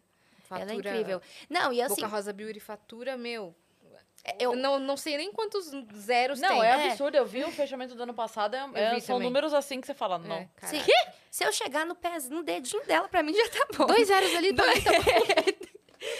Ela 0.50 0.60
é 0.62 0.66
Fatura- 0.66 0.90
incrível. 0.90 1.20
Não, 1.50 1.72
e 1.72 1.82
assim. 1.82 1.96
Boca 1.96 2.06
Rosa 2.06 2.32
Beauty 2.32 2.60
fatura, 2.60 3.16
meu. 3.16 3.54
Eu, 4.40 4.52
Eu 4.52 4.56
não, 4.56 4.78
não 4.80 4.96
sei 4.96 5.16
nem 5.16 5.30
quantos 5.32 5.70
zeros 5.96 6.40
Não, 6.40 6.48
tem. 6.48 6.62
é 6.62 6.66
É. 6.66 6.88
absurdo. 6.88 7.16
Eu 7.16 7.24
vi 7.24 7.44
o 7.44 7.50
fechamento 7.52 7.94
do 7.94 8.02
ano 8.02 8.12
passado. 8.14 8.54
é- 8.56 8.96
é- 8.96 9.00
são 9.00 9.16
também. 9.16 9.28
números 9.28 9.54
assim 9.54 9.80
que 9.80 9.86
você 9.86 9.94
fala, 9.94 10.18
não. 10.18 10.34
É, 10.34 10.48
cara. 10.56 10.72
Sim. 10.76 10.82
Se 11.30 11.44
eu 11.44 11.52
chegar 11.52 11.84
no 11.86 11.94
pé, 11.94 12.18
no 12.30 12.42
dedinho 12.42 12.84
dela, 12.86 13.06
pra 13.08 13.22
mim 13.22 13.32
já 13.34 13.48
tá 13.50 13.68
bom. 13.76 13.86
Dois 13.86 14.08
zeros 14.08 14.34
ali, 14.34 14.52
dois. 14.52 14.82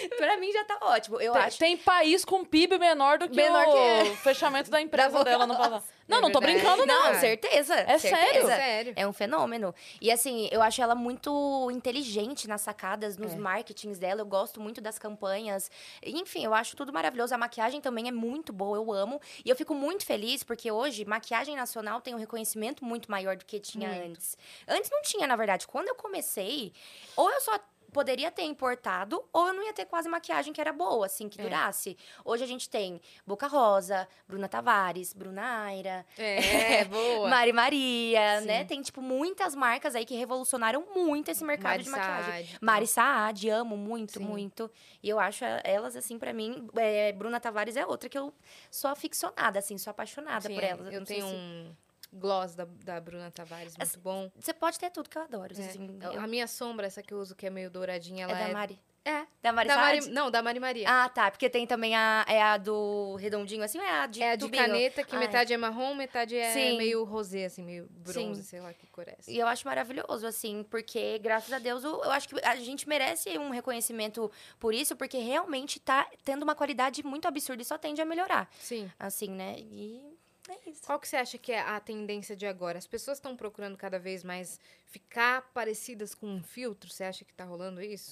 pra 0.17 0.37
mim 0.37 0.53
já 0.53 0.65
tá 0.65 0.79
ótimo. 0.83 1.21
Eu 1.21 1.33
Tem, 1.33 1.43
acho. 1.43 1.59
tem 1.59 1.77
país 1.77 2.25
com 2.25 2.45
PIB 2.45 2.79
menor 2.79 3.19
do 3.19 3.29
que 3.29 3.37
Menor 3.37 3.67
o 3.69 4.05
que- 4.05 4.17
fechamento 4.17 4.71
da 4.71 4.81
empresa 4.81 5.11
Da 5.19 5.23
dela 5.25 5.47
no 5.47 5.57
passado. 5.57 5.85
Não, 6.09 6.19
É 6.19 6.21
não 6.21 6.31
tô 6.31 6.39
verdade. 6.39 6.61
brincando, 6.65 6.87
não. 6.87 7.13
Não, 7.13 7.19
certeza. 7.21 7.75
É 7.75 7.99
certeza. 7.99 8.17
sério? 8.25 8.47
Sério. 8.47 8.93
É 8.95 9.07
um 9.09 9.13
fenômeno. 9.13 9.75
E 10.01 10.11
assim, 10.13 10.49
eu 10.53 10.63
acho 10.63 10.81
ela 10.81 10.95
muito 10.95 11.69
inteligente 11.73 12.47
nas 12.47 12.61
sacadas, 12.61 13.17
nos 13.17 13.33
É. 13.33 13.37
marketings 13.37 13.99
dela. 13.99 14.21
Eu 14.21 14.27
gosto 14.27 14.61
muito 14.61 14.81
das 14.81 15.01
campanhas. 15.01 15.69
Enfim, 16.05 16.45
eu 16.45 16.55
acho 16.55 16.77
tudo 16.77 16.93
maravilhoso. 16.93 17.35
A 17.35 17.39
maquiagem 17.39 17.81
também 17.81 18.07
é 18.07 18.13
muito 18.13 18.53
boa, 18.53 18.77
eu 18.77 18.93
amo. 18.93 19.21
E 19.45 19.51
eu 19.51 19.57
fico 19.57 19.75
muito 19.75 20.07
feliz 20.07 20.45
porque 20.45 20.71
hoje 20.71 21.05
maquiagem 21.05 21.57
nacional 21.57 22.01
tem 22.01 22.15
um 22.15 22.19
reconhecimento 22.19 22.85
muito 22.85 23.11
maior 23.11 23.37
do 23.37 23.45
que 23.45 23.59
tinha 23.59 23.89
Muito. 23.89 24.05
antes. 24.11 24.39
Antes 24.69 24.89
não 24.91 25.03
tinha, 25.03 25.27
na 25.27 25.35
verdade. 25.35 25.67
Quando 25.67 25.89
eu 25.89 25.95
comecei, 25.97 26.73
ou 27.17 27.29
eu 27.31 27.41
só 27.41 27.59
poderia 27.93 28.31
ter 28.31 28.43
importado, 28.43 29.25
ou 29.33 29.49
eu 29.49 29.55
não 29.55 29.63
ia 29.65 29.73
ter 29.73 29.85
quase 29.87 30.09
maquiagem 30.09 30.53
que 30.53 30.61
era 30.61 30.73
boa, 30.73 31.07
assim, 31.07 31.29
que 31.29 31.41
É. 31.41 31.45
durasse. 31.45 31.97
Hoje 32.25 32.45
a 32.45 32.47
gente 32.47 32.69
tem 32.69 33.01
Boca 33.27 33.47
Rosa, 33.47 34.07
Bruna 34.29 34.49
Tavares, 34.49 35.13
Bruna 35.13 35.65
Aira, 35.65 36.05
É, 36.19 36.85
boa. 36.91 37.29
Mari 37.29 37.53
Maria, 37.53 38.41
Sim. 38.41 38.47
né? 38.47 38.65
Tem, 38.65 38.83
tipo, 38.83 39.01
muitas 39.01 39.55
marcas 39.55 39.95
aí 39.95 40.05
que 40.05 40.15
revolucionaram 40.15 40.85
muito 40.95 41.31
esse 41.31 41.45
mercado 41.45 41.71
Mari 41.73 41.83
de 41.85 41.91
maquiagem. 41.91 42.25
Saad, 42.33 42.53
tá. 42.53 42.59
Mari 42.61 42.87
Saad, 42.87 43.51
amo 43.51 43.77
muito, 43.77 44.19
Sim. 44.19 44.25
muito. 44.25 44.71
E 45.03 45.09
eu 45.09 45.19
acho 45.19 45.45
elas, 45.65 45.97
assim, 45.97 46.19
pra 46.19 46.33
mim, 46.33 46.69
é, 46.77 47.13
Bruna 47.13 47.41
Tavares 47.41 47.77
é 47.77 47.87
outra 47.87 48.09
que 48.09 48.19
eu 48.19 48.33
sou 48.71 48.91
aficionada, 48.91 49.59
assim, 49.59 49.79
sou 49.79 49.91
apaixonada 49.91 50.49
Sim, 50.49 50.55
por 50.55 50.63
elas. 50.65 50.87
Eu 50.93 51.01
não 51.01 51.07
tenho 51.07 51.27
se- 51.27 51.35
um 51.35 51.75
gloss 52.13 52.55
da, 52.55 52.65
da 52.85 53.01
Bruna 53.01 53.31
Tavares, 53.31 53.77
muito 53.77 53.99
bom. 54.01 54.31
Você 54.39 54.53
pode 54.53 54.79
ter 54.79 54.91
tudo 54.91 55.09
que 55.11 55.19
eu 55.19 55.23
adoro, 55.23 55.55
É. 55.59 55.61
assim. 55.67 55.99
A 56.03 56.15
eu- 56.15 56.29
minha 56.29 56.47
sombra, 56.47 56.87
essa 56.87 57.03
que 57.03 57.13
eu 57.13 57.19
uso, 57.19 57.35
que 57.35 57.47
é 57.47 57.51
meio 57.51 57.71
douradinha, 57.71 58.27
É 58.27 58.31
ela 58.31 58.39
da 58.39 58.49
é... 58.49 58.53
Mari. 58.53 58.81
É, 59.09 59.25
Da 59.41 59.53
Mari 59.53 59.69
da? 59.69 59.77
Mari... 59.77 60.09
Não, 60.11 60.31
da 60.33 60.43
Mari 60.43 60.59
Maria. 60.59 60.85
Ah, 60.91 61.09
tá. 61.09 61.31
Porque 61.31 61.49
tem 61.49 61.65
também 61.65 61.95
a, 61.95 62.25
é 62.29 62.43
a 62.43 62.57
do 62.57 63.15
redondinho, 63.21 63.63
assim, 63.63 63.79
ou 63.79 63.85
é 63.85 64.01
a 64.01 64.07
de 64.09 64.21
é 64.21 64.33
a 64.33 64.35
de 64.35 64.49
caneta, 64.49 65.05
que 65.05 65.15
Ah, 65.15 65.19
é. 65.19 65.21
metade 65.21 65.53
é 65.55 65.57
marrom, 65.57 65.95
metade 65.95 66.37
é 66.37 66.53
Sim. 66.53 66.77
meio 66.77 67.05
rosé, 67.05 67.45
assim, 67.45 67.63
meio 67.63 67.87
bronze, 67.89 68.43
Sim. 68.43 68.49
sei 68.49 68.61
lá 68.61 68.73
que 68.75 68.85
cor 68.89 69.07
é 69.07 69.15
essa. 69.17 69.31
E 69.31 69.39
eu 69.39 69.47
acho 69.47 69.65
maravilhoso, 69.65 70.27
assim, 70.27 70.65
porque, 70.69 71.21
graças 71.21 71.53
a 71.53 71.61
Deus, 71.61 71.85
eu, 71.85 72.03
eu 72.03 72.11
acho 72.11 72.29
que 72.29 72.35
a 72.45 72.57
gente 72.57 72.89
merece 72.89 73.39
um 73.39 73.51
reconhecimento 73.51 74.29
por 74.59 74.75
isso, 74.75 74.97
porque 74.97 75.19
realmente 75.19 75.79
tá 75.79 76.05
tendo 76.25 76.43
uma 76.43 76.57
qualidade 76.57 77.05
muito 77.05 77.29
absurda 77.29 77.63
e 77.63 77.65
só 77.65 77.79
tende 77.79 78.01
a 78.03 78.05
melhorar. 78.05 78.51
Sim. 78.59 78.91
Assim, 78.99 79.29
né? 79.31 79.55
E 79.61 80.16
é 80.49 80.71
isso. 80.71 80.83
Qual 80.85 80.99
que 80.99 81.09
você 81.09 81.17
acha 81.17 81.39
que 81.39 81.53
é 81.53 81.61
a 81.61 81.79
tendência 81.81 82.37
de 82.37 82.47
agora? 82.47 82.79
As 82.79 82.87
pessoas 82.87 83.19
estão 83.19 83.37
procurando 83.37 83.77
cada 83.77 83.99
vez 83.99 84.23
mais 84.23 84.61
ficar 84.87 85.43
parecidas 85.53 86.15
com 86.15 86.27
um 86.27 86.43
filtro? 86.43 86.91
Você 86.91 87.05
acha 87.05 87.25
que 87.25 87.33
tá 87.35 87.45
rolando 87.45 87.83
isso? 87.83 88.11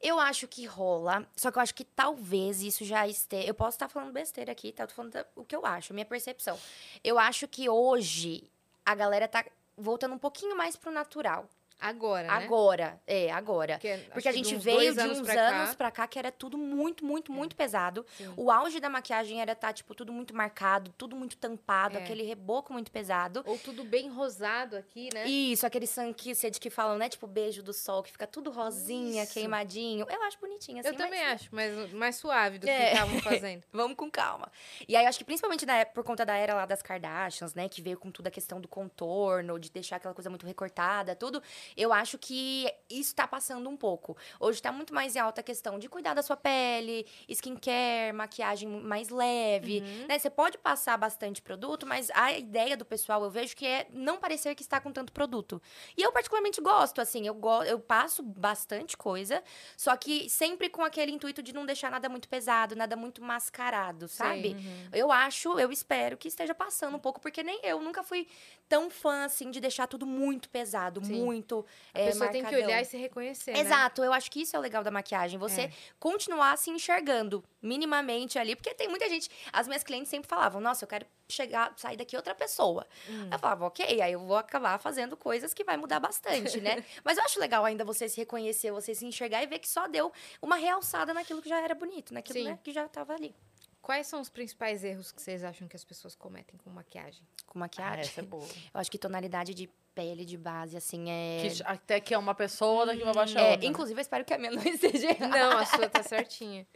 Eu 0.00 0.18
acho 0.18 0.48
que 0.48 0.64
rola, 0.66 1.24
só 1.36 1.50
que 1.52 1.58
eu 1.58 1.62
acho 1.62 1.74
que 1.74 1.84
talvez 1.84 2.60
isso 2.60 2.84
já 2.84 3.06
esteja. 3.06 3.46
Eu 3.46 3.54
posso 3.54 3.76
estar 3.76 3.88
falando 3.88 4.12
besteira 4.12 4.50
aqui, 4.50 4.72
tá? 4.72 4.82
Eu 4.82 4.88
tô 4.88 4.94
falando 4.94 5.12
da- 5.12 5.26
o 5.36 5.44
que 5.44 5.54
eu 5.54 5.64
acho, 5.64 5.94
minha 5.94 6.04
percepção. 6.06 6.58
Eu 7.04 7.18
acho 7.18 7.46
que 7.46 7.68
hoje 7.68 8.50
a 8.84 8.94
galera 8.96 9.28
tá 9.28 9.44
voltando 9.76 10.14
um 10.14 10.18
pouquinho 10.18 10.56
mais 10.56 10.74
pro 10.74 10.90
natural. 10.90 11.48
Agora, 11.82 12.26
né? 12.28 12.32
Agora, 12.44 13.00
é, 13.06 13.30
agora. 13.32 13.74
Porque, 13.74 13.98
Porque 14.12 14.28
a 14.28 14.32
gente 14.32 14.54
veio 14.56 14.94
de 14.94 15.00
anos 15.00 15.18
uns 15.18 15.26
pra 15.26 15.34
cá- 15.34 15.48
anos 15.62 15.74
pra 15.74 15.90
cá 15.90 16.06
que 16.06 16.18
era 16.18 16.30
tudo 16.30 16.56
muito, 16.56 17.04
muito, 17.04 17.32
muito 17.32 17.56
pesado. 17.56 18.06
Sim. 18.16 18.32
O 18.36 18.50
auge 18.50 18.78
da 18.80 18.88
maquiagem 18.88 19.40
era 19.40 19.54
tá, 19.54 19.72
tipo, 19.72 19.94
tudo 19.94 20.12
muito 20.12 20.34
marcado, 20.34 20.92
tudo 20.96 21.16
muito 21.16 21.36
tampado, 21.36 21.98
É. 21.98 22.02
aquele 22.02 22.22
reboco 22.22 22.72
muito 22.72 22.90
pesado. 22.92 23.42
Ou 23.46 23.58
tudo 23.58 23.84
bem 23.84 24.08
rosado 24.08 24.76
aqui, 24.76 25.08
né? 25.12 25.26
Isso, 25.26 25.66
aquele 25.66 25.86
sunkiss 25.86 26.42
que 26.60 26.70
falam, 26.70 26.96
né? 26.98 27.08
Tipo, 27.08 27.26
beijo 27.26 27.62
do 27.62 27.72
sol, 27.72 28.02
que 28.02 28.12
fica 28.12 28.26
tudo 28.26 28.50
rosinha, 28.50 29.24
Isso. 29.24 29.32
queimadinho. 29.34 30.06
Eu 30.08 30.22
acho 30.22 30.38
bonitinho, 30.38 30.78
assim. 30.80 30.88
eu 30.88 30.94
também 30.96 31.20
mas- 31.24 31.42
acho, 31.42 31.48
mas 31.52 31.92
mais 31.92 32.16
suave 32.16 32.58
do 32.58 32.68
É. 32.68 32.78
que 32.90 32.92
estavam 32.94 33.20
fazendo. 33.20 33.64
Vamos 33.72 33.96
com 33.96 34.10
calma. 34.10 34.50
E 34.88 34.94
aí, 34.96 35.06
acho 35.06 35.18
que 35.18 35.24
principalmente 35.24 35.66
na 35.66 35.78
época, 35.78 35.94
por 35.94 36.04
conta 36.06 36.24
da 36.24 36.36
era 36.36 36.54
lá 36.54 36.66
das 36.66 36.82
Kardashians, 36.82 37.54
né? 37.54 37.68
Que 37.68 37.82
veio 37.82 37.98
com 37.98 38.10
toda 38.10 38.28
a 38.28 38.32
questão 38.32 38.60
do 38.60 38.68
contorno, 38.68 39.58
de 39.58 39.70
deixar 39.70 39.96
aquela 39.96 40.14
coisa 40.14 40.28
muito 40.30 40.46
recortada, 40.46 41.14
tudo. 41.16 41.42
Eu 41.76 41.92
acho 41.92 42.18
que 42.18 42.72
isso 42.90 43.14
tá 43.14 43.26
passando 43.26 43.68
um 43.68 43.76
pouco. 43.76 44.16
Hoje 44.40 44.60
tá 44.60 44.70
muito 44.72 44.94
mais 44.94 45.16
em 45.16 45.18
alta 45.18 45.40
a 45.40 45.44
questão 45.44 45.78
de 45.78 45.88
cuidar 45.88 46.14
da 46.14 46.22
sua 46.22 46.36
pele, 46.36 47.06
skincare, 47.28 48.12
maquiagem 48.14 48.68
mais 48.68 49.08
leve, 49.08 49.80
Uhum. 49.80 50.06
né? 50.08 50.18
Você 50.18 50.30
pode 50.30 50.58
passar 50.58 50.96
bastante 50.96 51.40
produto, 51.42 51.86
mas 51.86 52.10
a 52.14 52.32
ideia 52.32 52.76
do 52.76 52.84
pessoal, 52.84 53.22
eu 53.24 53.30
vejo 53.30 53.56
que 53.56 53.66
é 53.66 53.86
não 53.92 54.18
parecer 54.18 54.54
que 54.54 54.62
está 54.62 54.80
com 54.80 54.92
tanto 54.92 55.12
produto. 55.12 55.60
E 55.96 56.02
eu 56.02 56.12
particularmente 56.12 56.60
gosto, 56.60 57.00
assim, 57.00 57.26
eu, 57.26 57.34
go 57.34 57.62
eu 57.64 57.78
passo 57.78 58.22
bastante 58.22 58.96
coisa, 58.96 59.42
só 59.76 59.96
que 59.96 60.28
sempre 60.28 60.68
com 60.68 60.82
aquele 60.82 61.12
intuito 61.12 61.42
de 61.42 61.52
não 61.52 61.64
deixar 61.66 61.90
nada 61.90 62.08
muito 62.08 62.28
pesado, 62.28 62.76
nada 62.76 62.96
muito 62.96 63.22
mascarado, 63.22 64.08
sabe? 64.08 64.48
Uhum. 64.50 64.88
Eu 64.92 65.12
acho, 65.12 65.58
eu 65.58 65.70
espero 65.72 66.16
que 66.16 66.28
esteja 66.28 66.54
passando 66.54 66.96
um 66.96 67.00
pouco, 67.00 67.20
porque 67.20 67.42
nem 67.42 67.60
eu 67.62 67.80
nunca 67.80 68.02
fui 68.02 68.26
tão 68.68 68.88
fã, 68.90 69.24
assim, 69.24 69.50
de 69.50 69.60
deixar 69.60 69.86
tudo 69.86 70.06
muito 70.06 70.48
pesado, 70.48 71.04
Sim. 71.04 71.14
muito 71.24 71.51
A 71.94 72.00
é, 72.00 72.06
pessoa 72.06 72.30
tem 72.30 72.40
que 72.40 72.50
marcadão. 72.50 72.66
olhar 72.66 72.80
e 72.82 72.84
se 72.84 72.96
reconhecer, 72.96 73.52
né? 73.52 73.60
Exato, 73.60 74.02
eu 74.02 74.12
acho 74.12 74.30
que 74.30 74.42
isso 74.42 74.56
é 74.56 74.58
o 74.58 74.62
legal 74.62 74.82
da 74.82 74.90
maquiagem. 74.90 75.38
Você 75.38 75.62
É. 75.62 75.72
continuar 76.00 76.56
se 76.58 76.70
enxergando 76.70 77.44
minimamente 77.60 78.38
ali. 78.38 78.56
Porque 78.56 78.74
tem 78.74 78.88
muita 78.88 79.08
gente. 79.08 79.30
As 79.52 79.66
minhas 79.68 79.82
clientes 79.82 80.08
sempre 80.10 80.28
falavam: 80.28 80.60
Nossa, 80.60 80.84
eu 80.84 80.88
quero 80.88 81.06
chegar, 81.28 81.72
sair 81.76 81.96
daqui 81.96 82.16
outra 82.16 82.34
pessoa. 82.34 82.86
Hum. 83.08 83.30
Eu 83.32 83.38
falava, 83.38 83.64
ok, 83.66 84.02
aí 84.02 84.12
eu 84.12 84.20
vou 84.20 84.36
acabar 84.36 84.78
fazendo 84.78 85.16
coisas 85.16 85.54
que 85.54 85.64
vai 85.64 85.76
mudar 85.78 85.98
bastante, 85.98 86.60
né? 86.60 86.84
Mas 87.02 87.16
eu 87.16 87.24
acho 87.24 87.40
legal 87.40 87.64
ainda 87.64 87.84
você 87.84 88.06
se 88.08 88.18
reconhecer, 88.18 88.70
você 88.70 88.94
se 88.94 89.06
enxergar 89.06 89.42
e 89.42 89.46
ver 89.46 89.58
que 89.58 89.68
só 89.68 89.86
deu 89.88 90.12
uma 90.42 90.56
realçada 90.56 91.14
naquilo 91.14 91.40
que 91.40 91.48
já 91.48 91.58
era 91.60 91.74
bonito, 91.74 92.12
naquilo 92.12 92.44
né, 92.44 92.58
que 92.62 92.70
já 92.72 92.86
tava 92.86 93.14
ali. 93.14 93.34
Quais 93.80 94.06
são 94.06 94.20
os 94.20 94.28
principais 94.28 94.84
erros 94.84 95.10
que 95.10 95.20
vocês 95.22 95.42
acham 95.42 95.66
que 95.66 95.74
as 95.74 95.82
pessoas 95.84 96.14
cometem 96.14 96.56
com 96.62 96.70
maquiagem? 96.70 97.26
Com 97.46 97.58
Ah, 97.58 97.60
maquiagem. 97.60 98.00
essa 98.02 98.20
é 98.20 98.24
boa. 98.24 98.46
Eu 98.74 98.80
acho 98.80 98.90
que 98.90 98.98
tonalidade 98.98 99.54
de 99.54 99.68
pele, 99.94 100.24
de 100.24 100.36
base, 100.36 100.76
assim, 100.76 101.10
é. 101.10 101.42
Que 101.48 101.62
até 101.64 102.00
que 102.00 102.14
é 102.14 102.18
uma 102.18 102.34
pessoa, 102.34 102.86
daqui 102.86 103.02
uma 103.02 103.12
baixa 103.12 103.38
É, 103.40 103.54
onda. 103.54 103.66
inclusive, 103.66 103.98
eu 103.98 104.02
espero 104.02 104.24
que 104.24 104.32
a 104.34 104.38
minha 104.38 104.50
não 104.52 104.62
esteja 104.62 105.10
errada. 105.10 105.28
Não, 105.38 105.58
a 105.58 105.66
sua 105.66 105.88
tá 105.88 106.02
certinha. 106.02 106.66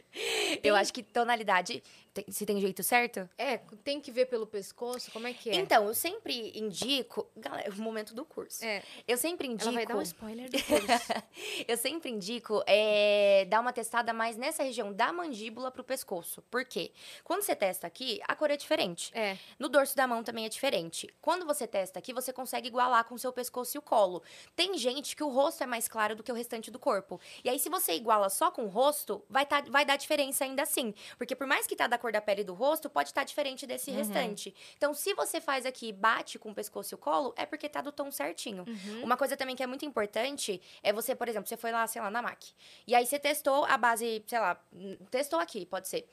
Eu 0.63 0.75
acho 0.75 0.91
que 0.93 1.03
tonalidade. 1.03 1.83
tem- 2.13 2.25
se 2.29 2.45
tem 2.45 2.59
jeito 2.59 2.81
certo? 2.81 3.29
É, 3.37 3.57
tem 3.83 4.01
que 4.01 4.11
ver 4.11 4.25
pelo 4.25 4.47
pescoço, 4.47 5.11
como 5.11 5.27
é 5.27 5.33
que 5.33 5.49
é? 5.51 5.55
Então, 5.55 5.85
eu 5.87 5.93
sempre 5.93 6.57
indico. 6.57 7.27
Galera, 7.37 7.69
o 7.71 7.81
momento 7.81 8.15
do 8.15 8.25
curso. 8.25 8.65
É, 8.65 8.81
Eu 9.07 9.17
sempre 9.17 9.47
indico. 9.47 9.63
ela 9.69 9.73
vai 9.73 9.85
dar 9.85 9.95
um 9.97 10.01
spoiler 10.01 10.49
do 10.49 10.57
curso. 10.63 10.87
eu 11.67 11.77
sempre 11.77 12.09
indico 12.09 12.63
é, 12.65 13.45
dar 13.45 13.59
uma 13.59 13.71
testada 13.71 14.13
mais 14.13 14.35
nessa 14.35 14.63
região 14.63 14.91
da 14.91 15.13
mandíbula 15.13 15.69
pro 15.69 15.83
pescoço. 15.83 16.41
Por 16.49 16.65
quê? 16.65 16.91
Quando 17.23 17.43
você 17.43 17.55
testa 17.55 17.85
aqui, 17.85 18.19
a 18.27 18.35
cor 18.35 18.49
é 18.49 18.57
diferente. 18.57 19.11
é, 19.13 19.37
No 19.59 19.69
dorso 19.69 19.95
da 19.95 20.07
mão 20.07 20.23
também 20.23 20.45
é 20.45 20.49
diferente. 20.49 21.07
Quando 21.21 21.45
você 21.45 21.67
testa 21.67 21.99
aqui, 21.99 22.13
você 22.13 22.33
consegue 22.33 22.67
igualar 22.67 23.03
com 23.07 23.15
o 23.15 23.19
seu 23.19 23.33
pescoço 23.33 23.75
e 23.75 23.79
o 23.79 23.81
colo. 23.81 24.21
Tem 24.55 24.77
gente 24.77 25.15
que 25.15 25.23
o 25.23 25.29
rosto 25.29 25.63
é 25.63 25.65
mais 25.65 25.87
claro 25.87 26.15
do 26.15 26.23
que 26.23 26.31
o 26.31 26.35
restante 26.35 26.69
do 26.69 26.77
corpo. 26.77 27.19
E 27.43 27.49
aí, 27.49 27.57
se 27.57 27.69
você 27.69 27.93
iguala 27.93 28.29
só 28.29 28.51
com 28.51 28.65
o 28.65 28.67
rosto, 28.67 29.23
vai, 29.29 29.45
tá, 29.45 29.61
vai 29.61 29.85
dar 29.85 29.95
diferença 29.95 30.43
ainda 30.43 30.63
assim. 30.63 30.93
Porque 31.17 31.35
por 31.35 31.47
mais 31.47 31.65
que 31.65 31.75
tá 31.75 31.87
da 31.87 31.97
cor 31.97 32.11
da 32.11 32.21
pele 32.21 32.43
do 32.43 32.53
rosto, 32.53 32.89
pode 32.89 33.09
estar 33.09 33.23
diferente 33.23 33.65
desse 33.65 33.89
restante. 33.91 34.53
Então, 34.77 34.93
se 34.93 35.13
você 35.13 35.41
faz 35.41 35.65
aqui 35.65 35.89
e 35.89 35.93
bate 35.93 36.37
com 36.37 36.51
o 36.51 36.55
pescoço 36.55 36.93
e 36.93 36.95
o 36.95 36.97
colo, 36.97 37.33
é 37.37 37.45
porque 37.45 37.69
tá 37.69 37.81
do 37.81 37.91
tom 37.91 38.11
certinho. 38.11 38.65
Uhum. 38.67 39.03
Uma 39.03 39.17
coisa 39.17 39.37
também 39.37 39.55
que 39.55 39.63
é 39.63 39.67
muito 39.67 39.85
importante 39.85 40.61
é 40.83 40.91
você, 40.91 41.15
por 41.15 41.27
exemplo, 41.27 41.47
você 41.47 41.57
foi 41.57 41.71
lá, 41.71 41.87
sei 41.87 42.01
lá, 42.01 42.11
na 42.11 42.21
MAC. 42.21 42.51
E 42.85 42.93
aí 42.93 43.05
você 43.05 43.17
testou 43.17 43.65
a 43.65 43.77
base, 43.77 44.23
sei 44.27 44.39
lá, 44.39 44.61
testou 45.09 45.39
aqui, 45.39 45.65
pode 45.65 45.87
ser. 45.87 46.07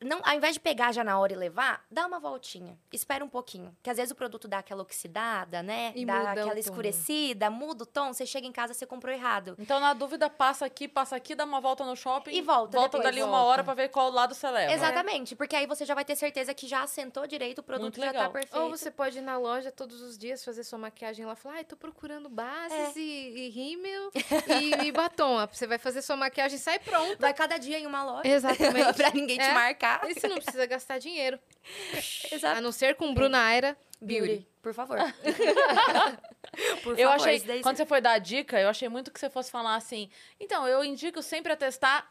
Não, 0.00 0.20
ao 0.24 0.34
invés 0.34 0.54
de 0.54 0.60
pegar 0.60 0.90
já 0.92 1.04
na 1.04 1.18
hora 1.18 1.32
e 1.32 1.36
levar, 1.36 1.84
dá 1.90 2.06
uma 2.06 2.18
voltinha. 2.18 2.76
Espera 2.92 3.24
um 3.24 3.28
pouquinho. 3.28 3.76
Que 3.82 3.88
às 3.88 3.96
vezes 3.96 4.10
o 4.10 4.14
produto 4.16 4.48
dá 4.48 4.58
aquela 4.58 4.82
oxidada, 4.82 5.62
né? 5.62 5.92
E 5.94 6.04
dá 6.04 6.14
muda 6.14 6.24
o 6.24 6.28
aquela 6.32 6.50
tom. 6.52 6.58
escurecida, 6.58 7.50
muda 7.50 7.84
o 7.84 7.86
tom. 7.86 8.12
Você 8.12 8.26
chega 8.26 8.46
em 8.46 8.50
casa, 8.52 8.74
você 8.74 8.84
comprou 8.84 9.14
errado. 9.14 9.54
Então, 9.58 9.78
na 9.78 9.94
dúvida, 9.94 10.28
passa 10.28 10.66
aqui, 10.66 10.88
passa 10.88 11.14
aqui, 11.14 11.34
dá 11.36 11.44
uma 11.44 11.60
volta 11.60 11.84
no 11.84 11.94
shopping. 11.94 12.32
E 12.32 12.42
volta 12.42 12.76
Volta 12.76 12.98
depois, 12.98 13.04
dali 13.14 13.22
uma 13.22 13.30
volta. 13.38 13.46
hora 13.52 13.64
pra 13.64 13.74
ver 13.74 13.88
qual 13.90 14.10
lado 14.10 14.34
você 14.34 14.50
leva. 14.50 14.72
Exatamente, 14.72 15.36
porque 15.36 15.54
aí 15.54 15.66
você 15.66 15.84
já 15.84 15.94
vai 15.94 16.04
ter 16.04 16.16
certeza 16.16 16.52
que 16.52 16.66
já 16.66 16.82
assentou 16.82 17.26
direito, 17.26 17.60
o 17.60 17.62
produto 17.62 17.82
Muito 17.84 18.00
já 18.00 18.06
legal. 18.06 18.24
tá 18.24 18.30
perfeito. 18.30 18.58
Ou 18.58 18.70
você 18.70 18.90
pode 18.90 19.18
ir 19.18 19.22
na 19.22 19.38
loja 19.38 19.70
todos 19.70 20.00
os 20.00 20.18
dias 20.18 20.44
fazer 20.44 20.64
sua 20.64 20.78
maquiagem 20.78 21.24
lá 21.24 21.34
e 21.34 21.36
falar, 21.36 21.54
ai, 21.56 21.64
tô 21.64 21.76
procurando 21.76 22.28
bases 22.28 22.96
É. 22.96 22.98
e, 22.98 23.46
e 23.46 23.48
rímel 23.50 24.10
e, 24.14 24.86
e 24.86 24.92
batom. 24.92 25.46
Você 25.52 25.66
vai 25.66 25.78
fazer 25.78 26.02
sua 26.02 26.16
maquiagem 26.16 26.56
e 26.56 26.60
sai 26.60 26.78
pronto. 26.80 27.18
Vai 27.20 27.32
cada 27.32 27.56
dia 27.58 27.78
em 27.78 27.86
uma 27.86 28.02
loja. 28.04 28.26
Exatamente. 28.28 28.94
pra 28.96 29.10
ninguém 29.10 29.38
te 29.38 29.44
É. 29.44 29.52
marcar. 29.64 30.10
E 30.10 30.14
você 30.14 30.28
não 30.28 30.36
precisa 30.36 30.66
gastar 30.66 30.98
dinheiro. 30.98 31.38
Exato. 32.30 32.58
A 32.58 32.60
não 32.60 32.72
ser 32.72 32.94
com 32.94 33.12
Bruna 33.14 33.38
Aira 33.38 33.76
Beauty. 34.00 34.26
Beauty, 34.26 34.48
por 34.60 34.74
favor. 34.74 34.98
por 36.82 36.98
Eu 36.98 37.08
favor, 37.08 37.22
achei, 37.22 37.36
isso 37.36 37.46
daí 37.46 37.62
quando 37.62 37.76
você 37.76 37.86
foi 37.86 38.00
dar 38.00 38.12
a 38.12 38.18
dica, 38.18 38.60
eu 38.60 38.68
achei 38.68 38.88
muito 38.88 39.10
que 39.10 39.20
você 39.20 39.30
fosse 39.30 39.50
falar 39.50 39.76
assim, 39.76 40.10
então, 40.40 40.66
eu 40.66 40.84
indico 40.84 41.22
sempre 41.22 41.52
a 41.52 41.56
testar, 41.56 42.10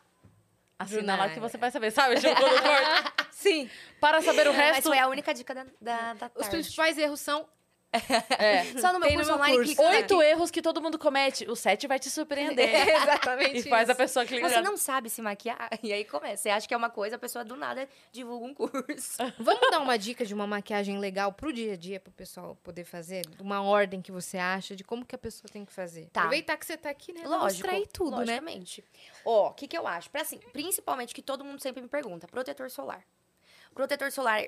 assina 0.79 1.15
lá 1.15 1.29
que 1.29 1.39
você 1.39 1.57
vai 1.57 1.69
saber, 1.69 1.91
sabe? 1.91 2.15
Sim. 3.31 3.69
Para 3.99 4.21
saber 4.21 4.47
o 4.47 4.53
Mas 4.53 4.75
resto, 4.75 4.87
foi 4.89 4.99
a 4.99 5.07
única 5.07 5.33
dica 5.33 5.53
da, 5.53 5.65
da, 5.81 6.13
da 6.13 6.31
Os 6.35 6.47
principais 6.47 6.97
erros 6.97 7.19
são 7.19 7.47
é. 7.93 8.63
Só 8.79 8.93
no 8.93 8.99
meu 8.99 9.07
Tem 9.09 9.17
no 9.17 9.23
curso 9.23 9.31
meu 9.31 9.35
online. 9.35 9.55
curso. 9.57 9.75
clica 9.75 9.89
Oito 9.89 10.21
erros 10.21 10.49
que 10.51 10.61
todo 10.61 10.81
mundo 10.81 10.97
comete. 10.97 11.49
O 11.49 11.55
sete 11.55 11.87
vai 11.87 11.99
te 11.99 12.09
surpreender. 12.09 12.69
exatamente 12.87 13.59
e 13.59 13.69
faz 13.69 13.89
a 13.89 13.91
isso. 13.93 13.97
pessoa 13.97 14.25
clicar. 14.25 14.49
Você 14.49 14.61
não 14.61 14.77
sabe 14.77 15.09
se 15.09 15.21
maquiar, 15.21 15.69
e 15.83 15.91
aí 15.91 16.05
começa. 16.05 16.43
Você 16.43 16.49
acha 16.49 16.67
que 16.67 16.73
é 16.73 16.77
uma 16.77 16.89
coisa, 16.89 17.17
a 17.17 17.19
pessoa 17.19 17.43
do 17.43 17.55
nada 17.55 17.87
divulga 18.11 18.45
um 18.45 18.53
curso. 18.53 19.17
Vamos 19.39 19.69
dar 19.69 19.79
uma 19.79 19.97
dica 19.97 20.25
de 20.25 20.33
uma 20.33 20.47
maquiagem 20.47 20.97
legal 20.99 21.33
pro 21.33 21.51
dia 21.51 21.73
a 21.73 21.77
dia 21.77 21.99
pro 21.99 22.11
pessoal 22.11 22.57
poder 22.63 22.85
fazer? 22.85 23.25
Uma 23.39 23.61
ordem 23.61 24.01
que 24.01 24.11
você 24.11 24.37
acha 24.37 24.75
de 24.75 24.83
como 24.83 25.05
que 25.05 25.15
a 25.15 25.19
pessoa 25.19 25.49
tem 25.51 25.65
que 25.65 25.73
fazer. 25.73 26.07
Tá. 26.11 26.21
Aproveitar 26.21 26.57
que 26.57 26.65
você 26.65 26.77
tá 26.77 26.89
aqui, 26.89 27.11
né? 27.11 27.21
Lógico. 27.25 27.67
Mostrar 27.67 27.87
tudo, 27.91 28.11
né? 28.11 28.17
logicamente. 28.17 28.83
Ó, 29.25 29.49
o 29.49 29.53
que 29.53 29.67
que 29.67 29.77
eu 29.77 29.87
acho? 29.87 30.09
Pra, 30.09 30.21
assim, 30.21 30.39
principalmente 30.53 31.13
que 31.13 31.21
todo 31.21 31.43
mundo 31.43 31.61
sempre 31.61 31.81
me 31.81 31.89
pergunta, 31.89 32.27
protetor 32.27 32.69
solar. 32.69 33.03
Protetor 33.73 34.11
solar, 34.11 34.43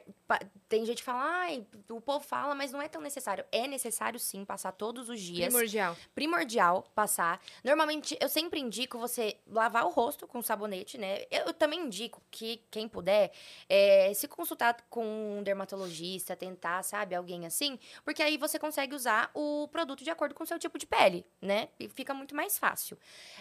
tem 0.67 0.86
gente 0.86 0.97
que 0.97 1.03
fala, 1.03 1.24
ai, 1.24 1.65
o 1.89 2.01
povo 2.01 2.26
fala, 2.26 2.53
mas 2.53 2.71
não 2.71 2.82
é 2.82 2.88
tão 2.88 3.01
necessário. 3.01 3.45
É 3.51 3.67
necessário 3.67 4.19
sim 4.19 4.43
passar 4.43 4.71
todos 4.74 5.07
os 5.07 5.19
dias. 5.19 5.47
Primordial. 5.47 5.97
primordial 6.13 6.84
passar. 6.93 7.41
Normalmente, 7.63 8.17
eu 8.19 8.28
sempre 8.28 8.59
indico 8.59 8.97
você 8.97 9.38
lavar 9.47 9.86
o 9.86 9.89
rosto 9.89 10.28
com 10.28 10.41
sabonete, 10.41 10.97
né? 10.97 11.21
Eu, 11.32 11.45
eu 11.47 11.53
também 11.53 11.86
indico 11.86 12.21
que 12.30 12.61
quem 12.69 12.88
puder 12.88 13.32
é, 13.69 14.11
se 14.13 14.28
consultar 14.28 14.76
com 14.89 15.05
um 15.38 15.43
dermatologista, 15.43 16.36
tentar, 16.36 16.84
sabe, 16.84 17.15
alguém 17.15 17.45
assim, 17.45 17.80
porque 18.03 18.21
aí 18.21 18.38
você 18.38 18.59
consegue 18.59 18.93
usar 18.95 19.32
o 19.34 19.67
produto 19.69 20.03
de 20.03 20.09
acordo 20.09 20.36
com 20.36 20.43
o 20.43 20.47
seu 20.47 20.59
tipo 20.59 20.78
de 20.78 20.86
pele, 20.86 21.26
né? 21.41 21.69
E 21.80 21.88
fica 21.88 22.13
muito 22.13 22.36
mais 22.36 22.57
fácil. 22.57 22.97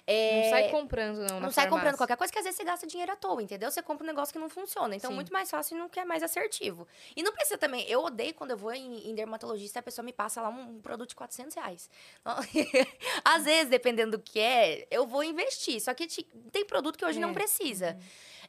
É, 0.06 0.42
Não 0.42 0.50
sai 0.50 0.68
comprando, 0.70 1.18
não. 1.28 1.40
não 1.40 1.50
sai 1.50 1.64
comprando 1.64 1.82
farmácia. 1.82 1.98
qualquer 1.98 2.16
coisa 2.16 2.32
que 2.32 2.38
às 2.38 2.44
vezes 2.44 2.56
você 2.56 2.64
gasta 2.64 2.86
dinheiro 2.86 3.12
à 3.12 3.16
toa, 3.16 3.42
entendeu? 3.42 3.70
Você 3.70 3.82
compra 3.82 4.04
um 4.04 4.06
negócio 4.06 4.32
que 4.32 4.38
não 4.38 4.48
funciona. 4.48 4.94
Então, 4.94 5.10
Sim. 5.10 5.14
muito 5.14 5.32
mais 5.32 5.50
fácil 5.50 5.71
e 5.74 5.78
não 5.78 5.88
quer 5.88 6.04
mais 6.04 6.22
assertivo. 6.22 6.86
E 7.16 7.22
não 7.22 7.32
precisa 7.32 7.58
também. 7.58 7.84
Eu 7.88 8.02
odeio 8.04 8.34
quando 8.34 8.52
eu 8.52 8.56
vou 8.56 8.72
em, 8.72 9.10
em 9.10 9.14
dermatologista 9.14 9.78
e 9.78 9.80
a 9.80 9.82
pessoa 9.82 10.04
me 10.04 10.12
passa 10.12 10.40
lá 10.40 10.48
um, 10.48 10.76
um 10.76 10.80
produto 10.80 11.10
de 11.10 11.14
400 11.16 11.54
reais. 11.54 11.90
às 13.24 13.44
vezes, 13.44 13.68
dependendo 13.68 14.16
do 14.18 14.22
que 14.22 14.38
é, 14.38 14.86
eu 14.90 15.06
vou 15.06 15.22
investir. 15.24 15.80
Só 15.80 15.92
que 15.94 16.06
tem 16.50 16.64
produto 16.64 16.96
que 16.98 17.04
hoje 17.04 17.18
É. 17.18 17.20
não 17.20 17.32
precisa. 17.32 17.86
É, 17.86 17.96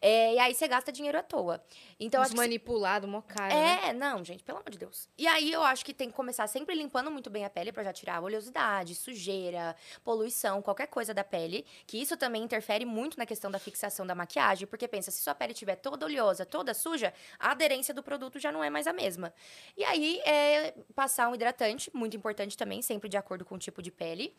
e 0.05 0.39
aí 0.39 0.53
você 0.53 0.67
gasta 0.67 0.91
dinheiro 0.91 1.17
à 1.17 1.23
toa. 1.23 1.63
Então, 1.99 2.21
Uns 2.21 2.27
acho 2.27 2.35
manipulado, 2.35 3.07
mó 3.07 3.21
caro, 3.21 3.53
né? 3.53 3.80
é, 3.85 3.93
não, 3.93 4.23
gente, 4.23 4.43
pelo 4.43 4.57
amor 4.57 4.69
de 4.69 4.77
Deus. 4.77 5.07
E 5.17 5.25
aí 5.25 5.51
eu 5.51 5.63
acho 5.63 5.85
que 5.85 5.93
tem 5.93 6.09
que 6.09 6.15
começar 6.15 6.45
sempre 6.47 6.75
limpando 6.75 7.09
muito 7.09 7.30
bem 7.30 7.45
a 7.45 7.49
pele 7.49 7.71
pra 7.71 7.84
já 7.84 7.93
tirar 7.93 8.17
a 8.17 8.21
oleosidade, 8.21 8.95
sujeira, 8.95 9.75
poluição, 10.03 10.61
qualquer 10.61 10.88
coisa 10.88 11.13
da 11.13 11.23
pele. 11.23 11.65
Que 11.88 12.01
isso 12.01 12.17
também 12.17 12.43
interfere 12.43 12.85
muito 12.85 13.17
na 13.17 13.25
questão 13.25 13.49
da 13.49 13.59
fixação 13.59 14.05
da 14.05 14.13
maquiagem, 14.13 14.67
porque 14.67 14.88
pensa, 14.88 15.09
se 15.09 15.21
sua 15.21 15.34
pele 15.34 15.53
estiver 15.53 15.75
toda 15.77 16.05
oleosa, 16.05 16.45
toda 16.45 16.73
suja, 16.73 17.13
a 17.39 17.51
aderência 17.51 17.93
do 17.93 18.03
produto 18.03 18.39
já 18.39 18.51
não 18.51 18.63
é 18.63 18.69
mais 18.69 18.88
a 18.88 18.93
mesma. 18.93 19.34
E 19.77 19.84
aí 19.84 20.19
é 20.25 20.73
passar 20.93 21.30
um 21.30 21.35
hidratante, 21.35 21.89
muito 21.93 22.17
importante 22.17 22.57
também, 22.57 22.81
sempre 22.81 23.07
de 23.07 23.15
acordo 23.15 23.45
com 23.45 23.55
o 23.55 23.59
tipo 23.59 23.81
de 23.81 23.91
pele. 23.91 24.35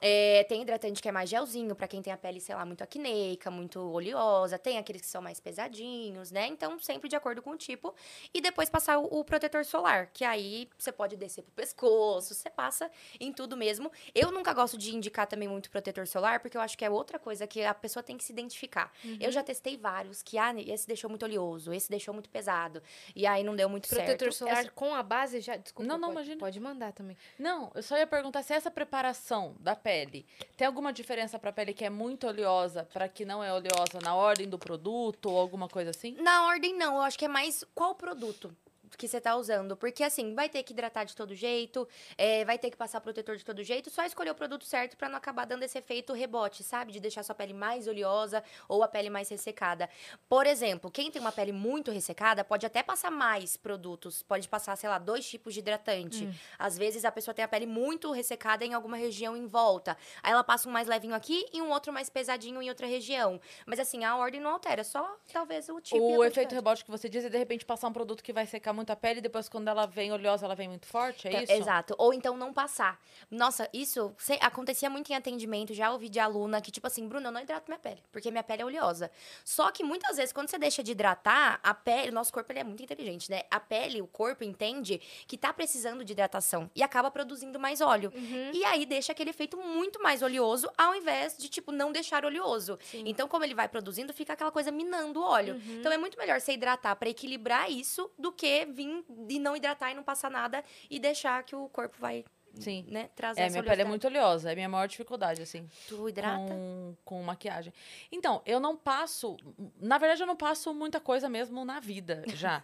É, 0.00 0.44
tem 0.44 0.62
hidratante 0.62 1.00
que 1.00 1.08
é 1.08 1.12
mais 1.12 1.30
gelzinho, 1.30 1.74
pra 1.74 1.88
quem 1.88 2.02
tem 2.02 2.12
a 2.12 2.16
pele, 2.16 2.40
sei 2.40 2.54
lá, 2.54 2.64
muito 2.64 2.82
acneica, 2.82 3.50
muito 3.50 3.80
oleosa. 3.80 4.58
Tem 4.58 4.78
aqueles 4.78 5.00
que 5.02 5.08
são 5.08 5.22
mais 5.22 5.40
pesadinhos, 5.40 6.30
né? 6.30 6.46
Então, 6.46 6.78
sempre 6.78 7.08
de 7.08 7.16
acordo 7.16 7.40
com 7.42 7.50
o 7.50 7.56
tipo. 7.56 7.94
E 8.32 8.40
depois 8.40 8.68
passar 8.68 8.98
o, 8.98 9.04
o 9.20 9.24
protetor 9.24 9.64
solar, 9.64 10.10
que 10.12 10.24
aí 10.24 10.68
você 10.76 10.92
pode 10.92 11.16
descer 11.16 11.42
pro 11.42 11.52
pescoço, 11.52 12.34
você 12.34 12.50
passa 12.50 12.90
em 13.18 13.32
tudo 13.32 13.56
mesmo. 13.56 13.90
Eu 14.14 14.30
nunca 14.30 14.52
gosto 14.52 14.76
de 14.76 14.94
indicar 14.94 15.26
também 15.26 15.48
muito 15.48 15.70
protetor 15.70 16.06
solar, 16.06 16.40
porque 16.40 16.56
eu 16.56 16.60
acho 16.60 16.76
que 16.76 16.84
é 16.84 16.90
outra 16.90 17.18
coisa 17.18 17.46
que 17.46 17.64
a 17.64 17.74
pessoa 17.74 18.02
tem 18.02 18.16
que 18.16 18.24
se 18.24 18.32
identificar. 18.32 18.92
Eu 19.20 19.30
já 19.30 19.42
testei 19.42 19.76
vários, 19.76 20.22
que 20.22 20.36
ah, 20.38 20.54
esse 20.58 20.86
deixou 20.86 21.08
muito 21.08 21.24
oleoso, 21.24 21.72
esse 21.72 21.88
deixou 21.88 22.12
muito 22.12 22.28
pesado. 22.28 22.82
E 23.14 23.26
aí 23.26 23.42
não 23.42 23.54
deu 23.56 23.68
muito 23.68 23.88
Protetor 23.88 24.32
certo. 24.32 24.32
solar 24.34 24.58
Essa- 24.60 24.70
com 24.70 24.94
a 24.94 25.02
base 25.02 25.40
já. 25.40 25.56
Desculpa. 25.56 25.86
Não, 25.88 25.96
não, 25.98 26.08
pode, 26.08 26.18
imagina. 26.20 26.38
Pode 26.40 26.60
mandar 26.60 26.92
também. 26.92 27.16
Não, 27.38 27.70
eu 27.74 27.82
só 27.82 27.96
ia 27.96 28.06
perguntar 28.06 28.42
se 28.42 28.52
essa 28.52 28.70
preparação 28.70 29.54
da 29.60 29.74
pele 29.84 30.24
tem 30.56 30.66
alguma 30.66 30.92
diferença 30.92 31.38
pra 31.38 31.52
pele 31.52 31.74
que 31.74 31.84
é 31.84 31.90
muito 31.90 32.26
oleosa 32.26 32.88
pra 32.92 33.06
que 33.06 33.24
não 33.24 33.44
é 33.44 33.52
oleosa 33.52 33.98
na 34.02 34.14
ordem 34.14 34.48
do 34.48 34.58
produto 34.58 35.26
ou 35.26 35.38
alguma 35.38 35.68
coisa 35.68 35.90
assim? 35.90 36.16
Na 36.20 36.46
ordem, 36.46 36.74
não. 36.74 36.96
Eu 36.96 37.02
acho 37.02 37.18
que 37.18 37.26
é 37.26 37.28
mais 37.28 37.64
qual 37.74 37.94
produto 37.94 38.54
que 38.96 39.08
você 39.08 39.20
tá 39.20 39.36
usando. 39.36 39.76
Porque, 39.76 40.02
assim, 40.02 40.34
vai 40.34 40.48
ter 40.48 40.62
que 40.62 40.72
hidratar 40.72 41.04
de 41.04 41.14
todo 41.14 41.34
jeito, 41.34 41.86
é, 42.16 42.44
vai 42.44 42.58
ter 42.58 42.70
que 42.70 42.76
passar 42.76 43.00
protetor 43.00 43.36
de 43.36 43.44
todo 43.44 43.62
jeito. 43.62 43.90
Só 43.90 44.04
escolher 44.04 44.30
o 44.30 44.34
produto 44.34 44.64
certo 44.64 44.96
pra 44.96 45.08
não 45.08 45.16
acabar 45.16 45.44
dando 45.44 45.62
esse 45.62 45.78
efeito 45.78 46.12
rebote, 46.12 46.62
sabe? 46.62 46.92
De 46.92 47.00
deixar 47.00 47.22
sua 47.22 47.34
pele 47.34 47.52
mais 47.52 47.86
oleosa 47.88 48.42
ou 48.68 48.82
a 48.82 48.88
pele 48.88 49.10
mais 49.10 49.28
ressecada. 49.28 49.88
Por 50.28 50.46
exemplo, 50.46 50.90
quem 50.90 51.10
tem 51.10 51.20
uma 51.20 51.32
pele 51.32 51.52
muito 51.52 51.90
ressecada 51.90 52.44
pode 52.44 52.66
até 52.66 52.82
passar 52.82 53.10
mais 53.10 53.56
produtos. 53.56 54.22
Pode 54.22 54.48
passar, 54.48 54.76
sei 54.76 54.88
lá, 54.88 54.98
dois 54.98 55.28
tipos 55.28 55.54
de 55.54 55.60
hidratante. 55.60 56.28
Às 56.58 56.76
vezes 56.76 57.04
a 57.04 57.12
pessoa 57.12 57.34
tem 57.34 57.44
a 57.44 57.48
pele 57.48 57.66
muito 57.66 58.10
ressecada 58.12 58.64
em 58.64 58.74
alguma 58.74 58.96
região 58.96 59.36
em 59.36 59.46
volta. 59.46 59.96
Aí 60.22 60.32
ela 60.32 60.44
passa 60.44 60.68
um 60.68 60.72
mais 60.72 60.88
levinho 60.88 61.14
aqui 61.14 61.46
e 61.52 61.60
um 61.60 61.70
outro 61.70 61.92
mais 61.92 62.08
pesadinho 62.08 62.60
em 62.62 62.68
outra 62.68 62.86
região. 62.86 63.40
Mas 63.66 63.78
assim, 63.78 64.04
a 64.04 64.16
ordem 64.16 64.40
não 64.40 64.50
altera, 64.50 64.84
só 64.84 65.16
talvez 65.32 65.68
o 65.68 65.80
tipo. 65.80 66.00
o 66.00 66.24
efeito 66.24 66.54
rebote 66.54 66.84
que 66.84 66.90
você 66.90 67.08
diz 67.08 67.24
é 67.24 67.28
de 67.28 67.38
repente 67.38 67.64
passar 67.64 67.88
um 67.88 67.92
produto 67.92 68.22
que 68.22 68.32
vai 68.32 68.46
secar 68.46 68.72
muito 68.72 68.83
a 68.90 68.96
pele 68.96 69.18
e 69.18 69.22
depois 69.22 69.48
quando 69.48 69.68
ela 69.68 69.86
vem 69.86 70.12
oleosa 70.12 70.44
ela 70.46 70.54
vem 70.54 70.68
muito 70.68 70.86
forte, 70.86 71.26
é 71.28 71.30
Tá, 71.32 71.42
isso? 71.42 71.52
Exato. 71.52 71.94
Ou 71.98 72.12
então 72.12 72.36
não 72.36 72.52
passar. 72.52 73.00
Nossa, 73.30 73.68
isso 73.72 74.14
se- 74.18 74.38
acontecia 74.40 74.88
muito 74.90 75.10
em 75.10 75.14
atendimento. 75.16 75.72
Já 75.74 75.90
ouvi 75.90 76.08
de 76.08 76.18
aluna 76.20 76.60
que, 76.60 76.70
tipo 76.70 76.86
assim, 76.86 77.06
Bruno, 77.08 77.28
eu 77.28 77.32
não 77.32 77.40
hidrato 77.40 77.64
minha 77.68 77.78
pele, 77.78 78.02
porque 78.12 78.30
minha 78.30 78.42
pele 78.42 78.62
é 78.62 78.64
oleosa. 78.64 79.10
Só 79.44 79.70
que 79.70 79.82
muitas 79.84 80.16
vezes, 80.16 80.32
quando 80.32 80.48
você 80.48 80.58
deixa 80.58 80.82
de 80.82 80.92
hidratar, 80.92 81.58
a 81.62 81.74
pele, 81.74 82.10
o 82.10 82.12
nosso 82.12 82.32
corpo 82.32 82.50
ele 82.52 82.60
é 82.60 82.64
muito 82.64 82.82
inteligente, 82.82 83.30
né? 83.30 83.42
A 83.50 83.58
pele, 83.60 84.00
o 84.02 84.06
corpo 84.06 84.44
entende 84.44 85.00
que 85.26 85.36
tá 85.36 85.52
precisando 85.52 86.04
de 86.04 86.12
hidratação 86.12 86.70
e 86.74 86.82
acaba 86.82 87.10
produzindo 87.10 87.58
mais 87.58 87.80
óleo. 87.80 88.12
E 88.52 88.64
aí 88.64 88.86
deixa 88.86 89.12
aquele 89.12 89.30
efeito 89.30 89.56
muito 89.56 90.02
mais 90.02 90.22
oleoso, 90.22 90.70
ao 90.76 90.94
invés 90.94 91.36
de, 91.36 91.48
tipo, 91.48 91.72
não 91.72 91.92
deixar 91.92 92.24
oleoso. 92.24 92.78
Então, 92.92 93.26
como 93.28 93.44
ele 93.44 93.54
vai 93.54 93.68
produzindo, 93.68 94.12
fica 94.12 94.32
aquela 94.32 94.50
coisa 94.52 94.70
minando 94.70 95.20
o 95.20 95.24
óleo. 95.24 95.60
Então, 95.80 95.92
é 95.92 95.96
muito 95.98 96.16
melhor 96.18 96.40
você 96.40 96.52
hidratar 96.52 96.94
pra 96.96 97.08
equilibrar 97.08 97.70
isso 97.70 98.10
do 98.18 98.32
que 98.32 98.64
vir 98.74 99.04
e 99.28 99.38
não 99.38 99.56
hidratar 99.56 99.90
e 99.90 99.94
não 99.94 100.02
passar 100.02 100.30
nada 100.30 100.62
e 100.90 100.98
deixar 100.98 101.42
que 101.44 101.56
o 101.56 101.68
corpo 101.68 101.96
vai, 101.98 102.24
Sim. 102.54 102.84
né, 102.88 103.08
trazer 103.14 103.40
É, 103.42 103.48
minha 103.50 103.62
pele 103.62 103.82
é 103.82 103.84
muito 103.84 104.06
oleosa, 104.06 104.50
é 104.50 104.52
a 104.52 104.54
minha 104.54 104.68
maior 104.68 104.86
dificuldade, 104.86 105.40
assim. 105.42 105.68
Tu 105.88 106.08
hidrata? 106.08 106.38
com, 106.52 106.96
com 107.04 107.22
maquiagem. 107.22 107.72
Então, 108.12 108.42
eu 108.44 108.60
não 108.60 108.76
passo. 108.76 109.36
Na 109.80 109.98
verdade, 109.98 110.22
eu 110.22 110.26
não 110.26 110.36
passo 110.36 110.72
muita 110.74 111.00
coisa 111.00 111.28
mesmo 111.28 111.64
na 111.64 111.80
vida 111.80 112.22
já. 112.34 112.62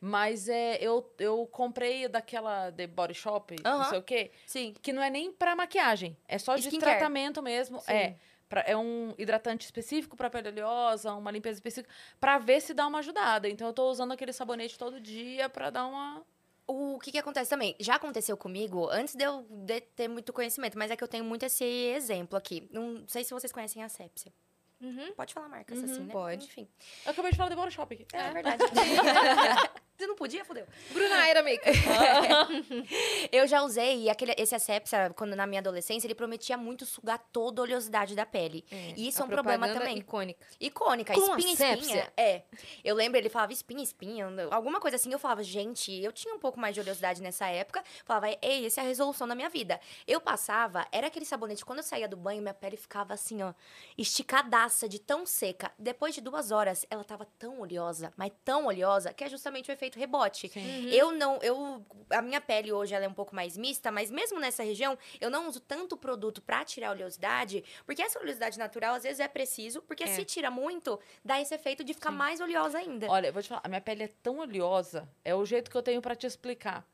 Mas 0.00 0.48
é, 0.48 0.76
eu, 0.80 1.10
eu 1.18 1.46
comprei 1.46 2.06
daquela 2.08 2.70
The 2.72 2.86
Body 2.86 3.14
Shop, 3.14 3.56
não 3.62 3.72
Aham. 3.80 3.84
sei 3.84 3.98
o 3.98 4.02
quê, 4.02 4.30
Sim. 4.46 4.74
que 4.82 4.92
não 4.92 5.02
é 5.02 5.10
nem 5.10 5.32
pra 5.32 5.56
maquiagem. 5.56 6.16
É 6.28 6.38
só 6.38 6.54
de 6.56 6.68
Skincare. 6.68 6.98
tratamento 6.98 7.42
mesmo. 7.42 7.80
Sim. 7.80 7.92
É. 7.92 8.16
pra- 8.54 8.64
é 8.66 8.76
um 8.76 9.12
hidratante 9.18 9.64
específico 9.64 10.16
pra 10.16 10.30
pele 10.30 10.48
oleosa, 10.48 11.12
uma 11.14 11.30
limpeza 11.32 11.56
específica, 11.58 11.92
pra 12.20 12.38
ver 12.38 12.60
se 12.60 12.72
dá 12.72 12.86
uma 12.86 12.98
ajudada. 13.00 13.48
Então, 13.48 13.66
eu 13.66 13.72
tô 13.72 13.90
usando 13.90 14.12
aquele 14.12 14.32
sabonete 14.32 14.78
todo 14.78 15.00
dia 15.00 15.48
pra 15.48 15.70
dar 15.70 15.86
uma. 15.86 16.22
O 16.66 16.98
que 17.00 17.10
que 17.12 17.18
acontece 17.18 17.50
também? 17.50 17.74
Já 17.80 17.96
aconteceu 17.96 18.36
comigo, 18.36 18.88
antes 18.90 19.14
de 19.14 19.24
eu 19.24 19.42
de 19.50 19.80
ter 19.80 20.08
muito 20.08 20.32
conhecimento, 20.32 20.78
mas 20.78 20.90
é 20.90 20.96
que 20.96 21.02
eu 21.04 21.08
tenho 21.08 21.24
muito 21.24 21.42
esse 21.44 21.64
exemplo 21.64 22.38
aqui. 22.38 22.68
Não 22.70 23.04
sei 23.08 23.24
se 23.24 23.34
vocês 23.34 23.52
conhecem 23.52 23.82
a 23.82 23.88
Sepsia. 23.88 24.32
Uhum. 24.80 25.12
Pode 25.14 25.32
falar 25.32 25.48
marcas 25.48 25.78
Uhum. 25.78 25.84
assim, 25.84 26.00
né? 26.04 26.12
Pode. 26.12 26.44
Enfim. 26.44 26.68
Eu 27.06 27.12
acabei 27.12 27.30
de 27.30 27.36
falar 27.36 27.48
de 27.50 27.56
Body 27.56 27.72
Shop 27.72 27.94
aqui. 27.94 28.06
É, 28.12 28.30
verdade. 28.32 28.62
Você 29.96 30.08
não 30.08 30.16
podia, 30.16 30.44
fodeu. 30.44 30.66
Bruna 30.90 31.28
era 31.28 31.40
Makeup. 31.40 31.70
Eu 33.30 33.46
já 33.46 33.62
usei, 33.62 34.10
aquele, 34.10 34.34
esse 34.36 34.52
Asepsia, 34.52 35.12
quando 35.14 35.36
na 35.36 35.46
minha 35.46 35.60
adolescência, 35.60 36.04
ele 36.08 36.16
prometia 36.16 36.56
muito 36.56 36.84
sugar 36.84 37.16
toda 37.32 37.62
a 37.62 37.64
oleosidade 37.64 38.16
da 38.16 38.26
pele. 38.26 38.64
e 38.96 39.06
isso 39.06 39.22
é 39.22 39.24
um 39.24 39.28
problema 39.28 39.68
também. 39.68 39.98
icônica. 39.98 40.44
Icônica, 40.60 41.14
Com 41.14 41.38
espinha, 41.38 41.74
espinha. 41.76 42.12
É. 42.16 42.42
Eu 42.82 42.96
lembro, 42.96 43.18
ele 43.18 43.28
falava 43.28 43.52
espinha, 43.52 43.84
espinha, 43.84 44.26
alguma 44.50 44.80
coisa 44.80 44.96
assim. 44.96 45.12
Eu 45.12 45.18
falava, 45.20 45.44
gente, 45.44 45.92
eu 46.02 46.10
tinha 46.10 46.34
um 46.34 46.40
pouco 46.40 46.58
mais 46.58 46.74
de 46.74 46.80
oleosidade 46.80 47.22
nessa 47.22 47.46
época. 47.46 47.80
Falava, 48.04 48.28
ei, 48.42 48.66
essa 48.66 48.80
é 48.80 48.84
a 48.84 48.86
resolução 48.88 49.28
da 49.28 49.36
minha 49.36 49.48
vida. 49.48 49.80
Eu 50.08 50.20
passava, 50.20 50.84
era 50.90 51.06
aquele 51.06 51.24
sabonete, 51.24 51.64
quando 51.64 51.78
eu 51.78 51.84
saía 51.84 52.08
do 52.08 52.16
banho, 52.16 52.42
minha 52.42 52.52
pele 52.52 52.76
ficava 52.76 53.14
assim, 53.14 53.44
ó, 53.44 53.54
esticadaça, 53.96 54.73
de 54.88 54.98
tão 54.98 55.24
seca. 55.24 55.72
Depois 55.78 56.14
de 56.14 56.20
duas 56.20 56.50
horas, 56.50 56.84
ela 56.90 57.04
tava 57.04 57.24
tão 57.38 57.60
oleosa, 57.60 58.12
mas 58.16 58.32
tão 58.44 58.66
oleosa, 58.66 59.12
que 59.14 59.22
é 59.24 59.28
justamente 59.28 59.70
o 59.70 59.72
efeito 59.72 59.98
rebote. 59.98 60.48
Sim. 60.48 60.90
Eu 60.90 61.12
não, 61.12 61.38
eu, 61.42 61.84
a 62.10 62.20
minha 62.20 62.40
pele 62.40 62.72
hoje 62.72 62.94
ela 62.94 63.04
é 63.04 63.08
um 63.08 63.14
pouco 63.14 63.34
mais 63.34 63.56
mista, 63.56 63.90
mas 63.90 64.10
mesmo 64.10 64.40
nessa 64.40 64.62
região, 64.62 64.98
eu 65.20 65.30
não 65.30 65.48
uso 65.48 65.60
tanto 65.60 65.96
produto 65.96 66.42
pra 66.42 66.64
tirar 66.64 66.88
a 66.88 66.92
oleosidade, 66.92 67.64
porque 67.86 68.02
essa 68.02 68.18
oleosidade 68.18 68.58
natural 68.58 68.94
às 68.94 69.04
vezes 69.04 69.20
é 69.20 69.28
preciso, 69.28 69.80
porque 69.82 70.04
É. 70.04 70.08
se 70.08 70.24
tira 70.24 70.50
muito, 70.50 70.98
dá 71.24 71.40
esse 71.40 71.54
efeito 71.54 71.84
de 71.84 71.94
ficar 71.94 72.10
Sim. 72.10 72.16
mais 72.16 72.40
oleosa 72.40 72.78
ainda. 72.78 73.06
Olha, 73.08 73.28
eu 73.28 73.32
vou 73.32 73.42
te 73.42 73.48
falar, 73.48 73.60
a 73.64 73.68
minha 73.68 73.80
pele 73.80 74.02
é 74.04 74.08
tão 74.22 74.38
oleosa, 74.38 75.08
é 75.24 75.34
o 75.34 75.44
jeito 75.46 75.70
que 75.70 75.76
eu 75.76 75.82
tenho 75.82 76.02
pra 76.02 76.14
te 76.16 76.26
explicar. 76.26 76.84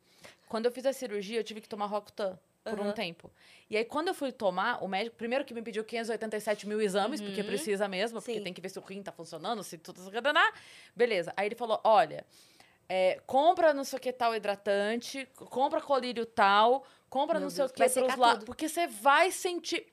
Quando 0.49 0.67
eu 0.67 0.73
fiz 0.73 0.85
a 0.85 0.93
cirurgia, 0.93 1.39
eu 1.39 1.45
tive 1.45 1.61
que 1.61 1.69
tomar 1.69 1.87
Rocutan 1.87 2.39
por 2.65 2.79
um 2.79 2.85
Aham. 2.85 2.93
tempo. 2.93 3.31
E 3.69 3.77
aí, 3.77 3.85
quando 3.85 4.09
eu 4.09 4.15
fui 4.15 4.33
tomar, 4.33 4.83
o 4.83 4.89
médico, 4.89 5.17
primeiro 5.17 5.45
que 5.45 5.55
me 5.55 5.63
pediu 5.63 5.85
587 5.85 6.67
mil 6.67 6.81
exames, 6.81 7.21
porque 7.21 7.43
precisa 7.43 7.89
mesmo, 7.89 8.21
porque 8.21 8.39
Sim. 8.39 8.45
tem 8.45 8.53
que 8.53 8.61
ver 8.61 8.69
se 8.69 8.79
o 8.79 8.83
rim 8.83 9.03
tá 9.03 9.13
funcionando, 9.13 9.63
se 9.63 9.79
tudo... 9.79 10.01
Beleza. 10.95 11.33
Aí 11.37 11.47
ele 11.47 11.55
falou, 11.55 11.81
olha, 11.85 12.27
é, 12.89 13.21
compra 13.27 13.73
não 13.73 13.85
sei 13.85 13.99
o 13.99 14.03
que 14.03 14.13
tal 14.13 14.35
hidratante, 14.35 15.27
compra 15.35 15.81
colírio 15.81 16.27
tal, 16.27 16.85
compra 17.09 17.35
Meu 17.35 17.45
não 17.45 17.51
sei 17.51 17.59
Deus, 17.59 17.71
o 17.71 17.75
que 17.75 17.89
pros 17.89 18.17
lados, 18.17 18.45
porque 18.45 18.69
você 18.69 18.87
vai 18.87 19.31
sentir... 19.31 19.87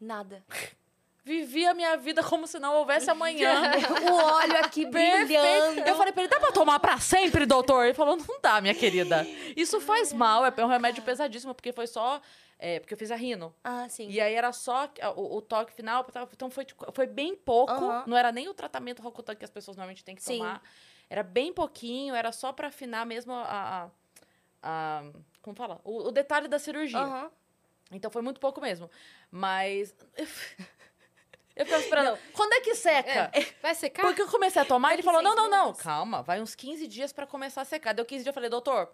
Nada. 0.00 0.44
Vivi 1.24 1.64
a 1.66 1.72
minha 1.72 1.96
vida 1.96 2.20
como 2.22 2.46
se 2.48 2.58
não 2.58 2.74
houvesse 2.74 3.08
amanhã. 3.08 3.62
o 4.10 4.12
óleo 4.12 4.56
aqui 4.58 4.84
brilhando. 4.86 5.80
Eu 5.80 5.94
falei 5.96 6.12
pra 6.12 6.22
ele, 6.24 6.30
dá 6.30 6.40
pra 6.40 6.50
tomar 6.50 6.80
pra 6.80 6.98
sempre, 6.98 7.46
doutor? 7.46 7.84
Ele 7.84 7.94
falou, 7.94 8.16
não 8.16 8.40
dá, 8.40 8.60
minha 8.60 8.74
querida. 8.74 9.24
Isso 9.56 9.80
faz 9.80 10.12
mal, 10.12 10.44
é 10.44 10.64
um 10.64 10.68
remédio 10.68 11.02
pesadíssimo, 11.04 11.54
porque 11.54 11.72
foi 11.72 11.86
só... 11.86 12.20
é, 12.58 12.80
porque 12.80 12.94
eu 12.94 12.98
fiz 12.98 13.12
a 13.12 13.14
rino. 13.16 13.54
Ah, 13.62 13.88
sim. 13.88 14.08
E 14.08 14.20
aí 14.20 14.34
era 14.34 14.52
só 14.52 14.90
o, 15.14 15.36
o 15.36 15.40
toque 15.40 15.72
final, 15.72 16.04
então 16.32 16.50
foi, 16.50 16.66
foi 16.92 17.06
bem 17.06 17.36
pouco. 17.36 17.72
Aham. 17.72 18.04
Não 18.08 18.16
era 18.16 18.32
nem 18.32 18.48
o 18.48 18.54
tratamento 18.54 19.00
Rocutan 19.00 19.36
que 19.36 19.44
as 19.44 19.50
pessoas 19.50 19.76
normalmente 19.76 20.02
têm 20.04 20.16
que 20.16 20.22
Sim. 20.22 20.38
tomar. 20.38 20.60
Era 21.08 21.22
bem 21.22 21.52
pouquinho, 21.52 22.14
era 22.16 22.32
só 22.32 22.52
pra 22.52 22.66
afinar 22.68 23.06
mesmo 23.06 23.32
a. 23.32 23.42
a- 23.44 23.90
a- 24.62 25.04
como 25.40 25.54
fala? 25.54 25.80
O, 25.84 26.08
o 26.08 26.10
detalhe 26.10 26.48
da 26.48 26.58
cirurgia. 26.58 26.98
Aham. 26.98 27.30
Então 27.92 28.10
foi 28.10 28.22
muito 28.22 28.40
pouco 28.40 28.60
mesmo. 28.60 28.90
Mas. 29.30 29.94
Eu 31.54 31.64
ficava 31.66 31.82
esperando. 31.82 32.18
Quando 32.32 32.52
é 32.54 32.60
que 32.60 32.74
seca? 32.74 33.30
É, 33.32 33.46
vai 33.60 33.74
secar? 33.74 34.02
Porque 34.02 34.22
eu 34.22 34.28
comecei 34.28 34.60
a 34.62 34.64
tomar, 34.64 34.88
Daqui 34.88 35.00
ele 35.00 35.02
falou: 35.02 35.22
não, 35.22 35.34
não, 35.34 35.50
não, 35.50 35.66
meses. 35.68 35.82
calma, 35.82 36.22
vai 36.22 36.40
uns 36.40 36.54
15 36.54 36.86
dias 36.86 37.12
pra 37.12 37.26
começar 37.26 37.60
a 37.62 37.64
secar. 37.64 37.92
Deu 37.92 38.04
15 38.04 38.18
dias, 38.24 38.26
eu 38.26 38.32
falei, 38.32 38.48
doutor, 38.48 38.88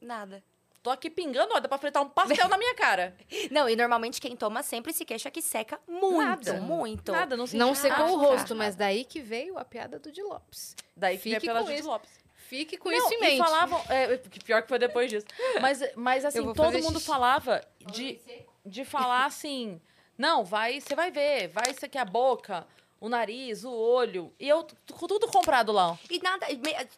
Nada. 0.00 0.42
tô 0.82 0.90
aqui 0.90 1.08
pingando, 1.10 1.54
ó, 1.54 1.60
dá 1.60 1.68
pra 1.68 1.78
fritar 1.78 2.02
um 2.02 2.08
pastel 2.08 2.48
na 2.48 2.58
minha 2.58 2.74
cara. 2.74 3.16
Não, 3.50 3.68
e 3.68 3.76
normalmente 3.76 4.20
quem 4.20 4.34
toma 4.34 4.62
sempre 4.62 4.92
se 4.92 5.04
queixa 5.04 5.30
que 5.30 5.40
seca 5.42 5.78
muito, 5.86 6.18
Nada. 6.52 6.54
muito. 6.60 7.12
Nada, 7.12 7.36
não 7.36 7.46
senti 7.46 7.58
Não 7.58 7.68
nada. 7.68 7.80
secou 7.80 8.10
o 8.10 8.16
rosto, 8.18 8.54
mas 8.56 8.74
daí 8.74 9.04
que 9.04 9.20
veio 9.20 9.56
a 9.58 9.64
piada 9.64 9.98
do 9.98 10.10
Di 10.10 10.22
Lopes. 10.22 10.74
Daí 10.96 11.16
que 11.16 11.22
Fique 11.24 11.38
veio 11.38 11.42
pela 11.52 11.60
com 11.60 11.66
Judy 11.66 11.78
isso. 11.80 11.88
Lopes. 11.88 12.10
Fique 12.34 12.76
com 12.76 12.90
Não, 12.90 12.96
isso 12.98 13.14
em 13.14 13.18
e 13.18 13.20
mente. 13.20 13.38
falavam, 13.38 13.80
é, 13.88 14.16
pior 14.44 14.62
que 14.62 14.68
foi 14.68 14.78
depois 14.80 15.08
disso. 15.08 15.24
Mas, 15.60 15.80
mas 15.94 16.24
assim, 16.24 16.42
todo 16.52 16.72
mundo 16.80 16.94
xixi. 16.98 17.06
falava 17.06 17.64
de, 17.92 18.20
de 18.66 18.84
falar 18.84 19.24
assim, 19.26 19.80
não, 20.20 20.44
vai, 20.44 20.82
você 20.82 20.94
vai 20.94 21.10
ver, 21.10 21.48
vai 21.48 21.70
isso 21.70 21.86
aqui 21.86 21.96
a 21.96 22.04
boca, 22.04 22.66
o 23.00 23.08
nariz, 23.08 23.64
o 23.64 23.72
olho. 23.72 24.30
E 24.38 24.46
eu, 24.46 24.62
tudo 24.62 25.26
comprado 25.28 25.72
lá. 25.72 25.98
E 26.10 26.18
nada, 26.22 26.46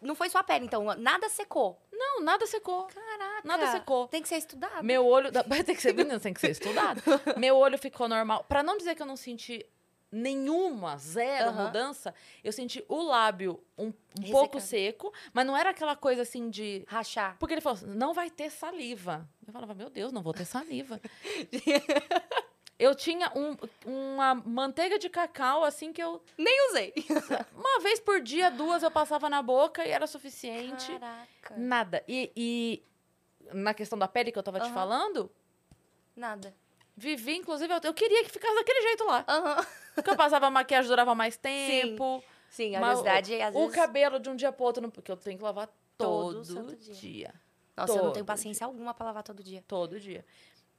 não 0.01 0.13
foi 0.13 0.29
sua 0.29 0.43
pele, 0.43 0.65
então, 0.65 0.83
nada 0.97 1.29
secou. 1.29 1.79
Não, 1.89 2.21
nada 2.21 2.45
secou. 2.45 2.83
Caraca. 2.83 3.47
Nada 3.47 3.71
secou. 3.71 4.09
Tem 4.09 4.21
que 4.21 4.27
ser 4.27 4.35
estudado. 4.35 4.83
Meu 4.83 5.07
olho. 5.07 5.31
Tem 5.65 5.73
que 5.73 5.81
ser, 5.81 5.93
menino, 5.93 6.19
tem 6.19 6.33
que 6.33 6.41
ser 6.41 6.51
estudado. 6.51 7.01
Meu 7.39 7.55
olho 7.55 7.77
ficou 7.77 8.09
normal. 8.09 8.43
Pra 8.43 8.61
não 8.61 8.77
dizer 8.77 8.93
que 8.93 9.01
eu 9.01 9.05
não 9.05 9.15
senti 9.15 9.65
nenhuma, 10.11 10.97
zero 10.97 11.49
Aham. 11.49 11.67
mudança, 11.67 12.13
eu 12.43 12.51
senti 12.51 12.83
o 12.89 13.01
lábio 13.01 13.63
um, 13.77 13.93
um 14.19 14.31
pouco 14.31 14.59
seco, 14.59 15.13
mas 15.31 15.45
não 15.45 15.55
era 15.55 15.69
aquela 15.69 15.95
coisa 15.95 16.23
assim 16.23 16.49
de. 16.49 16.83
Rachar. 16.87 17.37
Porque 17.39 17.53
ele 17.53 17.61
falou 17.61 17.77
assim, 17.77 17.87
não 17.87 18.13
vai 18.13 18.29
ter 18.29 18.49
saliva. 18.51 19.25
Eu 19.47 19.53
falava, 19.53 19.73
meu 19.73 19.89
Deus, 19.89 20.11
não 20.11 20.21
vou 20.21 20.33
ter 20.33 20.45
saliva. 20.45 20.99
eu 22.79 22.95
tinha 22.95 23.31
um- 23.35 23.55
uma 23.85 24.35
manteiga 24.35 24.97
de 24.99 25.09
cacau, 25.09 25.63
assim, 25.63 25.93
que 25.93 26.01
eu... 26.01 26.21
Nem 26.37 26.69
usei. 26.69 26.93
Uma 27.55 27.79
vez 27.81 27.99
por 27.99 28.19
dia, 28.21 28.49
duas, 28.49 28.83
eu 28.83 28.91
passava 28.91 29.29
na 29.29 29.41
boca 29.41 29.85
e 29.85 29.89
era 29.91 30.07
suficiente. 30.07 30.91
Caraca. 30.99 31.55
Nada. 31.57 32.03
E, 32.07 32.31
e 32.35 32.83
na 33.53 33.73
questão 33.73 33.97
da 33.97 34.07
pele 34.07 34.31
que 34.31 34.39
eu 34.39 34.43
tava 34.43 34.59
te 34.59 34.65
Aham. 34.65 34.73
falando, 34.73 35.31
Nada. 36.15 36.53
vivi, 36.95 37.35
inclusive, 37.37 37.73
eu, 37.73 37.79
eu 37.83 37.93
queria 37.93 38.23
que 38.23 38.29
ficasse 38.29 38.55
daquele 38.55 38.81
jeito 38.81 39.05
lá. 39.05 39.23
Aham. 39.27 39.65
Porque 39.95 40.09
eu 40.09 40.15
passava 40.15 40.49
maquiagem, 40.49 40.89
durava 40.89 41.13
mais 41.13 41.37
tempo. 41.37 42.23
Sim, 42.49 42.75
a 42.75 42.79
mas 42.79 42.89
velocidade, 42.99 43.41
às 43.41 43.55
o, 43.55 43.59
vezes... 43.59 43.73
o 43.73 43.75
cabelo 43.75 44.19
de 44.19 44.29
um 44.29 44.35
dia 44.35 44.51
pro 44.51 44.65
outro, 44.65 44.91
porque 44.91 45.11
eu 45.11 45.17
tenho 45.17 45.37
que 45.37 45.43
lavar 45.43 45.67
Todo 45.97 46.43
todo, 46.43 46.75
dia. 46.75 46.93
dia. 46.95 47.33
Nossa, 47.77 47.93
eu 47.93 47.97
não 47.97 48.03
todo 48.05 48.13
tenho 48.13 48.25
paciência 48.25 48.65
alguma 48.65 48.93
pra 48.93 49.05
lavar 49.05 49.23
todo 49.23 49.41
dia. 49.43 49.63
Todo 49.67 49.99
dia. 49.99 50.25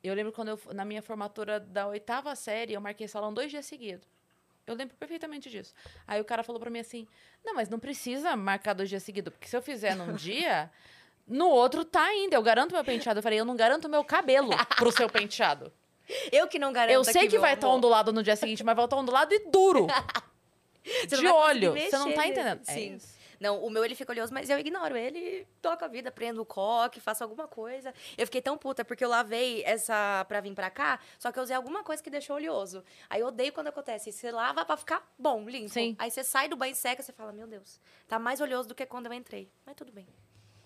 Eu 0.04 0.14
lembro 0.14 0.32
quando 0.32 0.48
eu, 0.48 0.60
na 0.74 0.84
minha 0.84 1.00
formatura 1.00 1.58
da 1.58 1.86
oitava 1.86 2.34
série, 2.36 2.74
eu 2.74 2.80
marquei 2.80 3.08
salão 3.08 3.32
dois 3.32 3.50
dias 3.50 3.64
seguidos. 3.64 4.06
Eu 4.66 4.74
lembro 4.74 4.94
perfeitamente 4.96 5.50
disso. 5.50 5.74
Aí 6.06 6.20
o 6.20 6.24
cara 6.24 6.42
falou 6.42 6.60
pra 6.60 6.70
mim 6.70 6.78
assim: 6.80 7.06
Não, 7.44 7.54
mas 7.54 7.68
não 7.68 7.78
precisa 7.78 8.36
marcar 8.36 8.74
dois 8.74 8.88
dias 8.88 9.02
seguidos, 9.02 9.32
porque 9.32 9.48
se 9.48 9.56
eu 9.56 9.62
fizer 9.62 9.94
num 9.94 10.12
dia, 10.16 10.70
no 11.26 11.48
outro 11.48 11.84
tá 11.84 12.02
ainda. 12.02 12.36
Eu 12.36 12.42
garanto 12.42 12.72
meu 12.72 12.84
penteado. 12.84 13.18
Eu 13.18 13.22
falei: 13.22 13.40
Eu 13.40 13.44
não 13.44 13.56
garanto 13.56 13.88
meu 13.88 14.04
cabelo 14.04 14.50
pro 14.76 14.92
seu 14.92 15.08
penteado. 15.08 15.72
Eu 16.30 16.46
que 16.46 16.58
não 16.58 16.70
garanto 16.70 16.94
Eu 16.94 17.02
sei 17.02 17.22
que 17.26 17.32
meu 17.32 17.40
vai 17.40 17.54
estar 17.54 17.66
amor. 17.66 17.78
ondulado 17.78 18.12
no 18.12 18.22
dia 18.22 18.36
seguinte, 18.36 18.62
mas 18.62 18.76
vai 18.76 18.84
estar 18.84 18.96
ondulado 18.96 19.32
e 19.34 19.38
duro. 19.50 19.86
De 21.08 21.26
olho. 21.26 21.72
Você 21.72 21.96
não 21.96 22.12
tá 22.12 22.20
nele. 22.20 22.32
entendendo. 22.32 22.60
É 22.68 22.72
Sim. 22.74 22.94
isso. 22.96 23.13
Não, 23.44 23.62
o 23.62 23.68
meu 23.68 23.84
ele 23.84 23.94
fica 23.94 24.10
oleoso, 24.10 24.32
mas 24.32 24.48
eu 24.48 24.58
ignoro 24.58 24.96
ele 24.96 25.46
toco 25.60 25.84
a 25.84 25.88
vida, 25.88 26.10
prendo 26.10 26.40
o 26.40 26.46
coque, 26.46 26.98
faço 26.98 27.22
alguma 27.22 27.46
coisa. 27.46 27.92
Eu 28.16 28.26
fiquei 28.26 28.40
tão 28.40 28.56
puta 28.56 28.82
porque 28.86 29.04
eu 29.04 29.08
lavei 29.10 29.62
essa 29.66 30.24
pra 30.26 30.40
vir 30.40 30.54
pra 30.54 30.70
cá, 30.70 30.98
só 31.18 31.30
que 31.30 31.38
eu 31.38 31.42
usei 31.42 31.54
alguma 31.54 31.84
coisa 31.84 32.02
que 32.02 32.08
deixou 32.08 32.36
oleoso. 32.36 32.82
Aí 33.10 33.20
eu 33.20 33.26
odeio 33.26 33.52
quando 33.52 33.66
acontece. 33.66 34.10
Você 34.10 34.30
lava 34.30 34.64
pra 34.64 34.78
ficar 34.78 35.06
bom, 35.18 35.46
limpo. 35.46 35.68
Sim. 35.68 35.94
Aí 35.98 36.10
você 36.10 36.24
sai 36.24 36.48
do 36.48 36.56
banho 36.56 36.74
seca, 36.74 37.02
você 37.02 37.12
fala, 37.12 37.32
meu 37.32 37.46
Deus, 37.46 37.78
tá 38.08 38.18
mais 38.18 38.40
oleoso 38.40 38.66
do 38.66 38.74
que 38.74 38.86
quando 38.86 39.06
eu 39.06 39.12
entrei. 39.12 39.50
Mas 39.66 39.74
tudo 39.74 39.92
bem. 39.92 40.08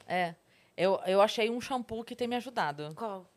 É. 0.07 0.37
Eu, 0.77 1.01
eu 1.05 1.21
achei 1.21 1.51
um 1.51 1.61
shampoo 1.61 2.05
que 2.05 2.15
tem 2.15 2.29
me 2.29 2.37
ajudado. 2.37 2.95
Qual? 2.95 3.29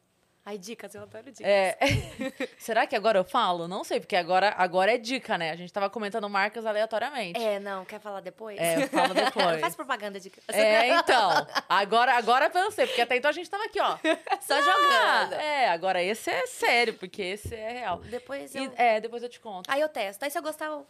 Ai, 0.43 0.57
dicas, 0.57 0.95
eu 0.95 1.03
adoro 1.03 1.25
dicas. 1.31 1.45
É. 1.45 1.77
Será 2.57 2.87
que 2.87 2.95
agora 2.95 3.19
eu 3.19 3.23
falo? 3.23 3.67
Não 3.67 3.83
sei, 3.83 3.99
porque 3.99 4.15
agora, 4.15 4.55
agora 4.57 4.93
é 4.95 4.97
dica, 4.97 5.37
né? 5.37 5.51
A 5.51 5.55
gente 5.55 5.71
tava 5.71 5.87
comentando 5.87 6.27
marcas 6.27 6.65
aleatoriamente. 6.65 7.39
É, 7.39 7.59
não, 7.59 7.85
quer 7.85 7.99
falar 7.99 8.21
depois? 8.21 8.57
É, 8.59 8.83
eu 8.83 8.87
falo 8.89 9.13
depois. 9.13 9.59
Faz 9.61 9.75
propaganda 9.75 10.19
de 10.19 10.31
É, 10.47 10.87
então. 10.95 11.47
Agora, 11.69 12.13
agora 12.17 12.45
eu 12.45 12.49
pensei, 12.49 12.87
porque 12.87 13.01
até 13.01 13.17
então 13.17 13.29
a 13.29 13.33
gente 13.33 13.47
tava 13.49 13.65
aqui, 13.65 13.79
ó. 13.79 13.97
Só 14.41 14.55
Ah, 14.55 14.61
jogando. 14.61 15.33
é, 15.39 15.69
agora 15.69 16.01
esse 16.01 16.31
é 16.31 16.47
sério, 16.47 16.95
porque 16.95 17.21
esse 17.21 17.53
é 17.53 17.71
real. 17.73 17.99
Depois 17.99 18.55
E- 18.55 18.63
eu... 18.65 18.73
é, 18.77 18.99
depois 18.99 19.21
eu 19.21 19.29
te 19.29 19.39
conto. 19.39 19.69
Aí 19.69 19.79
eu 19.79 19.89
testo. 19.89 20.23
Aí 20.25 20.31
se 20.31 20.39
eu 20.39 20.41
gostar, 20.41 20.65
eu, 20.65 20.87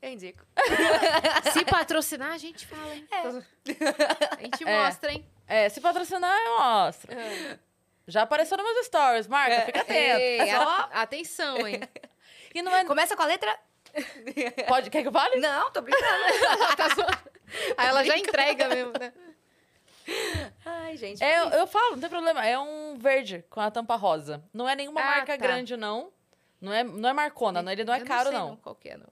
eu 0.00 0.10
indico. 0.10 0.42
Se 1.52 1.62
patrocinar, 1.66 2.32
a 2.32 2.38
gente 2.38 2.66
fala, 2.66 2.94
hein? 2.94 3.06
A 3.10 4.42
gente 4.42 4.64
É. 4.66 4.82
mostra, 4.84 5.12
hein? 5.12 5.26
É, 5.46 5.68
se 5.68 5.78
patrocinar, 5.80 6.34
eu 6.46 6.58
mostro. 6.58 7.12
Já 8.06 8.22
apareceu 8.22 8.56
nos 8.58 8.66
meus 8.74 8.86
stories, 8.86 9.26
Marca, 9.26 9.62
fica 9.62 9.80
atento. 9.80 10.20
Ei, 10.20 10.50
Só- 10.50 10.62
a- 10.62 11.02
atenção, 11.02 11.66
hein? 11.66 11.80
E 12.54 12.62
não 12.62 12.72
é. 12.74 12.84
Começa 12.84 13.16
com 13.16 13.22
a 13.22 13.26
letra... 13.26 13.52
Pode, 14.68 14.88
quer 14.90 15.02
que 15.02 15.08
eu 15.08 15.12
fale? 15.12 15.40
Não, 15.40 15.70
tô 15.72 15.80
brincando. 15.82 16.04
Tá. 16.76 17.22
Aí 17.76 17.86
ela 17.88 18.04
já 18.04 18.16
entrega 18.16 18.68
mesmo, 18.68 18.92
né? 18.98 19.12
Ai, 20.64 20.96
gente. 20.96 21.22
É, 21.22 21.38
eu, 21.40 21.48
eu 21.50 21.66
falo, 21.66 21.92
não 21.92 22.00
tem 22.00 22.08
problema. 22.10 22.44
É 22.46 22.58
um 22.58 22.96
verde 22.96 23.44
com 23.50 23.60
a 23.60 23.70
tampa 23.70 23.96
rosa. 23.96 24.42
Não 24.52 24.68
é 24.68 24.74
nenhuma 24.76 25.00
Ah, 25.00 25.04
marca 25.04 25.26
tá. 25.32 25.36
grande, 25.36 25.76
não. 25.76 26.12
Não 26.60 26.72
é, 26.72 26.82
não 26.84 27.08
é 27.08 27.12
marcona, 27.12 27.60
não, 27.62 27.70
ele 27.72 27.84
não 27.84 27.92
é 27.94 28.00
Eu 28.00 28.06
caro, 28.06 28.28
sei 28.30 28.38
não. 28.38 28.56
Qual 28.56 28.74
que 28.74 28.88
é, 28.88 28.96
não. 28.96 29.08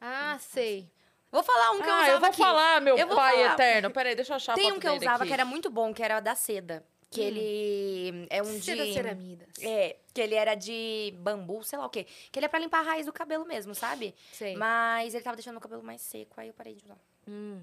Ah, 0.00 0.36
sei. 0.40 0.90
Vou 1.30 1.42
falar 1.42 1.70
um 1.72 1.80
que 1.80 1.88
eu 1.88 1.92
ah, 1.92 1.96
usava 1.98 2.10
eu 2.12 2.20
vou 2.20 2.28
aqui. 2.28 2.38
falar, 2.38 2.80
meu 2.80 2.98
Eu 2.98 3.06
vou 3.06 3.16
pai 3.16 3.36
falar. 3.36 3.52
eterno. 3.54 3.90
Peraí, 3.90 4.14
deixa 4.14 4.32
eu 4.32 4.36
achar 4.36 4.54
Tem 4.54 4.70
um 4.72 4.78
que 4.78 4.86
eu 4.88 4.94
usava 4.94 5.16
aqui. 5.22 5.26
que 5.28 5.32
era 5.32 5.44
muito 5.44 5.70
bom, 5.70 5.94
que 5.94 6.02
era 6.02 6.20
da 6.20 6.34
seda. 6.34 6.84
Que 7.12 7.20
ele 7.20 8.26
é 8.30 8.42
um 8.42 8.58
de... 8.58 8.92
ceramidas. 8.92 9.48
É, 9.60 9.96
que 10.12 10.20
ele 10.20 10.34
era 10.34 10.54
de 10.54 11.14
bambu, 11.18 11.62
sei 11.62 11.78
lá 11.78 11.86
o 11.86 11.90
quê. 11.90 12.06
Que 12.30 12.38
ele 12.38 12.46
é 12.46 12.48
pra 12.48 12.58
limpar 12.58 12.80
a 12.80 12.82
raiz 12.82 13.06
do 13.06 13.12
cabelo 13.12 13.44
mesmo, 13.44 13.74
sabe? 13.74 14.14
Sei. 14.32 14.56
Mas 14.56 15.14
ele 15.14 15.22
tava 15.22 15.36
deixando 15.36 15.54
meu 15.54 15.60
cabelo 15.60 15.82
mais 15.82 16.00
seco, 16.00 16.40
aí 16.40 16.48
eu 16.48 16.54
parei 16.54 16.74
de 16.74 16.84
usar. 16.84 16.98
Hum. 17.28 17.60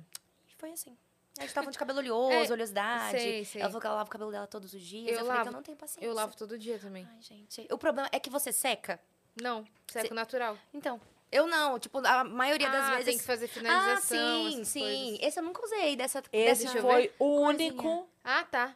E 0.48 0.54
foi 0.58 0.72
assim. 0.72 0.96
A 1.38 1.42
gente 1.42 1.54
tava 1.54 1.64
falando 1.66 1.74
de 1.74 1.80
cabelo 1.80 2.00
oleoso, 2.00 2.52
É, 2.52 2.54
oleosidade. 2.54 3.12
sei, 3.18 3.46
sei. 3.46 3.62
Ela 3.62 3.70
falou 3.70 3.82
que 3.82 3.88
ela 3.88 3.96
lava 3.96 4.08
o 4.08 4.12
cabelo 4.12 4.32
dela 4.32 4.48
todos 4.48 4.74
os 4.74 4.82
dias. 4.82 5.08
Eu 5.08 5.14
Eu, 5.14 5.20
falei 5.20 5.32
que 5.32 5.38
lavo- 5.38 5.50
eu 5.50 5.54
não 5.54 5.64
tenho 5.64 5.78
paciência. 5.78 6.06
Eu 6.08 6.14
lavo 6.14 6.36
todo 6.36 6.58
dia 6.58 6.78
também. 6.80 7.08
Ai, 7.10 7.22
gente. 7.22 7.68
O 7.72 7.78
problema 7.78 8.10
é 8.12 8.20
que 8.20 8.30
você 8.30 8.52
seca. 8.52 9.00
Não, 9.42 9.64
seco 9.88 10.14
natural. 10.14 10.58
Então, 10.74 11.00
eu 11.32 11.48
não. 11.48 11.80
Tipo, 11.80 12.06
a 12.06 12.24
maioria 12.24 12.70
das 12.70 12.84
ah, 12.84 12.90
vezes... 12.92 13.06
tem 13.06 13.18
que 13.18 13.24
fazer 13.24 13.46
Ah, 13.46 13.50
finalização, 13.50 14.50
sim, 14.50 14.54
essas 14.56 14.68
sim. 14.68 14.80
coisas. 14.82 15.20
Esse 15.22 15.40
eu 15.40 15.44
nunca 15.44 15.64
usei 15.66 15.96
dessa. 15.96 16.24
Esse 16.34 16.66
dessa... 16.66 16.82
foi 16.82 17.14
o 17.20 17.40
único 17.42 18.10
Ah, 18.24 18.44
tá. 18.44 18.76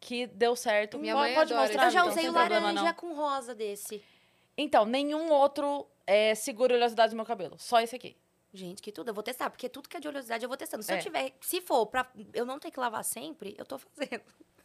Que 0.00 0.26
deu 0.26 0.54
certo. 0.56 0.98
Minha 0.98 1.14
pode, 1.14 1.26
mãe 1.28 1.34
pode 1.34 1.52
adora 1.52 1.68
mostrar. 1.68 1.86
esse 1.88 1.88
Eu 1.88 1.92
já 1.92 2.00
então, 2.00 2.12
usei 2.12 2.28
o 2.28 2.32
problema, 2.32 2.66
laranja 2.66 2.82
não. 2.84 2.94
com 2.94 3.14
rosa 3.14 3.54
desse. 3.54 4.02
Então, 4.56 4.84
nenhum 4.84 5.30
outro 5.30 5.86
é, 6.06 6.34
segura 6.34 6.74
a 6.74 6.76
oleosidade 6.76 7.10
do 7.10 7.16
meu 7.16 7.24
cabelo. 7.24 7.56
Só 7.58 7.80
esse 7.80 7.94
aqui. 7.96 8.16
Gente, 8.52 8.80
que 8.82 8.90
tudo. 8.90 9.08
Eu 9.10 9.14
vou 9.14 9.22
testar, 9.22 9.50
porque 9.50 9.68
tudo 9.68 9.88
que 9.88 9.96
é 9.96 10.00
de 10.00 10.08
oleosidade 10.08 10.42
eu 10.44 10.48
vou 10.48 10.56
testando. 10.56 10.82
Se 10.82 10.92
É. 10.92 10.96
eu 10.96 11.02
tiver, 11.02 11.32
se 11.40 11.60
for 11.60 11.86
pra 11.86 12.10
eu 12.32 12.46
não 12.46 12.58
ter 12.58 12.70
que 12.70 12.80
lavar 12.80 13.04
sempre, 13.04 13.54
eu 13.58 13.64
tô 13.64 13.78
fazendo. 13.78 14.22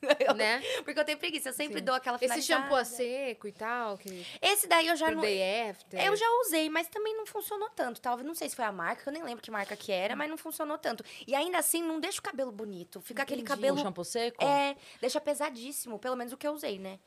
Eu- 0.20 0.34
Né? 0.34 0.62
Porque 0.84 1.00
eu 1.00 1.06
tenho 1.06 1.18
preguiça, 1.18 1.50
eu 1.50 1.54
sempre 1.54 1.80
Sim. 1.80 1.86
dou 1.86 1.96
aquela 1.96 2.18
Esse 2.18 2.26
finalizada. 2.26 2.62
shampoo 2.64 2.76
a 2.76 2.86
seco 2.86 3.48
e 3.48 3.52
tal, 3.52 3.98
que 3.98 4.26
Esse 4.42 4.68
daí 4.68 4.88
eu 4.88 4.96
já 4.96 5.08
pro 5.08 5.16
não. 5.16 5.22
day 5.22 5.70
after. 5.70 6.04
Eu 6.06 6.16
já 6.16 6.26
usei, 6.42 6.70
mas 6.70 6.88
também 6.88 7.16
não 7.16 7.26
funcionou 7.26 7.70
tanto. 7.70 8.02
Talvez, 8.02 8.26
não 8.28 8.36
sei 8.36 8.50
se 8.50 8.56
foi 8.56 8.66
a 8.66 8.72
marca, 8.72 9.10
eu 9.10 9.14
nem 9.14 9.24
lembro 9.24 9.42
que 9.44 9.52
marca 9.52 9.76
que 9.76 9.92
era, 9.92 10.16
mas 10.16 10.30
não 10.30 10.38
funcionou 10.38 10.78
tanto. 10.78 11.04
E 11.28 11.34
ainda 11.36 11.58
assim, 11.58 11.82
não 11.84 12.00
deixa 12.00 12.20
o 12.20 12.24
cabelo 12.24 12.52
bonito. 12.52 13.02
Fica 13.02 13.24
aquele 13.24 13.42
Entendi. 13.42 13.56
cabelo. 13.56 13.78
O 13.78 13.82
shampoo 13.82 14.04
seco? 14.04 14.44
É, 14.44 14.76
deixa 15.02 15.20
pesadíssimo, 15.22 16.00
pelo 16.00 16.16
menos 16.16 16.34
o 16.34 16.38
que 16.38 16.48
eu 16.48 16.52
usei, 16.54 16.80
né? 16.80 17.00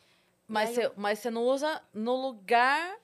Mas 0.48 0.70
você 0.70 0.93
mas 0.97 1.18
você 1.18 1.28
não 1.31 1.43
usa 1.43 1.82
no 1.93 2.14
lugar 2.14 2.97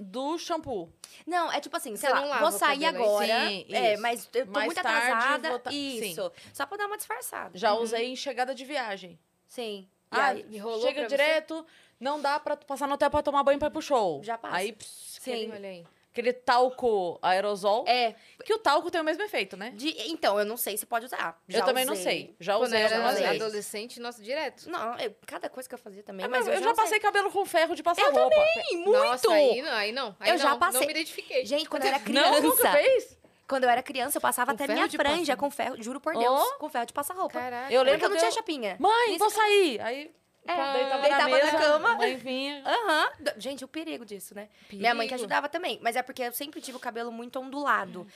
do 0.00 0.38
shampoo. 0.38 0.90
Não, 1.26 1.52
é 1.52 1.60
tipo 1.60 1.76
assim, 1.76 1.94
sei 1.96 2.08
Você 2.10 2.14
lá, 2.14 2.38
vou 2.40 2.50
sair 2.50 2.84
aí? 2.86 2.96
agora. 2.96 3.26
Sim, 3.48 3.66
é, 3.70 3.92
isso. 3.94 4.02
mas 4.02 4.28
eu 4.34 4.46
tô 4.46 4.52
Mais 4.52 4.66
muito 4.66 4.82
tarde, 4.82 5.08
atrasada. 5.10 5.48
vou 5.50 5.58
tá- 5.58 5.70
Isso. 5.72 6.32
Só 6.52 6.64
pra 6.66 6.78
dar 6.78 6.86
uma 6.86 6.96
disfarçada. 6.96 7.50
Já 7.56 7.74
usei 7.74 8.10
em 8.12 8.16
chegada 8.16 8.54
de 8.54 8.64
viagem. 8.64 9.18
Sim. 9.46 9.86
E 10.12 10.16
Ah, 10.16 10.26
aí, 10.28 10.46
E 10.50 10.58
rolou 10.58 10.80
chega 10.80 11.00
pra 11.02 11.08
você? 11.08 11.16
direto, 11.16 11.66
não 12.00 12.20
dá 12.20 12.40
pra 12.40 12.56
passar 12.56 12.88
no 12.88 12.94
hotel 12.94 13.10
pra 13.10 13.22
tomar 13.22 13.42
banho 13.44 13.58
pra 13.58 13.68
ir 13.68 13.70
pro 13.70 13.82
show. 13.82 14.22
Já 14.24 14.36
passa. 14.38 14.56
Aí, 14.56 14.72
pss, 14.72 15.20
Sim. 15.20 15.52
Olha 15.52 15.68
aí. 15.68 15.86
Aquele 16.12 16.32
talco 16.32 17.18
aerosol. 17.22 17.84
é, 17.86 18.14
Que 18.44 18.52
o 18.54 18.58
talco 18.58 18.90
tem 18.90 19.00
o 19.00 19.04
mesmo 19.04 19.22
efeito, 19.22 19.56
né? 19.56 19.70
de- 19.74 19.94
então, 20.10 20.38
eu 20.38 20.44
não 20.44 20.56
sei 20.56 20.76
se 20.76 20.84
pode 20.86 21.06
usar. 21.06 21.40
eu 21.48 21.58
Já 21.58 21.64
também 21.64 21.84
não 21.84 21.92
usei. 21.92 22.04
sei. 22.04 22.36
Já 22.40 22.54
Quando 22.54 22.64
usei 22.68 22.82
eu 22.82 22.86
era 22.86 23.30
adolescente, 23.30 24.00
nossa, 24.00 24.22
direto. 24.22 24.68
Não, 24.68 24.98
eu- 24.98 25.14
cada 25.26 25.48
coisa 25.48 25.68
que 25.68 25.74
eu 25.74 25.78
fazia 25.78 26.02
também, 26.02 26.24
É, 26.26 26.28
mas 26.28 26.46
eu, 26.46 26.52
eu 26.54 26.60
já 26.60 26.70
usei. 26.72 26.84
passei 26.84 27.00
cabelo 27.00 27.30
com 27.30 27.44
ferro 27.46 27.74
de 27.74 27.82
passar 27.82 28.02
Eu 28.02 28.12
roupa. 28.12 28.36
Sim, 28.68 28.76
muito! 28.78 28.92
Nossa, 28.92 29.32
aí 29.32 29.62
não, 29.62 29.72
aí 29.72 29.92
não. 29.92 30.16
Aí 30.20 30.30
Eu 30.30 30.38
já 30.38 30.50
não, 30.50 30.58
passei. 30.58 30.80
Não 30.80 30.86
me 30.86 30.92
identifiquei. 30.92 31.44
Gente, 31.46 31.68
quando 31.68 31.82
eu 31.84 31.88
era 31.88 31.98
Não, 32.00 32.04
criança. 32.04 32.40
nunca 32.40 32.72
fez? 32.72 33.18
Quando 33.48 33.64
eu 33.64 33.70
era 33.70 33.82
criança, 33.82 34.16
eu 34.18 34.20
passava 34.20 34.54
Com 34.54 34.62
até 34.62 34.72
minha 34.72 34.88
franja 34.88 35.18
passar- 35.32 35.36
com 35.36 35.50
ferro, 35.50 35.82
juro 35.82 36.00
por 36.00 36.14
Deus, 36.16 36.24
Ó. 36.40 36.58
com 36.58 36.68
ferro 36.68 36.86
de 36.86 36.92
passar 36.92 37.14
roupa. 37.14 37.38
Caraca. 37.40 37.72
Eu 37.72 37.80
Porque 37.80 37.90
lembro 37.90 38.06
eu 38.06 38.08
não 38.10 38.16
que 38.16 38.20
tinha 38.20 38.30
eu- 38.30 38.34
chapinha. 38.34 38.76
Mãe, 38.78 39.08
Nem 39.08 39.18
vou 39.18 39.28
sair. 39.30 39.80
Aí 39.80 40.10
É, 40.46 40.72
deitava, 40.72 41.02
deitava 41.02 41.22
na, 41.22 41.28
mesa, 41.36 41.52
na 41.52 41.58
cama. 41.58 41.94
Mãe 41.96 42.16
vinha. 42.16 42.62
Aham. 42.66 43.10
D- 43.20 43.34
Gente, 43.38 43.64
o 43.64 43.68
perigo 43.68 44.04
disso, 44.04 44.34
né? 44.34 44.48
Minha 44.72 44.94
mãe 44.94 45.06
que 45.06 45.12
Perigo. 45.12 45.26
ajudava 45.26 45.48
também. 45.48 45.78
Mas 45.82 45.96
é 45.96 46.02
porque 46.02 46.22
eu 46.22 46.32
sempre 46.32 46.60
tive 46.60 46.76
o 46.76 46.80
cabelo 46.80 47.12
muito 47.12 47.38
ondulado. 47.38 48.06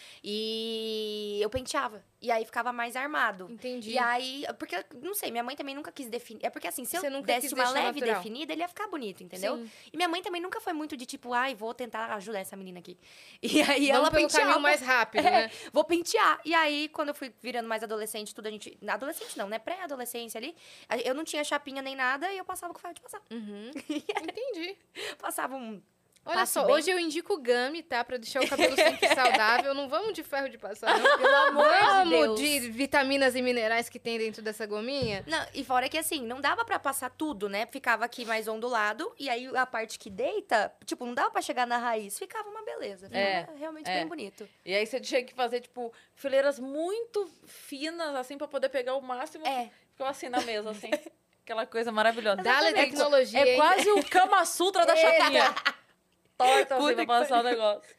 E 0.49 1.39
eu 1.43 1.51
penteava. 1.51 2.03
E 2.21 2.31
aí 2.31 2.45
ficava 2.45 2.73
mais 2.73 2.97
armado. 2.97 3.47
Entendi. 3.51 3.91
E 3.91 3.99
aí, 3.99 4.45
porque, 4.59 4.83
não 5.03 5.13
sei, 5.15 5.31
minha 5.31 5.43
mãe 5.45 5.55
também 5.55 5.75
nunca 5.75 5.93
quis 5.93 6.09
definir. 6.09 6.45
É 6.47 6.51
porque 6.51 6.67
assim, 6.67 6.85
se 6.87 6.97
eu 6.97 7.03
Você 7.03 7.11
nunca 7.11 7.27
desse 7.27 7.53
uma 7.55 7.69
leve 7.69 8.01
natural. 8.01 8.17
definida, 8.17 8.53
ele 8.53 8.63
ia 8.63 8.69
ficar 8.69 8.89
bonito, 8.89 9.23
entendeu? 9.23 9.57
Sim. 9.59 9.71
E 9.93 9.97
minha 9.97 10.09
mãe 10.09 10.23
também 10.23 10.41
nunca 10.41 10.61
foi 10.61 10.73
muito 10.73 10.97
de 10.97 11.05
tipo, 11.05 11.35
ai, 11.35 11.55
vou 11.55 11.75
tentar 11.75 12.07
ajudar 12.15 12.39
essa 12.41 12.57
menina 12.57 12.79
aqui. 12.79 12.97
E 13.43 13.61
aí 13.61 13.89
Vamos 13.89 13.89
ela 13.91 14.11
pelo 14.11 14.23
penteava. 14.23 14.47
caminho 14.47 14.61
mais 14.63 14.81
rápido, 14.81 15.27
É, 15.27 15.31
né? 15.31 15.51
Vou 15.73 15.85
pentear. 15.85 16.41
E 16.45 16.55
aí, 16.55 16.89
quando 16.89 17.09
eu 17.11 17.15
fui 17.15 17.33
virando 17.43 17.69
mais 17.69 17.83
adolescente, 17.83 18.35
tudo 18.35 18.47
a 18.47 18.51
gente. 18.51 18.77
Adolescente 18.89 19.37
não, 19.37 19.47
né? 19.49 19.59
Pré-adolescência 19.59 20.39
ali. 20.39 20.57
Eu 21.05 21.15
não 21.15 21.25
tinha 21.25 21.45
chapinha 21.45 21.83
nem 21.83 21.95
nada 21.95 22.14
e 22.23 22.39
eu 22.39 22.45
passava 22.45 22.73
com 22.73 22.79
ferro 22.81 22.95
de 22.95 23.01
passar. 23.01 23.21
Uhum. 23.31 23.71
Entendi. 23.89 24.77
Passava 25.19 25.57
um. 25.57 25.83
Olha 26.27 26.37
Passe 26.39 26.55
só, 26.55 26.65
bem. 26.65 26.75
hoje 26.75 26.91
eu 26.91 26.99
indico 26.99 27.35
o 27.35 27.39
Gami, 27.39 27.83
tá? 27.83 28.03
Pra 28.03 28.17
deixar 28.17 28.43
o 28.43 28.49
cabelo 28.49 28.75
sempre 28.75 29.07
saudável. 29.15 29.75
Não 29.75 29.91
vamos 29.91 30.15
de 30.15 30.23
ferro 30.23 30.49
de 30.49 30.57
passar, 30.57 30.99
não. 30.99 31.19
Pelo 31.19 31.37
amor 31.37 31.69
de 31.71 31.81
vamos 31.81 32.11
Deus. 32.11 32.41
de 32.41 32.71
vitaminas 32.71 33.35
e 33.37 33.43
minerais 33.43 33.91
que 33.91 33.99
tem 33.99 34.17
dentro 34.17 34.41
dessa 34.41 34.65
gominha. 34.65 35.23
Não, 35.27 35.47
e 35.53 35.63
fora 35.63 35.87
que 35.87 35.99
assim, 35.99 36.23
não 36.25 36.41
dava 36.41 36.65
pra 36.65 36.79
passar 36.79 37.11
tudo, 37.11 37.47
né? 37.47 37.67
Ficava 37.67 38.07
aqui 38.07 38.25
mais 38.25 38.49
ondulado. 38.49 39.15
E 39.19 39.29
aí 39.29 39.55
a 39.55 39.67
parte 39.67 39.99
que 39.99 40.09
deita, 40.09 40.73
tipo, 40.87 41.05
não 41.05 41.13
dava 41.13 41.31
pra 41.31 41.43
chegar 41.43 41.67
na 41.67 41.77
raiz. 41.77 42.19
Ficava 42.19 42.49
uma 42.49 42.63
beleza. 42.65 43.07
Ficava 43.07 43.23
É, 43.23 43.47
realmente 43.59 43.91
é. 43.91 43.95
bem 43.99 44.07
bonito. 44.07 44.49
E 44.65 44.75
aí 44.75 44.87
você 44.87 44.99
tinha 44.99 45.23
que 45.23 45.35
fazer, 45.35 45.61
tipo, 45.61 45.93
fileiras 46.15 46.59
muito 46.59 47.29
finas, 47.47 48.15
assim, 48.15 48.39
pra 48.39 48.49
poder 48.49 48.71
pegar 48.71 48.95
o 48.95 49.03
máximo. 49.03 49.47
É. 49.47 49.71
Ficava 49.91 50.09
assim 50.11 50.31
na 50.31 50.41
mesa, 50.41 50.71
assim. 50.71 50.89
Aquela 51.45 51.67
coisa 51.67 51.93
maravilhosa. 51.93 52.43
Dá-lhe 52.43 52.69
É 52.69 52.73
tecnologia, 52.73 53.39
É 53.39 53.51
hein? 53.51 53.57
quase 53.59 53.91
o 53.91 54.03
Kama 54.09 54.45
Sutra 54.47 54.87
da 54.87 54.97
chapinha. 54.97 55.55
Torta, 56.39 56.75
assim, 56.75 56.83
Puta 56.85 56.95
pra 56.97 57.07
passar 57.07 57.41
o 57.41 57.43
negócio. 57.45 57.95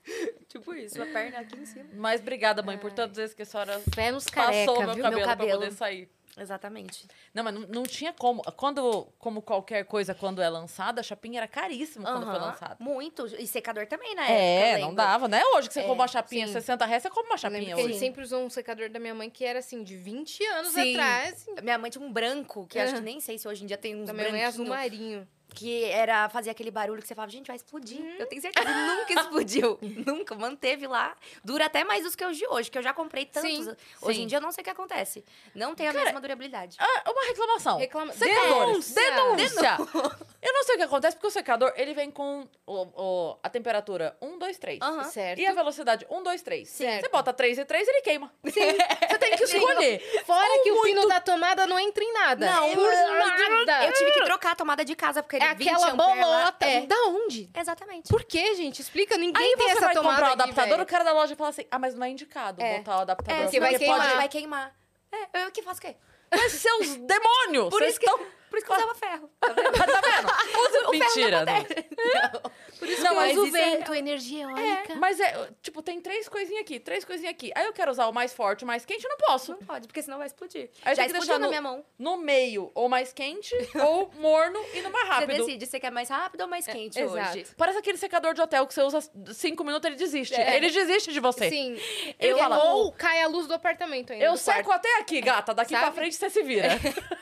Tipo 0.49 0.73
isso, 0.73 1.01
a 1.01 1.05
perna 1.05 1.39
aqui 1.39 1.55
em 1.57 1.65
cima. 1.65 1.85
Mas 1.93 2.19
obrigada, 2.21 2.63
mãe, 2.63 2.77
por 2.77 2.91
tantas 2.91 3.15
vezes 3.17 3.35
que 3.35 3.43
a 3.43 3.45
senhora 3.45 3.79
Fé 3.93 4.11
nos 4.11 4.25
careca, 4.25 4.65
passou 4.73 4.83
meu 4.83 4.93
viu? 4.95 5.03
cabelo, 5.03 5.15
Meu 5.19 5.25
pra 5.27 5.35
cabelo. 5.37 5.59
poder 5.59 5.71
sair. 5.73 6.09
Exatamente. 6.37 7.07
Não, 7.33 7.43
mas 7.43 7.53
não, 7.53 7.61
não 7.61 7.83
tinha 7.83 8.11
como. 8.13 8.41
Quando, 8.57 9.07
como 9.17 9.41
qualquer 9.41 9.85
coisa, 9.85 10.13
quando 10.13 10.41
é 10.41 10.49
lançada, 10.49 11.01
a 11.01 11.03
chapinha 11.03 11.39
era 11.39 11.47
caríssimo 11.47 12.05
quando 12.05 12.25
foi 12.25 12.39
lançada. 12.39 12.77
Muito. 12.79 13.25
E 13.39 13.47
secador 13.47 13.87
também 13.87 14.13
época. 14.23 14.33
É, 14.39 14.75
eu 14.75 14.79
não 14.79 14.93
dava, 14.93 15.27
né? 15.27 15.41
Hoje 15.55 15.67
que 15.67 15.73
você 15.73 15.79
É, 15.81 15.83
compra 15.83 16.01
uma 16.03 16.07
chapinha 16.07 16.47
sim. 16.47 16.53
60 16.53 16.85
reais, 16.85 17.03
você 17.03 17.09
compra 17.09 17.25
uma 17.31 17.35
Eu 17.35 17.39
chapinha 17.39 17.75
gente 17.75 17.85
hoje. 17.85 17.99
sempre 17.99 18.21
usou 18.23 18.43
um 18.43 18.49
secador 18.49 18.89
da 18.89 18.99
minha 18.99 19.13
mãe 19.13 19.29
que 19.29 19.45
era 19.45 19.59
assim, 19.59 19.83
de 19.83 19.95
20 19.95 20.43
anos 20.47 20.73
Sim. 20.73 20.91
atrás. 20.93 21.45
Minha 21.61 21.77
mãe 21.77 21.89
tinha 21.89 22.03
um 22.05 22.11
branco, 22.11 22.67
que 22.67 22.77
acho 22.79 22.95
que 22.95 23.01
nem 23.01 23.19
sei 23.19 23.37
se 23.37 23.47
hoje 23.47 23.63
em 23.63 23.67
dia 23.67 23.77
tem 23.77 23.95
uns 23.95 24.07
Da 24.07 24.13
minha 24.13 24.29
mãe 24.29 24.41
é 24.41 24.45
azul 24.45 24.65
marinho. 24.65 25.27
Que 25.55 25.85
era 25.85 26.27
fazer 26.29 26.49
aquele 26.49 26.69
barulho 26.69 27.01
que 27.01 27.07
você 27.07 27.15
falava, 27.15 27.31
gente, 27.31 27.47
vai 27.47 27.55
explodir. 27.55 27.99
Uhum. 28.01 28.15
Eu 28.19 28.25
tenho 28.27 28.41
certeza 28.41 28.65
que 28.65 28.73
nunca 28.73 29.13
explodiu. 29.13 29.79
nunca, 30.05 30.35
manteve 30.35 30.85
lá. 30.85 31.15
Dura 31.43 31.65
até 31.65 31.83
mais 31.83 32.03
dos 32.03 32.15
que 32.15 32.25
os 32.25 32.37
de 32.37 32.45
hoje, 32.47 32.69
que 32.69 32.77
eu 32.77 32.83
já 32.83 32.93
comprei 32.93 33.25
tantos. 33.25 33.49
Sim, 33.65 33.75
hoje 34.01 34.17
sim. 34.17 34.23
em 34.23 34.27
dia 34.27 34.37
eu 34.37 34.41
não 34.41 34.51
sei 34.51 34.61
o 34.61 34.65
que 34.65 34.69
acontece. 34.69 35.23
Não 35.55 35.73
tem 35.73 35.87
a 35.87 35.93
mesma 35.93 36.19
durabilidade. 36.19 36.75
Ah, 36.79 37.03
uma 37.09 37.25
reclamação. 37.27 37.77
Reclama- 37.77 38.13
Secadores. 38.13 38.93
Denúncia. 38.93 39.37
Denúncia. 39.75 40.25
Eu 40.45 40.53
não 40.53 40.63
sei 40.63 40.75
o 40.75 40.77
que 40.77 40.83
acontece, 40.83 41.15
porque 41.15 41.25
o 41.25 41.31
secador, 41.31 41.73
ele 41.75 41.95
vem 41.95 42.11
com 42.11 42.47
o, 42.67 42.81
o- 42.95 43.37
a 43.41 43.49
temperatura 43.49 44.15
1, 44.21 44.37
2, 44.37 44.57
3. 44.59 44.79
Aham. 44.79 45.03
Certo. 45.05 45.39
E 45.39 45.45
a 45.47 45.53
velocidade 45.53 46.05
1, 46.07 46.21
2, 46.21 46.41
3. 46.43 46.69
Certo. 46.69 47.01
Você 47.03 47.09
bota 47.09 47.33
3 47.33 47.57
e 47.57 47.65
3, 47.65 47.87
ele 47.87 48.01
queima. 48.03 48.31
Você 48.45 49.17
tem 49.17 49.35
que 49.37 49.43
Escolher. 49.43 50.23
Fora 50.23 50.61
que 50.61 50.69
o 50.69 50.75
muito- 50.75 50.85
pino 50.87 51.07
da 51.07 51.19
tomada 51.19 51.65
não 51.65 51.79
entra 51.79 52.03
em 52.03 52.13
nada. 52.13 52.45
Não, 52.45 52.73
Por 52.75 52.91
nada. 52.93 53.85
Eu 53.87 53.93
tive 53.93 54.11
que 54.11 54.23
trocar 54.23 54.51
a 54.51 54.55
tomada 54.55 54.85
de 54.85 54.95
casa, 54.95 55.23
porque 55.23 55.37
ele 55.37 55.44
É 55.51 55.55
20 55.55 55.69
aquela 55.69 55.91
bolota. 55.95 56.65
É, 56.65 56.85
Da 56.85 56.95
onde? 57.07 57.49
exatamente. 57.55 58.09
Por 58.09 58.23
quê, 58.23 58.55
gente? 58.55 58.81
Explica. 58.81 59.17
Ninguém 59.17 59.41
Aí 59.43 59.55
tem 59.55 59.67
você 59.67 59.71
essa 59.73 59.81
vai 59.85 59.93
tomada 59.93 60.13
comprar 60.15 60.29
o 60.29 60.33
aqui, 60.33 60.41
adaptador, 60.43 60.71
velho. 60.71 60.83
o 60.83 60.85
cara 60.85 61.03
da 61.03 61.13
loja 61.13 61.35
fala 61.35 61.49
assim, 61.49 61.65
ah, 61.71 61.79
mas 61.79 61.95
não 61.95 62.05
é 62.05 62.09
indicado 62.09 62.61
É. 62.61 62.77
botar 62.77 62.97
o 62.97 63.01
adaptador. 63.01 63.39
É, 63.39 63.43
porque 63.43 63.59
vai 63.59 63.77
queimar. 63.77 63.99
pode- 64.01 64.15
vai 64.15 64.29
queimar. 64.29 64.75
É, 65.11 65.45
eu 65.45 65.51
que 65.51 65.61
faço 65.61 65.79
o 65.79 65.81
quê? 65.81 65.95
Mas 66.31 66.51
seus 66.53 66.95
demônios! 66.97 67.69
Por 67.69 67.81
isso 67.83 67.99
que, 67.99 68.05
estão... 68.09 68.25
por 68.55 68.57
isso 68.57 68.65
que 68.65 68.71
eu 68.71 68.75
usava 68.77 68.95
ferro. 68.95 69.29
Tá 69.39 69.53
vendo? 69.53 69.71
tá 69.73 70.01
vendo? 70.01 70.59
Usa... 70.59 70.89
Mentira. 70.91 71.45
Não. 71.45 72.51
Por 72.79 72.89
isso 72.89 73.01
Não, 73.03 73.15
que 73.15 73.31
eu 73.37 73.41
uso 73.43 73.55
é- 73.55 73.61
vento, 73.77 73.93
energia 73.95 74.43
eólica. 74.43 74.95
Mas 74.95 75.17
é, 75.19 75.49
tipo, 75.61 75.81
tem 75.81 76.01
três 76.01 76.27
coisinhas 76.27 76.61
aqui, 76.61 76.77
três 76.77 77.05
coisinhas 77.05 77.31
aqui. 77.33 77.49
Aí 77.55 77.65
eu 77.65 77.71
quero 77.71 77.89
usar 77.89 78.05
o 78.07 78.11
mais 78.13 78.33
forte, 78.33 78.65
o 78.65 78.67
mais 78.67 78.85
quente, 78.85 79.01
eu 79.05 79.09
não 79.09 79.17
posso. 79.17 79.53
Não 79.53 79.59
pode, 79.59 79.87
porque 79.87 80.01
senão 80.01 80.17
vai 80.17 80.27
explodir. 80.27 80.69
Aí 80.83 80.93
Já 80.93 81.03
tem 81.03 81.13
que 81.13 81.17
deixar 81.19 81.33
na 81.39 81.45
no- 81.45 81.47
minha 81.47 81.61
mão. 81.61 81.85
No 81.97 82.17
meio, 82.17 82.71
ou 82.75 82.89
mais 82.89 83.13
quente, 83.13 83.55
ou 83.81 84.11
morno 84.19 84.59
e 84.73 84.81
no 84.81 84.89
mais 84.89 85.07
Você 85.07 85.13
rápido. 85.13 85.37
decide 85.37 85.65
se 85.65 85.79
quer 85.79 85.89
mais 85.89 86.09
rápido 86.09 86.41
ou 86.41 86.47
mais 86.49 86.65
quente 86.67 86.99
exato. 86.99 87.37
hoje. 87.37 87.47
Parece 87.55 87.77
aquele 87.77 87.97
secador 87.97 88.33
de 88.33 88.41
hotel 88.41 88.67
que 88.67 88.73
você 88.73 88.81
usa 88.83 88.99
cinco 89.33 89.63
minutos 89.63 89.87
ele 89.87 89.95
desiste. 89.95 90.35
É. 90.35 90.57
Ele 90.57 90.69
desiste 90.69 91.13
de 91.13 91.19
você. 91.21 91.49
Sim. 91.49 91.79
Eu 92.19 92.37
ou 92.37 92.91
cai 92.91 93.21
a 93.23 93.27
luz 93.27 93.47
do 93.47 93.53
apartamento 93.53 94.11
ainda. 94.11 94.25
Eu 94.25 94.35
seco 94.35 94.65
quarto. 94.65 94.85
até 94.85 94.99
aqui, 94.99 95.21
gata. 95.21 95.53
Daqui 95.53 95.71
pra 95.73 95.85
Sabe? 95.85 95.95
frente 95.95 96.15
você 96.17 96.29
se 96.29 96.43
vira. 96.43 96.67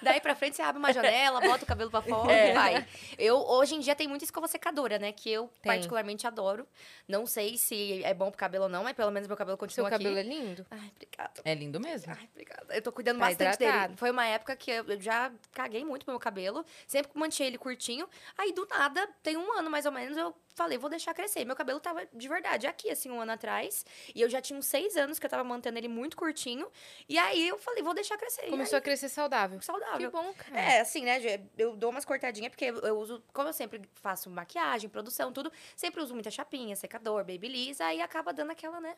Daí 0.02 0.20
pra 0.20 0.34
frente 0.36 0.56
você 0.56 0.64
abre 0.64 0.80
uma 0.80 0.92
janela, 0.92 1.23
bota 1.32 1.64
o 1.64 1.68
cabelo 1.68 1.90
pra 1.92 2.02
fora 2.04 2.32
É. 2.32 2.52
e 2.52 2.54
vai. 2.54 2.88
Eu, 3.18 3.38
hoje 3.38 3.76
em 3.76 3.80
dia, 3.80 3.96
tem 3.96 4.08
muita 4.08 4.24
escova 4.26 4.48
secadora, 4.48 4.98
né? 5.00 5.12
Que 5.12 5.32
eu 5.32 5.48
Tem. 5.62 5.72
particularmente 5.72 6.26
adoro. 6.28 6.68
Não 7.08 7.26
sei 7.26 7.58
se 7.58 8.04
é 8.04 8.14
bom 8.14 8.30
pro 8.30 8.38
cabelo 8.38 8.66
ou 8.66 8.70
não, 8.70 8.84
mas 8.84 8.94
pelo 8.96 9.12
menos 9.12 9.28
meu 9.28 9.38
cabelo 9.38 9.56
Seu 9.58 9.60
continua 9.60 9.90
cabelo 9.90 10.18
é 10.18 10.22
aqui. 10.22 10.30
lindo? 10.30 10.66
Ai, 10.72 10.92
obrigada. 10.96 11.42
É 11.46 11.54
lindo 11.54 11.80
mesmo. 11.80 12.14
Ai, 12.18 12.30
obrigada. 12.32 12.76
Eu 12.76 12.82
tô 12.82 12.92
cuidando 12.92 13.20
Tá 13.20 13.28
bastante 13.28 13.56
hidratado. 13.56 13.88
dele. 13.90 13.98
Foi 13.98 14.12
uma 14.12 14.26
época 14.26 14.56
que 14.56 14.72
eu 14.72 15.00
já 15.02 15.32
caguei 15.52 15.84
muito 15.86 16.06
pro 16.06 16.14
meu 16.14 16.20
cabelo. 16.20 16.66
Sempre 16.88 17.12
mantinha 17.16 17.48
ele 17.48 17.58
curtinho. 17.58 18.08
Aí, 18.38 18.52
do 18.54 18.66
nada, 18.70 19.08
tem 19.22 19.38
um 19.38 19.52
ano 19.58 19.70
mais 19.70 19.86
ou 19.86 19.92
menos, 19.92 20.18
eu 20.18 20.34
falei, 20.56 20.78
vou 20.78 20.90
deixar 20.90 21.14
crescer. 21.16 21.44
Meu 21.46 21.56
cabelo 21.56 21.80
tava 21.80 22.06
de 22.14 22.28
verdade 22.28 22.68
aqui, 22.68 22.90
assim, 22.92 23.10
um 23.10 23.20
ano 23.20 23.32
atrás. 23.32 23.86
E 24.14 24.22
eu 24.22 24.30
já 24.30 24.40
tinha 24.42 24.58
uns 24.58 24.66
seis 24.68 24.96
anos 24.96 25.18
que 25.20 25.26
eu 25.26 25.30
tava 25.30 25.44
mantendo 25.44 25.78
ele 25.78 25.88
muito 25.88 26.16
curtinho. 26.16 26.68
E 27.10 27.18
aí 27.18 27.48
eu 27.48 27.58
falei, 27.58 27.82
vou 27.84 27.94
deixar 27.94 28.18
crescer. 28.18 28.50
Começou 28.50 28.76
a 28.78 28.80
aí, 28.80 28.84
crescer 28.84 29.10
saudável. 29.10 29.60
saudável. 29.62 29.98
Que 30.00 30.08
bom, 30.16 30.32
cara. 30.34 30.60
É, 30.62 30.80
assim, 30.82 31.03
né? 31.04 31.20
Gê, 31.20 31.42
Eu 31.58 31.76
dou 31.76 31.90
umas 31.90 32.06
cortadinhas, 32.06 32.50
porque 32.50 32.66
eu- 32.66 32.80
eu 32.80 32.98
uso, 32.98 33.24
como 33.34 33.50
eu 33.50 33.54
sempre 33.54 33.82
faço 33.96 34.30
maquiagem, 34.30 34.90
produção, 34.90 35.32
tudo, 35.32 35.52
sempre 35.76 36.02
uso 36.02 36.14
muita 36.14 36.32
chapinha, 36.32 36.76
secador, 36.76 37.24
babyliss, 37.24 37.80
aí 37.82 38.02
acaba 38.02 38.32
dando 38.34 38.52
aquela, 38.52 38.80
né, 38.82 38.96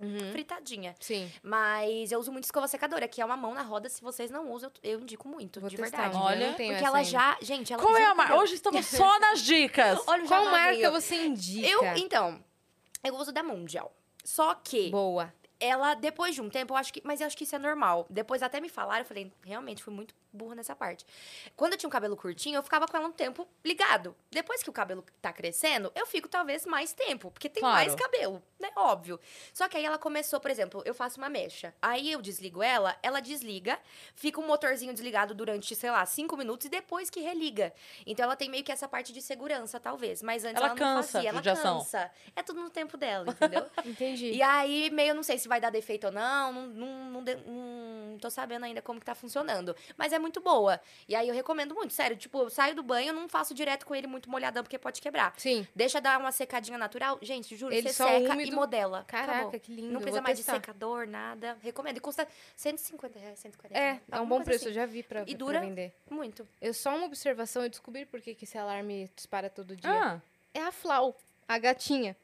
Uhum. 0.00 0.30
fritadinha. 0.32 0.94
Sim. 1.00 1.30
Mas 1.42 2.12
eu 2.12 2.18
uso 2.20 2.30
muito 2.30 2.44
escova 2.44 2.68
secadora, 2.68 3.08
que 3.08 3.20
é 3.20 3.24
uma 3.24 3.36
mão 3.36 3.54
na 3.54 3.62
roda, 3.62 3.88
se 3.88 4.02
vocês 4.02 4.30
não 4.30 4.50
usam, 4.52 4.70
eu, 4.82 4.92
eu 4.92 5.00
indico 5.00 5.26
muito, 5.26 5.58
Vou 5.60 5.70
de 5.70 5.76
testar. 5.76 6.02
verdade. 6.10 6.22
Olha, 6.22 6.48
Porque 6.50 6.62
ela 6.64 6.98
ainda. 6.98 7.10
já, 7.10 7.38
gente, 7.40 7.72
ela 7.72 7.82
Qual 7.82 7.96
é 7.96 8.04
a 8.04 8.14
marca? 8.14 8.36
Hoje 8.36 8.54
estamos 8.56 8.84
só 8.86 9.18
nas 9.18 9.40
dicas. 9.40 9.98
Olha 10.06 10.24
o 10.24 10.28
Qual 10.28 10.44
marca 10.46 10.90
você 10.90 11.16
indica? 11.24 11.66
Eu, 11.66 11.82
então, 11.96 12.44
eu 13.02 13.14
uso 13.16 13.32
da 13.32 13.42
Mundial. 13.42 13.90
Só 14.22 14.54
que 14.56 14.90
Boa. 14.90 15.32
ela, 15.58 15.94
depois 15.94 16.34
de 16.34 16.42
um 16.42 16.50
tempo, 16.50 16.74
eu 16.74 16.76
acho 16.76 16.92
que. 16.92 17.00
Mas 17.04 17.20
eu 17.22 17.26
acho 17.28 17.36
que 17.36 17.44
isso 17.44 17.54
é 17.56 17.58
normal. 17.58 18.04
Depois 18.10 18.42
até 18.42 18.60
me 18.60 18.68
falaram, 18.68 19.00
eu 19.00 19.06
falei, 19.06 19.32
realmente, 19.44 19.82
fui 19.82 19.94
muito 19.94 20.14
burra 20.36 20.54
nessa 20.54 20.76
parte. 20.76 21.04
Quando 21.56 21.72
eu 21.72 21.78
tinha 21.78 21.88
um 21.88 21.90
cabelo 21.90 22.16
curtinho, 22.16 22.56
eu 22.56 22.62
ficava 22.62 22.86
com 22.86 22.96
ela 22.96 23.08
um 23.08 23.12
tempo 23.12 23.48
ligado. 23.64 24.14
Depois 24.30 24.62
que 24.62 24.70
o 24.70 24.72
cabelo 24.72 25.04
tá 25.20 25.32
crescendo, 25.32 25.90
eu 25.94 26.06
fico 26.06 26.28
talvez 26.28 26.64
mais 26.66 26.92
tempo, 26.92 27.30
porque 27.30 27.48
tem 27.48 27.60
Claro. 27.60 27.76
mais 27.76 27.94
cabelo, 27.94 28.42
né? 28.60 28.70
Óbvio. 28.76 29.18
Só 29.52 29.68
que 29.68 29.76
aí 29.76 29.84
ela 29.84 29.98
começou, 29.98 30.38
por 30.38 30.50
exemplo, 30.50 30.82
eu 30.84 30.94
faço 30.94 31.18
uma 31.18 31.28
mecha. 31.28 31.74
Aí 31.80 32.12
eu 32.12 32.20
desligo 32.22 32.62
ela, 32.62 32.96
ela 33.02 33.20
desliga, 33.20 33.78
fica 34.14 34.40
um 34.40 34.46
motorzinho 34.46 34.92
desligado 34.92 35.34
durante, 35.34 35.74
sei 35.74 35.90
lá, 35.90 36.04
cinco 36.06 36.36
minutos 36.36 36.66
e 36.66 36.68
depois 36.68 37.08
que 37.10 37.20
religa. 37.20 37.72
Então 38.06 38.24
ela 38.24 38.36
tem 38.36 38.48
meio 38.50 38.62
que 38.62 38.70
essa 38.72 38.86
parte 38.86 39.12
de 39.12 39.22
segurança, 39.22 39.80
talvez. 39.80 40.22
Mas 40.22 40.44
antes 40.44 40.56
Ela 40.56 40.66
ela, 40.66 40.74
não 40.74 40.76
cansa, 40.96 41.12
fazia. 41.12 41.28
Ela 41.30 41.38
judiação. 41.38 41.78
cansa. 41.78 42.10
É 42.34 42.42
tudo 42.42 42.60
no 42.60 42.70
tempo 42.70 42.96
dela, 42.96 43.30
entendeu? 43.30 43.64
Entendi. 43.84 44.32
E 44.32 44.42
aí, 44.42 44.90
meio, 44.90 45.14
não 45.14 45.22
sei 45.22 45.38
se 45.38 45.46
vai 45.48 45.60
dar 45.60 45.70
defeito 45.70 46.06
ou 46.08 46.12
não, 46.12 46.52
não, 46.52 46.66
não, 46.66 47.20
não, 47.22 47.22
não 48.10 48.18
tô 48.18 48.28
sabendo 48.30 48.64
ainda 48.64 48.82
como 48.82 48.98
que 49.00 49.06
tá 49.06 49.14
funcionando. 49.14 49.74
Mas 49.96 50.12
é 50.12 50.18
muito 50.18 50.25
boa. 50.40 50.80
E 51.08 51.14
aí 51.14 51.28
eu 51.28 51.34
recomendo 51.34 51.74
muito, 51.74 51.92
sério. 51.92 52.16
Tipo, 52.16 52.40
eu 52.42 52.50
saio 52.50 52.74
do 52.74 52.82
banho, 52.82 53.12
não 53.12 53.28
faço 53.28 53.54
direto 53.54 53.84
com 53.86 53.94
ele 53.94 54.06
muito 54.06 54.30
molhadão, 54.30 54.62
porque 54.62 54.78
pode 54.78 55.00
quebrar. 55.00 55.34
Sim. 55.36 55.66
Deixa 55.74 56.00
dar 56.00 56.18
uma 56.18 56.32
secadinha 56.32 56.78
natural. 56.78 57.18
Gente, 57.22 57.56
juro, 57.56 57.72
Ele 57.74 57.88
você 57.88 57.94
seca 58.04 58.32
úmido. 58.34 58.52
e 58.52 58.54
modela. 58.54 59.04
Caraca, 59.06 59.32
Acabou. 59.42 59.60
que 59.60 59.72
lindo. 59.72 59.92
Não 59.92 60.00
precisa 60.00 60.20
mais 60.22 60.36
testar. 60.38 60.52
de 60.54 60.58
secador, 60.60 61.06
nada. 61.06 61.56
Recomendo. 61.62 61.96
E 61.96 62.00
custa 62.00 62.26
150 62.56 63.18
reais, 63.18 63.38
140 63.38 63.78
É, 63.78 64.00
é 64.10 64.20
um 64.20 64.26
bom 64.26 64.42
preço, 64.42 64.64
eu 64.64 64.68
assim. 64.70 64.74
já 64.74 64.86
vi 64.86 65.02
pra, 65.02 65.22
E 65.22 65.26
pra 65.26 65.34
dura? 65.36 65.60
vender. 65.60 65.92
Muito. 66.10 66.46
Eu 66.60 66.74
só 66.74 66.94
uma 66.96 67.06
observação, 67.06 67.62
eu 67.62 67.68
descobri 67.70 68.04
por 68.06 68.20
que, 68.20 68.34
que 68.34 68.44
esse 68.44 68.56
alarme 68.58 69.10
dispara 69.14 69.48
todo 69.50 69.76
dia. 69.76 69.90
Ah, 69.90 70.20
É 70.54 70.60
a 70.62 70.72
Flau, 70.72 71.16
a 71.48 71.58
gatinha. 71.58 72.16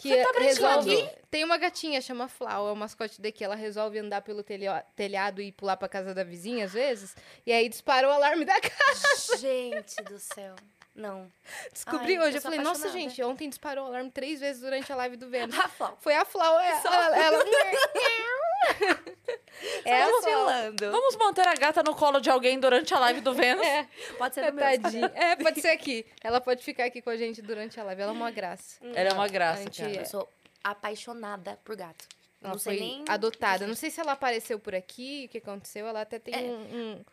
Que 0.00 0.08
Você 0.08 0.32
tá 0.32 0.38
resolve. 0.40 1.10
Tem 1.30 1.44
uma 1.44 1.58
gatinha, 1.58 2.00
chama 2.00 2.26
Flau, 2.26 2.68
é 2.68 2.72
o 2.72 2.76
mascote 2.76 3.20
daqui. 3.20 3.44
Ela 3.44 3.54
resolve 3.54 3.98
andar 3.98 4.22
pelo 4.22 4.42
telha- 4.42 4.84
telhado 4.96 5.42
e 5.42 5.52
pular 5.52 5.76
pra 5.76 5.88
casa 5.88 6.14
da 6.14 6.24
vizinha 6.24 6.64
às 6.64 6.72
vezes. 6.72 7.14
E 7.44 7.52
aí 7.52 7.68
disparou 7.68 8.10
o 8.10 8.14
alarme 8.14 8.44
da 8.46 8.58
casa. 8.60 9.36
Gente 9.36 9.96
do 10.04 10.18
céu. 10.18 10.54
Não. 10.94 11.30
Descobri 11.72 12.16
Ai, 12.16 12.22
hoje. 12.24 12.36
eu 12.36 12.38
Eu 12.38 12.42
falei, 12.42 12.58
nossa, 12.58 12.80
apaixonada." 12.88 13.10
gente, 13.10 13.22
ontem 13.22 13.48
disparou 13.48 13.84
o 13.84 13.88
alarme 13.88 14.10
três 14.10 14.40
vezes 14.40 14.60
durante 14.62 14.90
a 14.92 14.96
live 14.96 15.16
do 15.16 15.28
Vênus. 15.28 15.58
A 15.58 15.68
Flau. 15.68 15.96
Foi 16.00 16.14
a 16.14 16.24
Flau, 16.24 16.58
é, 16.58 16.70
ela. 16.84 17.16
ela... 17.18 17.44
é. 19.84 20.10
Vacilando. 20.10 20.90
Vamos 20.90 21.16
manter 21.16 21.46
a 21.46 21.54
gata 21.54 21.82
no 21.82 21.94
colo 21.94 22.20
de 22.20 22.30
alguém 22.30 22.58
durante 22.58 22.92
a 22.94 22.98
live 22.98 23.20
do 23.20 23.34
Vênus? 23.34 23.66
É, 23.70 23.86
Pode 24.18 24.34
ser 24.34 24.44
é 24.44 24.52
tadinha. 24.52 25.12
É, 25.14 25.36
pode 25.36 25.60
ser 25.60 25.68
aqui. 25.68 26.04
Ela 26.22 26.40
pode 26.40 26.62
ficar 26.62 26.84
aqui 26.84 27.00
com 27.02 27.10
a 27.10 27.16
gente 27.16 27.40
durante 27.42 27.78
a 27.78 27.84
live. 27.84 28.02
Ela 28.02 28.12
é 28.12 28.14
uma 28.14 28.30
graça. 28.30 28.76
Ela 28.82 29.10
é 29.10 29.12
uma 29.12 29.28
graça, 29.28 29.62
gente 29.64 29.82
cara. 29.82 29.94
Eu 29.96 30.06
sou 30.06 30.28
apaixonada 30.62 31.58
por 31.64 31.76
gato. 31.76 32.06
Ela 32.42 32.52
não 32.52 32.58
sei 32.58 32.78
foi 32.78 32.86
nem... 32.86 33.04
adotada. 33.08 33.66
Não 33.66 33.74
sei 33.74 33.90
se 33.90 34.00
ela 34.00 34.12
apareceu 34.12 34.58
por 34.58 34.74
aqui, 34.74 35.24
o 35.26 35.28
que 35.28 35.38
aconteceu. 35.38 35.86
Ela 35.86 36.00
até 36.02 36.18
tem 36.18 36.34
É. 36.34 36.38
um, 36.38 36.54
um- 36.96 37.04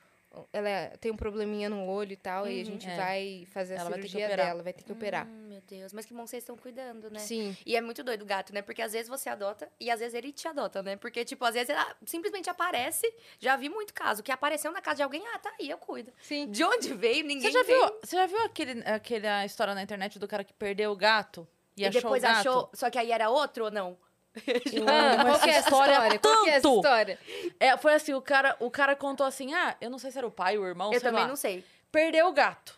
Ela 0.53 0.69
é- 0.69 0.87
tem 0.97 1.11
um 1.11 1.15
probleminha 1.17 1.69
no 1.69 1.85
olho 1.87 2.11
e 2.13 2.17
tal, 2.17 2.47
e 2.47 2.61
a 2.61 2.65
gente 2.65 2.87
É. 2.87 2.95
vai 2.95 3.47
fazer 3.51 3.75
a 3.75 3.79
Ela 3.81 3.89
vai 3.89 3.99
ter 3.99 4.05
que 4.05 4.09
cirurgia 4.09 4.27
operar. 4.27 4.45
dela, 4.47 4.63
vai 4.63 4.73
ter 4.73 4.83
que 4.83 4.91
operar. 4.91 5.25
Hum, 5.27 5.47
meu 5.49 5.61
Deus, 5.61 5.93
mas 5.93 6.05
que 6.05 6.13
bom 6.13 6.23
que 6.23 6.29
vocês 6.29 6.43
estão 6.43 6.55
cuidando, 6.57 7.09
né? 7.09 7.19
Sim. 7.19 7.55
E 7.65 7.75
é 7.75 7.81
muito 7.81 8.03
doido 8.03 8.21
o 8.21 8.25
gato, 8.25 8.53
né? 8.53 8.61
Porque 8.61 8.81
às 8.81 8.93
vezes 8.93 9.07
você 9.09 9.29
adota 9.29 9.69
e 9.79 9.89
às 9.89 9.99
vezes 9.99 10.13
ele 10.13 10.31
te 10.31 10.47
adota, 10.47 10.81
né? 10.83 10.95
Porque, 10.97 11.23
tipo, 11.25 11.43
às 11.45 11.53
vezes 11.53 11.69
ela 11.69 11.95
simplesmente 12.05 12.49
aparece. 12.49 13.11
Já 13.39 13.55
vi 13.55 13.69
muito 13.69 13.93
caso 13.93 14.21
que 14.23 14.31
apareceu 14.31 14.71
na 14.71 14.81
casa 14.81 14.97
de 14.97 15.03
alguém, 15.03 15.23
ah, 15.33 15.39
tá 15.39 15.53
aí, 15.59 15.69
eu 15.69 15.77
cuido. 15.77 16.11
Sim. 16.21 16.49
De 16.51 16.63
onde 16.63 16.93
veio, 16.93 17.23
ninguém 17.25 17.51
Você 17.51 17.51
já 17.51 17.63
veio. 17.63 17.79
viu, 17.87 17.99
você 18.03 18.15
já 18.15 18.25
viu 18.25 18.39
aquele, 18.43 18.83
aquela 18.85 19.45
história 19.45 19.73
na 19.73 19.81
internet 19.83 20.19
do 20.19 20.27
cara 20.27 20.43
que 20.43 20.53
perdeu 20.53 20.91
o 20.91 20.95
gato 20.95 21.47
e, 21.75 21.81
E 21.83 21.85
achou 21.85 22.01
depois 22.01 22.23
o 22.23 22.27
gato? 22.27 22.39
achou. 22.39 22.69
Só 22.73 22.89
que 22.89 22.97
aí 22.97 23.11
era 23.11 23.29
outro 23.29 23.65
ou 23.65 23.71
não? 23.71 23.97
Ah, 24.87 25.23
qual 25.25 25.39
que 25.39 25.49
é 25.49 25.53
essa 25.53 25.69
história 25.69 25.91
história? 25.93 26.19
Qual 26.19 26.43
que 26.43 26.49
é 26.49 26.53
essa 26.53 26.61
tanto. 26.61 26.75
história? 26.77 27.19
É, 27.59 27.77
foi 27.77 27.93
assim, 27.93 28.13
o 28.13 28.21
cara, 28.21 28.55
o 28.59 28.69
cara 28.71 28.95
contou 28.95 29.25
assim, 29.25 29.53
ah, 29.53 29.75
eu 29.81 29.89
não 29.89 29.99
sei 29.99 30.11
se 30.11 30.17
era 30.17 30.27
o 30.27 30.31
pai 30.31 30.57
ou 30.57 30.63
o 30.63 30.67
irmão, 30.67 30.87
eu 30.93 30.99
sei 30.99 31.09
também 31.09 31.23
lá. 31.23 31.27
não 31.27 31.35
sei. 31.35 31.63
Perdeu 31.91 32.27
o 32.27 32.31
gato. 32.33 32.77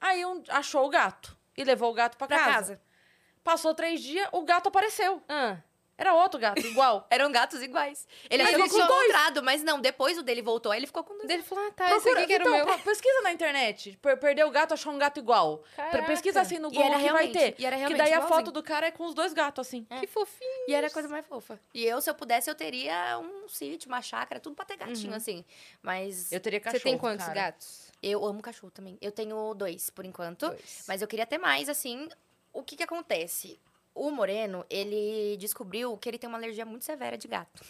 Aí 0.00 0.24
um, 0.24 0.42
achou 0.48 0.84
o 0.86 0.88
gato 0.88 1.36
e 1.56 1.64
levou 1.64 1.90
o 1.90 1.94
gato 1.94 2.16
pra, 2.16 2.26
Pra 2.26 2.38
casa. 2.38 2.52
casa. 2.52 2.80
Passou 3.42 3.74
três 3.74 4.00
dias, 4.02 4.28
o 4.32 4.42
gato 4.42 4.68
apareceu. 4.68 5.22
Ah, 5.28 5.56
Era 6.00 6.14
outro 6.14 6.40
gato, 6.40 6.58
igual. 6.66 7.06
Eram 7.10 7.30
gatos 7.30 7.62
iguais. 7.62 8.08
Ele 8.30 8.42
Mas 8.42 8.54
achou 8.54 8.64
ele 8.64 8.68
que 8.70 8.74
tinha 8.74 8.86
encontrado, 8.86 9.42
mas 9.42 9.62
não, 9.62 9.78
depois 9.80 10.16
o 10.18 10.22
dele 10.22 10.40
voltou, 10.42 10.72
aí 10.72 10.78
ele 10.78 10.86
ficou 10.86 11.04
com 11.04 11.14
dois. 11.14 11.28
Daí 11.28 11.36
ele 11.36 11.42
falou, 11.42 11.64
ah, 11.66 11.70
tá, 11.72 11.94
esse 11.96 12.08
aqui 12.08 12.26
que 12.26 12.32
era 12.32 12.44
o 12.44 12.48
então, 12.48 12.56
meu. 12.56 12.66
pa- 12.66 12.78
pesquisa 12.82 13.20
na 13.22 13.32
internet. 13.32 13.98
Per- 14.00 14.16
Perdeu 14.18 14.48
o 14.48 14.50
gato, 14.50 14.72
achou 14.74 14.92
um 14.92 14.98
gato 14.98 15.18
igual. 15.20 15.62
Caraca. 15.76 16.02
Pesquisa 16.06 16.40
assim 16.40 16.58
no 16.58 16.68
E 16.68 16.72
Google 16.76 16.84
era 16.92 16.98
que 17.02 17.12
vai 17.12 17.28
ter. 17.28 17.54
e 17.58 17.66
era 17.66 17.76
que 17.76 17.80
realmente 17.80 17.98
daí 17.98 18.12
a 18.12 18.16
igualzinho. 18.16 18.38
foto 18.38 18.50
do 18.50 18.62
cara 18.62 18.86
é 18.86 18.90
com 18.90 19.04
os 19.04 19.14
dois 19.14 19.32
gatos, 19.32 19.66
assim. 19.66 19.84
Que 20.00 20.06
fofinho. 20.06 20.64
E 20.68 20.74
era 20.74 20.86
a 20.86 20.90
coisa 20.90 21.08
mais 21.08 21.26
fofa. 21.26 21.60
E 21.74 21.84
eu, 21.84 22.00
se 22.00 22.08
eu 22.08 22.14
pudesse, 22.14 22.48
eu 22.50 22.54
teria 22.54 23.18
um 23.18 23.46
sítio, 23.48 23.88
uma 23.88 24.00
chácara, 24.00 24.40
tudo 24.40 24.56
pra 24.56 24.64
ter 24.64 24.76
gatinho, 24.76 25.14
assim. 25.14 25.44
Mas 25.82 26.32
Eu 26.32 26.40
teria 26.40 26.58
Você 26.58 26.64
cachorro, 26.64 26.82
tem 26.82 26.98
quantos 26.98 27.26
cara. 27.26 27.40
gatos? 27.50 27.90
eu 28.02 28.24
amo 28.24 28.40
cachorro 28.40 28.70
também. 28.70 28.96
Eu 29.02 29.12
tenho 29.12 29.52
dois, 29.52 29.90
por 29.90 30.06
enquanto. 30.06 30.46
Dois. 30.48 30.84
Mas 30.88 31.02
eu 31.02 31.08
queria 31.08 31.26
ter 31.26 31.36
mais, 31.36 31.68
assim. 31.68 32.08
O 32.52 32.62
que 32.62 32.74
que 32.76 32.82
acontece? 32.82 33.60
O 33.94 34.10
Moreno, 34.10 34.64
ele 34.70 35.36
descobriu 35.36 35.96
que 35.98 36.08
ele 36.08 36.18
tem 36.18 36.28
uma 36.28 36.38
alergia 36.38 36.64
muito 36.64 36.84
severa 36.84 37.18
de 37.18 37.26
gato. 37.28 37.62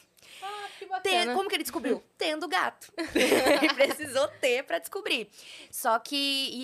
Ah, 0.43 0.69
que 0.79 0.87
Tem- 1.03 1.19
bacana. 1.19 1.35
como 1.35 1.49
que 1.49 1.55
ele 1.57 1.63
descobriu? 1.65 2.03
Tendo 2.19 2.47
gato. 2.47 2.93
ele 3.63 3.75
precisou 3.75 4.29
ter 4.29 4.63
pra 4.65 4.79
descobrir. 4.79 5.29
Só 5.71 5.99
que 5.99 6.17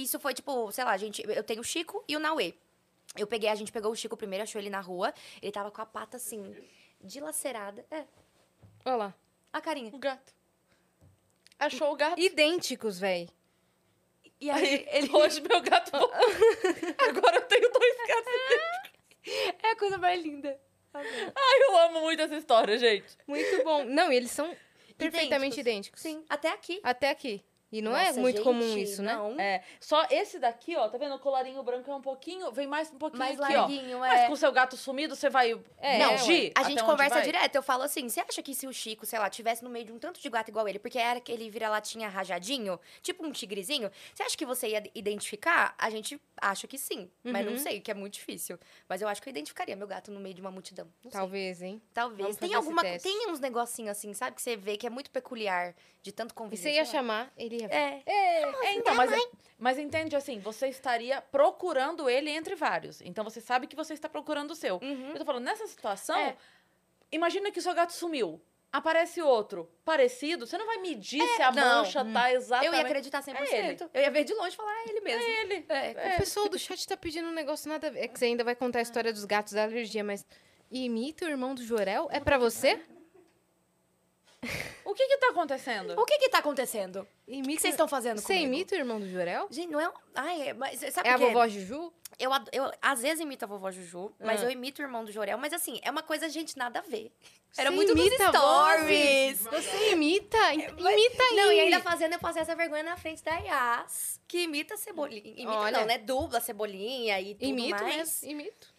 isso 0.03 0.21
foi 0.21 0.35
tipo, 0.35 0.71
sei 0.73 0.85
lá, 0.85 0.97
gente, 0.97 1.23
eu 1.27 1.43
tenho 1.43 1.61
o 1.61 1.65
Chico 1.65 2.05
e 2.07 2.17
o 2.17 2.21
Nauê. 2.21 2.55
Eu 3.17 3.27
peguei, 3.27 3.49
a 3.49 3.55
gente 3.55 3.73
pegou 3.73 3.91
o 3.91 3.97
Chico 3.97 4.17
primeiro, 4.17 4.43
achou 4.43 4.61
ele 4.61 4.69
na 4.71 4.81
rua. 4.81 5.13
Ele 5.41 5.51
tava 5.51 5.71
com 5.71 5.81
a 5.81 5.87
pata 5.87 6.19
assim, 6.19 6.55
dilacerada. 7.01 7.85
É, 7.91 8.05
Olha 8.85 8.97
lá. 8.97 9.15
a 9.53 9.61
carinha. 9.61 9.91
O 9.95 9.99
gato. 9.99 10.35
Achou 11.59 11.93
o 11.93 11.97
gato. 11.97 12.21
Idênticos, 12.21 12.99
véi. 12.99 13.31
E 14.39 14.51
aí, 14.51 14.87
ele. 14.91 15.09
Hoje 15.17 15.41
meu 15.41 15.63
gato. 15.63 15.91
Agora 15.97 17.37
eu 17.37 17.43
tenho 17.47 17.73
dois 17.73 17.97
gatos. 18.07 18.86
É 19.63 19.73
a 19.73 19.77
coisa 19.77 19.99
mais 19.99 20.23
linda. 20.23 20.59
Ai, 20.95 21.63
eu 21.69 21.79
amo 21.79 22.01
muito 22.01 22.23
essa 22.23 22.37
história, 22.37 22.79
gente. 22.79 23.19
Muito 23.27 23.65
bom. 23.65 23.85
Não, 23.85 24.11
e 24.11 24.17
eles 24.17 24.31
são 24.31 24.57
perfeitamente 24.97 25.61
idênticos. 25.61 26.01
Sim, 26.01 26.25
até 26.29 26.51
aqui. 26.51 26.81
Até 26.83 27.11
aqui. 27.11 27.45
E 27.73 27.83
não 27.83 27.97
é 27.97 28.07
Nossa, 28.09 28.21
muito 28.21 28.43
comum 28.43 28.63
gente, 28.63 28.83
isso, 28.85 29.03
né? 29.03 29.15
Não. 29.15 29.39
É, 29.41 29.63
só 29.81 30.07
esse 30.11 30.39
daqui, 30.39 30.77
ó, 30.77 30.89
tá 30.89 30.97
vendo? 30.99 31.15
O 31.17 31.19
colarinho 31.19 31.61
branco 31.65 31.91
é 31.91 31.95
um 31.95 32.01
pouquinho, 32.01 32.53
vem 32.53 32.67
mais 32.67 32.91
um 32.93 32.97
pouquinho 32.99 33.19
Mais 33.19 33.41
aqui, 33.41 33.55
larguinho, 33.57 33.99
ó. 33.99 34.05
é. 34.05 34.09
Mas 34.09 34.27
com 34.29 34.33
o 34.35 34.37
seu 34.37 34.53
gato 34.53 34.77
sumido, 34.77 35.17
você 35.17 35.29
vai 35.29 35.59
É, 35.79 35.99
não, 35.99 36.13
medir 36.13 36.53
a 36.55 36.63
gente 36.63 36.83
conversa 36.85 37.21
direto. 37.23 37.57
Eu 37.57 37.63
falo 37.63 37.83
assim: 37.83 38.09
você 38.09 38.21
acha 38.21 38.41
que 38.43 38.55
se 38.55 38.67
o 38.69 38.73
Chico, 38.73 39.05
sei 39.05 39.19
lá, 39.19 39.29
tivesse 39.29 39.65
no 39.65 39.71
meio 39.71 39.85
de 39.85 39.93
um 39.93 39.99
tanto 39.99 40.21
de 40.21 40.29
gato 40.31 40.49
igual 40.49 40.69
ele, 40.69 40.79
porque 40.79 40.99
era 40.99 41.19
aquele 41.19 41.51
vira-latinha 41.51 42.09
rajadinho, 42.09 42.79
tipo 43.03 43.27
um 43.27 43.33
tigrezinho, 43.33 43.91
você 44.15 44.23
acha 44.23 44.37
que 44.37 44.47
você 44.47 44.69
ia 44.69 44.83
identificar? 44.95 45.75
A 45.79 45.91
gente 45.91 46.21
acha 46.41 46.67
que 46.69 46.79
sim, 46.79 47.11
mas 47.25 47.45
não 47.45 47.53
Uhum. 47.53 47.59
sei, 47.59 47.81
que 47.81 47.91
é 47.91 47.95
muito 47.95 48.15
difícil. 48.15 48.59
Mas 48.89 49.03
eu 49.03 49.09
acho 49.09 49.21
que 49.23 49.29
eu 49.29 49.31
identificaria 49.31 49.75
meu 49.75 49.87
gato 49.87 50.11
no 50.13 50.21
meio 50.21 50.35
de 50.35 50.41
uma 50.41 50.51
multidão. 50.51 50.87
Não 51.03 51.11
sei. 51.11 51.19
Talvez, 51.21 51.63
hein? 51.63 51.83
Talvez. 51.93 52.21
Vamos 52.23 52.37
Tem 52.37 52.55
alguma. 52.55 52.83
Tem 52.83 53.29
uns 53.31 53.41
negocinhos 53.41 53.91
assim, 53.91 54.13
sabe? 54.15 54.37
Que 54.37 54.43
você 54.43 54.57
vê 54.57 54.77
que 54.77 54.87
é 54.87 54.91
muito 54.91 55.11
peculiar 55.11 55.75
de 56.03 56.13
tanto 56.13 56.33
E 56.33 56.35
conviver. 56.35 56.63
você 56.63 56.71
ia 56.71 56.85
sei 56.85 56.93
chamar, 56.93 57.33
ele 57.37 57.56
ia... 57.57 57.67
É. 57.67 58.03
É, 58.07 58.75
então, 58.75 58.95
mas, 58.95 59.11
mas 59.59 59.79
entende 59.79 60.15
assim, 60.17 60.39
você 60.39 60.69
estaria 60.69 61.21
procurando 61.21 62.09
ele 62.09 62.31
entre 62.31 62.55
vários. 62.55 63.01
Então 63.01 63.25
você 63.25 63.41
sabe 63.41 63.67
que 63.67 63.77
você 63.77 63.95
está 63.95 64.09
procurando 64.09 64.51
o 64.53 64.55
seu. 64.55 64.77
Uhum. 64.83 65.11
Eu 65.11 65.19
tô 65.19 65.25
falando, 65.25 65.45
nessa 65.45 65.67
situação, 65.67 66.17
É. 66.17 66.37
imagina 67.11 67.51
que 67.51 67.59
o 67.59 67.63
seu 67.63 67.75
gato 67.75 67.93
sumiu. 67.93 68.41
Aparece 68.73 69.23
outro 69.23 69.71
parecido, 69.85 70.47
você 70.47 70.59
não 70.59 70.67
vai 70.67 70.77
medir 70.79 71.23
se 71.23 71.41
a 71.43 71.47
É, 71.49 71.53
não. 71.53 71.79
mancha 71.79 72.05
tá 72.05 72.33
exatamente. 72.33 72.67
Eu 72.67 72.75
ia 72.79 72.85
acreditar 72.85 73.23
100%. 73.23 73.37
É 73.51 73.69
ele. 73.71 73.79
eu 73.95 74.03
ia 74.03 74.11
ver 74.11 74.25
de 74.25 74.35
longe 74.35 74.53
e 74.53 74.57
falar, 74.57 74.73
é 74.73 74.91
ele 74.91 75.01
mesmo. 75.01 75.23
É 75.23 75.41
ele. 75.41 75.65
É. 75.69 76.15
O 76.15 76.19
pessoal 76.19 76.49
do 76.49 76.59
chat 76.59 76.87
tá 76.87 76.97
pedindo 76.97 77.29
um 77.29 77.33
negócio 77.33 77.69
nada 77.71 77.87
a 77.87 77.91
ver. 77.91 78.01
É 78.01 78.09
que 78.09 78.19
você 78.19 78.27
ainda 78.27 78.45
vai 78.45 78.55
contar 78.55 78.81
a 78.81 78.83
história 78.83 79.13
dos 79.13 79.25
gatos 79.25 79.53
da 79.55 79.63
alergia, 79.63 80.05
mas... 80.05 80.27
Imita 80.69 81.25
o 81.25 81.29
irmão 81.29 81.55
do 81.55 81.63
Jorel? 81.63 82.09
É 82.11 82.19
pra 82.19 82.37
você? 82.37 82.81
O 84.97 84.99
que 84.99 85.09
que 85.09 85.19
tá 85.19 85.29
acontecendo? 85.29 86.01
O 86.01 86.05
que 86.07 86.19
que 86.19 86.29
tá 86.31 86.39
acontecendo? 86.39 87.07
O 87.29 87.31
que 87.31 87.43
vocês 87.61 87.75
estão 87.75 87.87
fazendo 87.87 88.19
Você 88.19 88.29
comigo? 88.33 88.47
imita 88.47 88.75
o 88.75 88.79
irmão 88.79 88.99
do 88.99 89.07
Jorel? 89.11 89.47
Gente, 89.51 89.71
não 89.71 89.79
é 89.79 89.89
um... 89.91 89.93
Ai, 90.15 90.49
é- 90.49 90.55
mas 90.55 90.81
sabe 90.95 91.07
É 91.07 91.13
a 91.13 91.19
por 91.19 91.27
quê? 91.27 91.33
vovó 91.35 91.47
Juju? 91.49 91.93
Eu, 92.19 92.33
ad- 92.33 92.49
eu 92.51 92.71
às 92.81 93.03
vezes 93.03 93.21
imito 93.21 93.45
a 93.45 93.49
vovó 93.49 93.71
Juju, 93.71 94.11
mas 94.19 94.41
Ah. 94.41 94.45
eu 94.47 94.51
imito 94.51 94.81
o 94.81 94.85
irmão 94.87 95.05
do 95.05 95.13
Jorel. 95.13 95.37
Mas 95.37 95.53
assim, 95.53 95.79
é 95.83 95.91
uma 95.91 96.03
coisa, 96.03 96.31
gente, 96.31 96.57
nada 96.57 96.79
a 96.79 96.83
ver. 96.83 97.13
Era 97.59 97.69
Você 97.71 97.77
muito 97.77 97.95
dos 97.95 98.07
imita 98.07 98.29
stories. 98.29 99.43
vozes? 99.43 99.67
Você 99.67 99.91
imita? 99.93 100.55
Im- 100.55 100.61
Imita 100.63 101.23
aí. 101.25 101.37
Não, 101.37 101.53
e 101.53 101.61
ainda 101.61 101.81
fazendo 101.81 102.15
eu 102.15 102.19
passei 102.19 102.41
essa 102.41 102.57
vergonha 102.57 102.83
na 102.83 102.97
frente 102.97 103.23
da 103.23 103.35
Yas, 103.37 104.19
que 104.27 104.45
imita 104.45 104.75
a 104.75 104.77
Cebolinha. 104.79 105.21
Imita 105.37 105.51
Olha. 105.59 105.79
não, 105.81 105.87
né? 105.87 105.99
Dubla 105.99 106.39
a 106.39 106.41
Cebolinha 106.41 107.21
e 107.21 107.35
tudo 107.35 107.45
Imito 107.45 107.83
mais. 107.85 107.97
mesmo, 108.23 108.31
imito. 108.31 108.75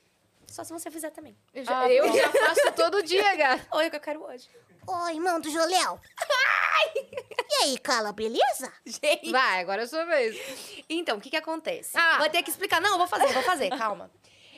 Só 0.47 0.63
se 0.63 0.71
você 0.73 0.89
fizer 0.89 1.11
também. 1.11 1.37
Eu 1.53 1.63
já, 1.63 1.79
Ah, 1.81 1.91
eu 1.91 2.11
já 2.11 2.29
faço 2.31 2.71
todo 2.75 3.03
dia, 3.03 3.35
gata. 3.35 3.67
Oi, 3.77 3.87
o 3.87 3.89
que 3.91 3.95
eu 3.97 4.01
quero 4.01 4.23
hoje. 4.23 4.49
Oi, 4.87 5.13
irmão 5.15 5.39
do 5.39 5.49
Joléu. 5.49 5.99
E 7.49 7.63
aí, 7.63 7.77
Cala, 7.79 8.11
beleza? 8.13 8.71
Gente. 8.85 9.31
Vai, 9.31 9.59
agora 9.61 9.81
é 9.81 9.85
a 9.85 9.87
sua 9.87 10.05
vez. 10.05 10.83
Então, 10.89 11.17
o 11.17 11.21
que 11.21 11.29
que 11.29 11.35
acontece? 11.37 11.97
Ah. 11.97 12.17
Vou 12.19 12.29
ter 12.29 12.41
que 12.43 12.49
explicar. 12.49 12.79
Não, 12.81 12.91
eu 12.93 12.97
vou 12.97 13.07
fazer, 13.07 13.27
vou 13.33 13.43
fazer, 13.43 13.69
calma. 13.77 14.09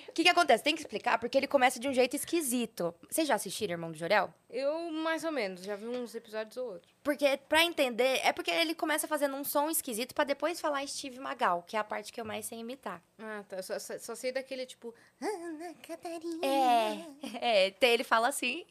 O 0.08 0.12
que 0.12 0.24
que 0.24 0.30
acontece? 0.30 0.64
Tem 0.64 0.74
que 0.76 0.82
explicar 0.82 1.20
porque 1.20 1.38
ele 1.38 1.48
começa 1.48 1.80
de 1.80 1.88
um 1.88 1.94
jeito 1.94 2.16
esquisito. 2.16 2.94
Vocês 3.10 3.28
já 3.28 3.36
assistiram 3.36 3.74
Irmão 3.74 3.92
do 3.92 3.98
Jorel? 3.98 4.34
Eu, 4.50 4.92
mais 4.92 5.24
ou 5.24 5.32
menos, 5.32 5.64
já 5.64 5.76
vi 5.76 5.86
uns 5.86 6.14
episódios 6.16 6.58
ou 6.58 6.74
outros. 6.74 6.92
Porque, 7.04 7.38
pra 7.48 7.64
entender, 7.64 8.20
é 8.24 8.34
porque 8.34 8.50
ele 8.52 8.74
começa 8.74 9.08
fazendo 9.08 9.36
um 9.36 9.44
som 9.44 9.70
esquisito 9.70 10.14
pra 10.16 10.24
depois 10.24 10.60
falar 10.60 10.86
Steve 10.88 11.20
Magal, 11.20 11.64
que 11.66 11.78
é 11.78 11.80
a 11.80 11.84
parte 11.84 12.12
que 12.12 12.20
eu 12.20 12.26
mais 12.26 12.46
sei 12.48 12.58
imitar. 12.60 13.02
Ah, 13.20 13.44
tá. 13.48 13.62
Só, 13.62 13.78
só- 13.80 14.00
só 14.00 14.16
sei 14.16 14.32
daquele, 14.32 14.66
tipo... 14.66 14.94
Ana 15.22 15.74
Catarina. 15.88 16.46
É, 16.46 17.06
é, 17.68 17.72
tem- 17.72 17.92
ele 17.94 18.04
fala 18.04 18.28
assim. 18.30 18.66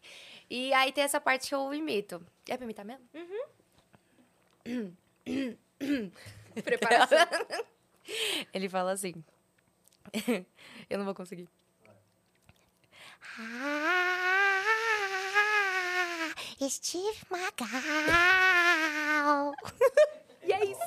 E 0.50 0.72
aí 0.72 0.92
tem 0.92 1.04
essa 1.04 1.20
parte 1.20 1.48
que 1.48 1.54
eu 1.54 1.74
imito. 1.74 2.24
É 2.48 2.56
pra 2.56 2.64
imitar 2.64 2.84
mesmo? 2.84 3.06
Preparação. 6.64 7.18
Ele 8.52 8.68
fala 8.68 8.92
assim. 8.92 9.22
eu 10.88 10.98
não 10.98 11.04
vou 11.04 11.14
conseguir. 11.14 11.48
Ah, 13.38 14.64
Steve 16.68 17.18
Magal. 17.30 17.54
E 20.44 20.52
é 20.52 20.64
isso. 20.64 20.80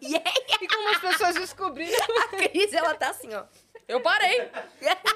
E 0.00 0.14
é 0.14 0.22
e 0.60 0.68
como 0.68 0.88
as 0.90 0.98
pessoas 1.00 1.34
descobriram... 1.34 1.98
a 2.22 2.28
Cris, 2.28 2.72
ela 2.72 2.94
tá 2.94 3.10
assim, 3.10 3.34
ó. 3.34 3.44
Eu 3.90 4.00
parei. 4.00 4.48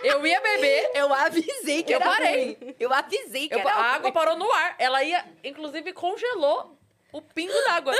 Eu 0.02 0.26
ia 0.26 0.40
beber. 0.40 0.90
Eu 0.94 1.12
avisei 1.14 1.82
que 1.82 1.92
Eu 1.94 2.00
era 2.00 2.04
parei. 2.10 2.58
ruim. 2.60 2.74
Eu 2.80 2.92
avisei 2.92 3.48
que 3.48 3.54
eu- 3.54 3.60
era 3.60 3.72
a 3.72 3.82
água 3.94 4.10
parou 4.12 4.36
no 4.36 4.50
ar. 4.50 4.74
Ela 4.78 5.02
ia, 5.04 5.24
inclusive, 5.44 5.92
congelou 5.92 6.76
o 7.12 7.22
pingo 7.22 7.52
d'água. 7.66 7.94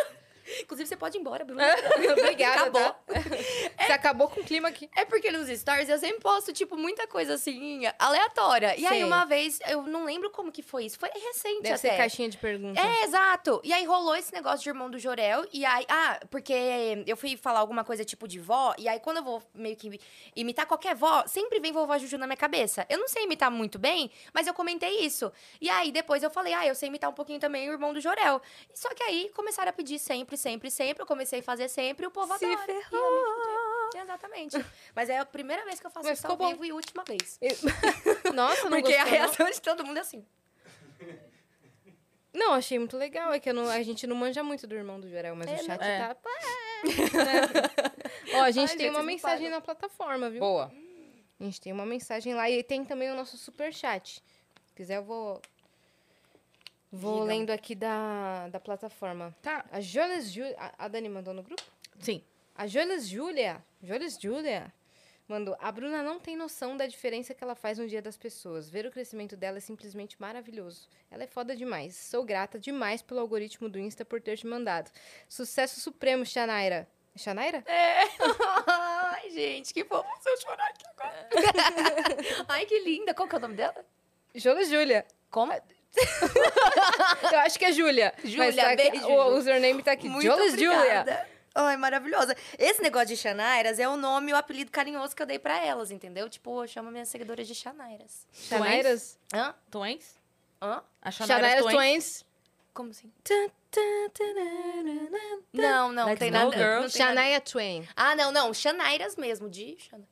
Inclusive, 0.61 0.89
você 0.89 0.97
pode 0.97 1.17
ir 1.17 1.21
embora, 1.21 1.45
Bruno. 1.45 1.61
Obrigada, 2.13 2.63
Acabou. 2.63 2.83
tá? 2.83 2.97
Você 3.87 3.93
acabou 3.93 4.29
com 4.29 4.41
o 4.41 4.45
clima 4.45 4.69
aqui. 4.69 4.89
É 4.97 5.05
porque 5.05 5.31
nos 5.31 5.49
stories 5.49 5.89
eu 5.89 5.99
sempre 5.99 6.21
posto, 6.21 6.53
tipo, 6.53 6.77
muita 6.77 7.07
coisa 7.07 7.35
assim, 7.35 7.83
aleatória. 7.99 8.77
E 8.79 8.87
aí, 8.87 8.95
Sei. 8.97 9.05
uma 9.05 9.25
vez, 9.25 9.59
eu 9.69 9.83
não 9.83 10.05
lembro 10.05 10.31
como 10.31 10.53
que 10.53 10.63
foi 10.63 10.85
isso. 10.87 10.99
Foi 10.99 11.09
recente 11.11 11.63
Deve 11.63 11.75
até. 11.75 11.91
ser 11.91 11.97
caixinha 11.97 12.29
de 12.29 12.37
perguntas. 12.39 12.83
É, 12.85 13.05
exato. 13.05 13.61
E 13.65 13.73
aí 13.73 13.85
rolou 13.85 14.15
esse 14.17 14.33
negócio 14.33 14.63
de 14.63 14.69
irmão 14.69 14.91
do 14.91 14.99
Jorel. 14.99 15.47
E 15.53 15.65
aí, 15.65 15.85
ah, 15.89 16.21
porque 16.31 17.05
eu 17.07 17.17
fui 17.17 17.37
falar 17.37 17.61
alguma 17.61 17.85
coisa 17.85 18.05
tipo 18.05 18.27
de 18.29 18.39
vó. 18.39 18.75
E 18.79 18.89
aí, 18.89 19.01
quando 19.01 19.19
eu 19.19 19.25
vou 19.25 19.43
meio 19.55 19.77
que 19.77 19.99
imitar 20.37 20.67
qualquer 20.67 20.95
vó, 20.95 21.25
sempre 21.27 21.61
vem 21.61 21.73
vovó 21.73 21.97
Juju 21.99 22.19
na 22.19 22.27
minha 22.27 22.37
cabeça. 22.37 22.87
Eu 22.89 22.99
não 22.99 23.09
sei 23.09 23.25
imitar 23.25 23.51
muito 23.51 23.79
bem, 23.79 24.11
mas 24.33 24.47
eu 24.47 24.55
comentei 24.55 25.01
isso. 25.01 25.33
E 25.61 25.69
aí, 25.71 25.91
depois 25.93 26.23
eu 26.23 26.31
falei, 26.31 26.53
ah, 26.55 26.67
eu 26.67 26.75
sei 26.75 26.89
imitar 26.89 27.11
um 27.11 27.15
pouquinho 27.15 27.39
também 27.41 27.69
o 27.69 27.73
irmão 27.73 27.93
do 27.93 28.01
Jorel. 28.01 28.41
Só 28.75 28.89
que 28.95 29.03
aí 29.03 29.31
começaram 29.35 29.71
a 29.71 29.73
pedir 29.73 29.99
sempre, 29.99 30.34
sempre, 30.37 30.71
sempre. 30.71 31.03
Eu 31.03 31.07
comecei 31.07 31.41
a 31.41 31.43
fazer 31.43 31.69
sempre 31.69 32.05
e 32.05 32.09
o 32.09 32.11
povo 32.11 32.37
Se 32.39 32.45
adora. 32.45 32.65
ferrou. 32.67 32.83
E 32.93 32.97
eu 32.97 33.27
me 33.27 33.35
fudei. 33.85 34.01
Exatamente. 34.03 34.67
Mas 34.95 35.09
é 35.09 35.19
a 35.19 35.25
primeira 35.25 35.65
vez 35.65 35.79
que 35.81 35.87
eu 35.87 35.91
faço 35.91 36.07
Mas 36.09 36.19
isso 36.19 36.27
ao 36.27 36.37
bom. 36.37 36.49
vivo 36.49 36.65
e 36.65 36.73
última 36.73 37.05
vez. 37.05 37.39
Nossa, 38.35 38.69
não 38.69 38.81
Porque 38.81 38.93
gostou, 38.97 39.01
a 39.01 39.05
não? 39.05 39.11
reação 39.11 39.51
de 39.51 39.61
todo 39.61 39.85
mundo 39.87 39.97
é 39.99 40.01
assim. 40.01 40.25
Não, 42.33 42.53
achei 42.53 42.79
muito 42.79 42.97
legal. 42.97 43.33
É 43.33 43.39
que 43.39 43.49
eu 43.49 43.55
não- 43.55 43.69
a 43.69 43.83
gente 43.83 44.07
não 44.07 44.17
manja 44.17 44.43
muito 44.43 44.67
do 44.67 44.75
irmão 44.75 44.99
do 44.99 45.09
Jorel, 45.09 45.37
mas 45.37 45.47
É, 45.49 45.55
o 45.55 45.59
chat 45.65 45.81
não- 45.81 45.87
é. 45.87 46.15
tá. 46.15 46.17
Ó, 48.35 48.43
a 48.43 48.51
gente 48.51 48.71
Ai, 48.71 48.77
tem 48.77 48.87
gente, 48.87 48.91
uma 48.91 48.99
não 48.99 49.07
mensagem 49.07 49.47
param. 49.47 49.57
na 49.57 49.61
plataforma, 49.61 50.29
viu? 50.31 50.41
Boa. 50.41 50.73
A 51.39 51.45
gente 51.45 51.61
tem 51.61 51.73
uma 51.73 51.87
mensagem 51.87 52.35
lá 52.35 52.51
e 52.51 52.63
tem 52.63 52.85
também 52.85 53.11
o 53.11 53.15
nosso 53.15 53.37
super 53.37 53.73
chat. 53.73 54.21
Se 54.65 54.75
quiser, 54.75 54.97
eu 54.97 55.05
vou. 55.05 55.41
Vou 56.95 57.25
lendo 57.25 57.51
aqui 57.51 57.75
da, 57.75 58.49
da 58.49 58.61
plataforma. 58.61 59.35
Tá. 59.43 59.65
A 59.73 59.81
Joles 59.81 60.31
Júlia. 60.31 60.55
A, 60.79 60.87
Dani 60.87 61.09
mandou 61.09 61.35
no 61.35 61.43
grupo? 61.43 61.63
Sim. 61.99 62.23
A 62.55 62.69
Joles 62.69 63.09
Júlia. 63.09 63.61
Joles 63.83 64.17
Júlia. 64.21 64.73
Mandou. 65.27 65.57
A 65.59 65.73
Bruna 65.73 66.05
não 66.05 66.21
tem 66.21 66.37
noção 66.37 66.77
da 66.77 66.87
diferença 66.87 67.35
que 67.35 67.43
ela 67.43 67.57
faz 67.57 67.79
no 67.79 67.89
dia 67.89 68.01
das 68.01 68.17
pessoas. 68.17 68.71
Ver 68.71 68.87
o 68.87 68.93
crescimento 68.93 69.37
dela 69.37 69.59
é 69.59 69.61
simplesmente 69.61 70.21
maravilhoso. 70.21 70.89
Ela 71.11 71.25
é 71.25 71.27
foda 71.27 71.57
demais. 71.57 71.97
Sou 71.97 72.25
grata 72.25 72.61
demais 72.61 73.03
pelo 73.03 73.19
algoritmo 73.19 73.69
do 73.69 73.79
Insta 73.79 74.05
por 74.05 74.21
ter 74.21 74.39
te 74.39 74.47
mandado. 74.47 74.89
Sucesso 75.29 75.81
supremo, 75.81 76.25
Xanaira. 76.25 76.87
Xanaira? 77.17 77.65
Ai, 78.69 79.31
gente, 79.31 79.75
que 79.75 79.85
fofo. 79.85 80.09
Se 80.21 80.29
eu 80.29 80.41
chorar 80.41 80.69
aqui 80.69 80.85
agora. 80.97 81.29
Ai, 82.49 82.67
que 82.67 82.79
linda. 82.81 83.13
Qual 83.15 83.29
que 83.29 83.35
é 83.35 83.39
o 83.39 83.41
nome 83.41 83.57
dela? 83.57 83.85
Joles 84.35 84.69
Júlia. 84.69 85.05
Como? 85.29 85.53
Eu 87.33 87.39
acho 87.41 87.59
que 87.59 87.65
é 87.65 87.73
Júlia. 87.73 88.13
Júlia, 88.25 88.53
tá 88.53 88.77
beijo, 88.77 89.07
O 89.07 89.37
username 89.37 89.83
tá 89.83 89.93
aqui. 89.93 90.09
Muito 90.09 90.25
Joles 90.25 90.53
Júlia. 90.53 91.27
Ai, 91.55 91.77
maravilhosa. 91.77 92.37
Esse 92.59 92.83
negócio 92.83 93.09
de 93.09 93.17
Xanairas 93.17 93.79
é 93.79 93.89
o 93.89 93.97
nome 93.97 94.33
e 94.33 94.35
o 94.35 94.37
apelido 94.37 94.73
carinhoso 94.73 95.15
que 95.15 95.23
eu 95.23 95.27
dei 95.27 95.39
pra 95.39 95.65
elas, 95.65 95.93
entendeu? 95.93 96.29
Tipo, 96.29 96.65
eu 96.65 96.67
chamo 96.67 96.91
minhas 96.91 97.09
seguidoras 97.09 97.47
de 97.47 97.55
Xanairas. 97.55 98.27
Xanairas. 98.33 99.19
Hã? 99.33 99.55
Twins? 99.71 100.17
Hã? 100.61 100.83
A 101.01 101.11
Xanairas 101.13 101.63
Twins? 101.63 101.75
Twins. 101.77 102.25
Como 102.73 102.91
assim? 102.91 103.13
Não, 105.53 105.93
não, 105.93 106.17
tem 106.17 106.31
nada. 106.33 106.57
girl. 106.57 106.83
Não 106.83 106.91
tem 106.91 107.01
nada. 107.07 107.15
Shania 107.21 107.41
Twain. 107.41 107.89
Ah, 107.95 108.17
não, 108.17 108.33
não. 108.33 108.53
Xanairas 108.53 109.15
mesmo, 109.15 109.49
de 109.49 109.77
Xana. 109.79 110.05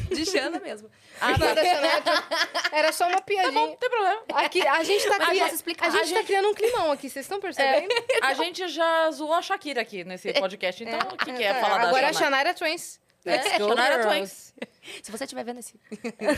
De 0.14 0.24
Xana 0.24 0.60
mesmo. 0.60 0.90
Ah, 1.20 1.38
tá. 1.38 1.54
Twain. 1.54 2.72
Era 2.72 2.92
só 2.92 3.08
uma 3.08 3.20
piadinha. 3.20 3.52
Não 3.52 3.76
tem 3.76 3.90
problema. 3.90 4.22
Aqui, 4.34 4.66
a 4.66 4.82
gente 4.82 5.08
tá 5.08 5.18
posso 5.18 5.54
explicar. 5.54 5.86
A 5.86 5.90
gente 5.90 6.14
A 6.14 6.18
tá 6.18 6.24
criando 6.24 6.48
um 6.48 6.54
climão 6.54 6.92
aqui, 6.92 7.08
vocês 7.08 7.24
estão 7.24 7.40
percebendo? 7.40 7.88
A 8.22 8.34
gente 8.34 8.68
já 8.68 9.10
zoou 9.10 9.34
a 9.34 9.42
Shakira 9.42 9.80
aqui 9.82 10.04
nesse 10.04 10.32
podcast, 10.34 10.82
então 10.82 10.98
o 11.12 11.16
que, 11.16 11.32
que 11.32 11.42
é 11.42 11.52
Tá, 11.52 11.60
falar 11.60 11.80
Agora 11.82 12.02
da 12.02 12.08
a? 12.08 12.12
Shania 12.12 12.54
Twins. 12.54 13.00
Let's 13.24 13.58
go, 13.58 13.68
Shania 13.68 14.02
girls. 14.02 14.08
Twins. 14.08 14.54
Se 15.02 15.12
você 15.12 15.24
estiver 15.24 15.44
vendo 15.44 15.60
esse. 15.60 15.78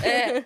É. 0.05 0.45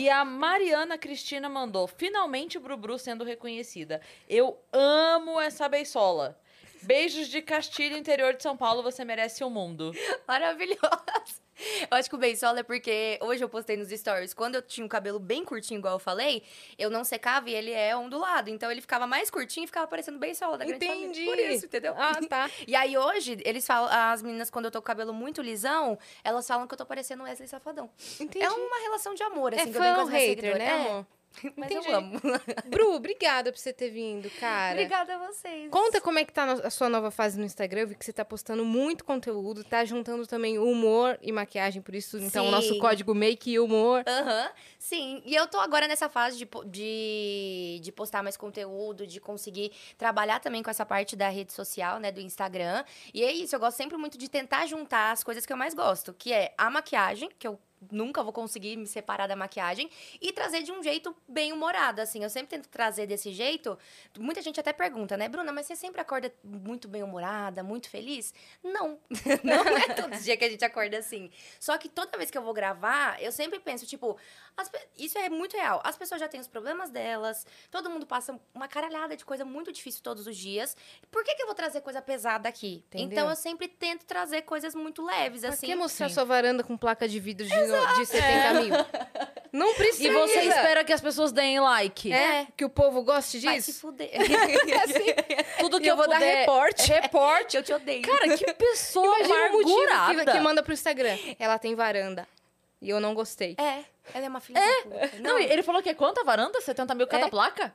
E 0.00 0.10
a 0.10 0.24
Mariana 0.24 0.98
Cristina 0.98 1.48
mandou, 1.48 1.86
finalmente 1.86 2.58
Brubru 2.58 2.98
sendo 2.98 3.24
reconhecida. 3.24 4.00
Eu 4.28 4.58
amo 4.72 5.40
essa 5.40 5.68
beisola. 5.68 6.38
Beijos 6.82 7.28
de 7.28 7.40
Castilho, 7.40 7.96
interior 7.96 8.34
de 8.34 8.42
São 8.42 8.56
Paulo, 8.56 8.82
você 8.82 9.04
merece 9.04 9.44
o 9.44 9.50
mundo. 9.50 9.92
Maravilhosa. 10.26 11.42
Eu 11.90 11.96
acho 11.96 12.08
que 12.08 12.14
o 12.14 12.18
Beisola 12.18 12.60
é 12.60 12.62
porque 12.62 13.18
hoje 13.20 13.42
eu 13.42 13.48
postei 13.48 13.76
nos 13.76 13.88
stories. 13.88 14.32
Quando 14.34 14.54
eu 14.56 14.62
tinha 14.62 14.84
um 14.84 14.88
cabelo 14.88 15.18
bem 15.18 15.44
curtinho, 15.44 15.78
igual 15.78 15.94
eu 15.94 15.98
falei, 15.98 16.42
eu 16.78 16.90
não 16.90 17.04
secava 17.04 17.48
e 17.50 17.54
ele 17.54 17.70
é 17.72 17.96
ondulado. 17.96 18.50
Então 18.50 18.70
ele 18.70 18.80
ficava 18.80 19.06
mais 19.06 19.30
curtinho 19.30 19.64
e 19.64 19.66
ficava 19.66 19.86
parecendo 19.86 20.18
Beisola 20.18 20.58
da 20.58 20.64
grande. 20.64 20.84
Entendi. 20.84 21.24
Por 21.24 21.38
isso, 21.38 21.66
entendeu? 21.66 21.94
Ah, 21.96 22.18
tá. 22.28 22.50
E 22.66 22.74
aí 22.76 22.96
hoje, 22.96 23.38
eles 23.44 23.66
falam, 23.66 23.90
as 23.92 24.22
meninas, 24.22 24.48
quando 24.50 24.66
eu 24.66 24.70
tô 24.70 24.78
com 24.78 24.84
o 24.84 24.86
cabelo 24.86 25.12
muito 25.12 25.42
lisão, 25.42 25.98
elas 26.24 26.46
falam 26.46 26.66
que 26.66 26.74
eu 26.74 26.78
tô 26.78 26.86
parecendo 26.86 27.22
Wesley 27.24 27.48
Safadão. 27.48 27.90
Entendi. 28.20 28.44
É 28.44 28.50
uma 28.50 28.80
relação 28.82 29.14
de 29.14 29.22
amor, 29.22 29.52
assim, 29.54 29.62
É 29.62 29.72
que 29.72 29.76
eu 29.76 29.82
tenho 29.82 29.94
com 29.94 30.00
as 30.02 30.08
hater, 30.08 30.58
né, 30.58 30.66
seguidoras. 30.66 30.86
amor? 30.90 31.06
Mas 31.56 31.70
Entendi. 31.70 31.88
eu 31.88 31.96
amo. 31.96 32.20
Bru, 32.66 32.94
obrigada 32.94 33.52
por 33.52 33.58
você 33.58 33.72
ter 33.72 33.90
vindo, 33.90 34.30
cara. 34.38 34.72
Obrigada 34.72 35.14
a 35.14 35.26
vocês. 35.26 35.70
Conta 35.70 36.00
como 36.00 36.18
é 36.18 36.24
que 36.24 36.32
tá 36.32 36.44
a 36.52 36.70
sua 36.70 36.88
nova 36.88 37.10
fase 37.10 37.38
no 37.38 37.44
Instagram. 37.44 37.82
Eu 37.82 37.88
vi 37.88 37.94
que 37.94 38.04
você 38.04 38.12
tá 38.12 38.24
postando 38.24 38.64
muito 38.64 39.04
conteúdo, 39.04 39.64
tá 39.64 39.84
juntando 39.84 40.26
também 40.26 40.58
humor 40.58 41.18
e 41.22 41.32
maquiagem, 41.32 41.82
por 41.82 41.94
isso, 41.94 42.18
então, 42.18 42.46
o 42.46 42.50
nosso 42.50 42.74
Sim. 42.74 42.78
código 42.78 43.14
Make 43.14 43.58
Humor. 43.58 44.04
Aham, 44.06 44.50
sim. 44.78 45.22
E 45.24 45.34
eu 45.34 45.46
tô 45.46 45.58
agora 45.58 45.88
nessa 45.88 46.08
fase 46.08 46.36
de, 46.38 46.48
de, 46.66 47.80
de 47.82 47.92
postar 47.92 48.22
mais 48.22 48.36
conteúdo, 48.36 49.06
de 49.06 49.20
conseguir 49.20 49.72
trabalhar 49.96 50.40
também 50.40 50.62
com 50.62 50.70
essa 50.70 50.84
parte 50.84 51.16
da 51.16 51.28
rede 51.28 51.52
social, 51.52 51.98
né, 51.98 52.12
do 52.12 52.20
Instagram. 52.20 52.84
E 53.12 53.22
é 53.22 53.32
isso, 53.32 53.54
eu 53.54 53.60
gosto 53.60 53.76
sempre 53.76 53.96
muito 53.96 54.18
de 54.18 54.28
tentar 54.28 54.66
juntar 54.66 55.12
as 55.12 55.24
coisas 55.24 55.46
que 55.46 55.52
eu 55.52 55.56
mais 55.56 55.74
gosto, 55.74 56.12
que 56.12 56.32
é 56.32 56.54
a 56.56 56.70
maquiagem, 56.70 57.30
que 57.38 57.46
eu 57.46 57.58
nunca 57.90 58.22
vou 58.22 58.32
conseguir 58.32 58.76
me 58.76 58.86
separar 58.86 59.26
da 59.26 59.36
maquiagem, 59.36 59.90
e 60.20 60.32
trazer 60.32 60.62
de 60.62 60.72
um 60.72 60.82
jeito 60.82 61.14
bem 61.26 61.52
humorado, 61.52 62.00
assim. 62.00 62.22
Eu 62.22 62.30
sempre 62.30 62.48
tento 62.48 62.68
trazer 62.68 63.06
desse 63.06 63.32
jeito. 63.32 63.78
Muita 64.18 64.42
gente 64.42 64.60
até 64.60 64.72
pergunta, 64.72 65.16
né, 65.16 65.28
Bruna, 65.28 65.52
mas 65.52 65.66
você 65.66 65.76
sempre 65.76 66.00
acorda 66.00 66.32
muito 66.42 66.88
bem 66.88 67.02
humorada, 67.02 67.62
muito 67.62 67.88
feliz? 67.88 68.32
Não. 68.62 68.98
Não 69.42 69.76
é 69.76 69.94
todo 69.94 70.16
dia 70.20 70.36
que 70.36 70.44
a 70.44 70.50
gente 70.50 70.64
acorda 70.64 70.98
assim. 70.98 71.30
Só 71.58 71.76
que 71.78 71.88
toda 71.88 72.16
vez 72.18 72.30
que 72.30 72.38
eu 72.38 72.42
vou 72.42 72.52
gravar, 72.54 73.20
eu 73.22 73.32
sempre 73.32 73.58
penso, 73.58 73.86
tipo, 73.86 74.16
as 74.56 74.70
isso 74.98 75.18
é 75.18 75.28
muito 75.28 75.56
real. 75.56 75.80
As 75.84 75.96
pessoas 75.96 76.20
já 76.20 76.28
têm 76.28 76.40
os 76.40 76.48
problemas 76.48 76.90
delas, 76.90 77.46
todo 77.70 77.88
mundo 77.90 78.06
passa 78.06 78.38
uma 78.54 78.68
caralhada 78.68 79.16
de 79.16 79.24
coisa 79.24 79.44
muito 79.44 79.72
difícil 79.72 80.02
todos 80.02 80.26
os 80.26 80.36
dias. 80.36 80.76
Por 81.10 81.24
que, 81.24 81.34
que 81.34 81.42
eu 81.42 81.46
vou 81.46 81.54
trazer 81.54 81.80
coisa 81.80 82.00
pesada 82.02 82.48
aqui? 82.48 82.84
Entendeu? 82.88 83.06
Então 83.12 83.30
eu 83.30 83.36
sempre 83.36 83.68
tento 83.68 84.04
trazer 84.04 84.42
coisas 84.42 84.74
muito 84.74 85.04
leves, 85.04 85.40
Pra 85.42 85.50
assim. 85.50 85.66
que 85.66 85.74
mostrar 85.74 86.08
sim. 86.08 86.14
sua 86.14 86.24
varanda 86.24 86.62
com 86.62 86.76
placa 86.76 87.08
de 87.08 87.18
vidro 87.18 87.46
de, 87.46 87.54
no- 87.72 87.94
de 87.94 88.06
70 88.06 88.60
mil? 88.60 88.74
Não 89.52 89.74
precisa. 89.74 90.08
E 90.08 90.12
você 90.12 90.40
espera 90.42 90.82
que 90.84 90.92
as 90.92 91.00
pessoas 91.00 91.30
deem 91.32 91.60
like. 91.60 92.12
É, 92.12 92.46
que 92.56 92.64
o 92.64 92.70
povo 92.70 93.02
goste 93.02 93.38
Vai 93.40 93.60
se 93.60 93.70
disso? 93.72 93.80
fuder. 93.80 94.10
Tudo 95.60 95.78
que 95.80 95.86
E 95.86 95.88
eu 95.88 95.92
eu, 95.92 95.96
vou 95.96 96.08
dar 96.08 96.16
puder- 96.16 96.38
reporte. 96.40 96.90
Reporte. 96.92 97.56
eu 97.56 97.62
te 97.62 97.72
odeio. 97.72 98.02
Cara, 98.02 98.36
que 98.36 98.52
pessoa 98.54 99.14
amargurada. 99.24 100.24
que, 100.24 100.32
que 100.32 100.40
manda 100.40 100.62
pro 100.62 100.72
Instagram. 100.72 101.16
Ela 101.38 101.58
tem 101.58 101.74
varanda. 101.74 102.26
E 102.80 102.88
eu 102.90 102.98
não 103.00 103.14
gostei. 103.14 103.54
É, 103.58 103.84
ela 104.14 104.26
é 104.26 104.28
uma 104.28 104.40
filha 104.40 104.60
da 104.60 104.82
puta. 104.82 105.10
Não, 105.20 105.38
ele 105.38 105.62
falou 105.62 105.82
que 105.82 105.88
é 105.88 105.94
quanta 105.94 106.24
varanda? 106.24 106.60
70 106.60 106.94
mil 106.94 107.06
cada 107.06 107.26
É. 107.26 107.30
placa? 107.30 107.74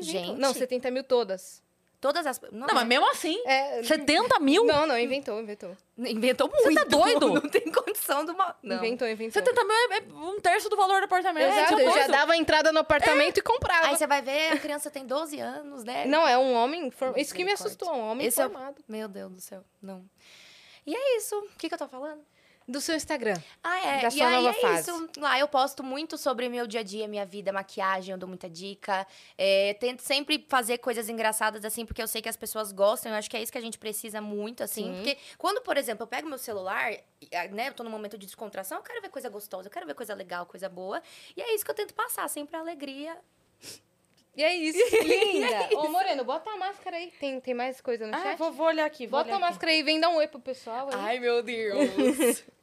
Gente. 0.00 0.38
Não, 0.38 0.52
70 0.52 0.90
mil 0.90 1.04
todas. 1.04 1.62
Todas 2.00 2.24
as... 2.26 2.40
Não, 2.52 2.68
mas 2.72 2.86
mesmo 2.86 3.10
assim. 3.10 3.36
É, 3.44 3.82
70 3.82 4.38
mil? 4.38 4.64
Não, 4.64 4.86
não, 4.86 4.96
inventou, 4.96 5.40
inventou. 5.40 5.76
Inventou 5.96 6.48
muito. 6.48 6.74
tá 6.74 6.84
doido? 6.84 7.34
Não 7.42 7.48
tem 7.48 7.62
condição 7.72 8.24
de 8.24 8.30
uma... 8.30 8.54
Não. 8.62 8.76
Inventou, 8.76 9.08
inventou. 9.08 9.32
70 9.42 9.64
mil 9.64 9.74
é, 9.74 9.96
é 9.96 10.02
um 10.14 10.40
terço 10.40 10.68
do 10.68 10.76
valor 10.76 11.00
do 11.00 11.04
apartamento. 11.06 11.52
Exato, 11.52 11.76
Tipo 11.76 11.80
eu 11.90 11.92
já 11.94 12.06
dava 12.06 12.34
a 12.34 12.36
entrada 12.36 12.70
no 12.70 12.78
apartamento 12.78 13.38
e 13.38 13.42
comprava. 13.42 13.88
Aí 13.88 13.96
você 13.96 14.06
vai 14.06 14.22
ver, 14.22 14.52
a 14.52 14.58
criança 14.58 14.90
tem 14.92 15.04
12 15.04 15.40
anos, 15.40 15.82
né? 15.82 16.04
Não, 16.06 16.26
é 16.26 16.38
um 16.38 16.52
homem. 16.54 16.88
form- 16.92 17.18
Isso 17.18 17.34
que 17.34 17.42
me 17.42 17.50
assustou, 17.52 17.92
um 17.92 18.10
homem 18.10 18.28
Esse 18.28 18.40
é 18.40 18.44
formado. 18.48 18.76
Meu 18.86 19.08
Deus 19.08 19.32
do 19.32 19.40
céu, 19.40 19.64
não. 19.82 20.04
E 20.86 20.94
é 20.94 21.16
isso. 21.16 21.36
O 21.36 21.48
que, 21.58 21.68
que 21.68 21.74
eu 21.74 21.78
tô 21.78 21.88
falando? 21.88 22.22
Do 22.70 22.82
seu 22.82 22.94
Instagram. 22.94 23.34
Ah, 23.64 23.78
é. 23.78 24.02
Da 24.02 24.08
e 24.08 24.10
sua 24.10 24.26
aí 24.26 24.34
nova 24.34 24.50
é 24.50 24.52
fase. 24.60 24.90
isso. 24.90 25.08
Lá 25.16 25.38
eu 25.38 25.48
posto 25.48 25.82
muito 25.82 26.18
sobre 26.18 26.50
meu 26.50 26.66
dia 26.66 26.80
a 26.80 26.82
dia, 26.82 27.08
minha 27.08 27.24
vida, 27.24 27.50
maquiagem, 27.50 28.12
eu 28.12 28.18
dou 28.18 28.28
muita 28.28 28.46
dica. 28.46 29.06
É, 29.38 29.72
tento 29.80 30.00
sempre 30.02 30.44
fazer 30.50 30.76
coisas 30.76 31.08
engraçadas, 31.08 31.64
assim, 31.64 31.86
porque 31.86 32.02
eu 32.02 32.06
sei 32.06 32.20
que 32.20 32.28
as 32.28 32.36
pessoas 32.36 32.70
gostam. 32.70 33.10
Eu 33.10 33.16
acho 33.18 33.30
que 33.30 33.38
é 33.38 33.42
isso 33.42 33.50
que 33.50 33.56
a 33.56 33.62
gente 33.62 33.78
precisa 33.78 34.20
muito, 34.20 34.62
assim. 34.62 34.84
Sim. 34.84 34.94
Porque 34.96 35.16
quando, 35.38 35.62
por 35.62 35.78
exemplo, 35.78 36.02
eu 36.02 36.06
pego 36.06 36.28
meu 36.28 36.36
celular, 36.36 36.92
e, 36.92 37.02
ah, 37.34 37.48
né, 37.48 37.68
eu 37.68 37.72
tô 37.72 37.82
num 37.82 37.90
momento 37.90 38.18
de 38.18 38.26
descontração, 38.26 38.76
eu 38.78 38.84
quero 38.84 39.00
ver 39.00 39.08
coisa 39.08 39.30
gostosa, 39.30 39.68
eu 39.68 39.72
quero 39.72 39.86
ver 39.86 39.94
coisa 39.94 40.14
legal, 40.14 40.44
coisa 40.44 40.68
boa. 40.68 41.02
E 41.34 41.40
é 41.40 41.54
isso 41.54 41.64
que 41.64 41.70
eu 41.70 41.74
tento 41.74 41.94
passar, 41.94 42.28
sempre 42.28 42.54
alegria. 42.54 43.16
E 44.36 44.44
é 44.44 44.54
isso. 44.54 44.78
Linda. 45.04 45.68
Ô, 45.80 45.88
Moreno, 45.88 46.22
bota 46.22 46.48
a 46.48 46.56
máscara 46.56 46.96
aí. 46.96 47.10
Tem, 47.18 47.40
tem 47.40 47.54
mais 47.54 47.80
coisa 47.80 48.06
no 48.06 48.14
Ah, 48.14 48.22
chat? 48.22 48.38
vou, 48.38 48.52
vou 48.52 48.66
olhar 48.68 48.84
aqui. 48.84 49.04
Vou 49.06 49.18
Bota 49.18 49.30
a 49.32 49.36
olhar 49.36 49.44
aqui. 49.46 49.52
máscara 49.52 49.72
aí, 49.72 49.82
vem 49.82 49.98
dar 49.98 50.10
um 50.10 50.16
oi 50.16 50.28
pro 50.28 50.38
pessoal 50.38 50.88
aí. 50.94 51.18
meu 51.18 51.42
Deus. 51.42 52.44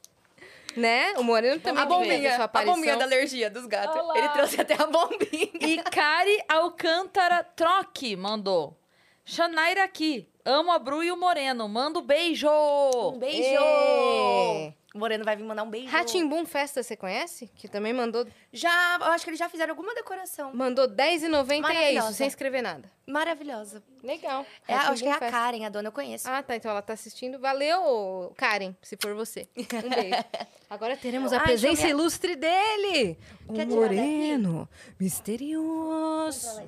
Né? 0.76 1.14
O 1.16 1.22
Moreno 1.22 1.58
também 1.60 1.82
a 1.82 1.86
bombinha, 1.86 2.36
sua 2.36 2.50
a 2.52 2.62
bombinha 2.64 2.96
da 2.96 3.04
alergia 3.04 3.48
dos 3.48 3.66
gatos. 3.66 3.96
Olá. 3.96 4.18
Ele 4.18 4.28
trouxe 4.28 4.60
até 4.60 4.74
a 4.74 4.86
bombinha. 4.86 5.50
E 5.60 5.82
Cari 5.82 6.42
Alcântara 6.48 7.42
Troque 7.42 8.14
mandou. 8.14 8.78
Xanaira 9.24 9.84
aqui. 9.84 10.28
Amo 10.44 10.70
a 10.70 10.78
Bru 10.78 11.02
e 11.02 11.10
o 11.10 11.16
Moreno. 11.16 11.68
Manda 11.68 11.98
um 11.98 12.02
beijo. 12.02 12.46
Um 12.48 13.18
beijo! 13.18 13.42
Ê. 13.42 14.72
O 14.96 14.98
Moreno 14.98 15.24
vai 15.26 15.36
vir 15.36 15.44
mandar 15.44 15.62
um 15.62 15.68
beijo. 15.68 15.88
Ratimbum 15.88 16.46
Festa, 16.46 16.82
você 16.82 16.96
conhece? 16.96 17.50
Que 17.54 17.68
também 17.68 17.92
mandou, 17.92 18.26
Já, 18.50 18.96
eu 18.98 19.08
acho 19.12 19.24
que 19.24 19.28
eles 19.30 19.38
já 19.38 19.46
fizeram 19.46 19.72
alguma 19.72 19.94
decoração. 19.94 20.54
mandou 20.54 20.86
R$10,90 20.88 21.70
e 21.70 21.76
é 21.76 21.92
isso, 21.92 22.14
sem 22.14 22.26
escrever 22.26 22.62
nada. 22.62 22.90
Maravilhosa. 23.06 23.82
Legal. 24.02 24.46
É, 24.66 24.72
acho 24.74 25.02
que 25.02 25.08
é 25.08 25.12
a 25.12 25.18
Festa. 25.18 25.30
Karen, 25.36 25.66
a 25.66 25.68
dona 25.68 25.88
eu 25.88 25.92
conheço. 25.92 26.26
Ah, 26.28 26.42
tá. 26.42 26.56
Então 26.56 26.70
ela 26.70 26.80
tá 26.80 26.94
assistindo. 26.94 27.38
Valeu, 27.38 28.32
Karen, 28.38 28.74
se 28.82 28.96
for 28.98 29.14
você. 29.14 29.46
Um 29.54 29.90
beijo. 29.90 30.16
Agora 30.70 30.96
teremos 30.96 31.30
a 31.34 31.36
Ai, 31.40 31.44
presença 31.44 31.86
ilustre 31.86 32.34
dele. 32.34 33.18
O 33.46 33.52
Quer 33.52 33.66
daqui? 33.66 33.74
moreno, 33.78 34.66
misterioso. 34.98 36.62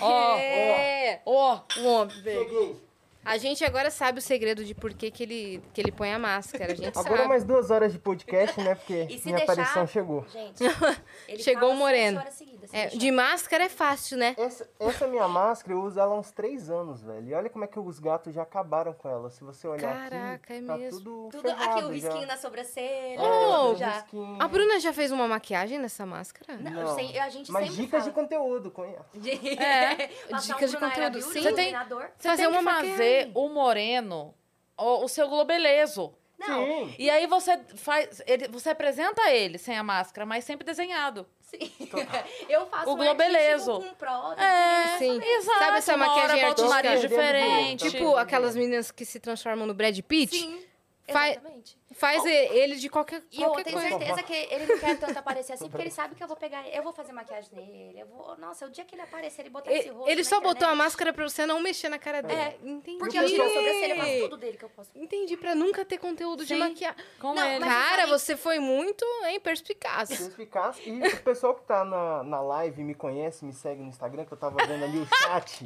Ó, 0.00 0.36
É. 0.36 1.22
ó. 1.24 1.60
O 1.78 1.84
homem. 1.86 2.76
A 3.26 3.36
gente 3.38 3.64
agora 3.64 3.90
sabe 3.90 4.18
o 4.18 4.22
segredo 4.22 4.64
de 4.64 4.74
por 4.74 4.94
que, 4.94 5.10
que, 5.10 5.22
ele, 5.24 5.62
que 5.74 5.80
ele 5.80 5.90
põe 5.92 6.12
a 6.12 6.18
máscara. 6.18 6.72
A 6.72 6.76
gente 6.76 6.96
Agora 6.98 7.16
sabe. 7.16 7.28
mais 7.28 7.44
duas 7.44 7.70
horas 7.70 7.92
de 7.92 7.98
podcast, 7.98 8.60
né? 8.60 8.74
Porque 8.74 9.06
E 9.10 9.18
se 9.18 9.26
minha 9.26 9.38
deixar- 9.38 9.52
aparição 9.52 9.86
chegou. 9.86 10.24
Gente, 10.28 10.62
ele 11.28 11.42
Chegou 11.42 11.62
fala 11.68 11.74
o 11.74 11.76
Moreno. 11.76 12.22
seguidas, 12.30 12.70
se 12.70 12.76
É, 12.76 12.86
de 12.88 13.10
máscara 13.10 13.64
é 13.64 13.68
fácil, 13.68 14.16
né? 14.18 14.34
Essa, 14.38 14.68
essa 14.78 15.06
minha 15.06 15.26
máscara, 15.28 15.72
eu 15.74 15.82
uso 15.82 15.98
ela 15.98 16.14
há 16.14 16.18
uns 16.18 16.30
três 16.30 16.70
anos, 16.70 17.02
velho. 17.02 17.28
E 17.28 17.34
olha 17.34 17.50
como 17.50 17.64
é 17.64 17.68
que 17.68 17.78
os 17.78 17.98
gatos 17.98 18.32
já 18.34 18.42
acabaram 18.42 18.92
com 18.92 19.08
ela. 19.08 19.28
Se 19.30 19.42
você 19.42 19.66
olhar 19.66 19.92
Caraca, 20.10 20.34
aqui, 20.34 20.52
é 20.52 20.62
tá 20.62 20.76
mesmo. 20.78 20.98
tudo 21.00 21.28
Tudo 21.32 21.42
ferrado 21.42 21.70
aqui, 21.72 21.84
o 21.84 21.88
risquinho 21.88 22.20
já. 22.20 22.26
na 22.26 22.36
sobrancelha, 22.36 23.20
Oh, 23.20 23.66
tudo 23.68 23.78
já. 23.78 23.90
risquinho. 23.90 24.36
A 24.40 24.48
Bruna 24.48 24.78
já 24.80 24.92
fez 24.92 25.10
uma 25.10 25.26
maquiagem 25.26 25.78
nessa 25.78 26.06
máscara? 26.06 26.58
Não, 26.60 26.80
eu 26.80 26.94
sei, 26.94 27.18
a 27.18 27.28
gente 27.28 27.50
Mas 27.50 27.68
sempre 27.70 27.82
dicas 27.84 28.04
de 28.04 28.10
fala. 28.10 28.22
conteúdo, 28.22 28.70
conhece? 28.70 29.02
É, 29.66 30.06
dicas 30.42 30.70
um 30.70 30.74
de 30.74 30.76
conteúdo, 30.76 31.12
Beauty, 31.18 31.32
sim. 31.32 31.42
Você 31.42 31.52
tem-. 31.52 31.72
Você 31.74 32.28
Fazer 32.28 32.48
tem 32.48 32.58
uma 32.58 32.62
fazer 32.74 33.15
o 33.34 33.48
Moreno, 33.48 34.34
o, 34.76 35.04
o 35.04 35.08
seu 35.08 35.28
globelezo. 35.28 36.12
Não, 36.38 36.66
Sim. 36.66 36.94
E 36.98 37.08
aí 37.08 37.26
você 37.26 37.58
faz. 37.76 38.20
Ele, 38.26 38.46
você 38.48 38.68
apresenta 38.70 39.30
ele 39.30 39.56
sem 39.56 39.74
a 39.76 39.82
máscara, 39.82 40.26
mas 40.26 40.44
sempre 40.44 40.66
desenhado. 40.66 41.26
sim. 41.40 41.72
eu 42.48 42.66
faço 42.66 42.90
O 42.90 42.92
um 42.92 42.96
globelezo. 42.96 43.80
com 43.80 43.94
prótese. 43.94 44.46
É, 44.46 44.98
Sim. 44.98 45.18
exato. 45.22 45.58
Sabe 45.58 45.78
essa 45.78 45.96
maquiagem 45.96 46.44
um 46.44 46.48
artística? 46.48 46.54
Tô 46.72 46.78
entendendo 46.78 47.00
diferente. 47.08 47.82
bem, 47.84 47.90
Tipo 47.90 48.16
aquelas 48.16 48.54
meninas 48.54 48.90
que 48.90 49.06
se 49.06 49.18
transformam 49.18 49.66
no 49.66 49.72
Brad 49.72 49.98
Pitt? 50.02 50.36
Sim, 50.38 50.62
Fa- 51.10 51.30
exatamente. 51.30 51.78
Faz 51.98 52.24
ele 52.26 52.76
de 52.76 52.88
qualquer, 52.88 53.22
E 53.32 53.40
eu 53.40 53.48
qualquer 53.48 53.64
tenho 53.64 53.80
coisa. 53.80 53.98
certeza 53.98 54.22
que 54.22 54.32
ele 54.34 54.66
não 54.66 54.78
quer 54.78 54.98
tanto 54.98 55.18
aparecer 55.18 55.52
assim, 55.54 55.68
porque 55.68 55.82
ele 55.82 55.90
sabe 55.90 56.14
que 56.14 56.22
eu 56.22 56.28
vou 56.28 56.36
pegar, 56.36 56.68
eu 56.68 56.82
vou 56.82 56.92
fazer 56.92 57.12
maquiagem 57.12 57.50
nele, 57.54 57.98
eu 58.00 58.06
vou, 58.06 58.36
nossa, 58.38 58.66
o 58.66 58.70
dia 58.70 58.84
que 58.84 58.94
ele 58.94 59.02
aparecer, 59.02 59.42
ele 59.42 59.50
botar 59.50 59.72
esse 59.72 59.88
Ele, 59.88 59.96
rosto 59.96 60.10
ele 60.10 60.24
só 60.24 60.36
botou 60.36 60.50
a 60.50 60.72
internet, 60.72 60.76
máscara 60.78 61.12
pra 61.12 61.28
você 61.28 61.46
não 61.46 61.60
mexer 61.60 61.88
na 61.88 61.98
cara 61.98 62.22
dele. 62.22 62.38
É, 62.40 62.58
Entendi. 62.62 62.98
Porque 62.98 63.18
eu 63.18 63.26
tiro 63.26 63.42
a 63.44 63.48
sobrancelha, 63.48 63.92
eu 63.94 63.96
faço 63.96 64.18
tudo 64.20 64.36
dele 64.36 64.56
que 64.58 64.64
eu 64.64 64.68
posso. 64.68 64.90
Entendi, 64.94 65.36
pra 65.36 65.54
nunca 65.54 65.84
ter 65.84 65.98
conteúdo 65.98 66.44
de 66.44 66.54
Sim. 66.54 66.60
maquiagem. 66.60 66.96
Com 67.20 67.34
Não, 67.34 67.46
ele. 67.46 67.64
mas- 67.64 67.68
Cara, 67.72 68.06
você 68.06 68.36
foi 68.36 68.58
muito, 68.58 69.04
hein, 69.26 69.40
perspicaz. 69.40 70.08
Perspicaz. 70.08 70.76
E 70.84 71.00
o 71.00 71.22
pessoal 71.22 71.54
que 71.54 71.64
tá 71.64 71.84
na, 71.84 72.22
na 72.24 72.40
live 72.42 72.82
me 72.84 72.94
conhece, 72.94 73.44
me 73.44 73.52
segue 73.52 73.80
no 73.82 73.88
Instagram, 73.88 74.24
que 74.26 74.32
eu 74.32 74.36
tava 74.38 74.56
vendo 74.66 74.84
ali 74.84 74.98
o 74.98 75.06
chat. 75.22 75.64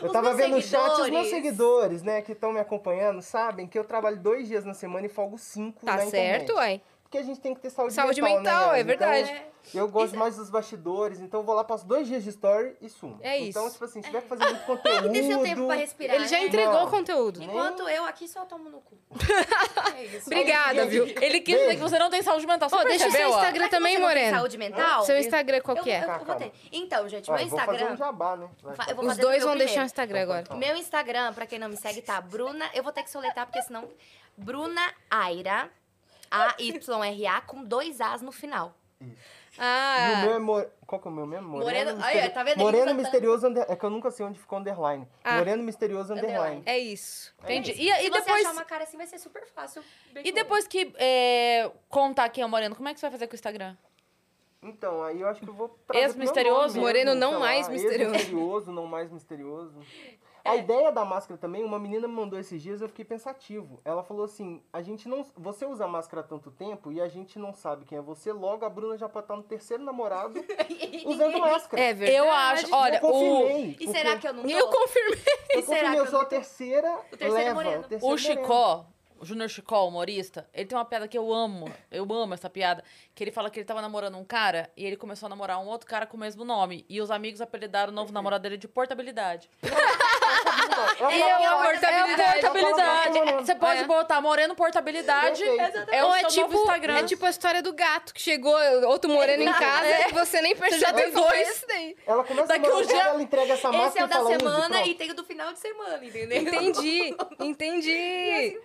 Eu 0.00 0.06
Os 0.08 0.12
tava 0.12 0.34
vendo 0.34 0.56
o 0.56 0.62
chat, 0.62 1.00
os 1.00 1.08
meus 1.10 1.28
seguidores. 1.28 1.30
seguidores, 1.30 2.02
né, 2.02 2.20
que 2.22 2.32
estão 2.32 2.52
me 2.52 2.60
acompanhando, 2.60 3.22
sabem 3.22 3.66
que 3.66 3.78
eu 3.78 3.84
trabalho 3.84 4.18
dois 4.18 4.46
dias 4.48 4.64
na 4.64 4.74
semana 4.74 5.06
e 5.06 5.08
folgo 5.08 5.38
cinco 5.38 5.69
Tá 5.72 5.96
na 5.96 6.06
certo, 6.06 6.08
internet. 6.44 6.52
uai. 6.52 6.80
Porque 7.02 7.18
a 7.18 7.22
gente 7.22 7.40
tem 7.40 7.54
que 7.54 7.60
ter 7.60 7.70
saúde, 7.70 7.92
Saúde 7.92 8.22
mental, 8.22 8.38
mental, 8.42 8.72
né? 8.72 8.80
é 8.80 8.84
verdade. 8.84 9.30
Então, 9.30 9.49
eu 9.74 9.88
gosto 9.88 10.16
mais 10.16 10.36
dos 10.36 10.50
bastidores, 10.50 11.20
então 11.20 11.40
eu 11.40 11.44
vou 11.46 11.54
lá, 11.54 11.62
passo 11.64 11.86
dois 11.86 12.06
dias 12.06 12.22
de 12.24 12.30
story 12.30 12.76
e 12.80 12.88
sumo. 12.88 13.18
É 13.22 13.38
Então, 13.40 13.62
isso. 13.64 13.72
tipo 13.74 13.84
assim, 13.84 14.00
se 14.02 14.06
tiver 14.08 14.22
que 14.22 14.28
fazer 14.28 14.44
muito 14.44 14.62
conteúdo... 14.66 15.08
Deixa 15.10 15.32
eu 15.32 15.42
tempo 15.42 15.66
pra 15.66 15.76
respirar. 15.76 16.16
Ele 16.16 16.26
já 16.28 16.38
né? 16.38 16.44
entregou 16.46 16.72
Não. 16.74 16.86
o 16.86 16.90
conteúdo. 16.90 17.42
Enquanto 17.42 17.88
eu 17.88 18.04
aqui 18.04 18.26
só 18.28 18.44
tomo 18.44 18.68
no 18.70 18.80
cu. 18.80 18.98
É 19.96 20.04
isso. 20.04 20.26
Obrigada, 20.28 20.86
viu? 20.86 21.04
Ele 21.06 21.40
quis 21.40 21.54
dizer 21.58 21.74
que 21.76 21.80
você 21.82 21.98
não 21.98 22.08
tem 22.10 22.22
saúde 22.22 22.46
mental. 22.46 22.68
Ô, 22.72 22.84
deixa 22.84 23.08
o 23.08 23.10
seu? 23.10 23.28
Instagram 23.28 23.68
também, 23.68 23.94
você 23.96 24.00
não 24.00 24.08
tem 24.08 24.16
Moreno. 24.16 24.36
Saúde 24.36 24.58
mental? 24.58 25.04
Seu 25.04 25.18
Instagram 25.18 25.60
qual 25.60 25.76
que 25.78 25.90
é? 25.90 26.04
eu, 26.04 26.08
eu 26.10 26.24
vou 26.24 26.34
ter. 26.36 26.52
Então, 26.72 27.08
gente, 27.08 27.30
Ah, 27.30 27.34
meu 27.34 27.42
eu 27.42 27.48
vou 27.48 27.58
fazer 27.58 27.72
Instagram. 27.72 27.94
um 27.94 27.96
jabá, 27.96 28.36
né? 28.36 28.48
Os 28.98 29.16
dois 29.18 29.42
vão 29.44 29.56
deixar 29.56 29.82
o. 29.82 29.84
Instagram 29.86 30.22
agora. 30.22 30.54
Meu 30.54 30.76
Instagram, 30.76 31.32
pra 31.34 31.46
quem 31.46 31.58
não 31.58 31.68
me 31.68 31.76
segue, 31.76 32.00
tá 32.02 32.20
Bruna. 32.20 32.70
Eu 32.72 32.82
vou 32.82 32.92
ter 32.92 33.02
que 33.02 33.10
soletrar, 33.10 33.46
porque 33.46 33.60
senão. 33.62 33.88
Bruna 34.36 34.80
Aira. 35.10 35.68
A-Y-R-A 36.30 37.40
com 37.42 37.64
dois 37.64 38.00
As 38.00 38.22
no 38.22 38.32
final. 38.32 38.74
E 39.52 39.60
o 39.60 39.62
Ah, 39.62 40.22
meu 40.24 40.34
é... 40.34 40.38
Mor... 40.38 40.70
Qual 40.86 41.00
que 41.00 41.06
é 41.08 41.10
o 41.10 41.14
meu 41.14 41.26
mesmo? 41.26 41.48
Moreno- 41.48 41.96
Misteri- 41.96 42.18
Aí, 42.18 42.28
ó, 42.28 42.30
tá 42.30 42.42
vendo? 42.42 42.58
Moreno 42.58 42.76
soltando. 42.84 42.98
Misterioso 43.00 43.46
Under... 43.48 43.66
É 43.68 43.76
que 43.76 43.84
eu 43.84 43.90
nunca 43.90 44.10
sei 44.10 44.26
onde 44.26 44.38
ficou 44.38 44.58
underline. 44.58 45.06
Ah. 45.22 45.36
Moreno 45.38 45.62
Misterioso 45.62 46.12
Underline. 46.14 46.62
É 46.66 46.78
isso. 46.78 47.34
Entendi. 47.44 47.70
É 47.70 47.74
isso. 47.74 47.82
E, 47.82 47.84
Se 48.00 48.06
e 48.06 48.10
você 48.10 48.20
depois, 48.20 48.44
achar 48.44 48.52
uma 48.52 48.64
cara 48.64 48.84
assim, 48.84 48.96
vai 48.96 49.06
ser 49.06 49.18
super 49.18 49.46
fácil. 49.48 49.82
Bem 50.12 50.26
e 50.26 50.32
depois 50.32 50.66
que 50.66 50.92
é, 50.96 51.70
contar 51.88 52.28
quem 52.28 52.42
é 52.42 52.46
o 52.46 52.48
Moreno, 52.48 52.74
como 52.76 52.88
é 52.88 52.94
que 52.94 53.00
você 53.00 53.06
vai 53.06 53.12
fazer 53.12 53.26
com 53.26 53.32
o 53.32 53.36
Instagram? 53.36 53.76
Então, 54.62 55.02
aí 55.02 55.20
eu 55.20 55.26
acho 55.28 55.40
que 55.40 55.48
eu 55.48 55.54
vou 55.54 55.78
Ex-misterioso? 55.94 56.78
Moreno 56.78 57.14
não 57.14 57.40
mais 57.40 57.68
misterioso. 57.68 58.14
Ex-misterioso, 58.14 58.72
não 58.72 58.86
mais 58.86 59.10
misterioso. 59.10 59.74
A 60.44 60.56
ideia 60.56 60.90
da 60.90 61.04
máscara 61.04 61.38
também, 61.38 61.64
uma 61.64 61.78
menina 61.78 62.08
me 62.08 62.14
mandou 62.14 62.38
esses 62.38 62.62
dias, 62.62 62.80
eu 62.80 62.88
fiquei 62.88 63.04
pensativo. 63.04 63.80
Ela 63.84 64.02
falou 64.02 64.24
assim, 64.24 64.62
a 64.72 64.82
gente 64.82 65.08
não... 65.08 65.24
Você 65.36 65.64
usa 65.66 65.86
máscara 65.86 66.22
há 66.22 66.24
tanto 66.24 66.50
tempo 66.50 66.90
e 66.92 67.00
a 67.00 67.08
gente 67.08 67.38
não 67.38 67.52
sabe 67.52 67.84
quem 67.84 67.98
é 67.98 68.00
você, 68.00 68.32
logo 68.32 68.64
a 68.64 68.70
Bruna 68.70 68.96
já 68.96 69.08
pode 69.08 69.24
estar 69.24 69.36
no 69.36 69.42
terceiro 69.42 69.82
namorado 69.82 70.34
usando 71.06 71.38
máscara. 71.38 71.82
É 71.82 71.94
verdade. 71.94 72.18
Eu 72.18 72.30
acho, 72.30 72.74
olha, 72.74 73.00
eu 73.02 73.08
o, 73.08 73.12
confirmei. 73.12 73.64
E 73.64 73.72
porque 73.72 73.88
será 73.88 74.16
que 74.16 74.28
eu 74.28 74.32
não 74.32 74.42
tô? 74.42 74.48
Eu 74.48 74.68
confirmei. 74.68 75.18
Eu 75.50 75.60
E 75.60 75.62
será 75.62 75.78
confirmei, 75.80 76.00
eu 76.00 76.04
eu 76.04 76.10
sou 76.10 76.20
a 76.20 76.24
terceira 76.24 76.96
terceiro 77.10 77.34
leva. 77.34 77.54
moreno. 77.54 77.80
o 77.84 77.88
terceiro 77.88 78.06
o 78.06 78.08
moreno. 78.10 78.40
Chicó, 78.40 78.86
o 79.18 79.24
Júnior 79.26 79.50
Chicó, 79.50 79.86
humorista, 79.86 80.48
ele 80.54 80.64
tem 80.64 80.78
uma 80.78 80.84
piada 80.84 81.06
que 81.06 81.18
eu 81.18 81.30
amo. 81.32 81.70
Eu 81.90 82.04
amo 82.10 82.32
essa 82.32 82.48
piada. 82.48 82.82
Que 83.14 83.22
ele 83.24 83.30
fala 83.30 83.50
que 83.50 83.58
ele 83.58 83.66
tava 83.66 83.82
namorando 83.82 84.16
um 84.16 84.24
cara 84.24 84.70
e 84.76 84.84
ele 84.86 84.96
começou 84.96 85.26
a 85.26 85.28
namorar 85.28 85.60
um 85.60 85.66
outro 85.66 85.86
cara 85.86 86.06
com 86.06 86.16
o 86.16 86.20
mesmo 86.20 86.42
nome. 86.42 86.86
E 86.88 87.00
os 87.02 87.10
amigos 87.10 87.40
apelidaram 87.42 87.92
o 87.92 87.94
novo 87.94 88.12
namorado 88.12 88.42
dele 88.42 88.56
de 88.56 88.66
portabilidade. 88.66 89.50
E 91.10 91.20
é 91.22 91.32
a 91.32 91.42
ela- 91.42 91.62
portabilidade. 91.64 92.40
portabilidade. 92.40 93.44
Você 93.44 93.54
pode 93.54 93.80
É. 93.80 93.84
botar 93.84 94.20
Moreno 94.20 94.54
Portabilidade. 94.54 95.42
É 95.90 96.04
o 96.04 96.14
é 96.14 96.24
tipo, 96.24 96.42
novo 96.48 96.54
Instagram. 96.62 96.96
é 96.98 97.02
tipo 97.04 97.24
a 97.26 97.30
história 97.30 97.62
do 97.62 97.72
gato 97.72 98.12
que 98.14 98.20
chegou 98.20 98.54
outro 98.86 99.10
moreno 99.10 99.42
em 99.42 99.52
casa 99.52 100.08
e 100.08 100.12
você 100.12 100.40
nem 100.40 100.54
percebeu 100.56 100.86
já 100.86 100.92
tem 100.92 101.10
dois. 101.10 101.64
Ela 102.06 102.24
começa 102.24 102.48
Daqui 102.48 102.66
a 102.66 102.74
um 102.74 102.82
dia- 102.82 103.02
ela 103.02 103.22
entrega 103.22 103.52
essa 103.54 103.72
máscara 103.72 103.88
Esse 103.88 103.98
é 103.98 104.04
o 104.04 104.08
da 104.08 104.38
semana 104.38 104.82
e 104.86 104.94
tem 104.94 105.10
o 105.10 105.14
do 105.14 105.24
final 105.24 105.52
de 105.52 105.58
semana, 105.58 106.04
entendeu? 106.04 106.40
Entendi, 106.42 107.16
entendi. 107.40 108.58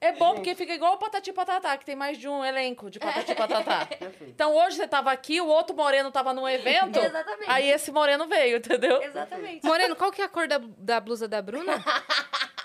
É 0.00 0.12
bom 0.12 0.34
porque 0.34 0.54
fica 0.54 0.72
igual 0.72 0.94
o 0.94 0.98
Patati 0.98 1.30
Patatá, 1.32 1.76
que 1.76 1.84
tem 1.84 1.94
mais 1.94 2.16
de 2.16 2.26
um 2.26 2.42
elenco 2.42 2.88
de 2.90 2.98
Patati 2.98 3.34
Patatá. 3.34 3.84
Perfeito. 3.98 4.30
Então 4.30 4.54
hoje 4.56 4.76
você 4.76 4.88
tava 4.88 5.12
aqui, 5.12 5.40
o 5.42 5.46
outro 5.46 5.76
moreno 5.76 6.10
tava 6.10 6.32
num 6.32 6.48
evento. 6.48 6.98
Exatamente. 6.98 7.44
Aí 7.50 7.70
esse 7.70 7.92
moreno 7.92 8.26
veio, 8.26 8.56
entendeu? 8.56 9.02
Exatamente. 9.02 9.64
Moreno, 9.66 9.94
qual 9.94 10.10
que 10.10 10.22
é 10.22 10.24
a 10.24 10.28
cor 10.28 10.48
da, 10.48 10.58
da 10.78 11.00
blusa 11.00 11.28
da 11.28 11.42
Bruna? 11.50 11.82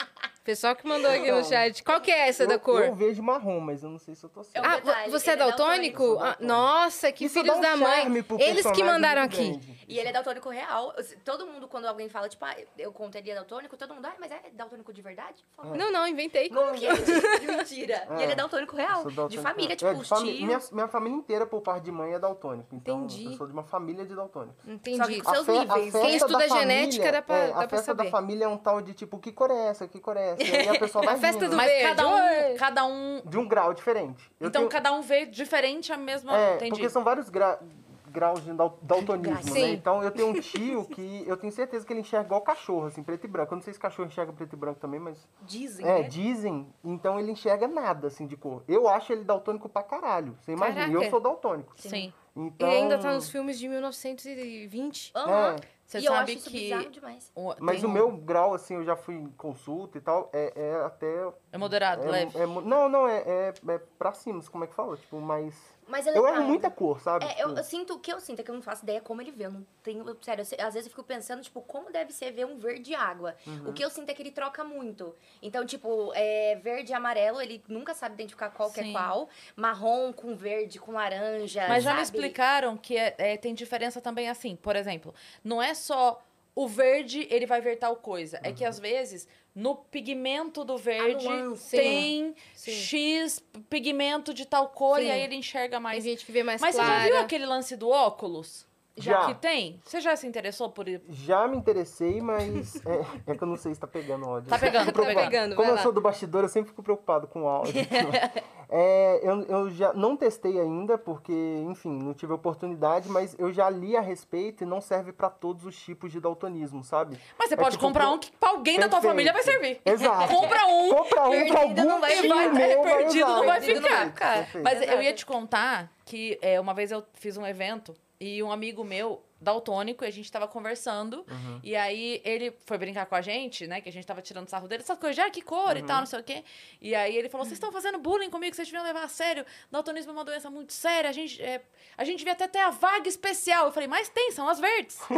Pessoal 0.46 0.76
que 0.76 0.88
mandou 0.88 1.10
aqui 1.10 1.32
no 1.32 1.44
chat. 1.44 1.84
Qual 1.84 2.00
que 2.00 2.12
é 2.12 2.28
essa 2.30 2.44
eu, 2.44 2.48
da 2.48 2.60
cor? 2.60 2.80
Eu 2.84 2.94
vejo 2.94 3.22
marrom, 3.24 3.60
mas 3.60 3.82
eu 3.84 3.90
não 3.90 3.98
sei 3.98 4.14
se 4.14 4.24
eu 4.24 4.30
tô 4.30 4.44
certo. 4.44 4.64
É 4.64 4.68
Ah, 4.70 4.76
detalhe, 4.80 5.12
você 5.12 5.32
é 5.32 5.34
é 5.34 5.36
daltônico? 5.38 6.04
daltônico. 6.18 6.24
Ah, 6.24 6.38
nossa, 6.40 7.12
que 7.12 7.26
Isso 7.26 7.34
filhos 7.34 7.48
dá 7.50 7.58
um 7.58 7.62
da 7.62 7.76
mãe. 7.76 8.26
Eles 8.40 8.70
que 8.70 8.84
mandaram 8.84 9.24
aqui. 9.24 9.50
grande. 9.50 9.86
E 9.88 9.98
ele 9.98 10.10
é 10.10 10.12
daltônico 10.12 10.48
real. 10.50 10.94
Todo 11.24 11.48
mundo, 11.48 11.68
quando 11.68 11.86
alguém 11.86 12.08
fala, 12.10 12.30
tipo, 12.30 12.46
ah, 12.46 12.56
eu 12.78 12.94
é 13.32 13.34
daltônico, 13.36 13.76
todo 13.76 13.96
mundo, 13.96 14.06
ah, 14.06 14.14
mas 14.20 14.32
é 14.32 14.40
daltônico 14.54 14.94
de 14.94 15.02
verdade? 15.02 15.44
Falo, 15.58 15.76
Não, 15.76 15.92
não, 15.92 16.08
inventei. 16.08 16.50
Não, 16.50 16.74
que 16.74 16.86
é 16.86 16.94
de, 16.94 17.40
de 17.40 17.48
mentira. 17.48 18.08
É. 18.12 18.20
E 18.20 18.24
ele 18.24 18.34
é 18.34 18.36
daltônico 18.36 18.76
real. 18.76 19.02
Sou 19.02 19.10
De 19.10 19.16
daltônico. 19.18 19.42
família, 19.44 19.74
É, 19.74 19.76
tipo, 19.76 19.94
de 19.96 20.02
os 20.02 20.08
fami- 20.08 20.32
tios. 20.32 20.42
minha, 20.46 20.62
minha 20.72 20.88
família 20.88 21.16
inteira, 21.18 21.48
por 21.48 21.62
parte 21.62 21.86
de 21.86 21.92
mãe, 21.92 22.14
é 22.14 22.20
daltônico. 22.20 22.76
Então, 22.76 23.00
Entendi. 23.06 23.26
eu 23.26 23.32
sou 23.34 23.48
de 23.48 23.54
uma 23.54 23.64
família 23.64 24.06
de 24.06 24.16
daltônicos. 24.16 24.64
Entendi. 24.68 24.98
Só 24.98 25.06
que 25.08 25.22
com 25.22 25.34
seus 25.34 25.46
fe- 25.48 25.52
níveis. 25.60 25.84
festa 25.92 26.00
Quem 26.02 26.16
estuda 26.16 26.38
da 26.38 26.48
genética 26.48 27.04
família- 27.04 27.12
dá 27.12 27.22
pra- 27.24 27.36
é, 27.36 27.52
A 27.66 27.68
festa 27.68 27.94
da 27.96 28.06
família 28.06 28.46
é 28.46 28.48
um 28.48 28.58
tal 28.58 28.80
de 28.82 28.94
tipo, 28.94 29.18
que 29.18 29.32
cor 29.32 29.50
é 29.50 29.68
essa, 29.70 29.88
que 29.88 30.00
cor 30.00 30.16
é 30.18 30.35
essa? 30.44 30.52
E 30.52 30.56
aí 30.56 30.70
a 30.70 30.80
pessoa 30.80 31.04
vai 31.06 31.18
festa 31.20 31.40
rindo. 31.40 31.52
do 31.52 31.58
Mas 31.58 31.68
verde. 31.72 31.84
cada 31.96 32.08
um, 32.08 32.56
cada 32.58 32.86
um. 32.86 33.22
De 33.26 33.38
um 33.38 33.48
grau 33.48 33.74
diferente. 33.74 34.32
Eu 34.40 34.48
Então 34.50 34.62
tenho- 34.62 34.70
cada 34.72 34.92
um 34.94 35.02
vê 35.02 35.26
diferente 35.26 35.92
a 35.94 35.98
mesma. 35.98 36.38
É, 36.38 36.56
Entendi. 36.56 36.72
porque 36.72 36.90
são 36.90 37.04
vários 37.04 37.30
gra- 37.30 37.60
graus 38.08 38.42
de 38.46 38.54
dal- 38.54 38.80
daltonismo, 38.82 39.44
Sim. 39.54 39.62
né? 39.62 39.70
Então 39.72 40.02
eu 40.02 40.10
tenho 40.10 40.30
um 40.30 40.40
tio 40.40 40.86
que 40.86 41.26
eu 41.28 41.36
tenho 41.36 41.52
certeza 41.52 41.86
que 41.86 41.92
ele 41.92 42.00
enxerga 42.00 42.26
igual 42.28 42.40
cachorro, 42.42 42.86
assim, 42.86 43.04
preto 43.04 43.26
e 43.26 43.28
branco. 43.28 43.54
Eu 43.54 43.58
não 43.58 43.62
sei 43.64 43.74
se 43.74 43.80
cachorro 43.80 44.08
enxerga 44.08 44.32
preto 44.32 44.54
e 44.54 44.56
branco 44.56 44.80
também, 44.80 45.02
mas. 45.02 45.28
Dizem, 45.42 45.86
É, 45.86 46.00
né? 46.02 46.08
dizem. 46.08 46.66
Então 46.82 47.20
ele 47.20 47.32
enxerga 47.34 47.68
nada, 47.68 48.08
assim, 48.08 48.26
de 48.26 48.38
cor. 48.38 48.64
Eu 48.70 48.88
acho 48.88 49.12
ele 49.12 49.26
daltônico 49.26 49.68
pra 49.68 49.84
caralho. 49.84 50.38
Você 50.40 50.54
imagina, 50.54 50.86
Caraca. 50.88 51.04
eu 51.06 51.10
sou 51.10 51.20
daltônico. 51.20 51.74
Sim. 51.76 52.14
Então. 52.38 52.68
Ele 52.70 52.78
ainda 52.84 52.98
tá 53.00 53.14
nos 53.14 53.30
filmes 53.30 53.60
de 53.60 53.68
1920. 53.68 55.12
Aham. 55.16 55.56
É. 55.62 55.75
Você 55.86 56.00
e 56.00 56.06
eu 56.06 56.14
acho 56.14 56.20
sabe 56.22 56.34
isso 56.34 56.50
que. 56.50 56.60
bizarro 56.60 56.90
demais. 56.90 57.32
o- 57.36 57.54
Mas 57.60 57.84
o 57.84 57.88
um- 57.88 57.92
meu 57.92 58.12
grau, 58.12 58.54
assim, 58.56 58.74
eu 58.76 58.84
já 58.84 58.96
fui 58.96 59.16
em 59.16 59.28
consulta 59.32 59.98
e 59.98 60.02
tal, 60.02 60.30
é, 60.34 60.52
é 60.56 60.84
até. 60.84 61.28
É 61.52 61.58
moderado, 61.58 62.04
é- 62.04 62.10
leve. 62.10 62.38
é 62.40 62.46
não, 62.48 62.90
não, 62.90 63.08
é, 63.08 63.20
é, 63.20 63.54
é 63.68 63.78
pra 63.98 64.12
cima, 64.14 64.42
como 64.52 64.64
é 64.64 64.68
que 64.68 64.74
fala? 64.74 64.98
Tipo, 64.98 65.22
mais. 65.22 65.56
Mas 65.88 66.08
é 66.08 66.18
Eu 66.18 66.28
erro 66.28 66.44
muita 66.44 66.70
cor, 66.72 67.00
sabe? 67.00 67.26
É, 67.26 67.42
eu, 67.44 67.48
Tipo, 67.50 67.60
eu 67.60 67.64
sinto 67.64 67.94
o 67.94 68.00
que 68.00 68.12
eu 68.12 68.20
sinto 68.20 68.40
é 68.40 68.44
que 68.44 68.50
eu 68.50 68.56
não 68.56 68.62
faço 68.62 68.84
ideia 68.84 69.00
como 69.02 69.22
ele 69.22 69.32
vê. 69.32 69.46
Eu 69.46 69.52
não 69.52 69.66
tenho. 69.84 70.04
Sério, 70.22 70.44
eu 70.58 70.68
às 70.68 70.74
vezes 70.74 70.88
eu 70.88 70.92
fico 70.92 71.04
pensando, 71.04 71.42
tipo, 71.42 71.62
como 71.62 71.92
deve 71.92 72.12
ser 72.12 72.32
ver 72.32 72.46
um 72.46 72.58
verde 72.58 72.96
água. 72.96 73.36
Uhum. 73.46 73.70
O 73.70 73.74
que 73.74 73.84
eu 73.84 73.90
sinto 73.90 74.10
é 74.10 74.14
que 74.14 74.22
ele 74.22 74.32
troca 74.32 74.64
muito. 74.64 75.16
Então, 75.42 75.66
tipo, 75.66 76.12
é, 76.16 76.56
verde 76.56 76.92
e 76.92 76.96
amarelo, 76.96 77.40
ele 77.42 77.64
nunca 77.68 77.94
sabe 77.94 78.16
identificar 78.16 78.50
qual 78.50 78.72
que 78.72 78.80
é 78.80 78.92
qual. 78.92 79.30
Marrom 79.56 80.12
com 80.12 80.36
verde, 80.36 80.80
com 80.80 80.94
laranja. 80.94 81.68
Mas 81.68 81.84
já 81.84 81.92
me 81.92 81.98
sabe? 81.98 82.16
explicaram 82.18 82.76
que 82.78 82.98
é- 82.98 83.16
é, 83.18 83.38
tem 83.38 83.54
diferença 83.54 84.02
também 84.02 84.30
assim. 84.30 84.56
Por 84.56 84.76
exemplo, 84.76 85.14
não 85.44 85.62
é 85.62 85.74
só 85.74 86.22
o 86.56 86.68
verde, 86.68 87.28
ele 87.30 87.46
vai 87.46 87.60
ver 87.62 87.76
tal 87.76 87.96
coisa. 87.98 88.40
É 88.42 88.52
que 88.54 88.64
Uhum. 88.64 88.70
às 88.70 88.80
vezes, 88.80 89.28
no 89.56 89.74
pigmento 89.76 90.66
do 90.66 90.78
verde, 90.78 91.24
nuance. 91.24 91.76
tem 91.78 92.36
Sim. 92.54 92.72
X 92.74 93.42
pigmento 93.70 94.34
de 94.34 94.46
tal 94.46 94.68
cor 94.68 95.00
Sim. 95.00 95.06
e 95.06 95.12
aí 95.12 95.22
ele 95.22 95.36
enxerga 95.36 95.78
Tem 95.78 95.84
mais. 95.84 96.04
gente 96.04 96.26
que 96.26 96.32
vê 96.32 96.44
mais 96.44 96.60
Mas 96.60 96.76
você 96.76 96.82
já 96.82 97.04
viu 97.06 97.18
aquele 97.18 97.46
lance 97.46 97.78
do 97.78 97.90
óculos? 97.90 98.68
Já. 98.98 99.26
Que 99.26 99.34
tem? 99.36 99.80
Você 99.84 100.00
já 100.00 100.16
se 100.16 100.26
interessou 100.26 100.70
por 100.70 100.88
isso? 100.88 101.04
Já 101.10 101.48
me 101.48 101.58
interessei, 101.58 102.22
mas 102.22 102.76
é, 102.86 103.32
é 103.32 103.36
que 103.36 103.44
eu 103.44 103.48
não 103.48 103.58
sei 103.58 103.74
se 103.74 103.80
tá 103.80 103.88
pegando 103.88 104.26
áudio. 104.26 104.50
Tá 104.50 104.58
pegando, 104.58 104.86
tá 104.86 104.92
preocupado. 104.94 105.30
pegando, 105.30 105.56
Como 105.56 105.64
vai 105.64 105.72
eu 105.72 105.76
lá. 105.76 105.82
sou 105.84 105.92
do 105.92 106.00
bastidor, 106.02 106.44
eu 106.44 106.50
sempre 106.50 106.70
fico 106.70 106.82
preocupado 106.82 107.28
com 107.28 107.44
o 107.44 107.48
áudio. 107.48 107.74
É, 108.68 109.20
eu, 109.22 109.44
eu 109.44 109.70
já 109.70 109.94
não 109.94 110.18
testei 110.18 110.60
ainda, 110.60 110.98
porque, 110.98 111.32
enfim, 111.70 111.92
não 112.02 112.16
tive 112.16 112.34
oportunidade, 112.34 113.08
mas 113.10 113.36
eu 113.38 113.54
já 113.54 113.70
li 113.70 113.96
a 113.96 114.02
respeito 114.02 114.64
e 114.64 114.66
não 114.66 114.82
serve 114.82 115.12
pra 115.14 115.30
todos 115.30 115.66
os 115.68 115.78
tipos 115.80 116.12
de 116.12 116.20
daltonismo, 116.20 116.84
sabe? 116.84 117.16
Mas 117.38 117.50
você 117.50 117.54
É 117.54 117.58
pode 117.58 117.72
tipo, 117.76 117.86
comprar 117.86 118.10
um 118.10 118.18
que 118.18 118.32
pra 118.32 118.50
alguém 118.50 118.78
da 118.80 118.90
tua 118.90 119.00
Perfeito. 119.00 119.12
família 119.12 119.34
vai 119.34 119.44
servir. 119.44 119.80
Exato. 119.86 120.28
Compra 120.34 120.66
um. 120.66 120.90
Compra 120.90 121.30
um 121.30 121.30
pra 121.30 121.30
Perdido 121.30 121.58
algum 121.58 121.84
não 121.86 122.02
vai 122.02 122.12
ficar, 122.12 122.36
meu 122.36 122.84
vai 122.84 122.98
perdido 122.98 123.26
vai 123.28 123.36
não 123.36 123.46
vai 123.46 123.62
ficar. 123.62 124.06
ficar. 124.08 124.36
Perfeito. 124.38 124.64
Mas 124.64 124.82
eu 124.82 125.02
ia 125.02 125.14
te 125.14 125.26
contar 125.28 125.92
que 126.04 126.40
é, 126.42 126.60
uma 126.60 126.74
vez 126.74 126.92
eu 126.92 127.04
fiz 127.14 127.38
um 127.38 127.46
evento 127.46 127.94
e 128.20 128.42
um 128.42 128.52
amigo 128.52 128.84
meu, 128.84 129.24
daltônico, 129.46 130.04
e 130.04 130.08
a 130.08 130.12
gente 130.12 130.30
tava 130.30 130.48
conversando. 130.48 131.26
Uhum. 131.30 131.60
E 131.64 131.76
aí 131.76 132.22
ele 132.26 132.54
foi 132.66 132.78
brincar 132.78 133.06
com 133.06 133.16
a 133.16 133.22
gente, 133.22 133.66
né? 133.68 133.80
Que 133.80 133.88
a 133.88 133.92
gente 133.92 134.06
tava 134.06 134.22
tirando 134.22 134.50
sarro 134.50 134.68
dele, 134.68 134.84
essas 134.84 134.98
coisas, 135.00 135.24
ah, 135.24 135.30
que 135.30 135.42
cor 135.42 135.78
e 135.78 135.82
Uhum. 135.82 135.86
tal, 135.86 136.00
não 136.00 136.06
sei 136.06 136.20
o 136.20 136.24
quê. 136.24 136.44
E 136.82 136.94
aí 136.94 137.16
ele 137.16 137.30
falou: 137.30 137.46
vocês 137.46 137.56
estão 137.58 137.72
fazendo 137.72 137.98
bullying 138.00 138.30
comigo, 138.30 138.54
vocês 138.56 138.68
deviam 138.68 138.84
levar 138.84 139.04
a 139.04 139.08
sério. 139.08 139.46
Daltonismo 139.72 140.12
é 140.12 140.14
uma 140.16 140.26
doença 140.26 140.50
muito 140.50 140.74
séria. 140.74 141.10
A 141.10 141.14
gente, 141.14 141.42
é, 141.42 141.62
a 141.98 142.04
gente 142.04 142.18
devia 142.18 142.34
até 142.34 142.48
ter 142.48 142.60
a 142.60 142.72
vaga 142.72 143.08
especial. 143.08 143.68
Eu 143.68 143.72
falei, 143.72 143.88
mas 143.88 144.10
tem, 144.10 144.32
são 144.32 144.50
as 144.50 144.60
verdes. 144.60 145.00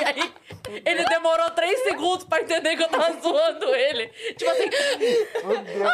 e 0.00 0.04
aí 0.04 0.32
ele 0.84 1.04
demorou 1.06 1.50
três 1.50 1.80
segundos 1.82 2.24
pra 2.24 2.40
entender 2.42 2.76
que 2.76 2.82
eu 2.82 2.88
tava 2.88 3.20
zoando 3.20 3.74
ele. 3.74 4.06
Tipo 4.34 4.50
assim, 4.50 4.70
Meu 5.46 5.58
Deus. 5.62 5.90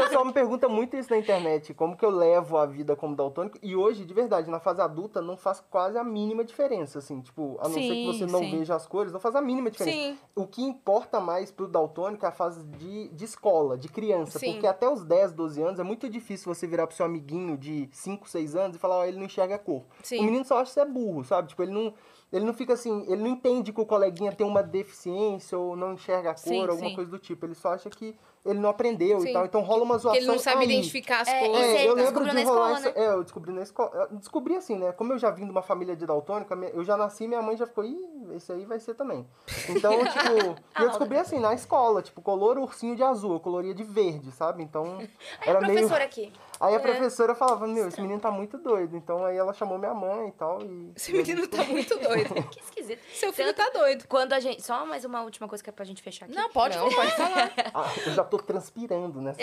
O 0.00 0.02
pessoal 0.04 0.24
me 0.24 0.32
pergunta 0.32 0.68
muito 0.68 0.96
isso 0.96 1.10
na 1.10 1.18
internet, 1.18 1.74
como 1.74 1.96
que 1.96 2.04
eu 2.04 2.10
levo 2.10 2.56
a 2.56 2.66
vida 2.66 2.94
como 2.96 3.14
daltônico. 3.16 3.58
E 3.62 3.74
hoje, 3.76 4.04
de 4.04 4.14
verdade, 4.14 4.48
na 4.50 4.60
fase 4.60 4.80
adulta, 4.80 5.09
não 5.18 5.36
faz 5.36 5.60
quase 5.70 5.96
a 5.96 6.04
mínima 6.04 6.44
diferença, 6.44 6.98
assim. 6.98 7.22
Tipo, 7.22 7.56
a 7.58 7.64
não 7.64 7.74
ser 7.74 7.80
que 7.80 7.88
Sim, 7.88 8.06
você 8.06 8.26
não 8.26 8.40
sim. 8.40 8.50
veja 8.50 8.74
as 8.74 8.86
cores, 8.86 9.12
não 9.12 9.18
faz 9.18 9.34
a 9.34 9.40
mínima 9.40 9.70
diferença. 9.70 9.96
Sim. 9.96 10.18
O 10.36 10.46
que 10.46 10.62
importa 10.62 11.18
mais 11.20 11.50
pro 11.50 11.66
daltônico 11.66 12.24
é 12.26 12.28
a 12.28 12.32
fase 12.32 12.62
de, 12.64 13.08
de 13.08 13.24
escola, 13.24 13.78
de 13.78 13.88
criança. 13.88 14.38
Sim. 14.38 14.52
Porque 14.52 14.66
até 14.66 14.86
os 14.86 15.02
10, 15.02 15.32
12 15.32 15.62
anos 15.62 15.80
é 15.80 15.82
muito 15.82 16.08
difícil 16.10 16.54
você 16.54 16.66
virar 16.66 16.86
pro 16.86 16.94
seu 16.94 17.06
amiguinho 17.06 17.56
de 17.56 17.88
5, 17.92 18.28
6 18.28 18.56
anos 18.56 18.76
e 18.76 18.78
falar, 18.78 18.98
ó, 18.98 19.04
ele 19.06 19.16
não 19.16 19.24
enxerga 19.24 19.54
a 19.54 19.58
cor. 19.58 19.84
Sim. 20.02 20.20
O 20.20 20.24
menino 20.24 20.44
só 20.44 20.58
acha 20.58 20.66
que 20.66 20.74
você 20.74 20.80
é 20.80 20.84
burro, 20.84 21.24
sabe? 21.24 21.48
Tipo, 21.48 21.62
ele 21.62 21.72
não... 21.72 21.94
Ele 22.32 22.44
não 22.44 22.54
fica 22.54 22.74
assim, 22.74 23.04
ele 23.08 23.22
não 23.22 23.26
entende 23.26 23.72
que 23.72 23.80
o 23.80 23.84
coleguinha 23.84 24.30
tem 24.30 24.46
uma 24.46 24.62
deficiência 24.62 25.58
ou 25.58 25.74
não 25.74 25.94
enxerga 25.94 26.30
a 26.30 26.34
cor, 26.34 26.42
Sim, 26.42 26.60
alguma 26.60 26.90
sim. 26.90 26.94
coisa 26.94 27.10
do 27.10 27.18
tipo. 27.18 27.44
Ele 27.44 27.56
só 27.56 27.74
acha 27.74 27.90
que 27.90 28.16
ele 28.44 28.58
não 28.58 28.70
aprendeu 28.70 29.20
Sim. 29.20 29.28
e 29.28 29.32
tal. 29.32 29.44
Então 29.44 29.60
rola 29.60 29.82
uma 29.84 29.98
zoação 29.98 30.12
Que 30.12 30.18
ele 30.18 30.26
não 30.26 30.38
sabe 30.38 30.60
aí. 30.64 30.70
identificar 30.70 31.20
as 31.20 31.28
É, 31.28 31.40
cores. 31.40 31.56
Você 31.66 31.76
É, 31.76 31.88
eu 31.88 31.94
lembro 31.94 32.24
de 32.24 32.34
na 32.34 32.42
rolar 32.42 32.72
escola, 32.72 32.78
isso. 32.90 32.98
É, 32.98 33.08
eu 33.14 33.22
descobri 33.22 33.52
na 33.52 33.62
escola. 33.62 34.08
Eu 34.10 34.16
descobri 34.16 34.56
assim, 34.56 34.76
né? 34.78 34.92
Como 34.92 35.12
eu 35.12 35.18
já 35.18 35.30
vim 35.30 35.44
de 35.44 35.50
uma 35.50 35.62
família 35.62 35.94
de 35.94 36.06
daltônica, 36.06 36.54
eu 36.72 36.82
já 36.84 36.96
nasci 36.96 37.24
e 37.24 37.28
minha 37.28 37.42
mãe 37.42 37.56
já 37.56 37.66
ficou, 37.66 37.84
ih, 37.84 37.98
esse 38.34 38.52
aí 38.52 38.64
vai 38.64 38.78
ser 38.80 38.94
também. 38.94 39.26
Então, 39.68 39.92
tipo, 40.04 40.56
eu 40.80 40.88
descobri 40.88 41.18
assim, 41.18 41.38
na 41.38 41.54
escola, 41.54 42.02
tipo, 42.02 42.20
color 42.22 42.58
ursinho 42.58 42.96
de 42.96 43.02
azul, 43.02 43.32
eu 43.34 43.40
coloria 43.40 43.74
de 43.74 43.82
verde, 43.84 44.30
sabe? 44.32 44.62
Então, 44.62 44.98
Aí 45.40 45.48
era 45.48 45.58
a 45.58 45.62
meio... 45.62 45.74
professora 45.74 46.04
aqui. 46.04 46.32
Aí 46.60 46.74
a 46.74 46.76
É. 46.76 46.80
professora 46.80 47.34
falava, 47.34 47.66
meu, 47.66 47.88
esse 47.88 47.98
menino 48.02 48.20
tá 48.20 48.30
muito 48.30 48.58
doido. 48.58 48.94
Então 48.94 49.24
aí 49.24 49.34
ela 49.36 49.54
chamou 49.54 49.78
minha 49.78 49.94
mãe 49.94 50.28
e 50.28 50.32
tal. 50.32 50.60
E... 50.60 50.92
Esse 50.94 51.10
menino 51.10 51.46
tá 51.48 51.62
muito 51.64 51.96
doido. 51.98 52.34
Que 52.50 52.60
esquisito. 52.60 53.00
Seu 53.14 53.32
filho 53.32 53.54
Tanto- 53.54 53.72
tá 53.72 53.78
doido. 53.78 54.04
Quando 54.06 54.34
a 54.34 54.40
gente. 54.40 54.60
Só 54.62 54.84
mais 54.84 55.02
uma 55.06 55.22
última 55.22 55.48
coisa 55.48 55.64
que 55.64 55.70
é 55.70 55.72
pra 55.72 55.86
gente 55.86 56.02
fechar 56.02 56.26
aqui. 56.26 56.34
não, 56.34 56.50
pode 56.50 56.76
Não, 56.76 56.90
pode 56.90 57.10
falar. 57.12 57.50
Ah, 57.72 57.90
eu 58.06 58.12
já 58.12 58.22
tô 58.24 58.36
transpirando 58.36 59.22
nessa 59.22 59.40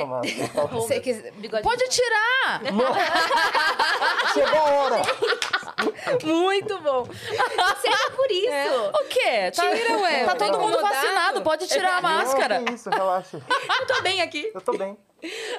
quiser- 1.02 1.32
Bigode 1.34 1.64
Pode 1.64 1.84
tirar! 1.90 2.62
Chegou 4.34 4.60
a 4.60 4.64
hora! 4.70 5.02
Muito 6.24 6.80
bom. 6.82 7.06
Seja 7.06 8.12
por 8.16 8.32
isso. 8.32 8.90
O 8.94 9.06
quê? 9.08 9.52
Tá, 9.56 9.76
Tira, 9.76 9.98
ué. 10.00 10.26
tá 10.26 10.36
todo 10.36 10.60
mundo 10.60 10.82
vacinado, 10.82 11.42
pode 11.42 11.68
tirar 11.68 11.98
a 11.98 12.02
máscara. 12.02 12.60
Não, 12.60 12.66
que 12.66 12.74
isso, 12.74 12.90
relaxa. 12.90 13.42
Eu 13.80 13.88
tô 13.88 14.02
bem 14.02 14.22
aqui. 14.22 14.52
Eu 14.54 14.62
tô 14.62 14.74
bem. 14.78 14.98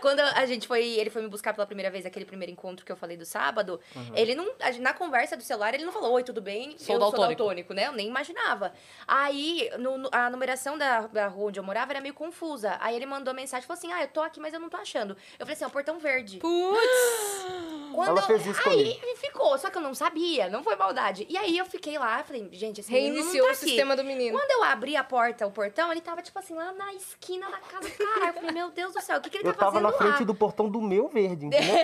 Quando 0.01 0.21
a 0.21 0.47
gente 0.47 0.67
foi, 0.69 0.85
ele 0.85 1.11
foi 1.11 1.23
me 1.23 1.29
buscar 1.29 1.53
pela 1.53 1.67
primeira 1.67 1.91
vez, 1.91 2.07
aquele 2.07 2.25
primeiro 2.25 2.53
encontro 2.53 2.85
que 2.87 2.93
eu 2.93 2.97
falei 2.97 3.17
do 3.17 3.25
sábado, 3.25 3.81
ele 4.15 4.35
não, 4.35 4.53
na 4.81 4.93
conversa 4.95 5.37
do 5.37 5.43
celular, 5.43 5.75
ele 5.75 5.85
não 5.85 5.93
falou, 5.93 6.13
oi, 6.13 6.23
tudo 6.23 6.41
bem? 6.41 6.77
Sou 6.79 6.95
eu 6.95 6.99
daltônico." 7.01 7.17
sou 7.29 7.37
daltônico, 7.37 7.75
né? 7.75 7.87
Eu 7.89 7.93
nem 7.93 8.07
imaginava. 8.09 8.73
Aí, 9.07 9.71
no- 9.79 10.09
a 10.13 10.31
numeração 10.31 10.79
da, 10.79 11.01
da 11.09 11.27
rua 11.29 11.49
onde 11.49 11.59
eu 11.59 11.65
morava 11.65 11.93
era 11.93 12.01
meio 12.01 12.15
confusa. 12.15 12.77
Aí 12.81 12.95
ele 12.95 13.07
mandou 13.07 13.35
mensagem, 13.35 13.67
falou 13.67 13.79
assim, 13.79 13.93
ah, 13.93 14.03
eu 14.03 14.09
tô 14.09 14.21
aqui, 14.21 14.39
mas 14.41 14.55
eu 14.55 14.61
não 14.61 14.69
tô 14.69 14.77
achando. 14.77 15.17
Eu 15.39 15.47
falei 15.47 15.55
assim, 15.55 15.65
é 15.65 15.67
o 15.67 15.71
portão 15.71 15.99
verde. 15.99 16.39
Putz. 16.39 17.93
Quando 17.95 18.09
Ela 18.11 18.21
eu- 18.21 18.27
fez 18.27 18.47
isso 18.47 18.69
aí 18.69 18.95
comigo. 18.95 19.17
ficou, 19.17 19.59
só 19.59 19.71
que 19.71 19.77
eu 19.79 19.83
não 19.83 19.95
sabia, 19.95 20.49
não 20.49 20.63
foi 20.63 20.77
maldade. 20.77 21.27
E 21.29 21.37
aí 21.37 21.59
eu 21.59 21.67
fiquei 21.67 21.99
lá, 21.99 22.23
falei, 22.23 22.49
gente, 22.53 22.81
esse 22.81 22.93
menino 22.93 23.15
Reiniciou 23.17 23.45
não 23.47 23.53
o 23.53 23.55
tá 23.55 23.59
aqui. 23.61 23.67
sistema 23.67 23.97
do 23.97 24.05
menino. 24.05 24.39
Quando 24.39 24.51
eu 24.51 24.63
abri 24.65 24.95
a 24.97 25.03
porta, 25.03 25.47
o 25.47 25.51
portão, 25.51 25.91
ele 25.91 26.01
tava, 26.01 26.23
tipo 26.23 26.39
assim, 26.39 26.55
lá 26.55 26.73
na 26.73 26.93
esquina 26.95 27.51
da 27.51 27.59
casa 27.59 27.89
do 27.89 27.97
cara. 27.97 28.27
Eu 28.29 28.33
falei, 28.35 28.51
meu 28.53 28.71
Deus 28.71 28.93
do 28.95 29.01
céu, 29.01 29.19
o 29.19 29.21
que, 29.21 29.31
que 29.31 29.39
ele 29.39 29.45
tá 29.45 29.55
tava 29.59 29.81
na 29.81 29.89
lá? 29.91 29.97
frente 29.99 30.25
do 30.25 30.35
portão 30.35 30.69
do 30.69 30.81
meu 30.81 31.09
verde, 31.09 31.47
entendeu? 31.47 31.75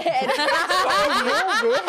Só 0.82 1.10
o 1.10 1.24
meu 1.24 1.72
verde. 1.72 1.84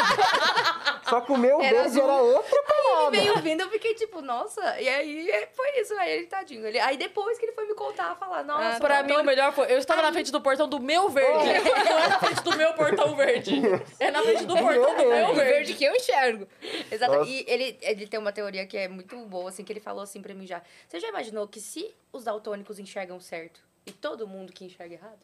Só 1.09 1.21
que 1.21 1.31
o 1.31 1.37
meu 1.37 1.61
Era 1.61 1.83
verde 1.83 1.99
azul. 1.99 2.03
era 2.03 2.13
outra 2.21 2.63
parada. 2.63 3.11
veio 3.11 3.39
vindo, 3.39 3.61
eu 3.61 3.69
fiquei 3.69 3.93
tipo, 3.93 4.21
nossa. 4.21 4.79
E 4.81 4.89
aí 4.89 5.29
é, 5.29 5.47
foi 5.53 5.79
isso, 5.79 5.93
aí 5.99 6.11
ele 6.11 6.27
tadinho. 6.27 6.65
Ele, 6.65 6.79
aí 6.79 6.97
depois 6.97 7.37
que 7.37 7.45
ele 7.45 7.51
foi 7.53 7.65
me 7.67 7.75
contar, 7.75 8.15
falar, 8.15 8.43
nossa, 8.43 8.79
Pra 8.79 9.03
mim, 9.03 9.13
o 9.13 9.23
melhor 9.23 9.51
foi. 9.53 9.71
Eu 9.71 9.77
estava 9.77 10.01
na 10.01 10.11
frente 10.11 10.31
do 10.31 10.41
portão 10.41 10.67
do 10.67 10.79
meu 10.79 11.09
verde. 11.09 11.45
Não 11.69 11.99
é 11.99 12.07
na 12.09 12.19
frente 12.19 12.41
do 12.43 12.57
meu 12.57 12.73
portão 12.73 13.15
verde. 13.15 13.61
É 13.99 14.09
na 14.11 14.21
frente 14.23 14.45
do 14.45 14.55
portão 14.57 14.95
do 14.97 15.05
meu 15.05 15.29
O 15.29 15.33
verde 15.33 15.35
verde. 15.35 15.73
que 15.75 15.83
eu 15.85 15.93
enxergo. 15.95 16.47
Exato. 16.91 17.13
Nossa. 17.13 17.29
E 17.29 17.45
ele, 17.47 17.77
ele 17.81 18.07
tem 18.07 18.19
uma 18.19 18.31
teoria 18.31 18.65
que 18.65 18.75
é 18.77 18.87
muito 18.87 19.15
boa, 19.25 19.49
assim, 19.49 19.63
que 19.63 19.71
ele 19.71 19.79
falou 19.79 20.01
assim 20.01 20.21
pra 20.21 20.33
mim 20.33 20.47
já. 20.47 20.61
Você 20.87 20.99
já 20.99 21.07
imaginou 21.09 21.47
que 21.47 21.59
se 21.59 21.93
os 22.11 22.23
daltônicos 22.23 22.79
enxergam 22.79 23.19
certo 23.19 23.61
e 23.85 23.91
todo 23.91 24.27
mundo 24.27 24.51
que 24.51 24.65
enxerga 24.65 24.95
errado? 24.95 25.19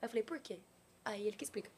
Aí 0.00 0.06
eu 0.06 0.08
falei, 0.08 0.22
por 0.22 0.38
quê? 0.38 0.58
Aí 1.04 1.26
ele 1.26 1.36
que 1.36 1.44
explica. 1.44 1.70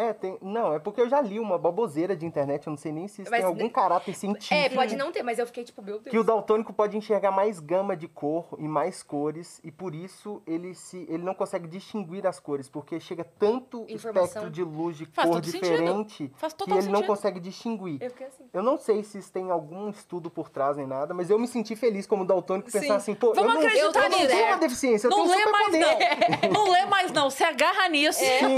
É, 0.00 0.12
tem. 0.14 0.38
Não, 0.40 0.72
é 0.74 0.78
porque 0.78 1.00
eu 1.00 1.08
já 1.08 1.20
li 1.20 1.38
uma 1.38 1.58
baboseira 1.58 2.16
de 2.16 2.24
internet, 2.24 2.66
eu 2.66 2.70
não 2.70 2.78
sei 2.78 2.90
nem 2.90 3.06
se 3.06 3.20
isso 3.22 3.30
Mas 3.30 3.40
tem 3.40 3.46
algum 3.46 3.68
caráter 3.68 4.14
científico. 4.14 4.54
É, 4.54 4.68
pode 4.70 4.96
não 4.96 5.12
ter, 5.12 5.22
mas 5.22 5.38
eu 5.38 5.46
fiquei 5.46 5.62
tipo, 5.62 5.82
meu 5.82 5.98
Deus. 5.98 6.10
Que 6.10 6.18
o 6.18 6.24
daltônico 6.24 6.72
pode 6.72 6.96
enxergar 6.96 7.30
mais 7.30 7.60
gama 7.60 7.94
de 7.94 8.08
cor 8.08 8.46
e 8.58 8.66
mais 8.66 9.02
cores, 9.02 9.60
e 9.62 9.70
por 9.70 9.94
isso 9.94 10.42
ele, 10.46 10.74
se, 10.74 11.06
ele 11.08 11.22
não 11.22 11.34
consegue 11.34 11.68
distinguir 11.68 12.26
as 12.26 12.40
cores, 12.40 12.68
porque 12.68 12.98
chega 12.98 13.24
tanto 13.38 13.84
Informação. 13.88 14.24
espectro 14.24 14.50
de 14.50 14.62
luz 14.64 14.96
de 14.96 15.04
Faz 15.06 15.28
cor 15.28 15.40
diferente 15.40 15.66
que 15.66 15.72
ele 15.74 15.84
não 15.90 16.04
sentido. 16.08 17.06
consegue 17.06 17.40
distinguir. 17.40 18.02
Eu 18.02 18.10
fiquei 18.10 18.26
assim. 18.26 18.44
Eu 18.54 18.62
não 18.62 18.78
sei 18.78 19.02
se 19.04 19.18
isso 19.18 19.30
tem 19.30 19.50
algum 19.50 19.90
estudo 19.90 20.30
por 20.30 20.48
trás 20.48 20.76
nem 20.76 20.86
nada, 20.86 21.12
mas 21.12 21.28
eu 21.28 21.38
me 21.38 21.46
senti 21.46 21.76
feliz 21.76 22.06
como 22.06 22.24
daltônico 22.24 22.70
pensar 22.70 22.86
Sim. 22.86 22.92
assim, 22.92 23.14
pô, 23.14 23.34
Vamos 23.34 23.54
eu 23.54 23.60
não, 23.60 23.66
acreditar 23.66 24.04
eu 24.04 24.10
não 24.10 24.18
nisso. 24.18 24.28
tenho 24.30 24.46
uma 24.46 24.56
deficiência, 24.58 25.06
eu 25.06 25.10
Não 25.10 25.16
tenho 25.24 25.28
lê 25.36 25.44
mais, 25.50 25.64
superpoder. 25.74 26.50
não. 26.50 26.64
Não 26.64 26.70
lê 26.72 26.86
mais, 26.86 27.12
não. 27.12 27.28
Se 27.30 27.44
agarra 27.44 27.88
nisso. 27.88 28.18
Sim, 28.24 28.54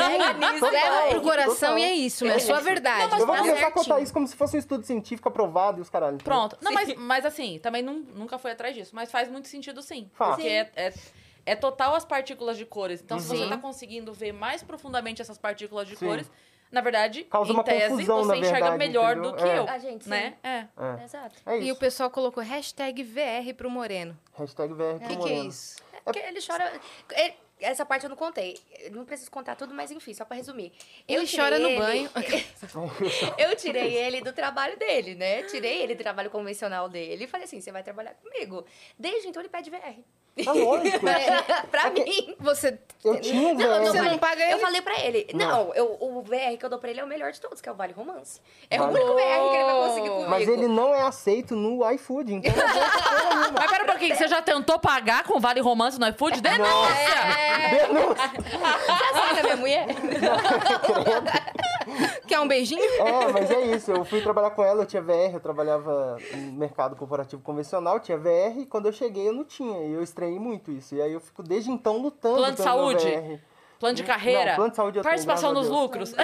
total, 0.60 0.70
Leva 0.70 1.08
pro 1.10 1.20
coração 1.36 1.54
total. 1.70 1.78
e 1.78 1.82
é 1.82 1.94
isso, 1.94 2.26
é 2.26 2.34
a 2.34 2.38
sua 2.40 2.60
verdade. 2.60 3.02
Não, 3.02 3.08
mas 3.10 3.20
Eu 3.20 3.26
vou 3.26 3.34
tá 3.36 3.40
começar 3.42 3.56
a 3.58 3.60
certinho. 3.60 3.84
contar 3.84 4.00
isso 4.00 4.12
como 4.12 4.26
se 4.26 4.36
fosse 4.36 4.56
um 4.56 4.58
estudo 4.58 4.84
científico 4.84 5.28
aprovado 5.28 5.78
e 5.78 5.82
os 5.82 5.90
caralho. 5.90 6.18
Pronto. 6.18 6.56
Não, 6.60 6.72
mas, 6.72 6.94
mas 6.96 7.24
assim, 7.26 7.58
também 7.58 7.82
nun- 7.82 8.04
nunca 8.14 8.38
fui 8.38 8.50
atrás 8.50 8.74
disso. 8.74 8.90
Mas 8.94 9.10
faz 9.10 9.28
muito 9.30 9.48
sentido 9.48 9.82
sim. 9.82 10.10
Faz. 10.14 10.36
Porque 10.36 10.48
é, 10.48 10.70
é, 10.76 10.92
é 11.46 11.56
total 11.56 11.94
as 11.94 12.04
partículas 12.04 12.56
de 12.56 12.64
cores. 12.64 13.00
Então, 13.02 13.18
se 13.18 13.26
você 13.28 13.44
Sim. 13.44 13.48
tá 13.48 13.56
conseguindo 13.58 14.12
ver 14.12 14.32
mais 14.32 14.62
profundamente 14.62 15.20
essas 15.22 15.38
partículas 15.38 15.86
de 15.88 15.96
Sim. 15.96 16.06
cores, 16.06 16.30
na 16.70 16.80
verdade, 16.80 17.24
Causa 17.24 17.50
em 17.50 17.54
uma 17.54 17.62
tese, 17.64 17.88
confusão, 17.90 18.18
você 18.24 18.28
na 18.28 18.36
enxerga 18.38 18.54
verdade, 18.70 18.78
melhor 18.78 19.12
entendeu? 19.12 19.30
do 19.32 19.36
que 19.36 19.44
É. 19.44 19.58
eu. 19.58 19.68
A 19.68 19.78
gente, 19.78 20.04
sim. 20.04 20.10
né? 20.10 20.34
É. 20.42 20.48
É, 21.00 21.04
Exato. 21.04 21.34
é 21.44 21.58
isso. 21.58 21.66
E 21.66 21.72
o 21.72 21.76
pessoal 21.76 22.08
colocou 22.10 22.42
hashtag 22.42 23.02
VR 23.02 23.52
pro 23.56 23.68
Moreno. 23.68 24.16
Hashtag 24.38 24.72
VR 24.72 24.82
O 24.82 24.98
pro 24.98 25.00
que, 25.00 25.06
que 25.08 25.12
é 25.12 25.16
Moreno. 25.18 25.48
isso? 25.50 25.76
Porque 26.02 26.18
ele 26.18 26.40
chora. 26.44 26.72
ele- 27.12 27.34
essa 27.62 27.84
parte 27.86 28.04
eu 28.04 28.10
não 28.10 28.16
contei. 28.16 28.58
Eu 28.80 28.92
Não 28.92 29.04
preciso 29.04 29.30
contar 29.30 29.54
tudo, 29.56 29.72
mas 29.74 29.90
enfim, 29.90 30.12
só 30.12 30.24
pra 30.24 30.36
resumir. 30.36 30.72
Eu 31.08 31.20
Ele 31.22 31.30
chora 31.36 31.58
no 31.58 31.68
ele- 31.68 31.78
banho. 31.78 32.10
eu 33.38 33.56
tirei 33.56 33.94
ele 33.94 34.20
do 34.20 34.32
trabalho 34.32 34.76
dele, 34.78 35.14
né? 35.14 35.42
Tirei 35.44 35.82
ele 35.82 35.94
do 35.94 36.02
trabalho 36.02 36.30
convencional 36.30 36.88
dele 36.88 37.24
e 37.24 37.26
falei 37.26 37.44
assim: 37.44 37.60
você 37.60 37.72
vai 37.72 37.82
trabalhar 37.82 38.14
comigo. 38.14 38.64
Desde 38.98 39.28
então 39.28 39.40
ele 39.42 39.48
pede 39.48 39.70
VR. 39.70 39.94
É 40.34 40.50
lógico. 40.50 40.98
pra 41.70 41.90
mim. 41.90 42.34
Você, 42.40 42.78
Eu 43.04 43.20
tinha 43.20 43.48
um 43.48 43.54
Não, 43.54 43.84
você 43.84 44.00
não 44.00 44.16
paga 44.18 44.42
ele? 44.42 44.54
Eu 44.54 44.58
falei 44.60 44.80
pra 44.80 44.98
ele, 45.04 45.26
Não. 45.34 45.66
não, 45.66 45.74
eu, 45.74 45.98
o 46.00 46.22
VR 46.22 46.56
que 46.58 46.64
eu 46.64 46.70
dou 46.70 46.78
pra 46.78 46.88
ele 46.88 47.00
é 47.00 47.04
o 47.04 47.06
melhor 47.06 47.32
de 47.32 47.38
todos, 47.38 47.60
que 47.60 47.68
é 47.68 47.72
o 47.72 47.74
Vale 47.74 47.92
Romance. 47.92 48.40
É 48.70 48.78
Vale- 48.78 48.92
o 48.92 48.94
único 48.94 49.12
VR 49.12 49.50
que 49.50 49.56
ele 49.56 49.64
vai 49.64 49.74
conseguir. 49.88 50.08
Mas 50.38 50.48
ele 50.48 50.68
não 50.68 50.94
é 50.94 51.02
aceito 51.02 51.54
no 51.54 51.88
iFood, 51.92 52.34
então 52.34 52.52
não. 52.54 53.52
Mas 53.52 53.70
pera 53.70 53.84
um 53.84 53.86
pouquinho, 53.86 54.16
você 54.16 54.28
já 54.28 54.40
tentou 54.42 54.78
pagar 54.78 55.24
com 55.24 55.38
Vale 55.38 55.60
Romance 55.60 55.98
no 55.98 56.06
iFood? 56.08 56.40
Denúncia! 56.40 56.68
Denúncia. 57.70 58.30
Você 58.38 59.18
aceita 59.20 59.42
minha 59.42 59.56
mulher? 59.56 59.86
Quer 62.26 62.40
um 62.40 62.48
beijinho? 62.48 62.82
É, 63.00 63.32
mas 63.32 63.50
é 63.50 63.60
isso. 63.74 63.90
Eu 63.90 64.04
fui 64.04 64.20
trabalhar 64.20 64.50
com 64.50 64.62
ela, 64.62 64.82
eu 64.82 64.86
tinha 64.86 65.02
VR, 65.02 65.34
eu 65.34 65.40
trabalhava 65.40 66.16
no 66.34 66.52
mercado 66.52 66.96
corporativo 66.96 67.42
convencional, 67.42 68.00
tinha 68.00 68.16
VR, 68.16 68.58
e 68.58 68.66
quando 68.66 68.86
eu 68.86 68.92
cheguei 68.92 69.28
eu 69.28 69.32
não 69.32 69.44
tinha. 69.44 69.86
E 69.86 69.92
eu 69.92 70.02
estranhei 70.02 70.38
muito 70.38 70.70
isso. 70.70 70.94
E 70.94 71.02
aí 71.02 71.12
eu 71.12 71.20
fico 71.20 71.42
desde 71.42 71.70
então 71.70 71.98
lutando 71.98 72.36
Plano 72.36 72.56
de 72.56 72.62
saúde? 72.62 73.06
VR. 73.06 73.51
Plano 73.82 73.96
de 73.96 74.04
carreira? 74.04 74.50
Não, 74.50 74.54
plano 74.54 74.70
de 74.70 74.76
saúde 74.76 75.00
Participação 75.02 75.52
nos 75.52 75.68
lucros? 75.68 76.14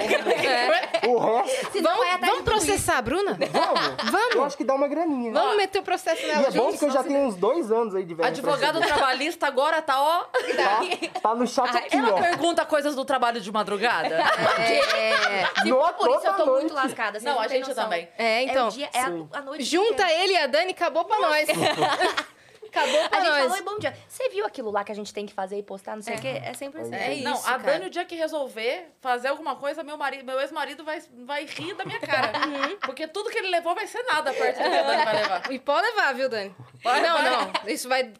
O 1.09 1.17
resto, 1.17 1.81
não, 1.81 1.91
Vamos, 1.91 2.05
atrás 2.13 2.31
vamos 2.31 2.43
processar 2.43 2.97
a 2.97 3.01
Bruna? 3.01 3.37
vamos. 3.51 4.11
Vamos? 4.11 4.35
Eu 4.35 4.43
acho 4.45 4.55
que 4.57 4.63
dá 4.63 4.73
uma 4.75 4.87
graninha. 4.87 5.33
Vamos 5.33 5.57
meter 5.57 5.79
o 5.79 5.83
processo 5.83 6.21
E 6.23 6.27
nela 6.27 6.47
é 6.47 6.51
bom 6.51 6.69
porque 6.69 6.85
eu 6.85 6.91
já 6.91 7.03
tenho 7.03 7.19
uns 7.19 7.35
dois 7.35 7.69
anos 7.69 7.95
aí 7.95 8.05
de 8.05 8.15
pra 8.15 8.27
Advogado 8.27 8.79
trabalhista 8.79 9.45
agora 9.47 9.81
tá, 9.81 10.01
ó. 10.01 10.23
Tá, 10.23 11.19
tá 11.21 11.35
no 11.35 11.45
chat 11.45 11.75
aqui, 11.75 11.97
Ela 11.97 12.13
ó. 12.13 12.21
pergunta 12.21 12.65
coisas 12.65 12.95
do 12.95 13.03
trabalho 13.03 13.41
de 13.41 13.51
madrugada? 13.51 14.15
É, 14.15 15.45
Se 15.61 15.69
No- 15.69 15.79
for 15.81 15.93
por 15.93 16.09
isso, 16.11 16.27
eu 16.27 16.31
tô 16.33 16.37
toda 16.37 16.51
muito 16.59 16.73
noite. 16.73 16.87
lascada. 16.87 17.19
vocês 17.19 17.23
Não, 17.35 17.41
a 17.41 17.47
gente 17.49 17.67
noção. 17.67 17.83
também. 17.83 18.07
é, 18.17 18.43
então. 18.43 18.67
é, 18.67 18.71
dia, 18.71 18.89
é 18.93 18.99
a, 19.01 19.05
a 19.39 19.41
noite 19.41 19.63
Junta 19.65 20.09
ele 20.11 20.33
e 20.33 20.37
a 20.37 20.47
Dani, 20.47 20.71
acabou 20.71 21.03
pra 21.03 21.19
nós. 21.19 21.47
acabou 22.69 23.09
pra 23.09 23.17
A 23.17 23.21
gente 23.21 23.29
nós. 23.31 23.41
falou, 23.43 23.57
e 23.57 23.61
bom 23.61 23.79
dia. 23.79 23.97
Você 24.07 24.29
viu 24.29 24.45
aquilo 24.45 24.71
lá 24.71 24.83
que 24.83 24.91
a 24.91 24.95
gente 24.95 25.13
tem 25.13 25.25
que 25.25 25.33
fazer 25.33 25.57
e 25.57 25.63
postar, 25.63 25.95
não 25.95 26.01
sei 26.03 26.15
o 26.15 26.21
quê? 26.21 26.41
É 26.43 26.53
sempre 26.53 26.81
assim. 26.81 26.95
É 26.95 27.13
isso, 27.13 27.23
Não, 27.23 27.45
a. 27.45 27.57
Dani, 27.57 27.85
o 27.87 27.89
dia 27.89 28.05
que 28.05 28.15
resolver 28.15 28.87
fazer 29.01 29.27
alguma 29.27 29.55
coisa, 29.55 29.83
meu 29.83 29.97
marido, 29.97 30.23
meu 30.25 30.39
ex-marido 30.39 30.83
vai, 30.83 31.01
vai 31.25 31.45
rir 31.45 31.73
da 31.75 31.85
minha 31.85 31.99
cara. 31.99 32.29
Uhum. 32.49 32.77
Porque 32.77 33.07
tudo 33.07 33.29
que 33.29 33.37
ele 33.37 33.49
levou 33.49 33.75
vai 33.75 33.85
ser 33.85 34.01
nada 34.03 34.33
perto 34.33 34.57
do 34.57 34.69
que 34.69 34.75
a 34.77 34.83
Dani 34.83 35.03
vai 35.05 35.15
levar. 35.15 35.51
E 35.51 35.59
pode 35.59 35.87
levar, 35.87 36.13
viu, 36.13 36.29
Dani? 36.29 36.55
Vai, 36.83 37.01
não, 37.01 37.13
vai. 37.17 37.29
não. 37.29 37.51
Isso 37.67 37.87
vai. 37.89 38.11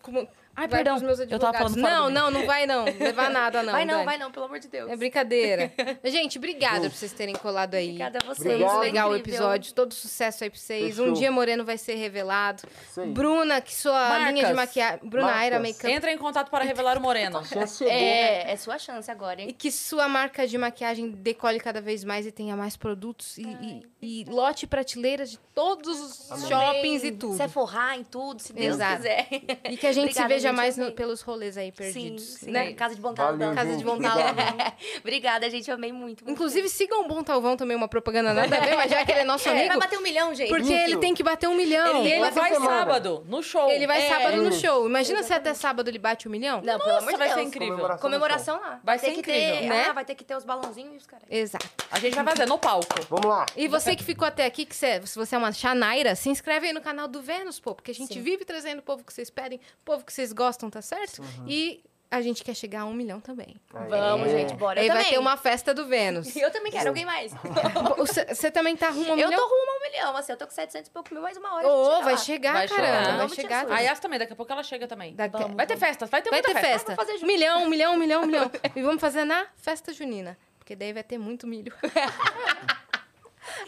Ai, 0.59 0.67
vai 0.67 0.83
perdão, 0.83 0.99
meus 0.99 1.19
eu 1.19 1.27
tava 1.39 1.57
advogados. 1.57 1.81
falando 1.81 1.81
Não, 1.81 2.09
não, 2.09 2.31
não 2.31 2.45
vai 2.45 2.65
não. 2.65 2.85
Levar 2.85 3.29
nada, 3.29 3.63
não. 3.63 3.71
vai 3.71 3.85
não, 3.85 3.93
Dani. 3.95 4.05
vai 4.05 4.17
não, 4.17 4.31
pelo 4.31 4.45
amor 4.45 4.59
de 4.59 4.67
Deus. 4.67 4.89
É 4.91 4.95
brincadeira. 4.95 5.71
Gente, 6.05 6.37
obrigada 6.37 6.89
por 6.89 6.95
vocês 6.95 7.13
terem 7.13 7.35
colado 7.35 7.75
aí. 7.75 7.85
Obrigada 7.87 8.19
a 8.21 8.25
vocês. 8.25 8.37
Foi 8.37 8.57
muito 8.57 8.63
Obrigado. 8.65 8.81
legal 8.83 9.09
o 9.11 9.15
episódio. 9.15 9.73
Todo 9.73 9.93
sucesso 9.93 10.43
aí 10.43 10.49
pra 10.49 10.59
vocês. 10.59 10.95
Fechou. 10.95 11.07
Um 11.07 11.13
dia 11.13 11.31
Moreno 11.31 11.63
vai 11.63 11.77
ser 11.77 11.95
revelado. 11.95 12.63
Aí. 12.97 13.07
Bruna, 13.09 13.61
que 13.61 13.73
sua 13.73 13.93
Marcas. 14.09 14.33
linha 14.33 14.45
de 14.47 14.53
maquiagem. 14.53 14.99
Bruna. 15.03 15.31
Aira 15.35 15.59
Makeup. 15.59 15.87
Entra 15.91 16.11
em 16.11 16.17
contato 16.17 16.49
para 16.49 16.63
revelar 16.65 16.97
o 16.97 17.01
moreno. 17.01 17.41
É, 17.89 18.51
é 18.51 18.55
sua 18.57 18.77
chance 18.77 19.09
agora, 19.09 19.41
E 19.41 19.45
hein? 19.45 19.55
que 19.57 19.71
sua 19.71 20.07
marca 20.07 20.47
de 20.47 20.57
maquiagem 20.57 21.09
decole 21.11 21.59
cada 21.59 21.81
vez 21.81 22.03
mais 22.03 22.25
e 22.25 22.31
tenha 22.31 22.55
mais 22.55 22.75
produtos 22.75 23.37
e, 23.37 23.43
e- 23.43 23.87
e 24.01 24.25
lote 24.29 24.65
prateleiras 24.67 25.31
de 25.31 25.39
todos 25.53 26.29
os 26.31 26.47
shoppings 26.47 27.03
e 27.03 27.11
tudo. 27.11 27.35
Se 27.35 27.43
é 27.43 27.47
forrar 27.47 27.97
em 27.97 28.03
tudo, 28.03 28.41
se 28.41 28.53
Deus 28.53 28.75
Exato. 28.75 28.97
quiser. 28.97 29.27
E 29.69 29.77
que 29.77 29.87
a 29.87 29.91
gente 29.91 30.05
Obrigada, 30.09 30.27
se 30.27 30.33
veja 30.33 30.48
gente, 30.49 30.57
mais 30.57 30.77
no- 30.77 30.91
pelos 30.91 31.21
rolês 31.21 31.57
aí 31.57 31.67
Sim, 31.67 31.71
perdidos. 31.71 32.23
sim. 32.23 32.51
né? 32.51 32.73
Casa 32.73 32.95
de 32.95 33.01
Bom 33.01 33.13
Talvão. 33.13 33.37
Valeu, 33.37 33.55
Casa 33.55 33.75
de 33.77 33.83
Talvão. 33.83 33.99
Obrigada, 34.99 35.49
gente. 35.49 35.69
Amei 35.71 35.91
muito. 35.91 36.23
muito 36.23 36.31
Inclusive, 36.31 36.69
sigam 36.69 37.01
o 37.01 37.07
Bom 37.07 37.23
Talvão 37.23 37.55
também, 37.57 37.75
uma 37.75 37.87
propaganda 37.87 38.33
nada 38.33 38.57
a 38.57 38.59
ver, 38.59 38.75
mas 38.75 38.91
já 38.91 39.03
que 39.05 39.11
ele 39.11 39.21
é 39.21 39.23
nosso 39.23 39.47
É, 39.49 39.51
amigo. 39.51 39.67
vai 39.69 39.77
bater 39.79 39.97
um 39.97 40.01
milhão, 40.01 40.33
gente. 40.33 40.49
Porque 40.49 40.71
ele 40.73 40.97
tem 40.97 41.13
que 41.13 41.23
bater 41.23 41.47
um 41.47 41.55
milhão. 41.55 42.03
E 42.03 42.11
ele 42.11 42.23
Essa 42.25 42.39
vai 42.39 42.51
semana. 42.53 42.79
sábado, 42.79 43.23
no 43.27 43.41
show. 43.43 43.69
Ele 43.69 43.87
vai 43.87 44.01
É. 44.01 44.09
sábado 44.09 44.37
no 44.41 44.51
show. 44.53 44.85
Imagina 44.87 45.23
se 45.23 45.33
até 45.33 45.53
sábado 45.53 45.87
ele 45.89 45.99
bate 45.99 46.27
um 46.27 46.31
milhão. 46.31 46.61
Não, 46.61 46.79
pelo 46.79 46.97
amor 46.97 47.11
de 47.11 47.17
vai 47.17 47.27
Deus. 47.27 47.39
ser 47.39 47.45
incrível. 47.45 47.69
Comemoração. 47.75 48.01
Comemoração 48.01 48.59
lá. 48.61 48.79
Vai 48.83 48.99
ter 48.99 49.07
ser 49.07 49.13
que 49.13 49.19
incrível, 49.19 49.57
ter, 49.59 49.67
né? 49.67 49.85
Ah, 49.89 49.93
vai 49.93 50.05
ter 50.05 50.15
que 50.15 50.23
ter 50.23 50.35
os 50.35 50.43
balãozinhos 50.43 50.93
e 50.93 50.97
os 50.97 51.05
caras. 51.07 51.25
Exato. 51.29 51.67
A 51.91 51.99
gente 51.99 52.15
vai 52.15 52.23
fazer 52.25 52.45
no 52.45 52.57
palco. 52.57 52.87
Vamos 53.09 53.25
lá. 53.25 53.45
E 53.55 53.67
você 53.67 53.95
que 53.95 54.03
ficou 54.03 54.27
até 54.27 54.45
aqui, 54.45 54.65
que 54.65 54.75
se 54.75 54.99
você 55.15 55.35
é 55.35 55.37
uma 55.37 55.51
chanaira, 55.51 56.15
se 56.15 56.29
inscreve 56.29 56.67
aí 56.67 56.73
no 56.73 56.81
canal 56.81 57.07
do 57.07 57.21
Vênus, 57.21 57.59
pô, 57.59 57.73
porque 57.75 57.91
a 57.91 57.93
gente 57.93 58.13
Sim. 58.13 58.21
vive 58.21 58.45
trazendo 58.45 58.79
o 58.79 58.81
povo 58.83 59.03
que 59.03 59.13
vocês 59.13 59.29
pedem, 59.29 59.59
o 59.81 59.85
povo 59.85 60.05
que 60.05 60.13
vocês 60.13 60.31
gostam, 60.39 60.69
tá 60.69 60.81
certo? 60.81 61.19
Uhum. 61.21 61.45
E 61.47 61.83
a 62.11 62.21
gente 62.21 62.43
quer 62.43 62.55
chegar 62.55 62.81
a 62.81 62.85
um 62.85 62.93
milhão 62.93 63.19
também. 63.19 63.55
Aí. 63.73 63.87
Vamos, 63.89 64.31
gente, 64.31 64.55
bora. 64.55 64.79
aí 64.81 64.87
Eu 64.87 64.93
vai 64.93 65.03
também. 65.03 65.13
ter 65.13 65.19
uma 65.19 65.37
festa 65.37 65.73
do 65.75 65.85
Vênus. 65.85 66.33
Eu 66.35 66.49
também 66.51 66.71
quero. 66.71 66.87
Alguém 66.87 67.05
mais? 67.05 67.31
Você 68.33 68.49
também 68.49 68.75
tá 68.75 68.89
rumo 68.89 69.11
a 69.11 69.15
um 69.15 69.19
eu 69.19 69.27
milhão? 69.27 69.39
tô 69.39 69.47
rumo 69.47 69.71
a 69.71 69.75
um 69.77 69.91
milhão, 69.91 70.17
assim. 70.17 70.31
Eu 70.31 70.37
tô 70.37 70.45
com 70.47 70.51
700 70.53 70.87
e 70.87 70.91
pouco 70.91 71.13
mil, 71.13 71.21
mais 71.21 71.37
uma 71.37 71.53
hora. 71.55 71.67
Ô, 71.67 71.85
chega 71.91 72.03
vai 72.05 72.17
chegar, 72.17 72.53
Vai 72.53 72.67
caramba. 72.67 72.89
chegar. 72.95 73.17
Vai 73.17 73.29
chegar. 73.35 73.71
A 73.71 73.79
Yas 73.81 73.99
também, 73.99 74.17
daqui 74.17 74.33
a 74.33 74.35
pouco 74.35 74.51
ela 74.51 74.63
chega 74.63 74.87
também. 74.87 75.13
Daqui- 75.13 75.37
Vamos. 75.37 75.55
Vai 75.55 75.67
ter 75.67 75.77
festa, 75.77 76.05
vai 76.07 76.21
ter 76.23 76.29
Vai 76.31 76.41
muita 76.41 76.53
ter 76.59 76.65
festa. 76.67 76.87
festa. 76.87 76.95
Fazer 76.95 77.13
junto. 77.19 77.27
Milhão, 77.27 77.67
milhão, 77.69 77.95
milhão, 77.97 78.25
milhão. 78.25 78.49
E 78.75 78.81
vamos 78.81 78.99
fazer 79.01 79.23
na 79.25 79.45
festa 79.57 79.93
junina. 79.93 80.35
Porque 80.57 80.75
daí 80.75 80.93
vai 80.93 81.03
ter 81.03 81.17
muito 81.19 81.45
milho. 81.45 81.73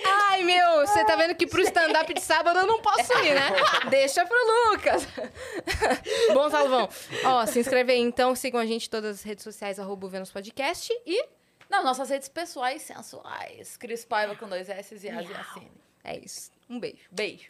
Ai, 0.05 0.43
meu, 0.43 0.85
você 0.85 1.03
tá 1.05 1.15
vendo 1.15 1.35
que 1.35 1.45
pro 1.47 1.61
stand-up 1.61 2.13
de 2.13 2.21
sábado 2.21 2.59
eu 2.59 2.67
não 2.67 2.81
posso 2.81 3.11
ir, 3.19 3.33
né? 3.35 3.49
Deixa 3.89 4.25
pro 4.25 4.37
Lucas. 4.71 5.07
Bom, 6.33 6.49
Salvão. 6.49 6.89
Ó, 7.25 7.45
se 7.45 7.59
inscreve 7.59 7.91
aí 7.93 7.99
então, 7.99 8.35
sigam 8.35 8.59
a 8.59 8.65
gente 8.65 8.87
em 8.87 8.89
todas 8.89 9.17
as 9.17 9.23
redes 9.23 9.43
sociais, 9.43 9.79
arroba 9.79 10.05
o 10.07 10.09
Vênus 10.09 10.31
Podcast. 10.31 10.91
E 11.05 11.25
Não, 11.69 11.83
nossas 11.83 12.09
redes 12.09 12.27
pessoais 12.29 12.81
sensuais. 12.81 13.77
Cris 13.77 14.03
Paiva 14.05 14.35
com 14.35 14.47
dois 14.47 14.69
S 14.69 14.95
e 14.95 15.09
a 15.09 15.21
Yacine. 15.21 15.71
é 16.03 16.17
isso. 16.17 16.51
Um 16.69 16.79
beijo. 16.79 17.03
Beijo. 17.11 17.49